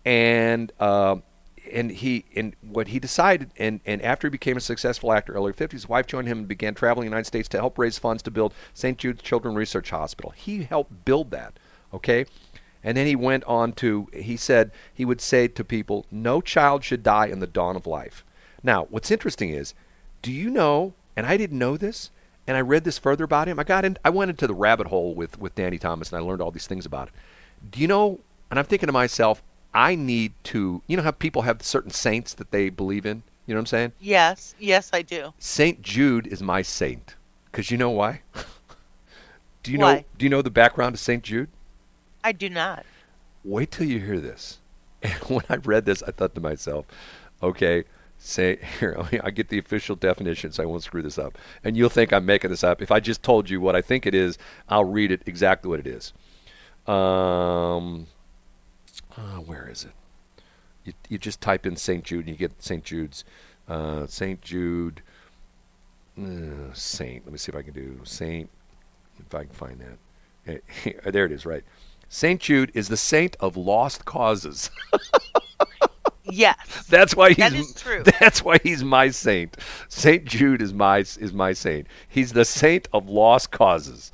And 0.06 0.72
um 0.80 1.24
and 1.72 1.92
he 1.92 2.26
and 2.36 2.56
what 2.62 2.90
he 2.90 3.00
decided 3.00 3.52
and, 3.58 3.80
and 3.86 4.02
after 4.02 4.28
he 4.28 4.30
became 4.32 4.58
a 4.58 4.62
successful 4.62 5.12
actor 5.12 5.34
early 5.34 5.54
50s 5.54 5.72
his 5.72 5.90
wife 5.90 6.08
joined 6.08 6.28
him 6.28 6.40
and 6.40 6.48
began 6.48 6.74
traveling 6.74 7.06
the 7.06 7.12
united 7.12 7.26
states 7.26 7.48
to 7.50 7.58
help 7.58 7.78
raise 7.78 7.98
funds 7.98 8.22
to 8.22 8.32
build 8.32 8.54
st 8.74 8.98
jude's 8.98 9.22
children's 9.22 9.58
research 9.58 9.90
hospital 9.90 10.32
he 10.32 10.64
helped 10.64 11.06
build 11.06 11.32
that 11.32 11.58
okay 11.94 12.26
and 12.84 12.98
then 12.98 13.06
he 13.06 13.16
went 13.16 13.44
on 13.44 13.74
to, 13.74 14.08
he 14.14 14.38
said, 14.38 14.72
he 14.94 15.06
would 15.06 15.22
say 15.22 15.48
to 15.48 15.64
people, 15.64 16.06
no 16.10 16.42
child 16.42 16.84
should 16.84 17.04
die 17.04 17.28
in 17.28 17.40
the 17.40 17.48
dawn 17.48 17.76
of 17.76 17.86
life. 17.86 18.26
Now, 18.64 18.88
what's 18.90 19.12
interesting 19.12 19.50
is, 19.50 19.74
do 20.22 20.32
you 20.32 20.50
know, 20.50 20.94
and 21.16 21.26
I 21.26 21.38
didn't 21.38 21.60
know 21.60 21.78
this, 21.78 22.10
and 22.48 22.58
I 22.58 22.62
read 22.62 22.84
this 22.84 22.98
further 22.98 23.24
about 23.24 23.48
him. 23.48 23.60
I 23.60 23.64
got 23.64 23.86
in, 23.86 23.98
I 24.04 24.10
went 24.10 24.32
into 24.32 24.48
the 24.48 24.54
rabbit 24.54 24.88
hole 24.88 25.14
with, 25.14 25.40
with 25.40 25.56
Danny 25.56 25.78
Thomas, 25.78 26.12
and 26.12 26.20
I 26.20 26.26
learned 26.26 26.42
all 26.42 26.52
these 26.52 26.68
things 26.68 26.86
about 26.86 27.10
it. 27.10 27.14
Do 27.70 27.80
you 27.80 27.88
know, 27.88 28.20
and 28.50 28.58
I'm 28.58 28.66
thinking 28.66 28.88
to 28.88 28.94
myself, 28.94 29.44
I 29.74 29.96
need 29.96 30.34
to, 30.46 30.82
you 30.88 30.98
know 30.98 31.04
how 31.04 31.12
people 31.12 31.44
have 31.44 31.62
certain 31.64 31.92
saints 31.92 32.34
that 32.36 32.52
they 32.52 32.70
believe 32.70 33.06
in? 33.06 33.24
You 33.46 33.54
know 33.54 33.60
what 33.60 33.64
I'm 33.64 33.66
saying? 33.68 33.92
Yes, 34.00 34.56
yes, 34.60 34.90
I 34.94 35.02
do. 35.02 35.34
Saint 35.40 35.82
Jude 35.82 36.28
is 36.28 36.42
my 36.42 36.62
saint. 36.62 37.16
Because 37.46 37.72
you 37.72 37.78
know 37.78 37.90
why? 37.90 38.22
do 39.64 39.72
you 39.72 39.78
know, 39.78 40.04
do 40.18 40.26
you 40.26 40.30
know 40.30 40.42
the 40.42 40.50
background 40.50 40.96
of 40.96 41.00
Saint 41.00 41.24
Jude? 41.24 41.50
I 42.24 42.32
do 42.32 42.50
not. 42.50 42.86
wait 43.44 43.72
till 43.72 43.88
you 43.88 44.00
hear 44.00 44.20
this. 44.20 44.60
And 45.04 45.14
when 45.24 45.46
I 45.50 45.56
read 45.56 45.86
this, 45.86 46.04
I 46.04 46.12
thought 46.12 46.36
to 46.36 46.42
myself, 46.42 46.86
okay, 47.42 47.86
say 48.20 48.60
here, 48.80 48.96
I 49.24 49.32
get 49.32 49.50
the 49.50 49.58
official 49.58 49.96
definition, 49.96 50.52
so 50.52 50.62
I 50.62 50.68
won't 50.68 50.84
screw 50.84 51.02
this 51.02 51.18
up. 51.18 51.40
And 51.64 51.76
you'll 51.76 51.90
think 51.90 52.14
I'm 52.14 52.26
making 52.26 52.52
this 52.52 52.64
up. 52.64 52.84
If 52.84 52.92
I 52.92 53.00
just 53.00 53.24
told 53.24 53.50
you 53.50 53.60
what 53.60 53.76
I 53.76 53.82
think 53.82 54.06
it 54.06 54.14
is, 54.14 54.38
I'll 54.70 54.86
read 54.86 55.12
it 55.12 55.24
exactly 55.26 55.70
what 55.70 55.80
it 55.80 55.88
is. 55.88 56.14
Um, 56.86 58.06
uh, 59.18 59.40
where 59.40 59.70
is 59.70 59.84
it? 59.84 59.92
You, 60.84 60.94
you 61.10 61.18
just 61.18 61.42
type 61.42 61.66
in 61.66 61.76
St. 61.76 62.04
Jude 62.04 62.28
and 62.28 62.30
you 62.30 62.36
get 62.36 62.62
St. 62.62 62.84
Jude's. 62.84 63.24
Uh, 63.68 64.06
St. 64.08 64.42
Jude, 64.42 65.02
uh, 66.20 66.74
Saint. 66.74 67.26
Let 67.26 67.32
me 67.32 67.38
see 67.38 67.52
if 67.52 67.56
I 67.56 67.62
can 67.62 67.74
do 67.74 68.00
Saint, 68.04 68.50
if 69.20 69.34
I 69.34 69.44
can 69.44 69.54
find 69.54 69.80
that. 69.80 70.62
Eh, 70.86 70.94
there 71.12 71.26
it 71.26 71.32
is, 71.32 71.46
right. 71.46 71.64
St. 72.10 72.42
Jude 72.42 72.72
is 72.74 72.90
the 72.90 72.98
saint 72.98 73.38
of 73.40 73.56
lost 73.56 74.04
causes. 74.04 74.70
Yes. 76.24 76.86
That's 76.88 77.16
why 77.16 77.30
he's 77.30 77.38
That 77.38 77.54
is 77.54 77.74
true. 77.74 78.04
That's 78.20 78.44
why 78.44 78.58
he's 78.64 78.84
my 78.84 79.10
saint. 79.10 79.58
Saint 79.90 80.26
Jude 80.26 80.62
is 80.62 80.74
my 80.74 81.00
is 81.00 81.34
my 81.34 81.54
saint. 81.54 81.88
He's 82.08 82.34
the 82.34 82.46
saint 82.46 82.88
of 82.94 83.10
lost 83.10 83.52
causes. 83.52 84.12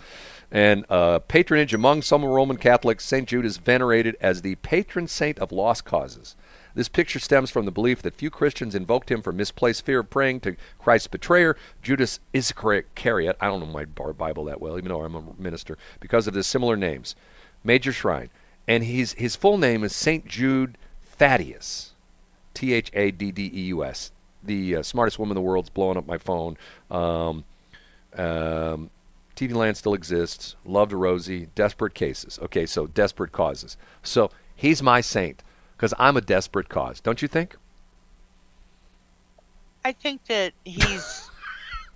And 0.52 0.86
uh, 0.90 1.20
patronage 1.20 1.74
among 1.74 2.02
some 2.02 2.24
Roman 2.24 2.58
Catholics, 2.58 3.06
Saint 3.06 3.28
Jude 3.28 3.46
is 3.46 3.58
venerated 3.58 4.16
as 4.22 4.42
the 4.42 4.56
patron 4.56 5.08
saint 5.08 5.40
of 5.40 5.52
lost 5.52 5.84
causes. 5.84 6.36
This 6.74 6.88
picture 6.88 7.20
stems 7.20 7.50
from 7.50 7.66
the 7.66 7.72
belief 7.72 8.02
that 8.04 8.16
few 8.16 8.30
Christians 8.30 8.76
invoked 8.76 9.12
him 9.12 9.22
for 9.22 9.34
misplaced 9.34 9.84
fear 9.84 10.00
of 10.00 10.10
praying 10.10 10.42
to 10.42 10.56
Christ's 10.80 11.08
betrayer, 11.08 11.58
Judas 11.82 12.20
Iscariot. 12.34 13.36
I 13.42 13.48
don't 13.48 13.60
know 13.60 13.66
my 13.66 13.86
Bible 13.86 14.46
that 14.46 14.62
well, 14.62 14.78
even 14.78 14.90
though 14.90 15.04
I'm 15.04 15.16
a 15.16 15.24
minister, 15.40 15.78
because 16.00 16.28
of 16.28 16.34
the 16.34 16.44
similar 16.44 16.78
names. 16.78 17.16
Major 17.64 17.92
shrine. 17.92 18.30
And 18.68 18.84
he's, 18.84 19.14
his 19.14 19.36
full 19.36 19.58
name 19.58 19.84
is 19.84 19.96
Saint 19.96 20.28
Jude 20.28 20.78
Thaddeus. 21.02 21.94
T 22.54 22.74
H 22.74 22.92
A 22.94 23.12
D 23.12 23.32
D 23.32 23.52
E 23.54 23.62
U 23.68 23.84
S. 23.84 24.12
The 24.44 24.78
uh, 24.78 24.84
smartest 24.84 25.20
woman 25.20 25.36
in 25.36 25.44
the 25.44 25.48
world's 25.48 25.70
blowing 25.70 25.98
up 25.98 26.08
my 26.08 26.18
phone. 26.18 26.58
Um, 26.90 27.44
um, 28.16 28.90
TV 29.38 29.54
Land 29.54 29.78
still 29.78 29.94
exists. 29.94 30.56
Loved 30.66 30.92
Rosie. 30.92 31.48
Desperate 31.56 31.94
cases. 31.94 32.40
Okay, 32.42 32.66
so 32.66 32.88
desperate 32.88 33.32
causes. 33.32 33.78
So 34.04 34.32
he's 34.56 34.84
my 34.84 35.02
saint 35.02 35.44
because 35.76 35.94
I'm 36.00 36.18
a 36.18 36.22
desperate 36.22 36.70
cause. 36.70 37.00
Don't 37.00 37.22
you 37.22 37.28
think? 37.28 37.56
I 39.86 39.94
think 39.94 40.26
that 40.26 40.54
he's 40.66 41.30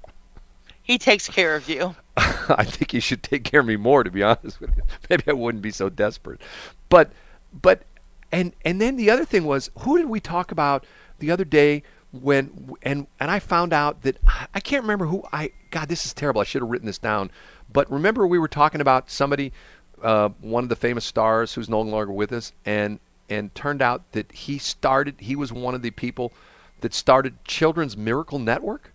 he 0.84 0.98
takes 0.98 1.28
care 1.28 1.56
of 1.56 1.68
you. 1.68 1.96
I 2.18 2.64
think 2.64 2.92
he 2.92 3.00
should 3.00 3.24
take 3.24 3.44
care 3.44 3.62
of 3.62 3.66
me 3.66 3.76
more, 3.76 4.04
to 4.04 4.12
be 4.12 4.24
honest 4.24 4.62
with 4.62 4.76
you. 4.78 4.84
Maybe 5.10 5.24
I 5.28 5.34
wouldn't 5.34 5.62
be 5.62 5.72
so 5.72 5.90
desperate. 5.90 6.42
But, 6.90 7.12
but, 7.52 7.84
and 8.32 8.54
and 8.64 8.80
then 8.80 8.96
the 8.96 9.10
other 9.10 9.26
thing 9.26 9.46
was, 9.46 9.70
who 9.80 9.98
did 9.98 10.08
we 10.08 10.20
talk 10.20 10.52
about 10.52 10.86
the 11.20 11.32
other 11.32 11.46
day 11.46 11.84
when 12.12 12.76
and 12.84 13.08
and 13.20 13.32
I 13.32 13.40
found 13.40 13.74
out 13.74 14.02
that 14.04 14.18
I 14.54 14.60
can't 14.60 14.84
remember 14.84 15.06
who 15.06 15.24
I. 15.32 15.52
God, 15.70 15.88
this 15.88 16.06
is 16.06 16.14
terrible. 16.14 16.42
I 16.42 16.44
should 16.44 16.62
have 16.62 16.70
written 16.70 16.88
this 16.88 16.98
down. 16.98 17.32
But 17.72 17.90
remember, 17.92 18.28
we 18.28 18.38
were 18.38 18.50
talking 18.50 18.82
about 18.82 19.10
somebody, 19.10 19.54
uh, 20.02 20.30
one 20.42 20.64
of 20.64 20.70
the 20.70 20.76
famous 20.76 21.06
stars 21.06 21.54
who's 21.54 21.70
no 21.70 21.82
longer 21.82 22.12
with 22.12 22.32
us, 22.34 22.52
and 22.66 23.00
and 23.30 23.54
turned 23.56 23.82
out 23.82 24.12
that 24.12 24.32
he 24.32 24.58
started. 24.58 25.16
He 25.20 25.36
was 25.36 25.54
one 25.54 25.74
of 25.74 25.82
the 25.82 25.92
people 25.92 26.34
that 26.82 26.94
started 26.94 27.44
Children's 27.46 27.96
Miracle 27.96 28.40
Network. 28.40 28.92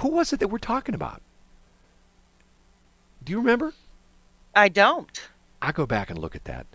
Who 0.00 0.08
was 0.08 0.32
it 0.32 0.40
that 0.40 0.48
we're 0.48 0.58
talking 0.58 0.94
about? 0.94 1.22
Do 3.24 3.32
you 3.32 3.38
remember? 3.38 3.74
I 4.54 4.68
don't. 4.68 5.28
I 5.60 5.72
go 5.72 5.86
back 5.86 6.10
and 6.10 6.18
look 6.18 6.36
at 6.36 6.44
that. 6.44 6.66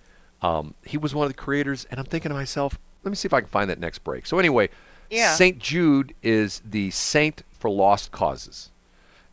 Um, 0.42 0.74
he 0.84 0.98
was 0.98 1.16
one 1.16 1.26
of 1.26 1.32
the 1.32 1.38
creators, 1.38 1.86
and 1.90 2.00
I'm 2.00 2.06
thinking 2.06 2.30
to 2.30 2.36
myself, 2.36 2.78
let 3.04 3.10
me 3.10 3.16
see 3.16 3.28
if 3.28 3.34
I 3.34 3.40
can 3.40 3.50
find 3.50 3.70
that 3.70 3.80
next 3.80 4.00
break. 4.00 4.26
So 4.26 4.40
anyway, 4.40 4.70
Yeah. 5.14 5.36
Saint 5.36 5.60
Jude 5.60 6.16
is 6.24 6.62
the 6.66 6.90
saint 6.92 7.44
for 7.52 7.70
lost 7.70 8.12
causes, 8.12 8.72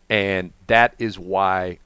and 0.08 0.52
that 0.66 0.94
is 0.98 1.18
why 1.18 1.78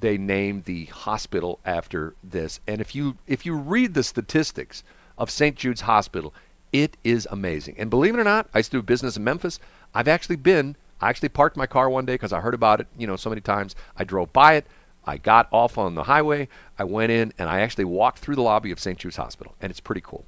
they 0.00 0.18
named 0.18 0.64
the 0.64 0.86
hospital 0.86 1.60
after 1.64 2.14
this. 2.24 2.60
And 2.66 2.80
if 2.80 2.94
you 2.94 3.16
if 3.26 3.46
you 3.46 3.54
read 3.54 3.94
the 3.94 4.02
statistics 4.02 4.82
of 5.16 5.30
St. 5.30 5.56
Jude's 5.56 5.82
Hospital, 5.82 6.34
it 6.72 6.96
is 7.04 7.28
amazing. 7.30 7.76
And 7.78 7.90
believe 7.90 8.14
it 8.14 8.20
or 8.20 8.24
not, 8.24 8.48
I 8.54 8.58
used 8.58 8.72
to 8.72 8.78
do 8.78 8.82
business 8.82 9.16
in 9.16 9.24
Memphis. 9.24 9.60
I've 9.94 10.08
actually 10.08 10.36
been. 10.36 10.76
I 11.00 11.08
actually 11.08 11.28
parked 11.28 11.56
my 11.56 11.66
car 11.66 11.88
one 11.90 12.06
day 12.06 12.14
because 12.14 12.32
I 12.32 12.40
heard 12.40 12.54
about 12.54 12.80
it. 12.80 12.88
You 12.98 13.06
know, 13.06 13.16
so 13.16 13.30
many 13.30 13.40
times. 13.40 13.76
I 13.96 14.04
drove 14.04 14.32
by 14.32 14.54
it. 14.54 14.66
I 15.04 15.16
got 15.16 15.48
off 15.52 15.78
on 15.78 15.94
the 15.94 16.04
highway. 16.04 16.48
I 16.78 16.84
went 16.84 17.12
in 17.12 17.32
and 17.38 17.48
I 17.48 17.60
actually 17.60 17.84
walked 17.84 18.18
through 18.18 18.36
the 18.36 18.42
lobby 18.42 18.70
of 18.70 18.80
St. 18.80 18.98
Jude's 18.98 19.16
Hospital, 19.16 19.54
and 19.60 19.70
it's 19.70 19.80
pretty 19.80 20.00
cool 20.00 20.24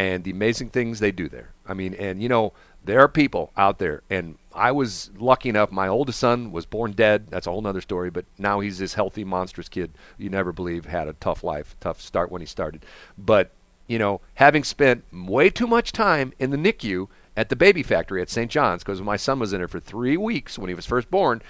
and 0.00 0.24
the 0.24 0.30
amazing 0.30 0.70
things 0.70 0.98
they 0.98 1.12
do 1.12 1.28
there. 1.28 1.50
I 1.66 1.74
mean, 1.74 1.92
and 1.92 2.22
you 2.22 2.28
know, 2.30 2.54
there 2.82 3.00
are 3.00 3.08
people 3.08 3.52
out 3.54 3.78
there, 3.78 4.02
and 4.08 4.38
I 4.54 4.72
was 4.72 5.10
lucky 5.18 5.50
enough. 5.50 5.70
My 5.70 5.88
oldest 5.88 6.18
son 6.18 6.52
was 6.52 6.64
born 6.64 6.92
dead. 6.92 7.26
That's 7.28 7.46
a 7.46 7.50
whole 7.50 7.66
other 7.66 7.82
story. 7.82 8.08
But 8.08 8.24
now 8.38 8.60
he's 8.60 8.78
this 8.78 8.94
healthy, 8.94 9.24
monstrous 9.24 9.68
kid. 9.68 9.92
You 10.16 10.30
never 10.30 10.52
believe 10.52 10.86
had 10.86 11.06
a 11.06 11.12
tough 11.12 11.44
life, 11.44 11.76
tough 11.80 12.00
start 12.00 12.32
when 12.32 12.40
he 12.40 12.46
started. 12.46 12.86
But 13.18 13.50
you 13.88 13.98
know, 13.98 14.22
having 14.36 14.64
spent 14.64 15.04
way 15.12 15.50
too 15.50 15.66
much 15.66 15.92
time 15.92 16.32
in 16.38 16.48
the 16.50 16.56
NICU 16.56 17.08
at 17.36 17.50
the 17.50 17.56
baby 17.56 17.82
factory 17.82 18.22
at 18.22 18.30
St. 18.30 18.50
John's, 18.50 18.82
because 18.82 19.02
my 19.02 19.16
son 19.18 19.38
was 19.38 19.52
in 19.52 19.60
there 19.60 19.68
for 19.68 19.80
three 19.80 20.16
weeks 20.16 20.58
when 20.58 20.68
he 20.68 20.74
was 20.74 20.86
first 20.86 21.10
born, 21.10 21.42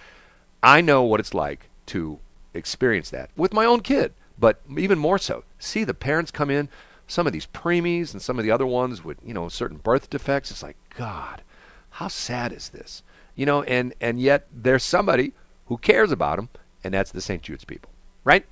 I 0.61 0.81
know 0.81 1.05
what 1.05 1.21
it's 1.21 1.35
like 1.35 1.69
to 1.87 2.19
experience 2.53 3.11
that 3.11 3.31
with 3.37 3.53
my 3.53 3.65
own 3.65 3.81
kid. 3.81 4.13
But 4.37 4.61
even 4.77 4.99
more 4.99 5.19
so, 5.19 5.45
see 5.61 5.85
the 5.85 5.95
parents 5.95 6.31
come 6.33 6.51
in, 6.51 6.69
some 7.11 7.27
of 7.27 7.33
these 7.33 7.47
preemies 7.47 8.13
and 8.13 8.23
some 8.23 8.39
of 8.39 8.45
the 8.45 8.51
other 8.53 8.67
ones 8.67 9.05
with 9.05 9.19
you 9.25 9.35
know 9.35 9.49
certain 9.49 9.79
birth 9.79 10.09
defects. 10.09 10.51
It's 10.51 10.63
like 10.63 10.77
God, 10.97 11.43
how 11.91 12.09
sad 12.09 12.53
is 12.53 12.69
this? 12.71 13.03
You 13.35 13.47
know, 13.47 13.63
and 13.65 13.95
and 14.01 14.21
yet 14.21 14.47
there's 14.53 14.85
somebody 14.85 15.33
who 15.67 15.77
cares 15.77 16.13
about 16.13 16.37
them, 16.37 16.49
and 16.85 16.95
that's 16.95 17.13
the 17.13 17.21
St. 17.21 17.43
Jude's 17.43 17.65
people, 17.65 17.91
right? 18.25 18.47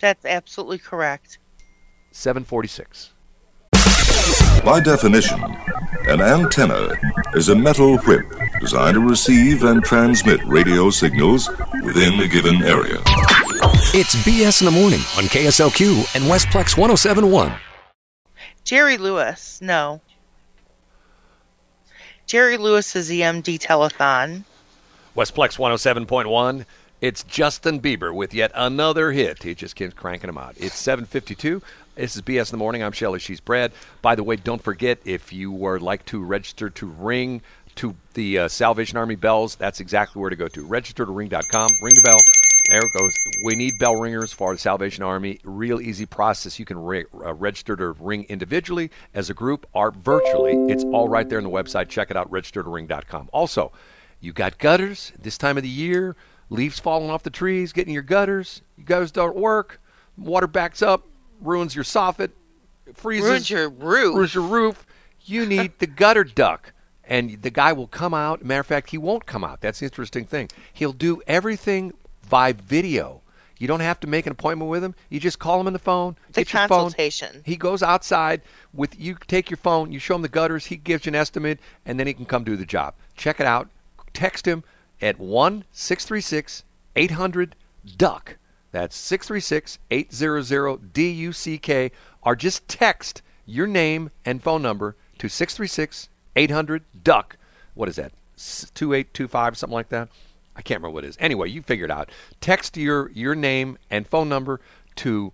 That's 0.00 0.24
absolutely 0.24 0.78
correct. 0.78 1.38
746. 2.10 3.10
By 4.64 4.80
definition, 4.80 5.42
an 6.08 6.20
antenna 6.20 6.90
is 7.34 7.48
a 7.48 7.54
metal 7.54 7.98
whip 7.98 8.26
designed 8.60 8.94
to 8.94 9.00
receive 9.00 9.62
and 9.62 9.82
transmit 9.82 10.44
radio 10.44 10.90
signals 10.90 11.48
within 11.84 12.18
a 12.20 12.28
given 12.28 12.62
area. 12.62 12.98
It's 13.94 14.16
BS 14.16 14.60
in 14.60 14.66
the 14.66 14.70
morning 14.72 14.98
on 15.16 15.24
KSLQ 15.24 16.16
and 16.16 16.24
Westplex 16.24 16.76
1071. 16.76 17.52
Jerry 18.64 18.98
Lewis, 18.98 19.60
no. 19.62 20.00
Jerry 22.26 22.58
Lewis's 22.58 23.08
EMD 23.08 23.58
telethon. 23.58 24.42
Westplex 25.16 25.58
107.1. 25.58 26.66
It's 27.00 27.22
Justin 27.22 27.80
Bieber 27.80 28.12
with 28.12 28.34
yet 28.34 28.50
another 28.54 29.12
hit. 29.12 29.44
He 29.44 29.54
just 29.54 29.76
keeps 29.76 29.94
cranking 29.94 30.26
them 30.26 30.38
out. 30.38 30.54
It's 30.58 30.76
752. 30.76 31.62
This 31.94 32.16
is 32.16 32.22
BS 32.22 32.52
in 32.52 32.58
the 32.58 32.62
morning. 32.62 32.82
I'm 32.82 32.92
Shelly. 32.92 33.20
She's 33.20 33.40
Brad. 33.40 33.72
By 34.02 34.16
the 34.16 34.24
way, 34.24 34.36
don't 34.36 34.62
forget 34.62 34.98
if 35.04 35.32
you 35.32 35.50
would 35.52 35.82
like 35.82 36.04
to 36.06 36.22
register 36.22 36.68
to 36.68 36.86
ring 36.86 37.42
to 37.76 37.94
the 38.14 38.40
uh, 38.40 38.48
Salvation 38.48 38.98
Army 38.98 39.14
bells, 39.14 39.54
that's 39.54 39.78
exactly 39.78 40.20
where 40.20 40.30
to 40.30 40.36
go 40.36 40.48
to. 40.48 40.66
Register 40.66 41.06
to 41.06 41.12
ring.com. 41.12 41.68
Ring 41.80 41.94
the 41.94 42.02
bell. 42.02 42.18
There 42.68 42.80
it 42.80 42.92
goes. 42.92 43.14
We 43.44 43.54
need 43.56 43.78
bell 43.78 43.96
ringers 43.96 44.32
for 44.32 44.52
the 44.52 44.58
Salvation 44.58 45.02
Army. 45.02 45.38
Real 45.42 45.80
easy 45.80 46.04
process. 46.04 46.58
You 46.58 46.64
can 46.66 46.78
re- 46.78 47.06
uh, 47.14 47.32
register 47.34 47.74
to 47.76 47.92
ring 47.92 48.24
individually, 48.28 48.90
as 49.14 49.30
a 49.30 49.34
group, 49.34 49.66
or 49.72 49.90
virtually. 49.90 50.52
It's 50.70 50.84
all 50.84 51.08
right 51.08 51.26
there 51.28 51.38
on 51.38 51.44
the 51.44 51.50
website. 51.50 51.88
Check 51.88 52.10
it 52.10 52.16
out. 52.16 52.30
Register 52.30 52.62
to 52.62 52.68
ring.com. 52.68 53.30
Also, 53.32 53.72
you 54.20 54.32
got 54.34 54.58
gutters 54.58 55.12
this 55.18 55.38
time 55.38 55.56
of 55.56 55.62
the 55.62 55.68
year. 55.68 56.14
Leaves 56.50 56.78
falling 56.78 57.10
off 57.10 57.22
the 57.22 57.30
trees, 57.30 57.72
getting 57.72 57.92
your 57.94 58.02
gutters. 58.02 58.60
You 58.76 58.84
gutters 58.84 59.10
don't 59.12 59.36
work. 59.36 59.80
Water 60.16 60.46
backs 60.46 60.82
up, 60.82 61.06
ruins 61.40 61.74
your 61.74 61.84
soffit, 61.84 62.30
freezes, 62.94 63.28
Ruins 63.30 63.50
your 63.50 63.68
roof. 63.68 64.14
ruins 64.14 64.34
your 64.34 64.44
roof. 64.44 64.86
You 65.24 65.46
need 65.46 65.78
the 65.78 65.86
gutter 65.86 66.24
duck. 66.24 66.72
And 67.04 67.40
the 67.40 67.50
guy 67.50 67.72
will 67.72 67.86
come 67.86 68.12
out. 68.12 68.44
Matter 68.44 68.60
of 68.60 68.66
fact, 68.66 68.90
he 68.90 68.98
won't 68.98 69.24
come 69.26 69.42
out. 69.44 69.60
That's 69.62 69.78
the 69.78 69.86
interesting 69.86 70.24
thing. 70.26 70.48
He'll 70.72 70.92
do 70.92 71.22
everything 71.26 71.92
by 72.28 72.52
video. 72.52 73.22
You 73.58 73.66
don't 73.66 73.80
have 73.80 73.98
to 74.00 74.06
make 74.06 74.26
an 74.26 74.32
appointment 74.32 74.70
with 74.70 74.84
him. 74.84 74.94
You 75.08 75.18
just 75.18 75.40
call 75.40 75.60
him 75.60 75.66
on 75.66 75.72
the 75.72 75.80
phone. 75.80 76.16
It's 76.28 76.38
a 76.38 76.40
get 76.42 76.52
your 76.52 76.68
phone. 76.68 76.78
consultation. 76.82 77.42
He 77.44 77.56
goes 77.56 77.82
outside 77.82 78.42
with 78.72 78.98
you. 78.98 79.16
Take 79.26 79.50
your 79.50 79.56
phone. 79.56 79.90
You 79.90 79.98
show 79.98 80.14
him 80.14 80.22
the 80.22 80.28
gutters. 80.28 80.66
He 80.66 80.76
gives 80.76 81.06
you 81.06 81.10
an 81.10 81.16
estimate, 81.16 81.58
and 81.84 81.98
then 81.98 82.06
he 82.06 82.14
can 82.14 82.24
come 82.24 82.44
do 82.44 82.56
the 82.56 82.64
job. 82.64 82.94
Check 83.16 83.40
it 83.40 83.46
out. 83.46 83.68
Text 84.12 84.46
him 84.46 84.62
at 85.02 85.18
one 85.18 85.64
six 85.72 86.04
three 86.04 86.20
six 86.20 86.62
eight 86.94 87.12
hundred 87.12 87.56
duck. 87.96 88.36
That's 88.70 88.96
six 88.96 89.26
three 89.26 89.40
six 89.40 89.78
eight 89.90 90.14
zero 90.14 90.42
zero 90.42 90.76
D 90.76 91.10
U 91.10 91.32
C 91.32 91.58
K. 91.58 91.90
Or 92.22 92.36
just 92.36 92.68
text 92.68 93.22
your 93.44 93.66
name 93.66 94.10
and 94.24 94.42
phone 94.42 94.62
number 94.62 94.94
to 95.18 95.28
six 95.28 95.54
three 95.56 95.66
six 95.66 96.08
eight 96.36 96.50
hundred 96.50 96.84
duck. 97.02 97.36
What 97.74 97.88
is 97.88 97.96
that? 97.96 98.12
Two 98.74 98.92
eight 98.92 99.12
two 99.14 99.26
five 99.26 99.58
something 99.58 99.74
like 99.74 99.88
that. 99.88 100.08
I 100.58 100.62
can't 100.62 100.80
remember 100.80 100.94
what 100.94 101.04
it 101.04 101.08
is. 101.08 101.16
Anyway, 101.20 101.48
you 101.48 101.62
figure 101.62 101.84
it 101.84 101.90
out. 101.90 102.10
Text 102.40 102.76
your 102.76 103.10
your 103.12 103.36
name 103.36 103.78
and 103.90 104.06
phone 104.06 104.28
number 104.28 104.60
to 104.96 105.32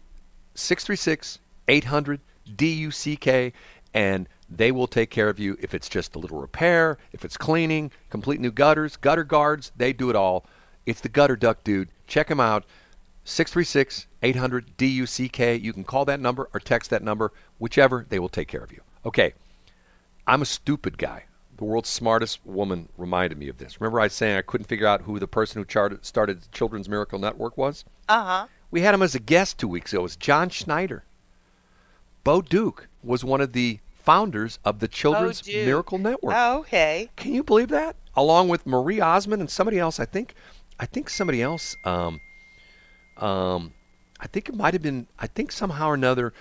636 0.55 1.39
800 1.67 2.21
DUCK, 2.55 3.53
and 3.95 4.29
they 4.51 4.71
will 4.71 4.87
take 4.87 5.09
care 5.11 5.31
of 5.31 5.39
you 5.39 5.57
if 5.61 5.73
it's 5.75 5.89
just 5.89 6.15
a 6.15 6.19
little 6.19 6.39
repair, 6.39 6.99
if 7.13 7.25
it's 7.25 7.39
cleaning, 7.39 7.91
complete 8.11 8.39
new 8.39 8.53
gutters, 8.53 8.97
gutter 8.97 9.25
guards, 9.25 9.73
they 9.75 9.95
do 9.95 10.11
it 10.11 10.17
all. 10.17 10.45
It's 10.85 11.01
the 11.01 11.09
Gutter 11.09 11.37
Duck 11.37 11.65
Dude. 11.65 11.89
Check 12.07 12.31
him 12.31 12.41
out. 12.41 12.65
636 13.25 14.07
800 14.23 14.77
DUCK. 14.77 15.63
You 15.63 15.73
can 15.73 15.85
call 15.85 16.05
that 16.05 16.21
number 16.21 16.51
or 16.53 16.61
text 16.61 16.91
that 16.91 17.03
number, 17.03 17.33
whichever, 17.59 18.05
they 18.07 18.19
will 18.19 18.29
take 18.29 18.49
care 18.49 18.63
of 18.63 18.71
you. 18.71 18.83
Okay, 19.07 19.33
I'm 20.27 20.43
a 20.43 20.47
stupid 20.47 20.99
guy. 20.99 21.25
The 21.57 21.65
world's 21.65 21.89
smartest 21.89 22.41
woman 22.45 22.89
reminded 22.97 23.39
me 23.39 23.49
of 23.49 23.59
this. 23.59 23.81
Remember, 23.81 24.01
I 24.01 24.05
was 24.05 24.13
saying 24.13 24.37
I 24.37 24.43
couldn't 24.43 24.67
figure 24.67 24.87
out 24.87 25.03
who 25.03 25.19
the 25.19 25.29
person 25.29 25.61
who 25.61 25.65
charted, 25.65 26.05
started 26.05 26.51
Children's 26.53 26.89
Miracle 26.89 27.19
Network 27.19 27.57
was? 27.57 27.85
Uh 28.09 28.25
huh. 28.25 28.47
We 28.71 28.81
had 28.81 28.95
him 28.95 29.03
as 29.03 29.15
a 29.15 29.21
guest 29.21 29.59
two 29.59 29.69
weeks 29.69 29.93
ago. 29.93 30.01
It 30.01 30.03
was 30.03 30.17
John 30.17 30.49
Schneider. 30.49 31.05
Bo 32.25 32.43
Duke 32.43 32.89
was 33.05 33.23
one 33.23 33.41
of 33.41 33.53
the 33.53 33.79
founders 33.93 34.59
of 34.65 34.81
the 34.81 34.89
Children's 34.89 35.43
Duke. 35.43 35.65
Miracle 35.67 35.99
Network. 35.99 36.35
Oh, 36.37 36.59
okay. 36.61 37.11
Can 37.17 37.35
you 37.35 37.45
believe 37.45 37.69
that? 37.69 37.97
Along 38.17 38.49
with 38.49 38.67
Marie 38.67 39.01
Osmond 39.01 39.41
and 39.41 39.51
somebody 39.51 39.79
else, 39.79 40.01
I 40.01 40.05
think. 40.05 40.35
I 40.79 40.87
think 40.87 41.09
somebody 41.09 41.41
else. 41.41 41.77
Um, 41.85 42.21
um, 43.17 43.75
I 44.21 44.27
think 44.27 44.49
it 44.49 44.55
might 44.55 44.75
have 44.75 44.83
been. 44.83 45.07
I 45.19 45.27
think 45.27 45.53
somehow 45.53 45.89
or 45.89 45.95
another, 45.95 46.33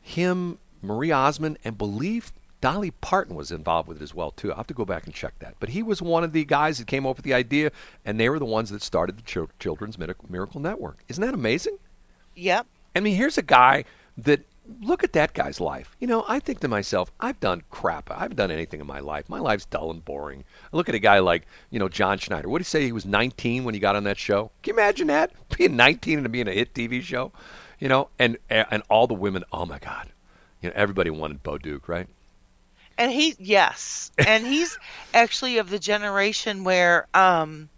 him, 0.00 0.58
Marie 0.82 1.10
Osmond, 1.10 1.58
and 1.64 1.76
believe 1.76 2.32
Dolly 2.60 2.90
Parton 2.90 3.34
was 3.34 3.50
involved 3.50 3.88
with 3.88 3.98
it 3.98 4.02
as 4.02 4.14
well 4.14 4.30
too. 4.30 4.52
I 4.52 4.56
have 4.56 4.66
to 4.66 4.74
go 4.74 4.84
back 4.84 5.06
and 5.06 5.14
check 5.14 5.38
that. 5.38 5.54
But 5.60 5.70
he 5.70 5.82
was 5.82 6.02
one 6.02 6.24
of 6.24 6.32
the 6.32 6.44
guys 6.44 6.78
that 6.78 6.86
came 6.86 7.06
up 7.06 7.16
with 7.16 7.24
the 7.24 7.34
idea, 7.34 7.70
and 8.04 8.20
they 8.20 8.28
were 8.28 8.38
the 8.38 8.44
ones 8.44 8.70
that 8.70 8.82
started 8.82 9.18
the 9.18 9.48
Children's 9.58 9.98
Miracle 9.98 10.26
Miracle 10.28 10.60
Network. 10.60 11.02
Isn't 11.08 11.24
that 11.24 11.34
amazing? 11.34 11.78
Yep. 12.36 12.66
I 12.94 13.00
mean, 13.00 13.16
here's 13.16 13.38
a 13.38 13.42
guy 13.42 13.84
that 14.18 14.44
look 14.80 15.02
at 15.02 15.12
that 15.14 15.32
guy's 15.32 15.60
life. 15.60 15.96
You 16.00 16.06
know, 16.06 16.24
I 16.28 16.38
think 16.38 16.60
to 16.60 16.68
myself, 16.68 17.10
I've 17.18 17.40
done 17.40 17.62
crap. 17.70 18.10
I 18.10 18.18
haven't 18.20 18.36
done 18.36 18.50
anything 18.50 18.80
in 18.80 18.86
my 18.86 19.00
life. 19.00 19.28
My 19.28 19.40
life's 19.40 19.64
dull 19.64 19.90
and 19.90 20.04
boring. 20.04 20.44
I 20.72 20.76
look 20.76 20.88
at 20.88 20.94
a 20.94 21.00
guy 21.00 21.18
like, 21.18 21.46
you 21.70 21.78
know, 21.78 21.88
John 21.88 22.18
Schneider. 22.18 22.48
What 22.48 22.58
did 22.58 22.66
he 22.66 22.70
say? 22.70 22.84
He 22.84 22.92
was 22.92 23.06
19 23.06 23.64
when 23.64 23.74
he 23.74 23.80
got 23.80 23.96
on 23.96 24.04
that 24.04 24.18
show. 24.18 24.50
Can 24.62 24.74
you 24.74 24.80
imagine 24.80 25.06
that? 25.08 25.32
Being 25.56 25.76
19 25.76 26.18
and 26.18 26.32
being 26.32 26.48
a 26.48 26.52
hit 26.52 26.74
TV 26.74 27.02
show, 27.02 27.32
you 27.78 27.88
know, 27.88 28.08
and 28.18 28.38
and 28.48 28.82
all 28.88 29.06
the 29.06 29.14
women. 29.14 29.44
Oh 29.52 29.66
my 29.66 29.78
God, 29.78 30.10
you 30.62 30.68
know, 30.68 30.74
everybody 30.76 31.10
wanted 31.10 31.42
Bo 31.42 31.58
Duke, 31.58 31.88
right? 31.88 32.06
And 33.00 33.10
he, 33.10 33.34
yes, 33.38 34.12
and 34.18 34.46
he's 34.46 34.78
actually 35.14 35.56
of 35.56 35.70
the 35.70 35.78
generation 35.78 36.64
where 36.64 37.06
um, 37.14 37.70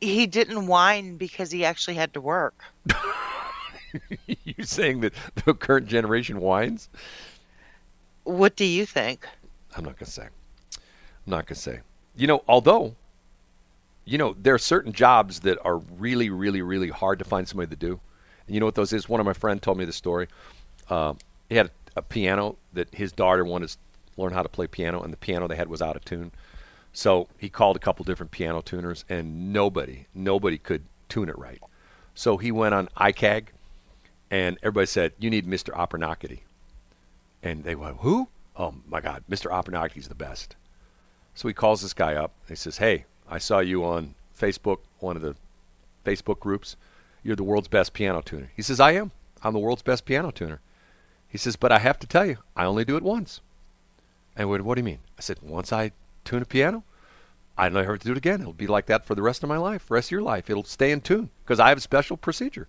he 0.00 0.26
didn't 0.26 0.66
whine 0.66 1.16
because 1.16 1.52
he 1.52 1.64
actually 1.64 1.94
had 1.94 2.12
to 2.14 2.20
work. 2.20 2.60
you 4.26 4.64
saying 4.64 4.98
that 5.02 5.14
the 5.44 5.54
current 5.54 5.86
generation 5.86 6.40
whines? 6.40 6.88
What 8.24 8.56
do 8.56 8.64
you 8.64 8.84
think? 8.84 9.28
I'm 9.76 9.84
not 9.84 9.96
gonna 9.96 10.10
say. 10.10 10.24
I'm 10.24 11.30
not 11.30 11.46
gonna 11.46 11.54
say. 11.54 11.78
You 12.16 12.26
know, 12.26 12.42
although, 12.48 12.96
you 14.04 14.18
know, 14.18 14.34
there 14.42 14.54
are 14.54 14.58
certain 14.58 14.92
jobs 14.92 15.38
that 15.40 15.56
are 15.64 15.76
really, 15.76 16.30
really, 16.30 16.62
really 16.62 16.88
hard 16.88 17.20
to 17.20 17.24
find 17.24 17.46
somebody 17.46 17.70
to 17.70 17.76
do. 17.76 18.00
And 18.48 18.54
you 18.54 18.58
know 18.58 18.66
what 18.66 18.74
those 18.74 18.92
is? 18.92 19.08
One 19.08 19.20
of 19.20 19.26
my 19.26 19.34
friends 19.34 19.60
told 19.60 19.78
me 19.78 19.84
the 19.84 19.92
story. 19.92 20.26
Uh, 20.90 21.14
he 21.48 21.54
had 21.54 21.70
a, 21.96 22.02
piano 22.02 22.56
that 22.72 22.94
his 22.94 23.12
daughter 23.12 23.44
wanted 23.44 23.70
to 23.70 23.76
learn 24.16 24.32
how 24.32 24.42
to 24.42 24.48
play 24.48 24.66
piano, 24.66 25.02
and 25.02 25.12
the 25.12 25.16
piano 25.16 25.48
they 25.48 25.56
had 25.56 25.68
was 25.68 25.82
out 25.82 25.96
of 25.96 26.04
tune. 26.04 26.32
So 26.92 27.28
he 27.38 27.48
called 27.48 27.76
a 27.76 27.80
couple 27.80 28.04
different 28.04 28.30
piano 28.30 28.62
tuners, 28.62 29.04
and 29.08 29.52
nobody, 29.52 30.06
nobody 30.14 30.58
could 30.58 30.84
tune 31.08 31.28
it 31.28 31.38
right. 31.38 31.60
So 32.14 32.36
he 32.36 32.52
went 32.52 32.74
on 32.74 32.88
iCag, 32.96 33.46
and 34.30 34.56
everybody 34.62 34.86
said, 34.86 35.12
"You 35.18 35.30
need 35.30 35.46
Mr. 35.46 35.74
Opernakity." 35.74 36.40
And 37.42 37.64
they 37.64 37.74
went, 37.74 37.98
"Who? 37.98 38.28
Oh 38.56 38.74
my 38.86 39.00
God, 39.00 39.24
Mr. 39.28 39.50
Opernacky's 39.50 40.08
the 40.08 40.14
best." 40.14 40.56
So 41.34 41.48
he 41.48 41.54
calls 41.54 41.82
this 41.82 41.94
guy 41.94 42.14
up. 42.14 42.32
And 42.42 42.50
he 42.50 42.54
says, 42.56 42.78
"Hey, 42.78 43.06
I 43.28 43.38
saw 43.38 43.58
you 43.58 43.84
on 43.84 44.14
Facebook, 44.38 44.78
one 45.00 45.16
of 45.16 45.22
the 45.22 45.34
Facebook 46.04 46.38
groups. 46.38 46.76
You're 47.24 47.36
the 47.36 47.42
world's 47.42 47.68
best 47.68 47.92
piano 47.92 48.22
tuner." 48.22 48.50
He 48.54 48.62
says, 48.62 48.78
"I 48.78 48.92
am. 48.92 49.10
I'm 49.42 49.52
the 49.52 49.58
world's 49.58 49.82
best 49.82 50.04
piano 50.04 50.30
tuner." 50.30 50.60
He 51.34 51.38
says, 51.38 51.56
"But 51.56 51.72
I 51.72 51.80
have 51.80 51.98
to 51.98 52.06
tell 52.06 52.24
you, 52.24 52.36
I 52.54 52.64
only 52.64 52.84
do 52.84 52.96
it 52.96 53.02
once." 53.02 53.40
And 54.36 54.48
what, 54.48 54.60
what 54.62 54.76
do 54.76 54.82
you 54.82 54.84
mean? 54.84 55.00
I 55.18 55.20
said, 55.20 55.38
"Once 55.42 55.72
I 55.72 55.90
tune 56.24 56.42
a 56.42 56.44
piano, 56.44 56.84
I 57.58 57.68
don't 57.68 57.76
ever 57.76 57.94
have 57.94 58.02
to 58.02 58.06
do 58.06 58.12
it 58.12 58.16
again. 58.18 58.40
It'll 58.40 58.52
be 58.52 58.68
like 58.68 58.86
that 58.86 59.04
for 59.04 59.16
the 59.16 59.22
rest 59.22 59.42
of 59.42 59.48
my 59.48 59.56
life, 59.56 59.90
rest 59.90 60.06
of 60.06 60.12
your 60.12 60.22
life. 60.22 60.48
It'll 60.48 60.62
stay 60.62 60.92
in 60.92 61.00
tune 61.00 61.30
because 61.42 61.58
I 61.58 61.70
have 61.70 61.78
a 61.78 61.80
special 61.80 62.16
procedure." 62.16 62.68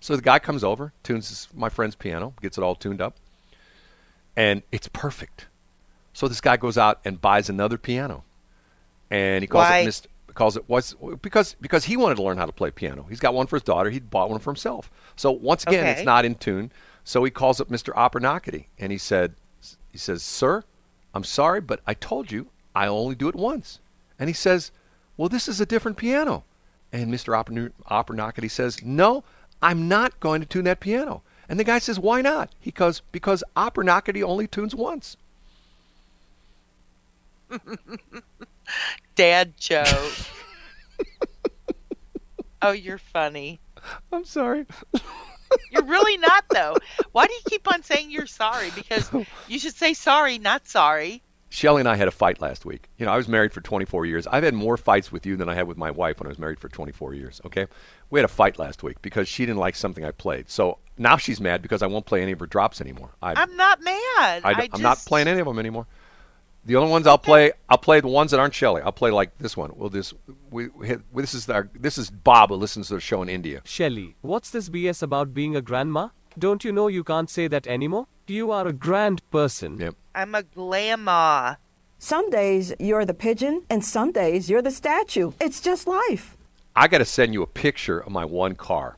So 0.00 0.16
the 0.16 0.22
guy 0.22 0.40
comes 0.40 0.64
over, 0.64 0.92
tunes 1.04 1.46
my 1.54 1.68
friend's 1.68 1.94
piano, 1.94 2.34
gets 2.42 2.58
it 2.58 2.64
all 2.64 2.74
tuned 2.74 3.00
up, 3.00 3.14
and 4.36 4.64
it's 4.72 4.88
perfect. 4.88 5.46
So 6.12 6.26
this 6.26 6.40
guy 6.40 6.56
goes 6.56 6.76
out 6.76 6.98
and 7.04 7.20
buys 7.20 7.48
another 7.48 7.78
piano, 7.78 8.24
and 9.08 9.44
he 9.44 9.46
calls 9.46 9.68
Why? 9.68 9.78
it 9.78 9.86
Mr. 9.86 10.06
Calls 10.34 10.56
it 10.56 10.68
was 10.68 10.96
because 11.22 11.54
because 11.60 11.84
he 11.84 11.96
wanted 11.96 12.16
to 12.16 12.22
learn 12.22 12.38
how 12.38 12.46
to 12.46 12.52
play 12.52 12.72
piano. 12.72 13.06
He's 13.08 13.20
got 13.20 13.34
one 13.34 13.46
for 13.46 13.54
his 13.54 13.62
daughter. 13.62 13.90
He 13.90 14.00
bought 14.00 14.30
one 14.30 14.40
for 14.40 14.50
himself. 14.50 14.90
So 15.14 15.30
once 15.30 15.62
again, 15.62 15.80
Okay. 15.86 15.92
it's 15.92 16.04
not 16.04 16.24
in 16.24 16.34
tune. 16.34 16.72
So 17.04 17.24
he 17.24 17.30
calls 17.30 17.60
up 17.60 17.68
Mr. 17.68 17.94
Opernakity, 17.94 18.66
and 18.78 18.92
he 18.92 18.98
said, 18.98 19.34
he 19.90 19.98
says, 19.98 20.22
"Sir, 20.22 20.64
I'm 21.14 21.24
sorry, 21.24 21.60
but 21.60 21.80
I 21.86 21.94
told 21.94 22.30
you 22.30 22.48
I 22.74 22.86
only 22.86 23.14
do 23.14 23.28
it 23.28 23.34
once." 23.34 23.80
And 24.18 24.28
he 24.28 24.34
says, 24.34 24.70
"Well, 25.16 25.28
this 25.28 25.48
is 25.48 25.60
a 25.60 25.66
different 25.66 25.96
piano." 25.96 26.44
And 26.92 27.12
Mr. 27.12 27.34
Oper- 27.34 28.50
says, 28.50 28.82
"No, 28.82 29.24
I'm 29.62 29.88
not 29.88 30.20
going 30.20 30.40
to 30.40 30.46
tune 30.46 30.64
that 30.64 30.80
piano." 30.80 31.22
And 31.48 31.58
the 31.58 31.64
guy 31.64 31.78
says, 31.78 31.98
"Why 31.98 32.22
not?" 32.22 32.54
He 32.60 32.70
goes, 32.70 33.00
"Because 33.12 33.42
Opernakity 33.56 34.22
only 34.22 34.46
tunes 34.46 34.74
once." 34.74 35.16
Dad 39.16 39.56
joke. 39.58 40.12
oh, 42.62 42.72
you're 42.72 42.98
funny. 42.98 43.60
I'm 44.12 44.24
sorry. 44.24 44.66
You're 45.70 45.84
really 45.84 46.16
not 46.18 46.44
though. 46.50 46.76
Why 47.12 47.26
do 47.26 47.32
you 47.32 47.40
keep 47.48 47.72
on 47.72 47.82
saying 47.82 48.10
you're 48.10 48.26
sorry? 48.26 48.70
Because 48.74 49.10
you 49.48 49.58
should 49.58 49.74
say 49.74 49.94
sorry, 49.94 50.38
not 50.38 50.66
sorry. 50.68 51.22
Shelly 51.52 51.80
and 51.80 51.88
I 51.88 51.96
had 51.96 52.06
a 52.06 52.12
fight 52.12 52.40
last 52.40 52.64
week. 52.64 52.88
You 52.96 53.06
know, 53.06 53.12
I 53.12 53.16
was 53.16 53.26
married 53.26 53.52
for 53.52 53.60
24 53.60 54.06
years. 54.06 54.26
I've 54.28 54.44
had 54.44 54.54
more 54.54 54.76
fights 54.76 55.10
with 55.10 55.26
you 55.26 55.36
than 55.36 55.48
I 55.48 55.54
had 55.54 55.66
with 55.66 55.76
my 55.76 55.90
wife 55.90 56.20
when 56.20 56.28
I 56.28 56.30
was 56.30 56.38
married 56.38 56.60
for 56.60 56.68
24 56.68 57.14
years. 57.14 57.40
Okay, 57.44 57.66
we 58.08 58.20
had 58.20 58.24
a 58.24 58.32
fight 58.32 58.58
last 58.58 58.84
week 58.84 59.02
because 59.02 59.26
she 59.28 59.46
didn't 59.46 59.58
like 59.58 59.74
something 59.74 60.04
I 60.04 60.12
played. 60.12 60.48
So 60.48 60.78
now 60.96 61.16
she's 61.16 61.40
mad 61.40 61.60
because 61.60 61.82
I 61.82 61.88
won't 61.88 62.06
play 62.06 62.22
any 62.22 62.32
of 62.32 62.38
her 62.38 62.46
drops 62.46 62.80
anymore. 62.80 63.10
I, 63.20 63.34
I'm 63.34 63.56
not 63.56 63.82
mad. 63.82 64.42
I, 64.44 64.52
I 64.52 64.68
am 64.72 64.80
not 64.80 64.98
playing 64.98 65.26
any 65.26 65.40
of 65.40 65.46
them 65.46 65.58
anymore. 65.58 65.88
The 66.64 66.76
only 66.76 66.90
ones 66.90 67.06
I'll 67.06 67.18
play, 67.18 67.52
I'll 67.68 67.78
play 67.78 68.00
the 68.00 68.08
ones 68.08 68.30
that 68.32 68.40
aren't 68.40 68.54
Shelly. 68.54 68.82
I'll 68.82 68.92
play 68.92 69.10
like 69.10 69.36
this 69.38 69.56
one. 69.56 69.72
Well, 69.74 69.88
this 69.88 70.12
we, 70.50 70.68
we 70.68 70.88
hit, 70.88 71.00
this 71.14 71.32
is 71.34 71.48
our 71.48 71.68
this 71.74 71.96
is 71.96 72.10
Bob 72.10 72.50
who 72.50 72.56
listens 72.56 72.88
to 72.88 72.94
the 72.94 73.00
show 73.00 73.22
in 73.22 73.28
India. 73.28 73.62
Shelley, 73.64 74.16
what's 74.20 74.50
this 74.50 74.68
BS 74.68 75.02
about 75.02 75.32
being 75.32 75.56
a 75.56 75.62
grandma? 75.62 76.08
Don't 76.38 76.62
you 76.62 76.70
know 76.70 76.86
you 76.88 77.02
can't 77.02 77.30
say 77.30 77.48
that 77.48 77.66
anymore? 77.66 78.06
You 78.26 78.50
are 78.52 78.66
a 78.66 78.72
grand 78.72 79.28
person. 79.30 79.78
Yep. 79.78 79.94
I'm 80.14 80.34
a 80.34 80.42
grandma. 80.44 81.54
Some 81.98 82.30
days 82.30 82.72
you're 82.78 83.04
the 83.04 83.14
pigeon, 83.14 83.64
and 83.68 83.84
some 83.84 84.12
days 84.12 84.48
you're 84.48 84.62
the 84.62 84.70
statue. 84.70 85.32
It's 85.40 85.60
just 85.60 85.86
life. 85.88 86.36
I 86.76 86.86
got 86.88 86.98
to 86.98 87.04
send 87.04 87.32
you 87.34 87.42
a 87.42 87.46
picture 87.46 87.98
of 87.98 88.12
my 88.12 88.24
one 88.24 88.54
car. 88.54 88.96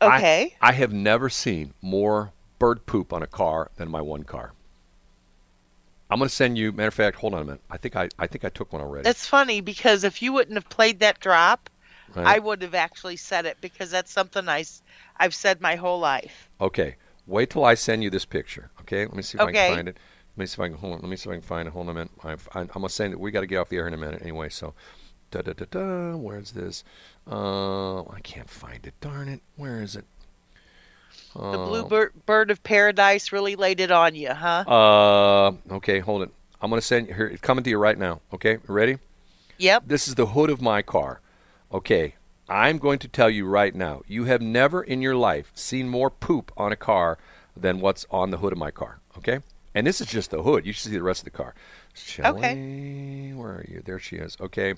I- 0.00 0.18
Okay. 0.18 0.56
I, 0.60 0.72
have 0.72 0.92
never 0.92 1.30
seen 1.30 1.72
more 1.80 2.32
bird 2.58 2.84
poop 2.84 3.12
on 3.12 3.22
a 3.22 3.26
car 3.26 3.70
than 3.76 3.90
my 3.90 4.02
one 4.02 4.24
car. 4.24 4.52
I'm 6.10 6.18
going 6.18 6.28
to 6.28 6.34
send 6.34 6.56
you. 6.56 6.72
Matter 6.72 6.88
of 6.88 6.94
fact, 6.94 7.16
hold 7.16 7.34
on 7.34 7.42
a 7.42 7.44
minute. 7.44 7.60
I 7.70 7.76
think 7.76 7.96
I, 7.96 8.08
I 8.18 8.26
think 8.26 8.44
I 8.44 8.48
took 8.48 8.72
one 8.72 8.82
already. 8.82 9.04
That's 9.04 9.26
funny 9.26 9.60
because 9.60 10.04
if 10.04 10.22
you 10.22 10.32
wouldn't 10.32 10.56
have 10.56 10.68
played 10.68 11.00
that 11.00 11.20
drop, 11.20 11.68
Right. 12.14 12.26
I 12.26 12.38
would 12.38 12.62
have 12.62 12.74
actually 12.74 13.16
said 13.16 13.46
it 13.46 13.58
because 13.60 13.90
that's 13.90 14.12
something 14.12 14.48
I, 14.48 14.64
I've 15.16 15.34
said 15.34 15.60
my 15.60 15.76
whole 15.76 15.98
life. 15.98 16.48
Okay, 16.60 16.96
wait 17.26 17.50
till 17.50 17.64
I 17.64 17.74
send 17.74 18.02
you 18.02 18.10
this 18.10 18.24
picture. 18.24 18.70
Okay, 18.80 19.04
let 19.04 19.14
me 19.14 19.22
see 19.22 19.36
if 19.36 19.42
I 19.42 19.52
can 19.52 19.74
find 19.74 19.88
it. 19.88 19.98
Let 20.36 20.42
me 20.42 20.46
see 20.46 20.54
if 20.54 20.60
I 20.60 20.68
can 20.68 20.78
hold 20.78 20.94
on. 20.94 21.00
Let 21.00 21.08
me 21.08 21.16
see 21.16 21.28
if 21.28 21.32
I 21.32 21.36
can 21.36 21.42
find 21.42 21.68
it. 21.68 21.72
Hold 21.72 21.88
on 21.88 21.96
a 21.96 21.98
minute. 21.98 22.12
I've, 22.22 22.48
I'm 22.54 22.66
gonna 22.68 22.88
send 22.88 23.12
it. 23.12 23.20
We 23.20 23.30
got 23.30 23.40
to 23.40 23.46
get 23.46 23.56
off 23.56 23.68
the 23.68 23.76
air 23.76 23.88
in 23.88 23.94
a 23.94 23.98
minute 23.98 24.22
anyway. 24.22 24.48
So, 24.48 24.74
da 25.30 25.42
da 25.42 25.52
da 25.52 25.64
da. 25.70 26.16
Where's 26.16 26.52
this? 26.52 26.84
Uh, 27.30 28.02
I 28.02 28.20
can't 28.22 28.48
find 28.48 28.86
it. 28.86 28.94
Darn 29.00 29.28
it. 29.28 29.40
Where 29.56 29.82
is 29.82 29.96
it? 29.96 30.04
The 31.34 31.40
Oh. 31.42 31.66
blue 31.66 31.84
bird, 31.84 32.12
bird 32.24 32.50
of 32.50 32.62
paradise 32.62 33.30
really 33.32 33.56
laid 33.56 33.80
it 33.80 33.90
on 33.90 34.14
you, 34.14 34.30
huh? 34.32 34.64
Uh, 34.66 35.74
okay, 35.74 35.98
hold 35.98 36.22
it. 36.22 36.30
I'm 36.60 36.70
gonna 36.70 36.80
send 36.82 37.08
here. 37.08 37.26
It's 37.26 37.42
coming 37.42 37.62
to 37.64 37.70
you 37.70 37.78
right 37.78 37.98
now. 37.98 38.20
Okay, 38.32 38.58
ready? 38.66 38.98
Yep. 39.58 39.84
This 39.86 40.08
is 40.08 40.14
the 40.14 40.26
hood 40.26 40.50
of 40.50 40.60
my 40.62 40.80
car. 40.82 41.20
Okay, 41.72 42.14
I'm 42.48 42.78
going 42.78 42.98
to 43.00 43.08
tell 43.08 43.28
you 43.28 43.46
right 43.46 43.74
now. 43.74 44.02
You 44.06 44.24
have 44.24 44.40
never 44.40 44.82
in 44.82 45.02
your 45.02 45.16
life 45.16 45.50
seen 45.54 45.88
more 45.88 46.10
poop 46.10 46.52
on 46.56 46.72
a 46.72 46.76
car 46.76 47.18
than 47.56 47.80
what's 47.80 48.06
on 48.10 48.30
the 48.30 48.38
hood 48.38 48.52
of 48.52 48.58
my 48.58 48.70
car. 48.70 49.00
Okay, 49.18 49.40
and 49.74 49.86
this 49.86 50.00
is 50.00 50.06
just 50.06 50.30
the 50.30 50.42
hood. 50.42 50.64
You 50.64 50.72
should 50.72 50.90
see 50.90 50.96
the 50.96 51.02
rest 51.02 51.20
of 51.20 51.24
the 51.24 51.30
car. 51.36 51.54
Shelley, 51.94 53.32
where 53.34 53.50
are 53.50 53.66
you? 53.68 53.82
There 53.84 53.98
she 53.98 54.16
is. 54.16 54.36
Okay, 54.40 54.74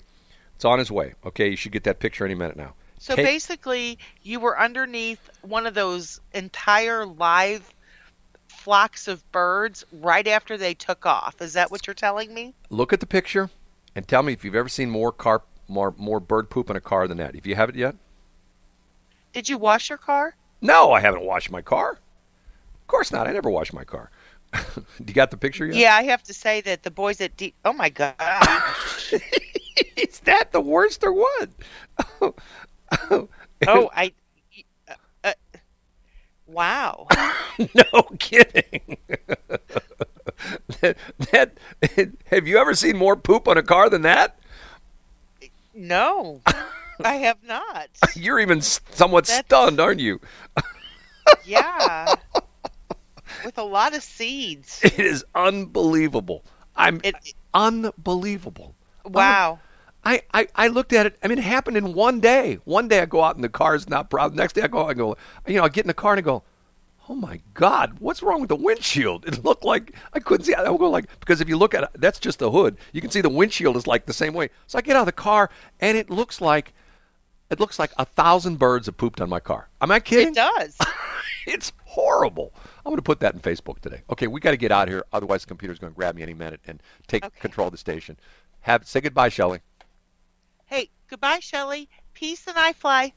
it's 0.55 0.65
on 0.65 0.79
his 0.79 0.91
way. 0.91 1.13
Okay, 1.25 1.49
you 1.49 1.55
should 1.55 1.71
get 1.71 1.83
that 1.85 1.99
picture 1.99 2.25
any 2.25 2.35
minute 2.35 2.57
now. 2.57 2.73
So 2.99 3.15
basically, 3.15 3.97
you 4.23 4.39
were 4.39 4.59
underneath 4.59 5.29
one 5.41 5.65
of 5.65 5.73
those 5.73 6.19
entire 6.33 7.05
live 7.05 7.73
flocks 8.47 9.07
of 9.07 9.29
birds 9.31 9.85
right 9.91 10.27
after 10.27 10.57
they 10.57 10.73
took 10.73 11.05
off. 11.05 11.41
Is 11.41 11.53
that 11.53 11.71
what 11.71 11.87
you're 11.87 11.93
telling 11.93 12.33
me? 12.33 12.53
look 12.69 12.91
at 12.93 12.99
the 12.99 13.05
picture 13.05 13.49
and 13.95 14.07
tell 14.07 14.21
me 14.21 14.33
if 14.33 14.43
you've 14.43 14.55
ever 14.55 14.69
seen 14.69 14.89
more 14.89 15.11
car 15.11 15.41
more 15.67 15.93
more 15.97 16.19
bird 16.19 16.49
poop 16.49 16.69
in 16.69 16.75
a 16.75 16.81
car 16.81 17.07
than 17.07 17.17
that. 17.17 17.35
If 17.35 17.47
you 17.47 17.55
haven't 17.55 17.77
yet. 17.77 17.95
Did 19.33 19.47
you 19.47 19.57
wash 19.57 19.89
your 19.89 19.97
car? 19.97 20.35
No, 20.61 20.91
I 20.91 20.99
haven't 20.99 21.23
washed 21.23 21.51
my 21.51 21.61
car. 21.61 21.91
Of 21.91 22.87
course 22.87 23.11
not. 23.11 23.27
I 23.27 23.31
never 23.31 23.49
wash 23.49 23.71
my 23.71 23.83
car. 23.85 24.11
you 24.99 25.13
got 25.13 25.31
the 25.31 25.37
picture 25.37 25.67
yet? 25.67 25.75
Yeah, 25.75 25.95
I 25.95 26.03
have 26.03 26.23
to 26.23 26.33
say 26.33 26.61
that 26.61 26.83
the 26.83 26.91
boys 26.91 27.21
at 27.21 27.37
D. 27.37 27.53
Oh 27.63 27.73
my 27.73 27.89
god! 27.89 28.15
Is 29.95 30.19
that 30.21 30.51
the 30.51 30.59
worst 30.61 31.03
or 31.03 31.13
what? 31.13 31.49
oh, 33.67 33.89
I. 33.93 34.13
Uh, 34.87 34.93
uh, 35.23 35.33
Wow. 36.47 37.07
no 37.75 38.01
kidding. 38.17 38.97
that, 40.81 40.97
that 41.31 41.57
have 42.25 42.47
you 42.47 42.57
ever 42.57 42.73
seen 42.73 42.97
more 42.97 43.15
poop 43.15 43.47
on 43.47 43.57
a 43.57 43.63
car 43.63 43.89
than 43.89 44.01
that? 44.01 44.39
No, 45.75 46.41
I 47.03 47.15
have 47.15 47.37
not. 47.43 47.89
You're 48.15 48.39
even 48.39 48.61
somewhat 48.61 49.25
That's- 49.25 49.45
stunned, 49.45 49.79
aren't 49.79 49.99
you? 49.99 50.19
Yeah. 51.45 52.15
With 53.45 53.57
a 53.59 53.63
lot 53.63 53.95
of 53.95 54.01
seeds. 54.03 54.81
It 54.83 54.99
is 54.99 55.23
unbelievable. 55.35 56.43
I'm 56.75 56.99
It, 57.03 57.15
unbelievable. 57.53 58.73
wow. 59.05 59.59
I, 60.03 60.21
I, 60.33 60.47
I 60.55 60.67
looked 60.67 60.93
at 60.93 61.05
it. 61.05 61.17
I 61.23 61.27
mean, 61.27 61.37
it 61.39 61.43
happened 61.43 61.77
in 61.77 61.93
one 61.93 62.19
day. 62.19 62.59
One 62.63 62.87
day 62.87 62.99
I 63.01 63.05
go 63.05 63.23
out 63.23 63.35
and 63.35 63.43
the 63.43 63.49
car 63.49 63.75
is 63.75 63.89
not 63.89 64.09
proud. 64.09 64.33
Next 64.33 64.53
day 64.53 64.61
I 64.61 64.67
go 64.67 64.83
out 64.83 64.89
and 64.91 64.97
go, 64.97 65.17
you 65.47 65.55
know, 65.55 65.63
I 65.63 65.69
get 65.69 65.83
in 65.83 65.87
the 65.89 65.93
car 65.93 66.13
and 66.13 66.19
I 66.19 66.21
go, 66.21 66.43
oh 67.09 67.15
my 67.15 67.41
God, 67.53 67.97
what's 67.99 68.21
wrong 68.23 68.39
with 68.39 68.49
the 68.49 68.55
windshield? 68.55 69.25
It 69.27 69.43
looked 69.43 69.63
like 69.65 69.93
I 70.13 70.19
couldn't 70.19 70.45
see. 70.45 70.53
I 70.53 70.69
would 70.69 70.79
go 70.79 70.89
like 70.89 71.05
because 71.19 71.41
if 71.41 71.49
you 71.49 71.57
look 71.57 71.73
at 71.73 71.83
it, 71.83 71.89
that's 71.95 72.19
just 72.19 72.39
the 72.39 72.51
hood. 72.51 72.77
You 72.93 73.01
can 73.01 73.09
see 73.11 73.21
the 73.21 73.29
windshield 73.29 73.75
is 73.75 73.87
like 73.87 74.05
the 74.05 74.13
same 74.13 74.33
way. 74.33 74.49
So 74.67 74.77
I 74.77 74.81
get 74.81 74.95
out 74.95 75.01
of 75.01 75.05
the 75.07 75.11
car 75.11 75.49
and 75.79 75.97
it 75.97 76.09
looks 76.09 76.39
like 76.39 76.73
it 77.49 77.59
looks 77.59 77.79
like 77.79 77.91
a 77.97 78.05
thousand 78.05 78.59
birds 78.59 78.85
have 78.85 78.95
pooped 78.95 79.19
on 79.21 79.27
my 79.29 79.39
car. 79.39 79.69
Am 79.81 79.89
I 79.91 79.99
kidding? 79.99 80.29
It 80.29 80.35
does. 80.35 80.77
It's 81.47 81.71
horrible. 81.85 82.53
I'm 82.85 82.91
going 82.91 82.97
to 82.97 83.01
put 83.01 83.21
that 83.21 83.33
in 83.33 83.39
Facebook 83.39 83.79
today. 83.79 84.01
Okay, 84.11 84.27
we 84.27 84.39
got 84.39 84.51
to 84.51 84.57
get 84.57 84.71
out 84.71 84.87
of 84.87 84.93
here. 84.93 85.03
Otherwise, 85.11 85.41
the 85.41 85.47
computer's 85.47 85.79
going 85.79 85.91
to 85.91 85.95
grab 85.97 86.13
me 86.15 86.21
any 86.21 86.33
minute 86.35 86.59
and 86.67 86.83
take 87.07 87.25
Okay. 87.25 87.39
control 87.39 87.67
of 87.67 87.71
the 87.71 87.77
station. 87.77 88.17
Have 88.61 88.85
say 88.85 89.01
goodbye, 89.01 89.29
Shelley. 89.29 89.61
Hey, 90.69 90.91
goodbye, 91.09 91.39
Shelley. 91.39 91.89
Peace 92.13 92.45
and 92.45 92.55
I 92.55 92.73
fly. 92.73 93.13